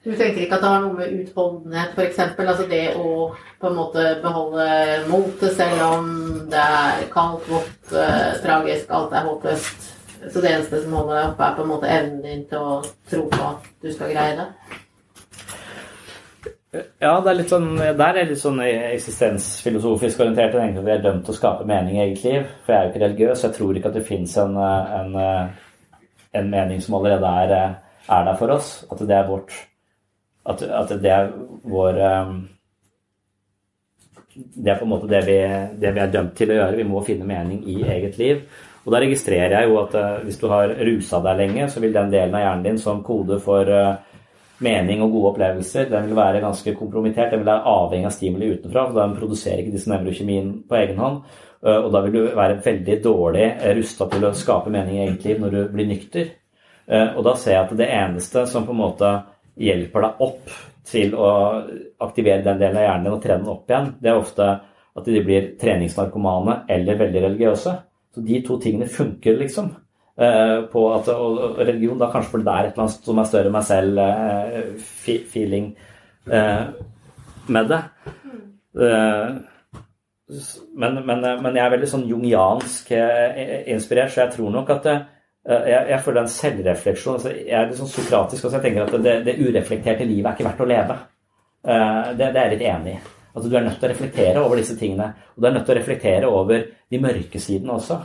Du 0.00 0.10
tenker 0.16 0.40
ikke 0.40 0.56
at 0.56 0.62
det 0.64 0.70
har 0.72 0.80
noe 0.82 0.96
med 0.96 1.12
utholdenhet, 1.20 1.92
f.eks.? 1.94 2.18
Altså 2.40 2.66
det 2.70 2.96
å 2.96 3.30
på 3.60 3.68
en 3.68 3.76
måte 3.76 4.06
beholde 4.24 4.66
motet 5.10 5.54
selv 5.54 5.84
om 5.86 6.10
det 6.50 6.64
er 6.80 7.06
kaldt, 7.12 7.46
vått, 7.52 7.92
tragisk, 8.42 8.90
alt 8.90 9.14
er 9.14 9.28
håpløst? 9.28 9.99
Så 10.28 10.40
det 10.40 10.52
eneste 10.52 10.82
som 10.82 10.92
holder 10.98 11.16
deg 11.16 11.30
oppe, 11.30 11.46
er 11.46 11.56
på 11.56 11.64
en 11.64 11.70
måte 11.70 11.90
evnen 11.90 12.22
din 12.24 12.46
til 12.50 12.60
å 12.60 12.78
tro 13.08 13.24
på 13.32 13.42
at 13.46 13.68
du 13.80 13.88
skal 13.92 14.12
greie 14.12 14.36
det? 14.36 14.48
Ja, 16.70 17.16
det 17.18 17.32
er 17.32 17.38
litt 17.40 17.50
sånn, 17.50 17.72
der 17.74 18.18
er 18.20 18.28
litt 18.28 18.38
sånn 18.38 18.60
eksistensfilosofisk 18.62 20.20
orientert. 20.22 20.54
Egentlig 20.54 20.84
vi 20.86 20.92
er 20.94 21.02
dømt 21.02 21.24
til 21.26 21.34
å 21.34 21.38
skape 21.38 21.66
mening 21.66 21.96
i 21.96 22.04
eget 22.04 22.22
liv. 22.22 22.46
For 22.62 22.74
jeg 22.74 22.78
er 22.78 22.84
jo 22.84 22.92
ikke 22.92 23.02
religiøs. 23.06 23.42
Jeg 23.46 23.56
tror 23.56 23.80
ikke 23.80 23.90
at 23.90 23.98
det 23.98 24.04
fins 24.06 24.36
en, 24.38 24.54
en, 24.60 25.18
en, 26.30 26.52
mening 26.52 26.84
som 26.84 27.00
allerede 27.00 27.32
er, 27.42 27.74
er, 28.06 28.24
der 28.28 28.38
for 28.38 28.54
oss. 28.54 28.70
At 28.86 29.02
det 29.02 29.18
er 29.18 29.28
vårt 29.30 29.56
At, 30.46 30.62
at 30.62 30.94
det 31.02 31.10
er 31.10 31.26
vår 31.68 31.98
Det 34.30 34.70
er 34.72 34.78
på 34.78 34.86
en 34.86 34.92
måte 34.94 35.10
det 35.10 35.20
vi, 35.26 35.36
det 35.80 35.94
vi 35.94 36.00
er 36.00 36.14
dømt 36.14 36.36
til 36.38 36.54
å 36.54 36.60
gjøre. 36.60 36.78
Vi 36.78 36.86
må 36.86 37.02
finne 37.04 37.26
mening 37.26 37.64
i 37.66 37.82
eget 37.82 38.18
liv. 38.18 38.46
Og 38.84 38.94
da 38.94 39.00
registrerer 39.02 39.52
jeg 39.58 39.68
jo 39.68 39.76
at 39.82 39.96
uh, 39.98 40.22
hvis 40.24 40.38
du 40.40 40.46
har 40.52 40.72
rusa 40.88 41.20
deg 41.24 41.42
lenge, 41.42 41.66
så 41.68 41.82
vil 41.82 41.92
den 41.94 42.12
delen 42.12 42.36
av 42.36 42.44
hjernen 42.44 42.64
din 42.64 42.80
som 42.80 43.02
kode 43.04 43.36
for 43.44 43.68
uh, 43.68 43.98
mening 44.64 45.04
og 45.04 45.12
gode 45.14 45.34
opplevelser, 45.34 45.88
den 45.90 46.08
vil 46.08 46.18
være 46.18 46.42
ganske 46.44 46.74
kompromittert. 46.78 47.34
Den 47.34 47.42
vil 47.42 47.50
være 47.50 47.74
avhengig 47.74 48.08
av 48.08 48.16
stimuli 48.16 48.50
utenfra, 48.54 48.86
for 48.88 49.00
den 49.02 49.16
produserer 49.18 49.62
ikke 49.62 49.74
disse 49.76 49.92
nevrokjemien 49.92 50.52
på 50.68 50.78
egen 50.80 51.00
hånd. 51.00 51.20
Uh, 51.60 51.76
og 51.76 51.90
da 51.92 52.04
vil 52.06 52.16
du 52.16 52.22
være 52.38 52.60
veldig 52.64 52.96
dårlig 53.04 53.50
rusta 53.80 54.08
til 54.14 54.26
å 54.28 54.34
skape 54.36 54.72
mening 54.72 54.96
i 54.96 55.04
eget 55.08 55.28
liv 55.28 55.44
når 55.44 55.56
du 55.56 55.60
blir 55.74 55.90
nykter. 55.90 56.36
Og 56.90 57.20
da 57.22 57.36
ser 57.38 57.52
jeg 57.52 57.62
at 57.62 57.72
det 57.78 57.86
eneste 57.94 58.40
som 58.50 58.64
på 58.66 58.72
en 58.74 58.80
måte 58.80 59.08
hjelper 59.62 60.02
deg 60.02 60.22
opp 60.26 60.54
til 60.90 61.12
å 61.14 61.28
aktivere 62.02 62.42
den 62.42 62.58
delen 62.58 62.80
av 62.80 62.82
hjernen 62.82 63.06
din 63.06 63.14
og 63.14 63.22
trene 63.22 63.44
den 63.44 63.52
opp 63.52 63.70
igjen, 63.70 63.92
det 64.02 64.10
er 64.10 64.18
ofte 64.18 64.48
at 64.98 65.06
de 65.06 65.22
blir 65.22 65.52
treningsnarkomane 65.60 66.56
eller 66.74 66.98
veldig 66.98 67.22
religiøse. 67.28 67.76
Så 68.14 68.24
de 68.26 68.40
to 68.46 68.58
tingene 68.62 68.88
funker, 68.90 69.38
liksom. 69.38 69.70
Uh, 70.20 70.66
på 70.68 70.82
at, 70.92 71.06
og 71.08 71.60
religion 71.62 72.00
da 72.00 72.10
kanskje 72.12 72.34
fordi 72.34 72.44
det 72.44 72.52
er 72.52 72.66
et 72.66 72.74
eller 72.74 72.84
annet 72.84 73.06
som 73.08 73.20
er 73.22 73.28
større 73.28 73.48
enn 73.48 73.54
meg 73.54 73.62
selv, 73.64 74.00
uh, 74.02 75.14
feeling 75.32 75.70
uh, 76.28 76.66
med 77.48 77.70
det. 77.70 77.78
Men, 80.76 80.98
men, 81.06 81.24
men, 81.24 81.56
jeg 81.56 81.62
er 81.64 81.72
veldig 81.72 81.88
sånn 81.90 82.04
jungiansk 82.06 82.92
inspirert, 82.92 84.12
så 84.12 84.20
jeg 84.22 84.34
tror 84.36 84.52
nok 84.54 84.68
at 84.76 84.84
jeg, 84.92 85.80
jeg 85.88 85.98
føler 86.04 86.20
en 86.20 86.30
selvrefleksjon. 86.30 87.16
Altså, 87.16 87.32
jeg 87.34 87.56
er 87.56 87.66
litt 87.66 87.80
sånn 87.80 87.90
sokratisk, 87.90 88.44
og 88.44 88.52
så 88.52 88.60
jeg 88.60 88.66
tenker 88.68 88.84
at 88.84 88.94
det, 89.08 89.16
det, 89.26 89.38
ureflekterte 89.40 90.06
livet 90.06 90.28
er 90.30 90.36
ikke 90.36 90.46
verdt 90.46 90.62
å 90.62 90.68
leve. 90.70 90.98
Det, 91.64 92.28
det 92.28 92.30
er 92.30 92.38
jeg 92.44 92.54
litt 92.54 92.68
enig 92.70 92.94
i. 92.94 93.00
At 93.34 93.44
du 93.46 93.56
er 93.56 93.66
nødt 93.66 93.78
til 93.78 93.88
å 93.88 93.92
reflektere 93.92 94.42
over 94.42 94.58
disse 94.58 94.76
tingene. 94.78 95.12
Og 95.34 95.42
du 95.42 95.48
er 95.48 95.54
nødt 95.54 95.68
til 95.68 95.76
å 95.76 95.78
reflektere 95.78 96.30
over 96.30 96.64
de 96.90 97.02
mørke 97.02 97.42
sidene 97.42 97.76
også. 97.76 98.00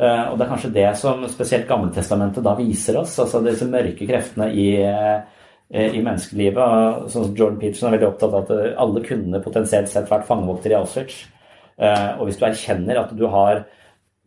Eh, 0.00 0.22
og 0.30 0.38
det 0.38 0.46
er 0.46 0.52
kanskje 0.54 0.72
det 0.72 0.86
som 0.96 1.26
spesielt 1.28 1.66
Gammeltestamentet 1.68 2.44
da 2.46 2.54
viser 2.58 3.00
oss. 3.02 3.18
Altså 3.20 3.42
disse 3.44 3.68
mørke 3.68 4.06
kreftene 4.08 4.48
i, 4.54 4.68
eh, 4.80 5.90
i 5.90 6.00
menneskelivet. 6.00 7.10
Sånn 7.12 7.28
som 7.28 7.34
Jordan 7.34 7.58
Peterson 7.60 7.90
er 7.90 7.98
veldig 7.98 8.08
opptatt 8.08 8.32
av 8.32 8.40
at 8.40 8.78
alle 8.80 9.04
kunne 9.04 9.42
potensielt 9.44 9.92
sett 9.92 10.08
vært 10.08 10.26
fangevoktere 10.28 10.78
i 10.78 10.80
Auschwitz. 10.80 11.26
Eh, 11.80 12.08
og 12.18 12.26
hvis 12.28 12.40
du 12.40 12.46
erkjenner 12.48 13.04
at 13.04 13.14
du 13.16 13.26
har 13.28 13.66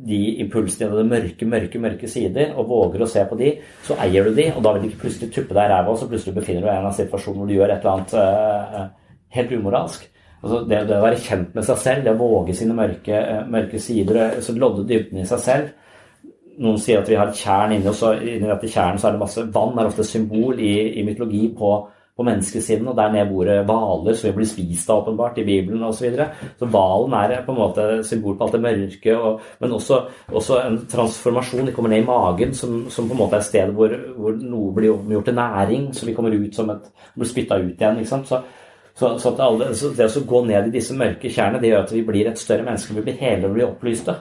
de 0.04 0.22
impulsene 0.41 0.89
og 0.91 0.99
de 0.99 1.10
mørke, 1.10 1.45
mørke 1.45 1.80
mørke 1.80 2.08
sider, 2.10 2.54
og 2.58 2.68
våger 2.68 3.01
å 3.01 3.08
se 3.08 3.24
på 3.30 3.38
de, 3.39 3.54
så 3.86 3.95
eier 4.04 4.26
du 4.26 4.34
de, 4.36 4.49
og 4.51 4.64
da 4.66 4.74
vil 4.74 4.84
du 4.84 4.88
ikke 4.89 5.06
plutselig 5.06 5.30
tuppe 5.32 5.54
deg 5.54 5.70
i 5.70 5.72
ræva, 5.72 5.93
og 5.93 5.99
så 6.01 6.10
plutselig 6.10 6.34
befinner 6.36 6.66
du 6.66 6.68
deg 6.68 6.82
i 6.82 6.88
en 6.89 6.97
situasjon 6.97 7.38
hvor 7.38 7.47
du 7.47 7.54
gjør 7.54 7.72
et 7.72 7.86
eller 7.86 7.93
annet 7.93 8.91
helt 9.38 9.54
umoralsk. 9.54 10.10
Altså 10.44 10.60
det, 10.68 10.82
det, 10.89 10.98
å 10.98 11.06
være 11.06 11.22
kjent 11.24 11.56
med 11.56 11.64
seg 11.64 11.80
selv, 11.80 12.04
det 12.04 12.12
å 12.12 12.20
våge 12.20 12.56
sine 12.58 12.76
mørke, 12.76 13.16
eh, 13.16 13.46
mørke 13.48 13.80
sider, 13.80 14.20
eh, 14.26 14.41
så 14.44 14.56
lodde 14.58 14.84
dybden 14.89 15.22
i 15.24 15.28
seg 15.30 15.39
selv. 15.39 15.72
Noen 16.64 16.82
sier 16.84 17.00
at 17.00 17.10
vi 17.10 17.16
har 17.18 17.32
et 17.32 17.39
tjern 17.39 17.72
inni 17.74 17.88
oss, 17.89 18.04
og 18.06 18.20
inni 18.20 18.50
dette 18.50 18.70
tjernet 18.70 19.02
så 19.02 19.08
er 19.08 19.16
det 19.16 19.24
masse 19.24 19.44
vann. 19.56 19.78
er 19.80 19.88
ofte 19.88 20.04
symbol 20.06 20.60
i, 20.60 21.00
i 21.00 21.06
mytologi 21.08 21.48
på, 21.56 21.70
på 22.14 22.26
menneskesiden, 22.28 22.89
og 22.91 22.98
der 23.00 23.14
nede 23.14 23.30
bor 23.32 23.48
det 23.48 23.56
hvaler 23.70 24.18
som 24.20 24.28
vi 24.28 24.34
blir 24.36 24.50
spist 24.52 24.91
av, 24.91 25.06
åpenbart, 25.06 25.39
i 25.39 25.46
Bibelen 25.48 25.86
osv. 25.88 25.96
Så, 25.96 26.06
videre. 26.10 26.28
så 26.60 26.68
hvalen 26.76 27.16
er 27.22 27.46
på 27.46 27.56
en 27.56 27.62
måte 27.62 27.86
symbol 28.06 28.36
på 28.38 28.46
alt 28.46 28.58
det 28.58 28.62
mørke, 28.66 29.16
og, 29.16 29.48
men 29.64 29.78
også, 29.80 30.02
også, 30.28 30.60
en 30.60 30.76
transformasjon. 30.91 31.70
De 31.72 31.78
kommer 31.78 31.96
ned 31.96 32.04
i 32.04 32.10
magen, 32.10 32.52
som, 32.54 32.84
som 32.91 33.08
på 33.08 33.16
en 33.16 33.22
måte 33.24 33.39
er 33.39 33.46
et 33.46 33.48
sted 33.48 33.72
hvor, 33.80 33.96
hvor 34.20 34.36
noe 34.44 34.76
blir 34.76 34.91
gjort 35.16 35.32
til 35.32 35.39
næring, 35.39 35.88
så 35.96 36.12
vi 36.12 36.18
kommer 36.20 36.36
ut 36.36 36.60
som 36.60 36.76
et 36.76 36.91
blir 37.16 37.32
spytta 37.32 37.62
ut 37.64 37.80
igjen. 37.80 38.04
ikke 38.04 38.12
sant? 38.12 38.28
Så, 38.28 38.44
så, 38.94 39.16
så, 39.20 39.32
alle, 39.41 39.72
så, 39.78 39.89
det 39.98 40.06
å 40.06 40.26
gå 40.30 40.44
ned 40.46 40.70
i 40.70 40.76
disse 40.76 40.96
mørke 40.98 41.32
tjernene 41.32 41.62
det 41.62 41.72
gjør 41.72 41.88
at 41.88 41.94
vi 41.96 42.04
blir 42.06 42.30
et 42.30 42.41
større 42.41 42.66
menneske. 42.68 42.94
Vi 42.94 43.06
blir 43.06 43.18
hele 43.22 43.50
og 43.50 43.56
blir 43.58 43.70
opplyste. 43.72 44.20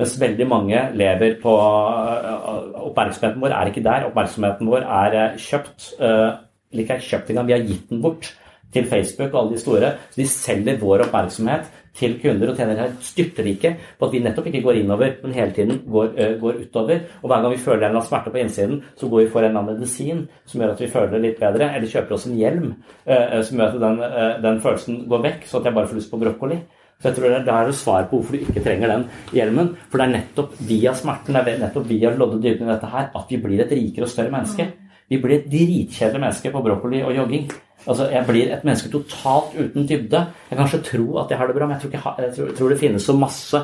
Mens 0.00 0.16
veldig 0.18 0.46
mange 0.50 0.80
lever 0.98 1.36
på 1.42 1.52
uh, 1.54 2.80
Oppmerksomheten 2.88 3.42
vår 3.44 3.52
er 3.54 3.70
ikke 3.70 3.84
der. 3.84 4.08
Oppmerksomheten 4.08 4.70
vår 4.70 4.88
er 4.88 5.18
uh, 5.20 5.36
kjøpt. 5.38 5.92
Eller 6.00 6.82
ikke 6.82 6.96
er 6.96 7.04
kjøpt 7.04 7.30
engang, 7.30 7.46
vi 7.46 7.54
har 7.54 7.68
gitt 7.68 7.92
den 7.92 8.00
bort 8.02 8.32
til 8.74 8.88
Facebook 8.90 9.28
og 9.30 9.40
alle 9.42 9.54
de 9.54 9.62
store. 9.62 9.92
Så 10.10 10.22
de 10.22 10.26
selger 10.32 10.80
vår 10.80 11.04
oppmerksomhet 11.06 11.68
til 11.94 12.16
kunder 12.22 12.50
og 12.50 12.58
tjener 12.58 12.80
her 12.80 12.94
styrtrike 13.04 13.74
på 13.98 14.06
at 14.06 14.14
vi 14.14 14.22
nettopp 14.24 14.48
ikke 14.50 14.62
går 14.64 14.80
innover, 14.80 15.16
men 15.22 15.34
hele 15.36 15.54
tiden 15.54 15.80
går, 15.86 16.12
ø, 16.18 16.28
går 16.40 16.60
utover. 16.64 17.02
Og 17.22 17.30
hver 17.30 17.42
gang 17.42 17.52
vi 17.52 17.60
føler 17.62 17.76
en 17.76 17.84
eller 17.84 18.00
annen 18.00 18.08
smerte 18.08 18.32
på 18.34 18.40
innsiden, 18.42 18.80
så 18.98 19.08
går 19.08 19.22
vi 19.22 19.32
for 19.32 19.40
en 19.40 19.50
eller 19.50 19.60
annen 19.60 19.78
medisin 19.78 20.24
som 20.46 20.60
gjør 20.60 20.74
at 20.74 20.84
vi 20.84 20.92
føler 20.94 21.12
det 21.14 21.22
litt 21.24 21.42
bedre, 21.42 21.70
eller 21.74 21.92
kjøper 21.92 22.16
oss 22.16 22.28
en 22.30 22.38
hjelm 22.38 22.70
ø, 22.70 23.42
som 23.42 23.60
gjør 23.60 23.68
at 23.68 23.82
den, 23.86 24.00
ø, 24.08 24.24
den, 24.46 24.62
følelsen 24.64 25.04
går 25.10 25.26
vekk, 25.28 25.46
så 25.50 25.60
at 25.60 25.68
jeg 25.70 25.78
bare 25.78 25.92
får 25.92 26.00
lyst 26.00 26.10
på 26.10 26.22
brokkoli. 26.24 26.62
Så 27.02 27.10
jeg 27.10 27.16
tror 27.16 27.32
det 27.34 27.52
er 27.52 27.66
det 27.68 27.74
svar 27.76 28.06
på 28.08 28.18
hvorfor 28.18 28.36
du 28.36 28.44
ikke 28.44 28.62
trenger 28.64 28.88
den 28.88 29.08
hjelmen. 29.34 29.74
For 29.90 30.00
det 30.00 30.06
er 30.06 30.14
nettopp 30.14 30.54
via 30.68 30.94
smerten, 30.96 31.36
det 31.36 31.56
er 31.56 31.64
nettopp 31.66 31.88
via 31.90 32.10
å 32.10 32.16
lodde 32.18 32.40
dybden 32.40 32.68
i 32.68 32.72
dette 32.72 32.90
her, 32.90 33.10
at 33.14 33.30
vi 33.30 33.40
blir 33.42 33.64
et 33.64 33.74
rikere 33.74 34.06
og 34.06 34.12
større 34.12 34.32
menneske. 34.32 34.70
Vi 35.08 35.20
blir 35.20 35.36
et 35.36 35.50
mennesker 35.52 36.18
menneske 36.18 36.50
på 36.50 36.62
brokkoli 36.64 37.02
og 37.02 37.16
jogging. 37.16 37.50
Altså, 37.86 38.08
Jeg 38.10 38.24
blir 38.26 38.52
et 38.52 38.64
menneske 38.64 38.88
totalt 38.88 39.52
uten 39.58 39.88
dybde. 39.88 40.16
Jeg 40.16 40.56
kan 40.56 40.58
kanskje 40.58 40.82
tro 40.82 41.18
at 41.18 41.30
jeg 41.30 41.38
har 41.38 41.46
det 41.46 41.56
bra, 41.56 41.66
men 41.66 41.76
jeg 41.76 41.80
tror, 41.80 41.90
ikke, 41.90 42.22
jeg 42.22 42.34
tror, 42.36 42.56
tror 42.56 42.68
det 42.68 42.78
finnes 42.78 43.02
så 43.02 43.16
masse 43.16 43.56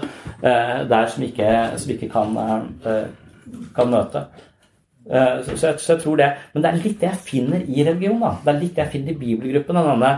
uh, 0.43 0.89
der 0.91 1.07
som 1.07 1.23
ikke, 1.23 1.71
som 1.77 1.91
ikke 1.91 2.09
kan, 2.09 2.37
uh, 2.37 3.07
kan 3.77 3.91
møte. 3.91 4.25
Uh, 5.07 5.45
så, 5.45 5.57
så, 5.57 5.67
jeg, 5.67 5.81
så, 5.81 5.93
jeg, 5.93 6.03
tror 6.03 6.17
det. 6.17 6.33
Men 6.53 6.62
det 6.62 6.71
er 6.71 6.83
litt 6.83 7.01
det 7.01 7.09
jeg 7.09 7.25
finner 7.25 7.65
i 7.69 7.87
religion. 7.89 8.21
da. 8.21 8.35
Det 8.45 8.55
er 8.55 8.61
litt 8.61 8.77
det 8.77 8.85
jeg 8.85 8.93
finner 8.93 9.12
i 9.12 9.21
bibelgruppen. 9.25 9.81
Denne 9.89 10.12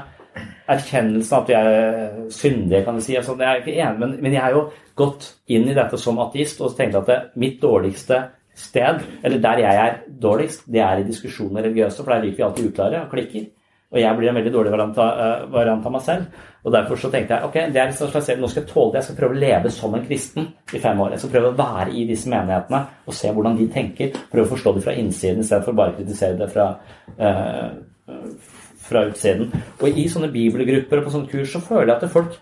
erkjennelsen 0.73 1.39
at 1.39 1.49
vi 1.49 1.55
er 1.55 2.29
syndige, 2.31 2.85
kan 2.85 2.99
du 2.99 3.05
si. 3.05 3.17
Altså, 3.17 3.37
jeg 3.39 3.49
er 3.51 3.63
ikke 3.63 3.79
enig, 3.79 3.99
men, 4.01 4.17
men, 4.23 4.33
jeg 4.33 4.43
har 4.43 4.57
jo 4.57 4.69
gått 4.99 5.35
inn 5.53 5.69
i 5.69 5.77
dette 5.77 5.99
som 6.01 6.21
ateist 6.23 6.61
og 6.61 6.75
tenkt 6.77 6.99
at 6.99 7.09
det, 7.09 7.19
mitt 7.41 7.61
dårligste 7.63 8.23
sted, 8.55 9.03
eller 9.25 9.43
der 9.43 9.65
jeg 9.65 9.81
er 9.87 9.99
dårligst, 10.23 10.65
det 10.73 10.81
er 10.85 11.01
i 11.01 11.09
diskusjoner 11.09 11.65
religiøse, 11.65 12.03
for 12.03 12.13
der 12.13 12.25
liker 12.25 12.37
vi 12.37 12.47
alltid 12.49 12.71
uklare 12.71 13.05
og 13.05 13.13
klikker. 13.13 13.51
Og 13.93 14.01
jeg 14.01 14.17
blir 14.17 14.31
en 14.31 14.39
veldig 14.39 14.53
dårlig 14.53 14.71
variant 14.73 14.99
av, 15.05 15.19
uh, 15.21 15.49
variant 15.53 15.87
av 15.87 15.93
meg 15.93 16.05
selv. 16.07 16.45
Og 16.65 16.73
derfor 16.73 17.01
så 17.01 17.11
tenkte 17.13 17.37
jeg 17.37 17.49
ok, 17.49 17.59
det 17.75 17.81
er 17.81 17.91
liksom 17.91 18.09
slags, 18.09 18.31
nå 18.41 18.49
skal 18.49 18.63
jeg 18.63 18.71
tåle 18.71 18.93
det. 18.93 19.01
Jeg 19.03 19.09
skal 19.09 19.19
prøve 19.19 19.37
å 19.37 19.43
leve 19.43 19.73
som 19.75 19.97
en 19.97 20.07
kristen 20.07 20.47
i 20.73 20.81
fem 20.81 21.03
år. 21.05 21.13
Jeg 21.13 21.25
skal 21.25 21.33
prøve 21.35 21.51
å 21.51 21.59
være 21.59 21.93
i 21.93 22.07
disse 22.09 22.33
menighetene 22.33 22.81
og 23.05 23.19
se 23.19 23.33
hvordan 23.35 23.59
de 23.59 23.67
tenker. 23.75 24.17
Prøve 24.33 24.47
å 24.49 24.53
forstå 24.55 24.73
det 24.77 24.85
fra 24.87 24.97
innsiden 24.97 25.45
istedenfor 25.45 25.77
bare 25.77 25.93
å 25.93 25.99
kritisere 25.99 26.39
det 26.41 26.49
fra, 26.55 26.71
uh, 27.19 28.17
fra 28.87 29.05
utsiden. 29.11 29.53
Og 29.83 30.01
i 30.01 30.07
sånne 30.09 30.33
bibelgrupper 30.33 31.03
og 31.03 31.11
på 31.11 31.15
sånne 31.19 31.33
kurs 31.35 31.53
så 31.53 31.61
føler 31.67 31.93
jeg 31.93 31.99
at 31.99 32.17
folk 32.17 32.41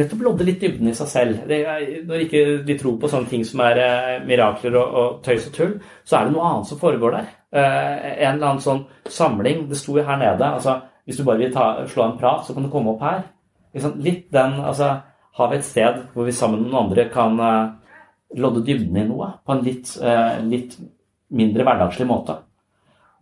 nettopp 0.00 0.22
lodde 0.24 0.46
litt 0.46 0.62
dybden 0.62 0.90
i 0.90 0.94
seg 0.96 1.10
selv. 1.10 1.50
Er, 1.52 1.82
når 2.08 2.24
ikke 2.24 2.44
de 2.66 2.76
tror 2.80 2.96
på 3.00 3.10
sånne 3.10 3.30
ting 3.30 3.44
som 3.46 3.62
er 3.64 3.80
eh, 3.82 4.14
mirakler 4.26 4.78
og, 4.80 4.96
og, 5.00 5.18
tøys 5.26 5.48
og 5.50 5.56
tull, 5.56 5.74
så 6.08 6.18
er 6.18 6.28
det 6.28 6.34
noe 6.34 6.46
annet 6.48 6.70
som 6.70 6.80
foregår 6.80 7.16
der. 7.18 7.28
Eh, 7.50 8.06
en 8.26 8.36
eller 8.36 8.48
annen 8.52 8.64
sånn 8.64 8.84
samling. 9.10 9.66
Det 9.70 9.78
sto 9.78 9.98
jo 9.98 10.06
her 10.06 10.20
nede. 10.20 10.48
altså 10.48 10.78
Hvis 11.04 11.20
du 11.20 11.26
bare 11.26 11.42
vil 11.42 11.54
ta, 11.54 11.68
slå 11.90 12.06
en 12.06 12.18
prat, 12.20 12.46
så 12.46 12.56
kan 12.56 12.66
du 12.66 12.72
komme 12.72 12.94
opp 12.94 13.04
her. 13.06 13.22
Litt 14.02 14.30
den, 14.34 14.58
altså 14.66 14.96
Har 15.38 15.50
vi 15.52 15.60
et 15.60 15.64
sted 15.64 16.00
hvor 16.12 16.26
vi 16.26 16.32
sammen 16.34 16.64
med 16.64 16.72
noen 16.72 16.88
andre 16.88 17.04
kan 17.12 17.38
eh, 17.38 17.98
lodde 18.42 18.64
dybden 18.66 18.98
i 18.98 19.06
noe 19.06 19.28
på 19.46 19.54
en 19.54 19.62
litt, 19.64 19.92
litt 20.46 20.74
mindre 21.34 21.64
hverdagslig 21.66 22.06
måte? 22.06 22.36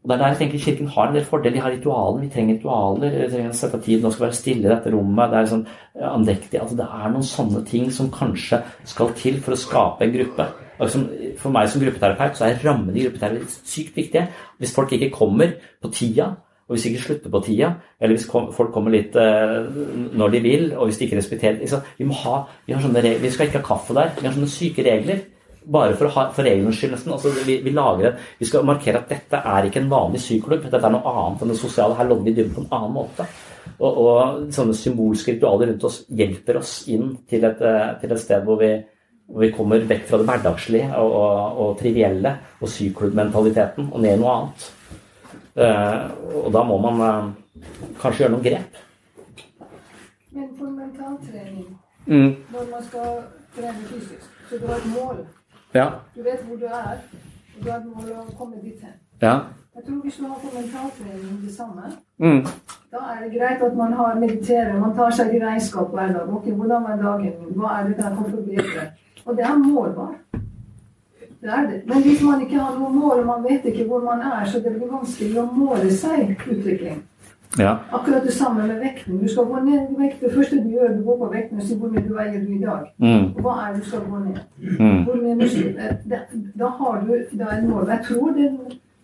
Og 0.08 0.14
det 0.14 0.16
er 0.16 0.22
der 0.22 0.30
jeg 0.32 0.36
tenker 0.40 0.60
Kirken 0.62 0.86
har 0.88 1.08
en 1.10 1.16
del 1.18 1.24
fordeler. 1.28 1.52
De 1.52 1.60
har 1.60 1.70
ritualer. 1.74 2.20
Vi 2.22 2.28
trenger 2.32 2.54
ritualer. 2.56 3.10
Vi 3.12 3.26
trenger 3.28 3.50
å 3.52 3.56
sette 3.58 3.76
av 3.76 3.82
tid. 3.84 4.00
Nå 4.00 4.12
skal 4.14 4.24
være 4.24 4.38
stille 4.38 4.64
i 4.64 4.70
dette 4.70 4.92
rommet. 4.94 5.28
Det 5.28 5.36
er 5.36 5.50
sånn 5.50 5.66
andektig. 6.08 6.60
Altså, 6.62 6.78
det 6.78 6.86
er 6.88 7.12
noen 7.12 7.26
sånne 7.28 7.60
ting 7.68 7.90
som 7.92 8.08
kanskje 8.14 8.62
skal 8.88 9.12
til 9.20 9.36
for 9.44 9.52
å 9.52 9.60
skape 9.60 10.06
en 10.06 10.16
gruppe. 10.16 10.48
Altså, 10.78 11.02
for 11.42 11.52
meg 11.52 11.68
som 11.68 11.84
gruppeterapeut 11.84 12.40
så 12.40 12.48
er 12.48 12.64
rammene 12.64 12.96
i 12.96 13.04
gruppeterapi 13.04 13.52
sykt 13.68 14.00
viktige. 14.00 14.24
Hvis 14.56 14.72
folk 14.72 14.96
ikke 14.96 15.12
kommer 15.12 15.52
på 15.82 15.92
tida, 15.92 16.32
og 16.64 16.72
hvis 16.72 16.86
de 16.86 16.94
ikke 16.94 17.04
slutter 17.04 17.36
på 17.36 17.44
tida, 17.44 17.72
eller 18.00 18.16
hvis 18.16 18.28
folk 18.32 18.72
kommer 18.72 18.96
litt 18.96 19.16
uh, 19.16 19.68
når 20.16 20.32
de 20.38 20.40
vil, 20.44 20.70
og 20.76 20.88
hvis 20.88 21.02
de 21.02 21.04
ikke 21.04 21.20
respekterer 21.20 21.60
liksom, 21.60 21.84
vi, 21.98 22.08
må 22.08 22.16
ha, 22.24 22.42
vi, 22.64 22.76
sånne 22.80 23.04
vi 23.20 23.30
skal 23.32 23.48
ikke 23.48 23.60
ha 23.60 23.68
kaffe 23.74 23.96
der. 23.96 24.16
Vi 24.16 24.24
har 24.24 24.36
sånne 24.36 24.52
syke 24.52 24.88
regler 24.88 25.26
bare 25.64 25.96
for, 25.96 26.10
ha, 26.14 26.24
for 26.34 26.46
reglenes 26.46 26.78
skyld, 26.78 26.94
nesten. 26.94 27.12
Altså, 27.14 27.32
vi, 27.46 27.58
vi, 27.64 27.72
lager, 27.74 28.18
vi, 28.38 28.48
skal 28.48 28.66
markere 28.66 29.02
at 29.02 29.10
dette 29.12 29.40
er 29.40 29.68
ikke 29.68 29.82
en 29.82 29.90
vanlig 29.92 30.22
syklubb, 30.24 30.66
dette 30.66 30.80
er 30.80 30.94
noe 30.94 31.12
annet 31.12 31.44
enn 31.44 31.52
det 31.52 31.58
sosiale. 31.60 31.96
Her 31.98 32.08
lodder 32.08 32.28
vi 32.28 32.36
dypt 32.38 32.54
på 32.56 32.64
en 32.64 32.74
annen 32.78 32.94
måte. 32.96 33.26
Og, 33.78 33.98
og, 34.02 34.46
sånne 34.54 34.74
symbolske 34.74 35.36
ritualer 35.36 35.72
rundt 35.72 35.84
oss 35.86 36.00
hjelper 36.08 36.58
oss 36.62 36.72
inn 36.90 37.12
til 37.28 37.44
et, 37.46 37.60
eh, 37.62 37.90
til 38.00 38.14
et 38.14 38.22
sted 38.22 38.46
hvor 38.46 38.58
vi, 38.62 38.72
hvor 39.28 39.44
vi, 39.44 39.52
kommer 39.54 39.84
vekk 39.86 40.08
fra 40.08 40.18
det 40.18 40.26
hverdagslige 40.30 40.88
og, 40.98 41.14
og, 41.20 41.60
og 41.62 41.78
trivielle 41.78 42.32
og 42.58 42.72
syklubbmentaliteten 42.72 43.92
og 43.92 44.02
ned 44.02 44.16
i 44.16 44.22
noe 44.22 44.34
annet. 44.34 44.68
Uh, 45.58 46.04
og 46.44 46.52
da 46.54 46.60
må 46.62 46.76
man 46.78 47.00
uh, 47.02 47.64
kanskje 47.98 48.22
gjøre 48.22 48.34
noen 48.36 48.44
grep. 48.44 48.76
Men 50.30 50.52
for 50.54 50.70
mentaltrening, 50.70 51.72
mm. 52.06 52.28
når 52.54 52.68
man 52.70 52.84
skal 52.86 53.16
trene 53.56 53.88
fysisk, 53.88 54.28
så 54.46 54.60
du 54.60 54.68
har 54.70 54.78
et 54.78 54.86
mål 54.92 55.24
ja. 55.74 55.86
Du 56.16 56.22
vet 56.22 56.44
hvor 56.46 56.56
du 56.56 56.66
er, 56.66 56.98
og 57.56 57.64
du 57.64 57.70
har 57.70 57.80
du 58.26 58.36
komme 58.38 58.56
dit 58.62 58.80
hen. 58.82 58.96
Ja. 59.22 59.38
Jeg 59.78 59.84
tror 59.86 60.02
hvis 60.02 60.16
du 60.16 60.24
har 60.26 60.38
kommentartrening 60.42 61.28
om 61.32 61.40
det 61.46 61.54
samme, 61.54 61.82
mm. 62.18 62.46
da 62.92 62.98
er 63.10 63.18
det 63.22 63.38
greit 63.38 63.62
at 63.62 63.76
man 63.76 63.92
har 63.92 64.14
mediterer, 64.14 64.80
man 64.80 64.94
tar 64.96 65.10
seg 65.10 65.34
i 65.34 65.42
regnskap 65.44 65.92
hver 65.94 66.12
dag. 66.12 66.32
Ok, 66.34 66.44
hvordan 66.44 66.82
var 66.82 66.96
dagen 67.02 67.34
min? 67.40 67.52
Hva 67.58 67.74
er 67.76 67.88
det 67.88 67.96
jeg 67.96 68.16
kan 68.16 68.30
forbedre? 68.30 68.86
Og 69.24 69.36
det 69.36 69.44
er 69.44 69.58
målbart. 69.58 70.18
Det 71.40 71.50
er 71.56 71.66
det. 71.70 71.82
Men 71.86 72.02
hvis 72.02 72.22
man 72.22 72.40
ikke 72.40 72.58
har 72.58 72.78
noe 72.78 72.90
mål, 72.92 73.20
og 73.20 73.26
man 73.26 73.44
vet 73.50 73.64
ikke 73.64 73.84
hvor 73.86 74.02
man 74.02 74.20
er, 74.20 74.44
så 74.44 74.60
det 74.60 74.72
blir 74.74 74.90
vanskelig 74.90 75.38
å 75.40 75.46
måle 75.52 75.92
seg 75.94 76.34
utvikling. 76.34 77.04
Ja. 77.56 77.78
Akkurat 77.92 78.24
det 78.24 78.32
samme 78.32 78.66
med 78.66 78.80
vekten. 78.80 79.18
Du 79.18 79.28
skal 79.28 79.44
gå 79.44 79.60
ned 79.64 79.86
i 79.90 80.02
vekt. 80.02 80.20
Det 80.20 80.34
første 80.34 80.56
du 80.64 80.68
gjør, 80.68 80.96
du 80.96 81.04
går 81.04 81.16
på 81.18 81.30
vekten 81.32 81.56
og 81.56 81.62
sier 81.62 81.78
hvor 81.78 81.92
mye 81.92 82.04
du 82.08 82.12
veier 82.14 82.42
du 82.44 82.50
i 82.52 82.60
dag. 82.64 82.90
Mm. 82.98 83.24
Og 83.36 83.40
hva 83.46 83.54
er 83.62 83.72
det 83.72 83.82
du 83.82 83.88
skal 83.88 84.04
gå 84.10 84.18
ned? 84.24 84.42
Mm. 84.80 85.00
Hvor 85.06 85.22
mye 85.22 85.38
muskler 85.38 85.96
da, 86.10 86.20
da 86.60 86.68
har 86.80 87.00
du 87.06 87.14
da 87.38 87.48
er 87.54 87.64
mål. 87.68 87.88
Jeg 87.88 88.04
tror 88.08 88.36
det 88.36 88.50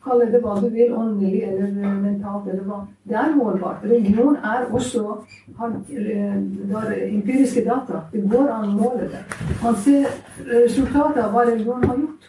kaller 0.05 0.33
det 0.33 0.41
hva 0.45 0.55
du 0.61 0.69
vil, 0.69 0.93
åndelig 0.93 1.43
eller 1.49 1.71
eh, 1.71 1.95
mentalt 2.03 2.49
eller 2.53 2.65
hva. 2.69 2.81
Det 3.09 3.17
er 3.17 3.37
målbart. 3.37 3.85
Religion 3.85 4.37
er 4.37 4.67
også 4.71 5.05
har, 5.59 5.73
eh, 5.91 6.35
har 6.75 6.93
empiriske 7.09 7.65
data. 7.65 8.03
Det 8.13 8.27
går 8.31 8.51
an 8.53 8.69
å 8.69 8.75
måle 8.83 9.09
det. 9.15 9.23
Man 9.63 9.77
ser 9.87 10.11
resultatet 10.51 11.23
av 11.25 11.33
hva 11.33 11.47
religionen 11.49 11.89
har 11.89 11.97
gjort. 12.03 12.29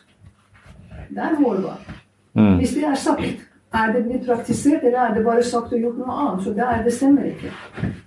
Det 1.09 1.27
er 1.27 1.35
målbart. 1.39 1.91
Mm. 2.35 2.55
Hvis 2.59 2.73
det 2.75 2.87
er 2.87 2.95
sagt 2.95 3.43
er 3.79 3.93
det 3.93 4.03
blitt 4.05 4.25
praktisert, 4.27 4.83
eller 4.83 4.99
er 4.99 5.13
det 5.13 5.23
bare 5.25 5.43
sagt 5.43 5.73
og 5.73 5.79
gjort 5.79 5.97
noe 6.01 6.17
annet? 6.23 6.43
Så 6.43 6.53
det, 6.57 6.65
er, 6.65 6.83
det 6.83 6.93
stemmer 6.93 7.31
ikke. 7.31 7.53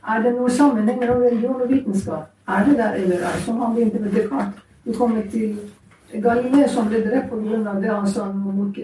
Er 0.08 0.22
det 0.24 0.34
noen 0.36 0.54
sammenheng 0.60 1.00
mellom 1.00 1.24
religion 1.24 1.64
og 1.64 1.72
vitenskap? 1.72 2.30
Er 2.48 2.64
det 2.68 2.78
der 2.78 2.92
eller 3.00 3.16
er 3.16 3.34
det 3.36 3.42
Som 3.44 3.60
han 3.60 3.74
begynte 3.74 4.00
med 4.00 4.10
Descartes. 4.16 4.62
Du 4.86 4.92
kommer 4.92 5.22
til 5.32 5.58
Galilei 6.22 6.68
som 6.68 6.88
ble 6.88 7.02
drept 7.04 7.28
pga. 7.30 7.74
det 7.80 7.90
han 7.90 8.08
sa 8.08 8.22
om 8.22 8.74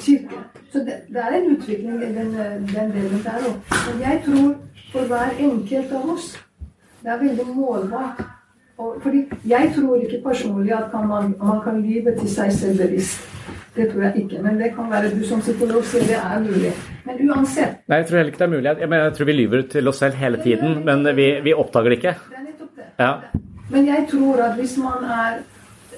kirke. 0.00 0.38
Så 0.72 0.78
det, 0.78 0.94
det, 1.08 1.20
er 1.20 1.34
en 1.36 1.56
utvikling 1.56 2.02
i 2.02 2.14
den, 2.14 2.32
den 2.74 2.92
delen 2.92 3.20
der 3.24 3.44
òg. 3.48 3.58
Men 3.90 4.00
jeg 4.00 4.22
tror 4.26 4.54
for 4.92 5.06
hver 5.10 5.36
enkelt 5.38 5.92
av 5.92 6.10
oss 6.14 6.32
det 7.02 7.12
er 7.12 7.20
veldig 7.20 7.46
målbart. 7.56 8.24
Og, 8.78 8.96
fordi 9.02 9.24
Jeg 9.48 9.72
tror 9.76 9.96
ikke 9.96 10.22
personlig 10.28 10.72
at 10.72 10.90
kan 10.90 11.08
man, 11.08 11.34
man 11.42 11.60
kan 11.64 11.82
lyve 11.82 12.18
til 12.18 12.30
seg 12.30 12.52
selv 12.52 12.78
bevisst. 12.78 13.20
Det 13.74 13.88
tror 13.90 14.02
jeg 14.06 14.24
ikke. 14.24 14.42
Men 14.42 14.58
det 14.60 14.68
kan 14.76 14.90
være 14.90 15.10
du 15.10 15.24
som 15.26 15.40
psykolog 15.42 15.86
sier 15.90 16.04
det 16.06 16.18
er 16.18 16.42
mulig. 16.44 16.74
Men 17.04 17.22
uansett 17.30 17.80
Nei, 17.90 17.98
jeg 18.02 18.06
tror 18.08 18.20
heller 18.20 18.32
ikke 18.32 18.42
det 18.42 18.46
er 18.46 18.52
mulig. 18.52 18.68
Jeg, 18.70 18.90
jeg 18.92 19.16
tror 19.16 19.30
vi 19.30 19.38
lyver 19.38 19.64
til 19.72 19.90
oss 19.90 19.98
selv 20.04 20.20
hele 20.20 20.42
tiden, 20.44 20.78
men 20.86 21.08
vi, 21.16 21.26
vi 21.42 21.56
oppdager 21.64 21.94
det 21.94 21.98
ikke. 21.98 22.14
Det 22.28 22.38
er 22.38 22.46
nettopp 22.46 22.78
det. 22.78 22.86
Ja. 23.00 23.12
Men 23.74 23.90
jeg 23.90 24.06
tror 24.12 24.44
at 24.46 24.56
hvis 24.60 24.78
man 24.78 25.10
er 25.10 25.42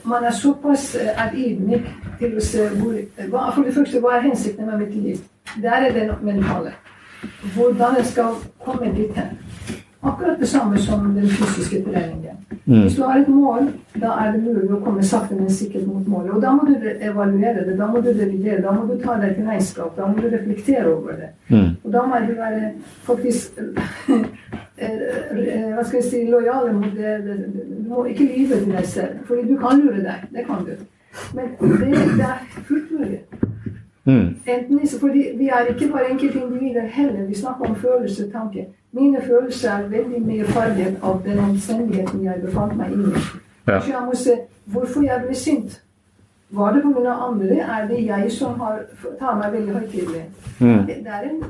man 0.07 0.25
er 0.25 0.31
såpass 0.31 0.95
eh, 0.95 1.09
er 1.23 1.33
ydmyk 1.35 1.87
til 2.21 2.37
å 2.39 2.43
se 2.45 2.69
hvor 2.79 2.95
hva, 3.31 3.49
For 3.55 3.67
det 3.67 3.75
første, 3.75 4.01
hva 4.01 4.17
er 4.17 4.29
hensikten 4.29 4.69
med 4.71 4.85
mitt 4.85 4.95
liv? 4.95 5.25
Der 5.63 5.89
er 5.89 5.93
det 5.93 6.07
mentale. 6.23 6.73
Hvordan 7.57 7.97
jeg 7.99 8.07
skal 8.13 8.39
komme 8.65 8.93
dit 8.95 9.15
hen. 9.19 9.35
Akkurat 10.07 10.41
det 10.41 10.49
samme 10.49 10.79
som 10.79 11.15
den 11.15 11.29
fysiske 11.29 11.83
treningen. 11.83 12.37
Mm. 12.65 12.83
Hvis 12.83 12.97
du 12.97 13.03
har 13.03 13.19
et 13.19 13.29
mål, 13.29 13.69
da 14.01 14.13
er 14.23 14.33
det 14.33 14.43
mulig 14.43 14.71
å 14.75 14.81
komme 14.85 15.03
sakte, 15.07 15.35
men 15.39 15.51
sikkert 15.51 15.87
mot 15.87 16.09
målet. 16.11 16.33
Og 16.35 16.43
da 16.43 16.53
må 16.55 16.67
du 16.67 16.75
evaluere 16.95 17.65
det, 17.67 17.77
da 17.79 17.87
må 17.91 18.03
du 18.03 18.09
revidere, 18.11 18.63
da 18.63 18.75
må 18.75 18.87
du 18.87 18.97
ta 19.03 19.17
deg 19.23 19.37
til 19.37 19.47
regnskap, 19.47 19.93
da 19.99 20.09
må 20.11 20.23
du 20.23 20.29
reflektere 20.31 20.91
over 20.91 21.19
det. 21.21 21.31
Mm. 21.49 21.71
Og 21.85 21.93
da 21.95 22.03
må 22.07 22.21
du 22.27 22.35
være 22.39 22.73
faktisk 23.07 23.59
hva 24.77 25.85
skal 25.87 26.01
jeg 26.01 26.09
si, 26.11 26.25
lojale 26.31 26.75
mot 26.77 26.93
det, 26.97 27.15
Du 27.27 27.89
må 27.89 28.05
ikke 28.11 28.27
lyve 28.29 28.61
til 28.61 28.75
deg 28.75 28.87
selv, 28.87 29.23
fordi 29.27 29.49
du 29.49 29.57
kan 29.63 29.81
lure 29.81 30.03
deg. 30.05 30.27
Det 30.35 30.47
kan 30.47 30.67
du. 30.67 30.75
Men 31.35 31.55
det, 31.61 31.91
det 32.19 32.27
er 32.29 32.43
fullt 32.69 32.91
mulig. 32.93 33.21
Mm. 34.07 34.37
Enten, 34.47 34.89
fordi 35.01 35.25
vi 35.39 35.49
er 35.49 35.67
ikke 35.71 35.89
bare 35.93 36.11
enkeltindivider 36.11 36.87
heller. 36.87 37.25
Vi 37.27 37.35
snakker 37.35 37.67
om 37.67 37.77
følelser, 37.77 38.31
tanker. 38.31 38.65
Mine 38.93 39.23
følelser 39.23 39.71
er 39.71 39.89
veldig 39.89 40.23
mye 40.27 40.45
farget 40.45 40.97
av 41.03 41.23
den 41.25 41.39
omstendigheten 41.39 42.25
jeg 42.25 42.41
befant 42.45 42.77
meg 42.77 42.93
i. 42.93 42.97
Ja. 43.67 43.81
Så 43.81 43.91
jeg 43.91 44.03
må 44.07 44.15
se 44.15 44.39
hvorfor 44.65 45.03
jeg 45.03 45.23
ble 45.27 45.35
sint. 45.35 45.83
Var 46.51 46.73
det 46.73 46.83
pga. 46.83 47.13
andre? 47.29 47.47
Er 47.59 47.89
det 47.89 48.07
jeg 48.07 48.33
som 48.33 48.61
har, 48.61 48.79
tar 49.19 49.39
meg 49.39 49.53
veldig 49.53 49.75
høytidelig? 49.75 50.25
Mm. 50.61 50.87
Det, 50.87 50.97
det, 51.05 51.13
er 51.13 51.23
en, 51.31 51.43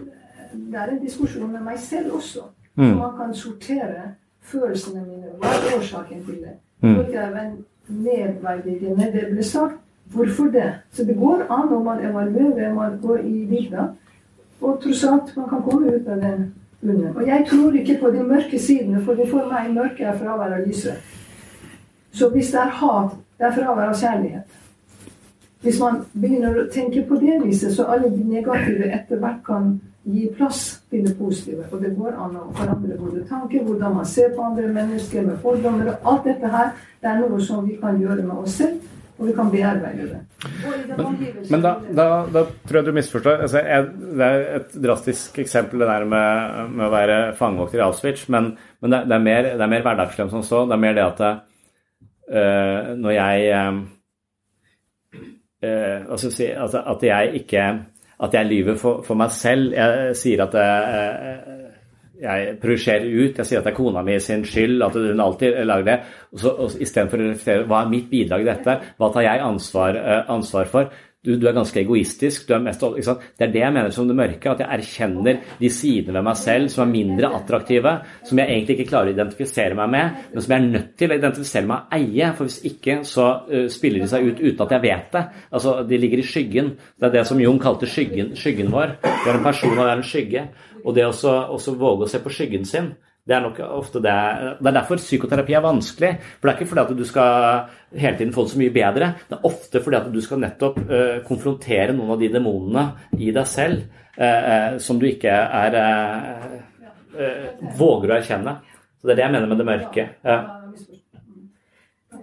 det 0.72 0.80
er 0.80 0.90
en 0.90 1.02
diskusjon 1.04 1.52
med 1.52 1.60
meg 1.60 1.78
selv 1.78 2.14
også. 2.14 2.40
Mm. 2.74 2.88
Så 2.88 2.94
man 2.94 3.16
kan 3.18 3.34
sortere 3.34 4.02
følelsene 4.40 5.04
mine. 5.04 5.36
Hva 5.38 5.48
er 5.48 5.78
årsaken 5.78 6.24
til 6.24 6.34
det? 6.34 6.56
Mm. 6.80 6.94
Hvor 6.94 7.02
det 7.02 7.16
er 7.16 7.50
nedverdigende 7.88 9.12
det 9.12 9.28
ble 9.30 9.44
sagt. 9.44 9.82
Hvorfor 10.14 10.44
det? 10.44 10.72
Så 10.92 11.04
det 11.04 11.16
går 11.18 11.46
an 11.50 11.68
når 11.70 11.82
man 11.82 12.04
evaluerer, 12.04 12.74
man 12.74 12.98
går 13.02 13.16
i 13.16 13.46
dybden. 13.50 13.96
Og 14.60 14.78
tross 14.82 15.04
alt, 15.04 15.36
man 15.36 15.48
kan 15.48 15.62
komme 15.62 15.96
ut 15.96 16.08
av 16.08 16.20
den 16.22 16.54
bunnen. 16.80 17.16
Og 17.16 17.26
jeg 17.26 17.46
tror 17.50 17.72
ikke 17.72 17.98
på 18.00 18.10
de 18.10 18.22
mørke 18.22 18.58
sidene, 18.58 19.02
for 19.04 19.18
for 19.30 19.50
meg 19.52 19.74
mørke 19.74 20.04
er 20.04 20.18
fravær 20.18 20.54
av 20.56 20.66
lyset. 20.66 21.02
Så 22.12 22.28
hvis 22.28 22.50
det 22.50 22.60
er 22.60 22.72
hat, 22.80 23.18
det 23.38 23.46
er 23.46 23.52
fravær 23.52 23.90
av 23.90 23.98
kjærlighet. 24.00 24.62
Hvis 25.60 25.80
man 25.80 26.02
begynner 26.12 26.56
å 26.60 26.68
tenke 26.72 27.02
på 27.08 27.18
det 27.20 27.40
viset, 27.44 27.74
så 27.74 27.88
alle 27.90 28.10
de 28.12 28.24
negative 28.24 28.88
etter 28.92 29.20
hvert 29.20 29.42
kan 29.44 29.70
gi 30.06 30.28
plass 30.36 30.82
til 30.90 31.06
det 31.06 31.16
positive. 31.18 31.64
Og 31.72 31.80
det 31.82 31.94
går 31.96 32.14
an 32.14 32.36
å 32.38 32.44
forandre 32.54 32.98
både 33.00 33.24
tanker, 33.28 33.64
hvordan 33.66 33.96
man 33.98 34.06
ser 34.06 34.30
på 34.36 34.44
andre 34.46 34.68
mennesker 34.72 35.26
med 35.26 35.40
fordommer. 35.42 35.90
og 35.90 36.12
Alt 36.12 36.28
dette 36.28 36.50
her 36.52 36.70
det 37.02 37.10
er 37.10 37.18
noe 37.24 37.40
som 37.42 37.66
vi 37.66 37.78
kan 37.80 37.98
gjøre 38.00 38.22
med 38.22 38.36
oss 38.36 38.60
selv, 38.60 38.78
og 39.16 39.24
vi 39.24 39.32
kan 39.32 39.48
bearbeide 39.48 40.06
det. 40.10 40.18
Men, 40.98 41.18
men 41.48 41.62
da, 41.64 41.72
da, 41.88 42.06
da, 42.32 42.42
tror 42.68 42.78
jeg 42.80 42.88
du 42.88 42.96
misforstår. 42.98 43.42
Altså, 43.46 43.62
jeg, 43.64 43.86
det 44.18 44.28
er 44.28 44.44
et 44.58 44.76
drastisk 44.84 45.38
eksempel 45.40 45.80
det 45.80 45.88
der 45.88 46.04
med, 46.10 46.72
med 46.74 46.84
å 46.88 46.92
være 46.92 47.18
fangevokter 47.38 47.80
i 47.80 47.84
Auschwitz, 47.86 48.26
men, 48.32 48.50
men 48.84 48.92
det, 48.92 49.02
det, 49.08 49.16
er 49.16 49.24
mer, 49.24 49.50
det 49.54 49.64
er 49.64 49.72
mer 49.72 49.86
hverdagslig 49.86 50.28
som 50.34 50.44
så. 50.44 50.64
Det 50.68 50.76
er 50.76 50.82
mer 50.84 50.98
det 50.98 51.06
at 51.06 51.24
uh, 51.26 52.92
når 53.00 53.16
jeg 53.16 53.48
uh, 53.56 53.80
uh, 55.64 56.16
si, 56.28 56.50
altså, 56.52 56.84
At 56.84 57.06
jeg 57.08 57.42
ikke 57.42 57.68
At 58.20 58.34
jeg 58.34 58.48
lyver 58.48 58.76
for, 58.80 59.00
for 59.04 59.16
meg 59.16 59.32
selv. 59.32 59.72
Jeg 59.76 60.16
sier 60.16 60.44
at 60.44 60.54
jeg, 60.60 61.65
jeg 62.22 62.54
projiserer 62.62 63.06
ut. 63.06 63.40
Jeg 63.40 63.48
sier 63.48 63.60
at 63.60 63.66
det 63.66 63.72
er 63.74 63.78
kona 63.78 64.04
mi 64.06 64.18
sin 64.22 64.44
skyld, 64.46 64.82
at 64.86 64.96
hun 64.96 65.24
alltid 65.24 65.58
lager 65.66 65.90
det. 65.90 65.98
Og 66.32 66.42
så, 66.42 66.54
og 66.54 66.78
Istedenfor 66.86 67.22
å 67.22 67.28
reflektere 67.30 67.66
hva 67.70 67.82
er 67.82 67.92
mitt 67.92 68.08
bidrag 68.12 68.44
i 68.44 68.48
dette, 68.50 68.78
hva 68.96 69.10
tar 69.12 69.26
jeg 69.26 69.44
ansvar, 69.46 70.00
ansvar 70.36 70.72
for? 70.72 70.96
Du, 71.26 71.32
du, 71.34 71.46
er 71.48 71.56
ganske 71.56 71.80
egoistisk. 71.80 72.50
Er 72.54 72.62
mest, 72.62 72.84
det 72.86 73.48
er 73.48 73.50
det 73.50 73.62
jeg 73.64 73.74
mener 73.74 73.94
som 73.94 74.06
det 74.06 74.14
mørke. 74.14 74.52
At 74.52 74.60
jeg 74.62 74.78
erkjenner 74.78 75.40
de 75.58 75.70
sidene 75.74 76.20
ved 76.20 76.26
meg 76.28 76.38
selv 76.38 76.70
som 76.70 76.84
er 76.84 76.92
mindre 76.92 77.32
attraktive, 77.34 77.96
som 78.28 78.40
jeg 78.40 78.52
egentlig 78.52 78.76
ikke 78.76 78.90
klarer 78.92 79.10
å 79.10 79.16
identifisere 79.16 79.78
meg 79.78 79.90
med, 79.96 80.20
men 80.30 80.44
som 80.44 80.54
jeg 80.54 80.62
er 80.62 80.68
nødt 80.76 80.92
til 81.00 81.10
å 81.10 81.18
identifisere 81.18 81.70
meg 81.72 81.80
og 81.80 81.96
eie. 81.98 82.30
For 82.38 82.46
hvis 82.46 82.60
ikke, 82.70 83.00
så 83.10 83.26
uh, 83.50 83.66
spiller 83.72 84.04
de 84.04 84.10
seg 84.12 84.28
ut 84.28 84.44
uten 84.44 84.62
at 84.68 84.76
jeg 84.76 84.84
vet 84.86 85.10
det. 85.16 85.24
Altså, 85.50 85.74
De 85.90 86.00
ligger 86.04 86.22
i 86.22 86.28
skyggen. 86.30 86.70
Det 86.94 87.10
er 87.10 87.16
det 87.18 87.26
som 87.26 87.42
Jung 87.42 87.58
kalte 87.62 87.90
skyggen, 87.90 88.30
skyggen 88.38 88.70
vår. 88.70 88.94
Vi 89.02 89.32
er 89.32 89.40
en 89.40 89.46
person 89.48 89.74
og 89.74 89.82
vi 89.82 89.88
er 89.88 89.98
en 89.98 90.06
skygge. 90.06 90.46
Og 90.86 90.94
det 90.94 91.06
å 91.08 91.74
våge 91.74 92.06
å 92.06 92.10
se 92.10 92.22
på 92.22 92.32
skyggen 92.32 92.66
sin, 92.68 92.94
Det 93.26 93.34
er 93.34 93.40
nok 93.42 93.56
ofte 93.58 93.98
det 93.98 94.12
Det 94.60 94.68
er 94.68 94.74
derfor 94.76 94.96
psykoterapi 94.96 95.54
er 95.58 95.62
vanskelig. 95.64 96.10
For 96.38 96.46
det 96.46 96.52
er 96.52 96.58
ikke 96.60 96.70
fordi 96.70 96.82
at 96.84 96.96
du 96.96 97.04
skal 97.04 97.98
hele 97.98 98.16
tiden 98.16 98.32
få 98.32 98.44
det 98.44 98.52
så 98.52 98.58
mye 98.60 98.70
bedre. 98.70 99.08
Det 99.26 99.34
er 99.34 99.48
ofte 99.48 99.82
fordi 99.82 99.96
at 99.96 100.12
du 100.12 100.20
skal 100.22 100.38
nettopp 100.38 100.78
uh, 100.78 101.18
konfrontere 101.26 101.92
noen 101.92 102.12
av 102.14 102.20
de 102.20 102.28
demonene 102.30 102.84
i 103.18 103.32
deg 103.34 103.46
selv 103.50 103.82
uh, 104.20 104.78
som 104.78 105.00
du 105.02 105.08
ikke 105.10 105.34
er 105.34 105.74
våger 107.76 108.12
å 108.12 108.16
erkjenne. 108.20 108.56
Så 109.00 109.08
det 109.08 109.16
er 109.16 109.16
det 109.16 109.26
jeg 109.26 109.34
mener 109.34 109.50
med 109.50 109.58
det 109.58 109.68
mørke. 109.72 110.06
Ja. 110.22 110.55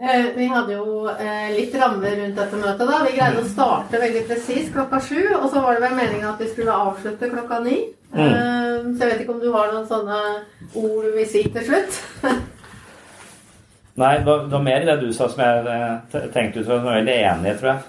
Eh, 0.02 0.26
vi 0.36 0.46
hadde 0.46 0.74
jo 0.74 1.08
eh, 1.10 1.52
litt 1.56 1.76
rammer 1.80 2.16
rundt 2.20 2.38
dette 2.40 2.60
møtet. 2.60 2.88
da. 2.90 3.02
Vi 3.06 3.18
greide 3.18 3.42
å 3.42 3.50
starte 3.50 4.02
veldig 4.02 4.24
presis 4.30 4.72
klokka 4.74 5.00
sju. 5.04 5.22
Og 5.40 5.50
så 5.52 5.62
var 5.64 5.76
det 5.76 5.84
vel 5.86 5.98
meningen 5.98 6.30
at 6.32 6.42
vi 6.42 6.50
skulle 6.52 6.80
avslutte 6.86 7.30
klokka 7.32 7.60
ni. 7.66 7.78
Mm. 8.14 8.24
Eh, 8.24 8.90
så 8.94 9.06
jeg 9.06 9.12
vet 9.12 9.24
ikke 9.24 9.36
om 9.36 9.44
du 9.44 9.52
har 9.54 9.72
noen 9.74 9.88
sånne 9.90 10.20
ord 10.74 11.08
du 11.08 11.12
vil 11.18 11.30
si 11.30 11.44
til 11.54 11.68
slutt? 11.70 12.02
Nei, 14.02 14.14
det 14.18 14.26
var, 14.26 14.48
det 14.48 14.56
var, 14.56 14.64
mer 14.66 14.88
det 14.88 15.00
du 15.04 15.12
sa 15.14 15.28
som 15.30 15.44
jeg 15.44 16.24
tenkte 16.34 16.64
ut 16.64 16.66
som 16.66 16.82
var 16.82 16.98
veldig 16.98 17.18
enig 17.30 17.52
tror 17.60 17.70
jeg. 17.76 17.82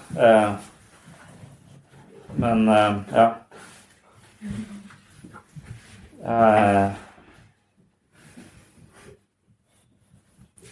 Men 2.37 2.67
ja. 3.15 3.25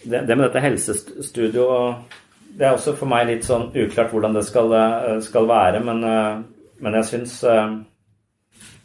Det, 0.04 0.20
det, 0.26 0.36
med 0.36 0.44
dette 0.46 0.62
helsestudioet 0.64 2.20
Det 2.58 2.66
er 2.66 2.76
også 2.76 2.94
for 2.98 3.10
meg 3.10 3.26
litt 3.30 3.46
sånn 3.46 3.70
uklart 3.72 4.12
hvordan 4.12 4.36
det 4.36 4.44
skal, 4.46 4.70
eh, 4.78 5.18
skal 5.24 5.48
være, 5.50 5.80
men, 5.84 6.04
eh, 6.06 6.36
men 6.84 6.98
jeg 7.00 7.08
syns 7.10 7.38
eh, 7.50 7.72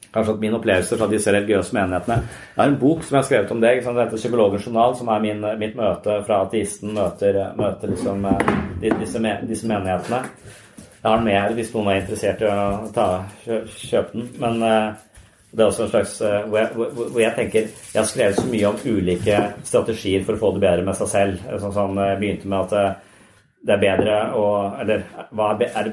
kanskje 0.09 0.33
at 0.33 0.41
min 0.41 0.55
opplevelse 0.57 0.97
fra 0.97 1.09
disse 1.11 1.33
religiøse 1.35 1.75
menighetene 1.77 2.17
Jeg 2.23 2.57
har 2.57 2.71
en 2.71 2.79
bok 2.81 3.03
som 3.03 3.15
jeg 3.15 3.19
har 3.19 3.27
skrevet 3.27 3.51
om 3.51 3.61
sant? 3.61 3.97
Det 3.97 4.05
heter 4.05 4.17
'Psykologens 4.17 4.65
journal', 4.67 4.97
som 4.97 5.07
er 5.07 5.19
min, 5.19 5.45
mitt 5.59 5.75
møte 5.75 6.23
fra 6.25 6.41
ateisten 6.45 6.93
møter, 6.93 7.43
møter 7.57 7.93
liksom, 7.93 8.25
disse, 8.81 9.37
disse, 9.47 9.67
menighetene. 9.67 10.23
Jeg 11.03 11.11
har 11.11 11.15
den 11.15 11.25
med 11.25 11.33
her 11.33 11.53
hvis 11.53 11.73
noen 11.73 11.87
er 11.87 12.01
interessert 12.01 12.41
i 12.41 12.45
å 12.49 12.91
ta, 12.93 13.23
kjøpe 13.45 14.11
den. 14.13 14.29
Men 14.39 14.95
det 15.49 15.63
er 15.63 15.65
også 15.65 15.85
en 15.85 15.89
slags 15.89 16.11
eh, 16.21 16.43
hvor 16.45 16.59
jeg, 16.59 16.89
hvor 16.99 17.21
jeg, 17.21 17.33
tenker 17.35 17.63
Jeg 17.63 17.97
har 17.97 18.07
skrevet 18.07 18.37
så 18.37 18.45
mye 18.45 18.69
om 18.69 18.83
ulike 18.85 19.39
strategier 19.65 20.25
for 20.27 20.37
å 20.37 20.41
få 20.43 20.51
det 20.55 20.61
bedre 20.65 20.85
med 20.85 20.97
seg 20.99 21.09
selv. 21.09 21.47
Sånn 21.63 21.73
sånn 21.73 22.01
begynte 22.21 22.51
med 22.51 22.67
at 22.67 22.75
eh, 22.77 23.23
det 23.65 23.75
er 23.75 23.81
bedre 23.81 24.19
å 24.37 24.45
Eller 24.83 25.07
hva 25.35 25.49
er, 25.57 25.89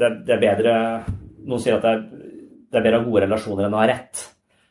det, 0.00 0.10
det 0.26 0.34
er 0.34 0.40
bedre 0.42 0.72
Noen 1.44 1.62
sier 1.62 1.76
at 1.76 1.84
det 1.84 1.92
er, 1.92 2.00
det 2.68 2.80
er 2.80 2.86
bedre 2.86 2.98
å 2.98 3.02
ha 3.02 3.08
gode 3.10 3.24
relasjoner 3.26 3.68
enn 3.68 3.76
å 3.76 3.80
ha 3.80 3.86
rett. 3.88 4.24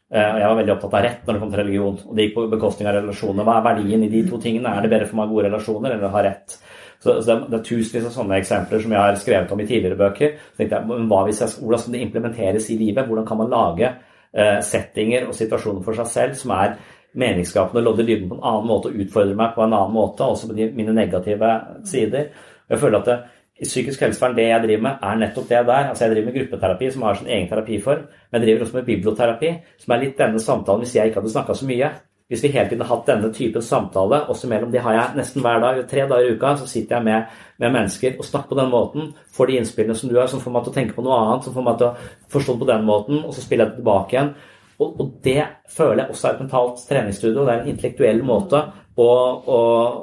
Og 0.07 0.17
jeg 0.39 0.47
var 0.47 0.57
veldig 0.59 0.71
opptatt 0.75 0.93
av 0.99 1.01
rett 1.03 1.23
når 1.25 1.33
det 1.33 1.39
kom 1.41 1.49
til 1.49 1.59
religion. 1.63 1.95
Og 2.05 2.11
det 2.15 2.27
gikk 2.27 2.35
på 2.35 2.43
bekostning 2.51 2.89
av 2.91 2.93
relasjoner. 2.99 3.47
Hva 3.47 3.55
er 3.57 3.65
verdien 3.65 4.03
i 4.05 4.09
de 4.11 4.21
to 4.27 4.37
tingene? 4.43 4.69
Er 4.69 4.85
det 4.85 4.91
bedre 4.91 5.07
for 5.09 5.17
meg 5.17 5.25
å 5.25 5.27
ha 5.27 5.33
gode 5.33 5.47
relasjoner 5.47 5.95
eller 5.95 6.05
å 6.05 6.11
ha 6.13 6.21
rett? 6.27 6.59
Så, 7.07 7.15
så 7.23 7.39
det, 7.47 7.57
er, 7.57 7.63
tusenvis 7.65 8.09
av 8.09 8.13
sånne 8.19 8.37
eksempler 8.41 8.83
som 8.83 8.93
jeg 8.93 9.01
har 9.01 9.17
skrevet 9.23 9.55
om 9.55 9.63
i 9.63 9.69
tidligere 9.69 9.99
bøker. 10.03 10.37
Så 10.51 10.61
tenkte 10.61 10.81
jeg, 10.83 11.07
hva 11.09 11.23
hvis 11.25 11.41
jeg, 11.43 11.55
Hvordan 11.63 11.83
skal 11.83 11.97
det 11.97 12.03
implementeres 12.05 12.69
i 12.73 12.77
livet? 12.83 13.07
Hvordan 13.07 13.27
kan 13.27 13.41
man 13.41 13.51
lage 13.53 13.95
Eh, 14.37 14.59
settinger 14.61 15.23
og 15.25 15.33
situasjoner 15.33 15.81
for 15.85 15.97
seg 15.97 16.09
selv 16.11 16.35
som 16.37 16.51
er 16.53 16.75
meningsskapende, 17.17 17.81
lodder 17.81 18.05
dybden 18.05 18.27
på 18.29 18.35
en 18.35 18.43
annen 18.45 18.67
måte 18.69 18.91
og 18.91 18.99
utfordrer 19.01 19.37
meg 19.39 19.55
på 19.55 19.63
en 19.63 19.71
annen 19.73 19.95
måte, 19.95 20.27
også 20.27 20.49
på 20.49 20.57
de, 20.57 20.67
mine 20.77 20.93
negative 20.93 21.49
sider. 21.87 22.27
Jeg 22.69 22.81
føler 22.81 22.99
at 22.99 23.07
det, 23.07 23.15
i 23.57 23.65
psykisk 23.65 24.03
helsevern, 24.03 24.35
det 24.37 24.45
jeg 24.49 24.63
driver 24.67 24.83
med, 24.85 24.99
er 25.01 25.21
nettopp 25.23 25.47
det 25.49 25.63
der. 25.71 25.87
Altså 25.89 26.05
Jeg 26.05 26.11
driver 26.11 26.27
med 26.27 26.35
gruppeterapi, 26.35 26.91
som 26.93 27.07
har 27.07 27.17
sin 27.17 27.31
egen 27.31 27.47
terapiform, 27.49 28.03
men 28.05 28.41
jeg 28.41 28.45
driver 28.45 28.67
også 28.67 28.77
med 28.77 28.85
biblioterapi, 28.91 29.53
som 29.81 29.95
er 29.95 30.03
litt 30.03 30.19
denne 30.19 30.43
samtalen 30.43 30.85
hvis 30.85 30.95
jeg 30.99 31.09
ikke 31.09 31.21
hadde 31.23 31.33
snakka 31.33 31.55
så 31.57 31.71
mye. 31.71 31.89
Hvis 32.27 32.41
vi 32.43 32.49
hele 32.51 32.67
tiden 32.67 32.83
har 32.83 32.89
hatt 32.91 33.07
denne 33.07 33.29
typen 33.31 33.63
samtale 33.63 34.17
også 34.27 34.49
mellom 34.51 34.71
De 34.71 34.81
har 34.83 34.95
jeg 34.97 35.15
nesten 35.15 35.43
hver 35.45 35.61
dag, 35.63 35.77
tre 35.87 36.03
dager 36.09 36.27
i 36.27 36.33
uka, 36.35 36.57
så 36.59 36.67
sitter 36.67 36.97
jeg 36.97 37.05
med, 37.07 37.37
med 37.63 37.71
mennesker 37.71 38.17
og 38.19 38.27
snakker 38.27 38.51
på 38.51 38.57
den 38.59 38.73
måten. 38.73 39.13
Får 39.31 39.47
de 39.47 39.61
innspillene 39.61 39.95
som 39.95 40.11
du 40.11 40.17
har, 40.19 40.27
som 40.27 40.43
får 40.43 40.55
meg 40.55 40.65
til 40.65 40.73
å 40.73 40.75
tenke 40.75 40.97
på 40.97 41.05
noe 41.05 41.21
annet, 41.21 41.47
som 41.47 41.55
får 41.55 41.67
meg 41.69 41.79
til 41.79 41.87
å 41.87 42.09
forstå 42.35 42.55
det 42.57 42.63
på 42.65 42.69
den 42.73 42.87
måten, 42.89 43.21
og 43.23 43.31
så 43.31 43.45
spiller 43.45 43.63
jeg 43.63 43.71
det 43.71 43.79
tilbake 43.79 44.17
igjen. 44.17 44.33
Og, 44.77 44.99
og 44.99 45.13
det 45.23 45.39
føler 45.73 46.03
jeg 46.03 46.13
også 46.13 46.27
er 46.27 46.35
et 46.35 46.43
mentalt 46.43 46.83
treningsstudio. 46.89 47.45
Det 47.45 47.53
er 47.53 47.63
en 47.63 47.71
intellektuell 47.71 48.19
måte 48.27 48.59
å, 48.97 49.07
å, 49.07 49.61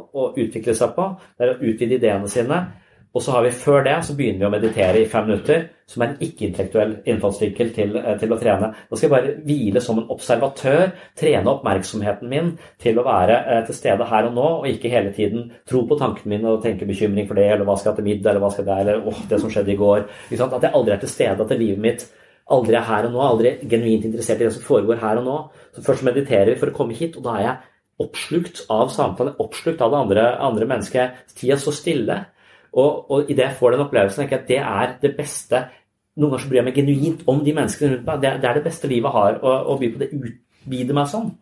å 0.09 0.31
utvikle 0.33 0.75
seg 0.79 0.97
på. 0.97 1.11
Det 1.37 1.45
er 1.45 1.53
å 1.53 1.61
utvide 1.61 1.99
ideene 2.01 2.31
sine. 2.33 2.63
Og 3.15 3.23
så 3.23 3.31
har 3.31 3.45
vi 3.45 3.51
før 3.55 3.85
det 3.87 3.95
så 4.03 4.15
begynner 4.19 4.43
vi 4.43 4.47
å 4.49 4.53
meditere 4.57 4.99
i 4.99 5.07
fem 5.11 5.29
minutter, 5.29 5.69
som 5.87 6.03
er 6.03 6.09
en 6.09 6.23
ikke-intellektuell 6.25 6.95
innfallsvinkel 7.13 7.69
til, 7.77 7.93
eh, 8.01 8.17
til, 8.19 8.33
å 8.35 8.39
trene. 8.41 8.73
Da 8.75 8.97
skal 8.97 9.07
jeg 9.07 9.13
bare 9.13 9.35
hvile 9.47 9.83
som 9.85 10.01
en 10.01 10.09
observatør, 10.11 10.91
trene 11.21 11.53
oppmerksomheten 11.53 12.29
min 12.33 12.51
til 12.83 12.99
å 12.99 13.05
være 13.07 13.37
eh, 13.39 13.63
til 13.69 13.79
stede 13.79 14.09
her 14.11 14.27
og 14.31 14.35
nå, 14.35 14.49
og 14.59 14.67
ikke 14.67 14.91
hele 14.91 15.13
tiden 15.15 15.47
tro 15.69 15.85
på 15.87 15.99
tankene 16.01 16.35
mine 16.35 16.51
og 16.57 16.65
tenke 16.65 16.89
bekymring 16.89 17.29
for 17.31 17.39
det, 17.39 17.47
eller 17.53 17.69
hva 17.69 17.79
skal 17.79 17.93
jeg 17.93 18.01
til 18.01 18.09
middag, 18.11 18.33
eller 18.33 18.43
hva 18.43 18.51
skal 18.57 18.73
jeg 18.73 18.87
eller 18.89 19.07
åh, 19.07 19.23
det 19.31 19.41
som 19.45 19.55
skjedde 19.55 19.75
i 19.77 19.79
går. 19.85 20.05
At 20.35 20.67
jeg 20.67 20.75
aldri 20.75 20.97
er 20.97 21.05
til 21.05 21.15
stede, 21.15 21.47
at 21.47 21.59
livet 21.61 21.87
mitt 21.87 22.07
aldri 22.51 22.77
er 22.77 22.89
her 22.91 23.07
og 23.07 23.15
nå, 23.15 23.23
aldri 23.23 23.55
genuint 23.63 24.11
interessert 24.11 24.43
i 24.43 24.49
det 24.49 24.53
som 24.57 24.67
foregår 24.67 24.99
her 25.05 25.23
og 25.23 25.29
nå. 25.29 25.39
Så 25.77 25.87
først 25.87 26.05
mediterer 26.11 26.51
vi 26.51 26.59
for 26.59 26.73
å 26.73 26.77
komme 26.77 26.99
hit, 26.99 27.15
og 27.21 27.29
da 27.29 27.39
er 27.39 27.47
jeg 27.47 27.57
oppslukt 28.05 28.65
av 28.75 28.91
samtalen, 28.91 29.37
oppslukt 29.39 29.83
av 29.85 29.93
det 29.93 30.01
andre, 30.03 30.31
andre 30.43 30.67
mennesket. 30.67 31.27
Tida 31.39 31.57
står 31.61 31.77
stille. 31.79 32.23
Og, 32.75 33.11
og 33.11 33.31
idet 33.31 33.47
jeg 33.49 33.57
får 33.59 33.75
den 33.75 33.85
opplevelsen, 33.85 34.25
tenker 34.25 34.37
jeg 34.37 34.43
at 34.43 34.51
det 34.51 34.61
er 34.63 34.95
det 35.03 35.17
beste 35.19 35.65
Noen 36.15 36.31
ganger 36.31 36.45
så 36.45 36.51
bryr 36.51 36.61
jeg 36.61 36.67
meg 36.69 36.77
genuint 36.79 37.23
om 37.27 37.41
de 37.43 37.53
menneskene 37.57 37.89
rundt 37.91 38.05
meg. 38.07 38.19
Det, 38.23 38.31
det 38.39 38.47
er 38.47 38.55
det 38.55 38.61
beste 38.63 38.87
livet 38.87 39.11
har, 39.11 39.41
å, 39.43 39.55
å 39.73 39.75
by 39.81 39.89
på 39.91 39.99
det. 39.99 40.07
utvider 40.15 40.95
meg 40.95 41.09
sånn. 41.11 41.33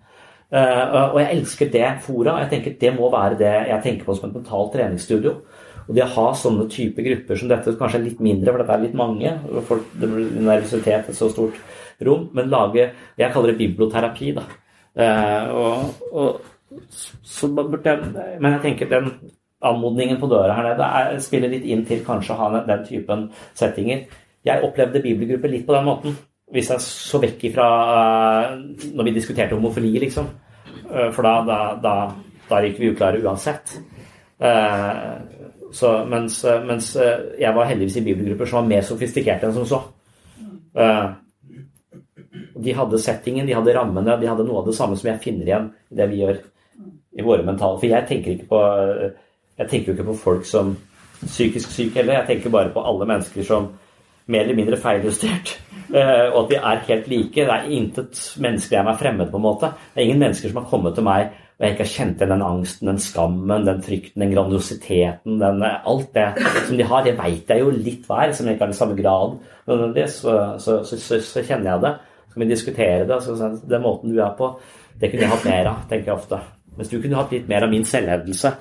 Uh, 0.53 1.13
og 1.13 1.19
jeg 1.21 1.29
elsker 1.35 1.69
det 1.75 1.91
fora. 2.05 2.39
Jeg 2.41 2.51
tenker 2.51 2.79
Det 2.81 2.93
må 2.97 3.11
være 3.13 3.37
det 3.41 3.53
jeg 3.69 3.85
tenker 3.85 4.09
på 4.09 4.17
som 4.17 4.31
et 4.31 4.39
mentalt 4.39 4.73
treningsstudio. 4.73 5.35
Og 5.83 5.93
det 5.97 6.05
å 6.07 6.11
ha 6.15 6.25
sånne 6.39 6.65
type 6.73 7.05
grupper 7.05 7.37
som 7.37 7.51
dette, 7.51 7.75
kanskje 7.77 8.01
er 8.01 8.07
litt 8.07 8.25
mindre, 8.25 8.53
for 8.53 8.63
dette 8.63 8.77
er 8.77 8.85
litt 8.87 8.97
mange, 8.97 9.33
og 9.51 9.65
folk, 9.69 9.93
det 9.99 10.09
blir 10.09 10.29
nervøsitet 10.47 11.09
et 11.11 11.19
så 11.19 11.29
stort 11.33 11.59
rom, 12.07 12.29
men 12.37 12.51
lage 12.53 12.93
Jeg 13.19 13.33
kaller 13.33 13.53
det 13.53 13.61
biblioterapi, 13.61 14.33
da. 14.39 14.47
Uh, 14.97 15.53
og, 15.53 16.09
og, 16.13 16.51
så 17.25 17.49
burde 17.53 17.85
jeg 17.85 18.11
Men 18.41 18.55
jeg 18.55 18.63
tenker 18.63 18.89
den 18.89 19.11
anmodningen 19.63 20.19
på 20.21 20.29
døra 20.31 20.57
her 20.57 20.69
nede 20.71 20.89
er, 20.99 21.17
spiller 21.23 21.53
litt 21.53 21.65
inn 21.69 21.85
til 21.87 22.03
kanskje 22.07 22.35
å 22.35 22.41
ha 22.41 22.63
den 22.67 22.85
typen 22.89 23.29
settinger. 23.59 24.05
Jeg 24.47 24.67
opplevde 24.67 25.03
bibelgrupper 25.05 25.53
litt 25.53 25.67
på 25.67 25.77
den 25.77 25.87
måten. 25.87 26.17
Hvis 26.53 26.73
jeg 26.73 26.85
så 26.85 27.21
vekk 27.23 27.47
ifra 27.49 27.67
uh, 27.89 28.57
når 28.93 29.09
vi 29.09 29.15
diskuterte 29.17 29.57
homofili, 29.57 29.95
liksom. 30.03 30.27
Uh, 30.91 31.09
for 31.15 31.25
da, 31.25 31.37
da, 31.47 31.59
da, 31.81 31.95
da 32.51 32.61
gikk 32.65 32.81
vi 32.83 32.91
uklare 32.93 33.23
uansett. 33.23 33.77
Uh, 34.43 35.23
så, 35.73 35.95
mens, 36.05 36.43
mens 36.67 36.91
jeg 37.41 37.57
var 37.57 37.69
heldigvis 37.71 37.97
i 38.03 38.05
bibelgrupper 38.05 38.51
som 38.51 38.61
var 38.61 38.73
mer 38.75 38.83
sofistikerte 38.85 39.49
enn 39.49 39.55
som 39.57 39.69
så. 39.71 39.79
de 42.67 42.75
hadde 42.77 43.01
settingen, 43.01 43.47
de 43.49 43.55
hadde 43.57 43.73
rammene, 43.73 44.19
de 44.21 44.29
hadde 44.29 44.45
noe 44.45 44.61
av 44.61 44.69
det 44.69 44.75
samme 44.77 44.99
som 45.01 45.09
jeg 45.09 45.23
finner 45.25 45.49
igjen 45.49 45.71
i 45.89 45.97
det 45.97 46.09
vi 46.11 46.21
gjør 46.21 46.43
i 47.17 47.25
våre 47.25 47.47
mentale 47.47 47.81
For 47.81 47.89
jeg 47.89 48.09
tenker 48.11 48.35
ikke 48.35 48.51
på 48.53 48.61
jeg 49.59 49.69
tenker 49.69 49.93
jo 49.93 49.97
ikke 49.99 50.11
på 50.11 50.19
folk 50.25 50.49
som 50.49 50.75
psykisk 51.23 51.71
syke 51.71 52.01
heller. 52.01 52.21
Jeg 52.23 52.27
tenker 52.31 52.55
bare 52.55 52.73
på 52.75 52.83
alle 52.83 53.07
mennesker 53.07 53.47
som 53.47 53.69
mer 54.33 54.47
eller 54.47 54.59
mindre 54.59 54.79
feiljustert. 54.81 55.57
Uh, 55.93 56.31
og 56.35 56.45
at 56.45 56.51
vi 56.51 56.59
er 56.59 56.85
helt 56.89 57.09
like. 57.09 57.45
Det 57.45 57.55
er 57.55 57.71
intet 57.71 58.25
menneske 58.41 58.77
jeg 58.77 58.87
er 58.87 58.99
fremmed, 58.99 59.31
på 59.31 59.39
en 59.39 59.47
måte. 59.47 59.73
Det 59.95 60.03
er 60.03 60.09
ingen 60.09 60.25
mennesker 60.25 60.51
som 60.51 60.63
har 60.63 60.71
kommet 60.71 60.97
til 60.99 61.07
meg 61.07 61.33
og 61.63 61.69
jeg 61.69 61.75
ikke 61.77 61.85
har 61.85 61.91
kjent 61.93 62.23
igjen 62.23 62.31
den 62.33 62.41
angsten, 62.43 62.89
den 62.89 62.97
skammen, 62.99 63.67
den 63.69 63.83
frykten, 63.87 64.23
den 64.25 64.33
grandiositeten, 64.33 65.37
den, 65.39 65.61
alt 65.63 66.09
det 66.17 66.25
som 66.67 66.75
de 66.75 66.87
har. 66.91 67.05
Det 67.07 67.13
veit 67.21 67.53
jeg 67.55 67.63
jo 67.63 67.69
litt 67.71 68.09
hver, 68.09 68.33
som 68.35 68.49
ikke 68.51 68.65
har 68.65 68.73
den 68.73 68.79
samme 68.81 68.97
grad. 68.99 69.37
Så, 70.11 70.35
så, 70.59 70.81
så, 70.83 70.99
så, 71.23 71.45
kjenner 71.47 71.71
jeg 71.71 71.85
det. 71.85 71.93
Så 72.27 72.35
kan 72.35 72.43
vi 72.43 72.49
diskutere 72.51 73.07
det. 73.07 73.21
Så, 73.23 73.53
den 73.71 73.85
måten 73.87 74.11
du 74.11 74.19
er 74.19 74.35
på, 74.35 74.49
det 74.99 75.13
kunne 75.13 75.23
jeg 75.23 75.35
hatt 75.37 75.47
mer 75.47 75.71
av, 75.71 75.87
tenker 75.87 76.11
jeg 76.11 76.17
ofte. 76.17 76.41
Mens 76.81 76.91
du 76.91 76.97
kunne 76.99 77.21
hatt 77.21 77.37
litt 77.37 77.47
mer 77.55 77.69
av 77.69 77.71
min 77.71 77.87
selvhevdelse 77.87 78.55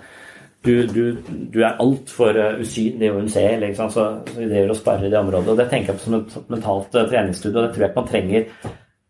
du, 0.66 0.74
du, 0.88 1.04
du 1.54 1.60
er 1.64 1.80
altfor 1.82 2.38
uh, 2.38 2.60
usynlig 2.62 3.10
og 3.12 3.24
unnseelig. 3.24 3.72
Liksom, 3.72 3.90
så, 3.94 4.06
så 4.28 4.38
vi 4.38 4.50
driver 4.50 4.76
og 4.76 5.06
i 5.06 5.10
det 5.10 5.20
området. 5.20 5.50
og 5.50 5.58
Det 5.58 5.70
tenker 5.72 5.94
jeg 5.94 6.00
på 6.00 6.06
som 6.06 6.20
et 6.20 6.36
mentalt 6.54 6.92
treningsstudio, 6.92 7.10
treningsstudie, 7.12 7.58
og 7.58 7.64
det 7.64 7.74
tror 7.74 7.84
jeg 7.84 7.90
ikke 7.90 8.02
man 8.02 8.12
trenger. 8.12 8.46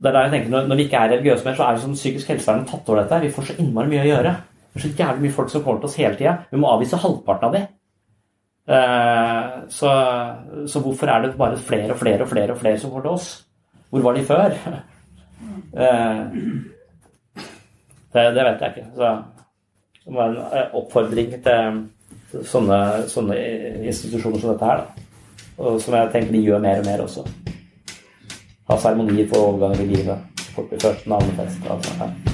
Det 0.01 0.09
er 0.09 0.15
der 0.15 0.23
jeg 0.27 0.33
tenker, 0.35 0.53
når, 0.53 0.69
når 0.69 0.79
vi 0.79 0.85
ikke 0.87 1.01
er 1.01 1.11
religiøse 1.11 1.45
mer, 1.45 1.57
så 1.57 1.65
er 1.65 1.75
det 1.75 1.83
som 1.83 1.97
psykisk 1.97 2.31
helsevern 2.31 2.63
tatt 2.69 2.87
over 2.89 3.01
dette. 3.03 3.19
Vi 3.25 3.33
får 3.35 3.49
så 3.49 3.57
innmari 3.61 3.91
mye 3.91 4.05
å 4.05 4.07
gjøre. 4.07 4.33
Det 4.71 4.79
er 4.79 4.85
så 4.85 4.93
jævlig 5.03 5.25
mye 5.25 5.35
folk 5.35 5.51
som 5.51 5.63
kommer 5.65 5.83
til 5.83 5.91
oss 5.91 5.99
hele 5.99 6.17
tida. 6.17 6.37
Vi 6.49 6.61
må 6.61 6.71
avvise 6.71 7.01
halvparten 7.03 7.49
av 7.49 7.57
dem. 7.57 7.67
Uh, 8.71 9.67
så, 9.73 9.91
så, 10.69 10.79
hvorfor 10.79 11.11
er 11.11 11.25
det 11.25 11.33
bare 11.37 11.59
flere 11.59 11.91
og 11.91 11.99
flere 11.99 12.23
og 12.23 12.29
flere 12.31 12.55
og 12.55 12.61
flere 12.61 12.79
som 12.79 12.93
går 12.93 13.03
til 13.03 13.17
oss? 13.17 13.29
Hvor 13.91 14.05
var 14.07 14.15
de 14.15 14.25
før? 14.25 14.55
Det, 18.11 18.23
det, 18.35 18.43
vet 18.43 18.61
jeg 18.61 18.73
ikke. 18.75 18.89
Så 18.95 19.09
som 20.03 20.17
var 20.17 20.29
en 20.29 20.37
eh, 20.37 20.75
oppfordring 20.77 21.35
til 21.43 22.43
sånne, 22.47 22.81
sånne 23.11 23.37
institusjoner 23.91 24.41
som 24.41 24.53
dette 24.53 24.71
her. 24.71 24.83
Da. 24.83 25.07
Og 25.61 25.79
som 25.83 25.95
jeg 25.97 26.11
tenker 26.15 26.33
de 26.33 26.43
gjør 26.47 26.63
mer 26.63 26.81
og 26.81 26.89
mer 26.89 27.05
også. 27.05 27.25
Ha 28.71 28.81
seremonier 28.81 29.29
for 29.29 29.51
overganger 29.51 29.85
i 29.85 29.89
livet. 29.95 30.43
Folk 30.51 30.69
blir 30.73 30.85
født, 30.87 31.09
navnefest 31.11 31.65
og 31.67 31.73
alt 31.77 32.30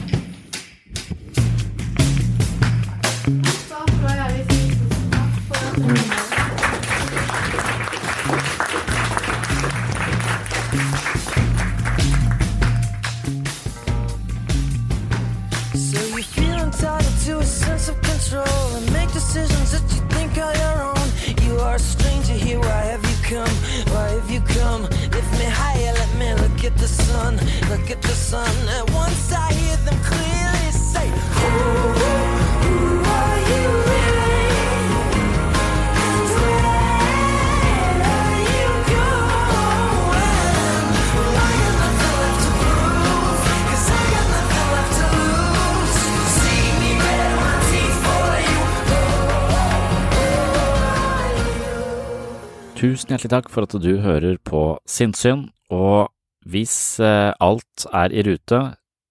hjertelig 53.18 53.34
takk 53.34 53.48
for 53.50 53.66
at 53.66 53.74
du 53.82 53.94
hører 54.04 54.38
på 54.46 54.78
Sinnssyn, 54.86 55.48
og 55.74 56.12
hvis 56.46 57.00
eh, 57.02 57.34
alt 57.42 57.88
er 57.90 58.14
i 58.14 58.22
rute, 58.22 58.60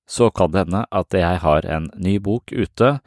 så 0.06 0.28
kan 0.30 0.52
det 0.52 0.62
hende 0.62 0.84
at 0.94 1.14
jeg 1.18 1.40
har 1.42 1.66
en 1.66 1.88
ny 1.98 2.20
bok 2.22 2.54
ute 2.54 3.00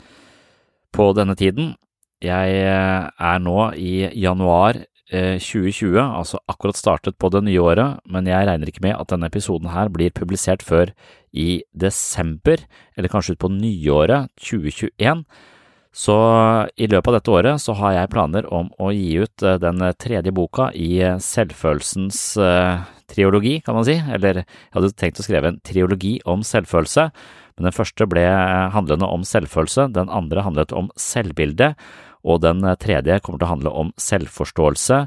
på 0.92 1.06
denne 1.16 1.38
tiden. 1.40 1.78
Jeg 2.20 2.52
eh, 2.52 3.08
er 3.08 3.40
nå 3.40 3.72
i 3.80 4.10
januar 4.12 4.82
eh, 5.08 5.40
2020, 5.40 5.96
altså 6.04 6.42
akkurat 6.52 6.76
startet 6.76 7.16
på 7.16 7.32
det 7.32 7.46
nye 7.48 7.64
året, 7.64 8.04
men 8.04 8.28
jeg 8.28 8.50
regner 8.50 8.68
ikke 8.68 8.84
med 8.84 8.98
at 9.00 9.14
denne 9.14 9.32
episoden 9.32 9.72
her 9.72 9.88
blir 9.88 10.12
publisert 10.12 10.66
før 10.68 10.92
i 11.32 11.62
desember, 11.72 12.60
eller 12.98 13.14
kanskje 13.14 13.38
ut 13.38 13.46
på 13.46 13.54
nyåret 13.56 14.28
2021. 14.44 15.24
Så 15.96 16.16
i 16.78 16.86
løpet 16.86 17.10
av 17.10 17.16
dette 17.18 17.34
året 17.34 17.62
så 17.64 17.74
har 17.80 17.96
jeg 17.96 18.12
planer 18.14 18.46
om 18.54 18.70
å 18.78 18.92
gi 18.94 19.24
ut 19.24 19.44
eh, 19.44 19.58
den 19.62 19.82
tredje 19.98 20.34
boka 20.36 20.70
i 20.78 21.00
eh, 21.02 21.18
selvfølelsens 21.18 22.22
eh, 22.38 22.84
triologi, 23.10 23.56
kan 23.66 23.74
man 23.80 23.88
si, 23.88 23.98
eller 23.98 24.44
jeg 24.44 24.76
hadde 24.76 24.92
tenkt 24.94 25.22
å 25.22 25.26
skrive 25.26 25.50
en 25.50 25.58
triologi 25.66 26.20
om 26.30 26.46
selvfølelse, 26.46 27.08
men 27.58 27.68
den 27.68 27.76
første 27.76 28.06
ble 28.08 28.24
handlende 28.76 29.10
om 29.10 29.26
selvfølelse, 29.26 29.90
den 29.98 30.14
andre 30.14 30.46
handlet 30.46 30.76
om 30.78 30.92
selvbilde, 30.94 31.74
og 32.28 32.42
den 32.44 32.64
tredje 32.80 33.20
kommer 33.24 33.40
til 33.40 33.48
å 33.48 33.54
handle 33.54 33.74
om 33.82 33.92
selvforståelse 34.00 35.04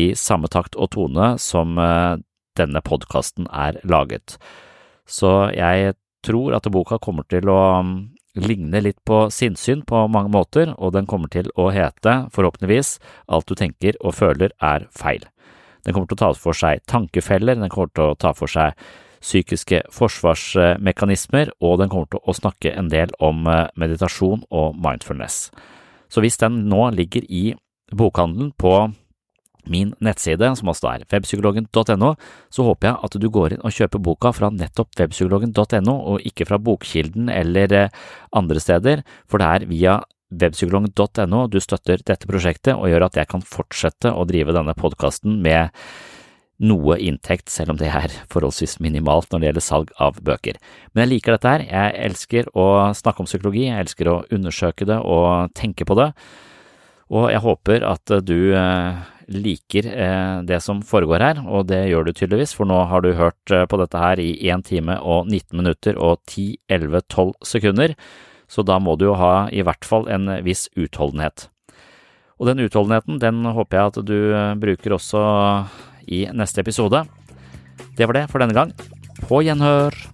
i 0.00 0.04
samme 0.18 0.48
takt 0.52 0.78
og 0.80 0.94
tone 0.96 1.34
som 1.42 1.78
eh, 1.78 2.16
denne 2.58 2.82
podkasten 2.84 3.48
er 3.52 3.78
laget. 3.86 4.38
Så 5.06 5.52
jeg 5.54 5.94
tror 6.24 6.56
at 6.56 6.68
boka 6.72 6.98
kommer 7.02 7.26
til 7.28 7.50
å 7.52 7.60
mm, 8.34 8.42
ligne 8.46 8.80
litt 8.82 9.00
på 9.06 9.28
sinnssyn 9.30 9.84
på 9.86 10.06
mange 10.08 10.32
måter, 10.32 10.74
og 10.78 10.92
den 10.92 11.06
kommer 11.06 11.30
til 11.32 11.50
å 11.56 11.70
hete, 11.74 12.26
forhåpentligvis, 12.34 12.98
Alt 13.28 13.48
du 13.48 13.54
tenker 13.54 13.96
og 14.00 14.14
føler 14.14 14.52
er 14.60 14.88
feil. 14.90 15.24
Den 15.84 15.94
kommer 15.94 16.08
til 16.08 16.16
å 16.16 16.22
ta 16.24 16.32
for 16.38 16.56
seg 16.56 16.84
tankefeller, 16.88 17.56
den 17.56 17.72
kommer 17.72 17.92
til 17.94 18.12
å 18.12 18.18
ta 18.18 18.32
for 18.36 18.50
seg 18.50 18.74
psykiske 19.24 19.84
forsvarsmekanismer, 19.92 21.54
og 21.64 21.78
den 21.80 21.92
kommer 21.92 22.10
til 22.12 22.20
å 22.20 22.36
snakke 22.36 22.74
en 22.76 22.90
del 22.92 23.12
om 23.24 23.46
eh, 23.48 23.70
meditasjon 23.80 24.44
og 24.52 24.76
mindfulness. 24.76 25.48
Så 26.12 26.20
hvis 26.20 26.36
den 26.40 26.66
nå 26.68 26.90
ligger 26.94 27.24
i 27.28 27.54
bokhandelen 27.94 28.52
på 28.60 28.74
min 29.70 29.92
nettside, 30.04 30.50
som 30.58 30.70
også 30.72 30.90
er 30.92 31.04
webpsykologen.no, 31.12 32.14
så 32.52 32.66
håper 32.68 32.90
jeg 32.90 32.98
at 33.08 33.18
du 33.20 33.28
går 33.32 33.56
inn 33.56 33.64
og 33.64 33.74
kjøper 33.74 34.02
boka 34.04 34.32
fra 34.36 34.50
nettopp 34.54 34.94
webpsykologen.no, 35.00 35.94
og 35.94 36.26
ikke 36.26 36.48
fra 36.48 36.60
Bokkilden 36.62 37.30
eller 37.32 37.76
eh, 37.76 38.02
andre 38.36 38.62
steder, 38.62 39.04
for 39.30 39.42
det 39.42 39.50
er 39.50 39.68
via 39.70 40.00
webpsykologen.no 40.34 41.44
du 41.52 41.60
støtter 41.62 42.02
dette 42.02 42.28
prosjektet 42.28 42.74
og 42.74 42.88
gjør 42.90 43.06
at 43.08 43.20
jeg 43.20 43.30
kan 43.30 43.44
fortsette 43.44 44.10
å 44.10 44.26
drive 44.28 44.54
denne 44.56 44.74
podkasten 44.78 45.38
med 45.44 45.70
noe 46.64 46.96
inntekt, 47.02 47.50
selv 47.50 47.74
om 47.74 47.78
det 47.80 47.88
er 47.90 48.12
forholdsvis 48.30 48.78
minimalt 48.82 49.32
når 49.32 49.40
det 49.40 49.48
gjelder 49.48 49.64
salg 49.64 49.90
av 50.02 50.20
bøker. 50.22 50.60
Men 50.92 51.04
jeg 51.04 51.16
liker 51.16 51.34
dette 51.34 51.50
her, 51.50 51.64
jeg 51.66 51.96
elsker 52.06 52.50
å 52.54 52.66
snakke 52.94 53.24
om 53.24 53.28
psykologi, 53.28 53.66
jeg 53.66 53.86
elsker 53.86 54.10
å 54.10 54.20
undersøke 54.34 54.86
det 54.88 55.00
og 55.02 55.50
tenke 55.58 55.86
på 55.88 55.98
det, 55.98 56.12
og 57.14 57.26
jeg 57.32 57.42
håper 57.44 57.84
at 57.86 58.14
du 58.24 58.54
eh, 58.56 59.02
liker 59.32 59.88
eh, 59.90 60.42
det 60.46 60.60
som 60.64 60.82
foregår 60.84 61.24
her, 61.24 61.40
og 61.46 61.68
det 61.70 61.82
gjør 61.90 62.08
du 62.08 62.12
tydeligvis, 62.12 62.54
for 62.56 62.68
nå 62.68 62.82
har 62.90 63.04
du 63.04 63.14
hørt 63.18 63.54
eh, 63.54 63.66
på 63.70 63.80
dette 63.80 64.00
her 64.00 64.20
i 64.22 64.30
1 64.50 64.66
time 64.68 64.98
og 65.00 65.28
19 65.30 65.56
minutter 65.60 65.98
og 65.98 66.20
10-11-12 66.30 67.34
sekunder, 67.46 67.96
så 68.48 68.64
da 68.66 68.78
må 68.82 68.96
du 69.00 69.08
jo 69.08 69.18
ha 69.18 69.48
i 69.52 69.64
hvert 69.64 69.88
fall 69.88 70.08
en 70.12 70.28
viss 70.46 70.68
utholdenhet. 70.76 71.48
Og 72.38 72.50
den 72.50 72.64
utholdenheten, 72.66 73.20
den 73.22 73.44
håper 73.46 73.78
jeg 73.78 73.92
at 73.92 74.00
du 74.04 74.18
bruker 74.60 74.96
også 74.96 75.22
i 76.10 76.24
neste 76.34 76.64
episode. 76.64 77.04
Det 77.96 78.08
var 78.10 78.18
det 78.18 78.26
for 78.32 78.42
denne 78.42 78.56
gang. 78.56 78.74
På 79.24 79.40
gjenhør! 79.46 80.13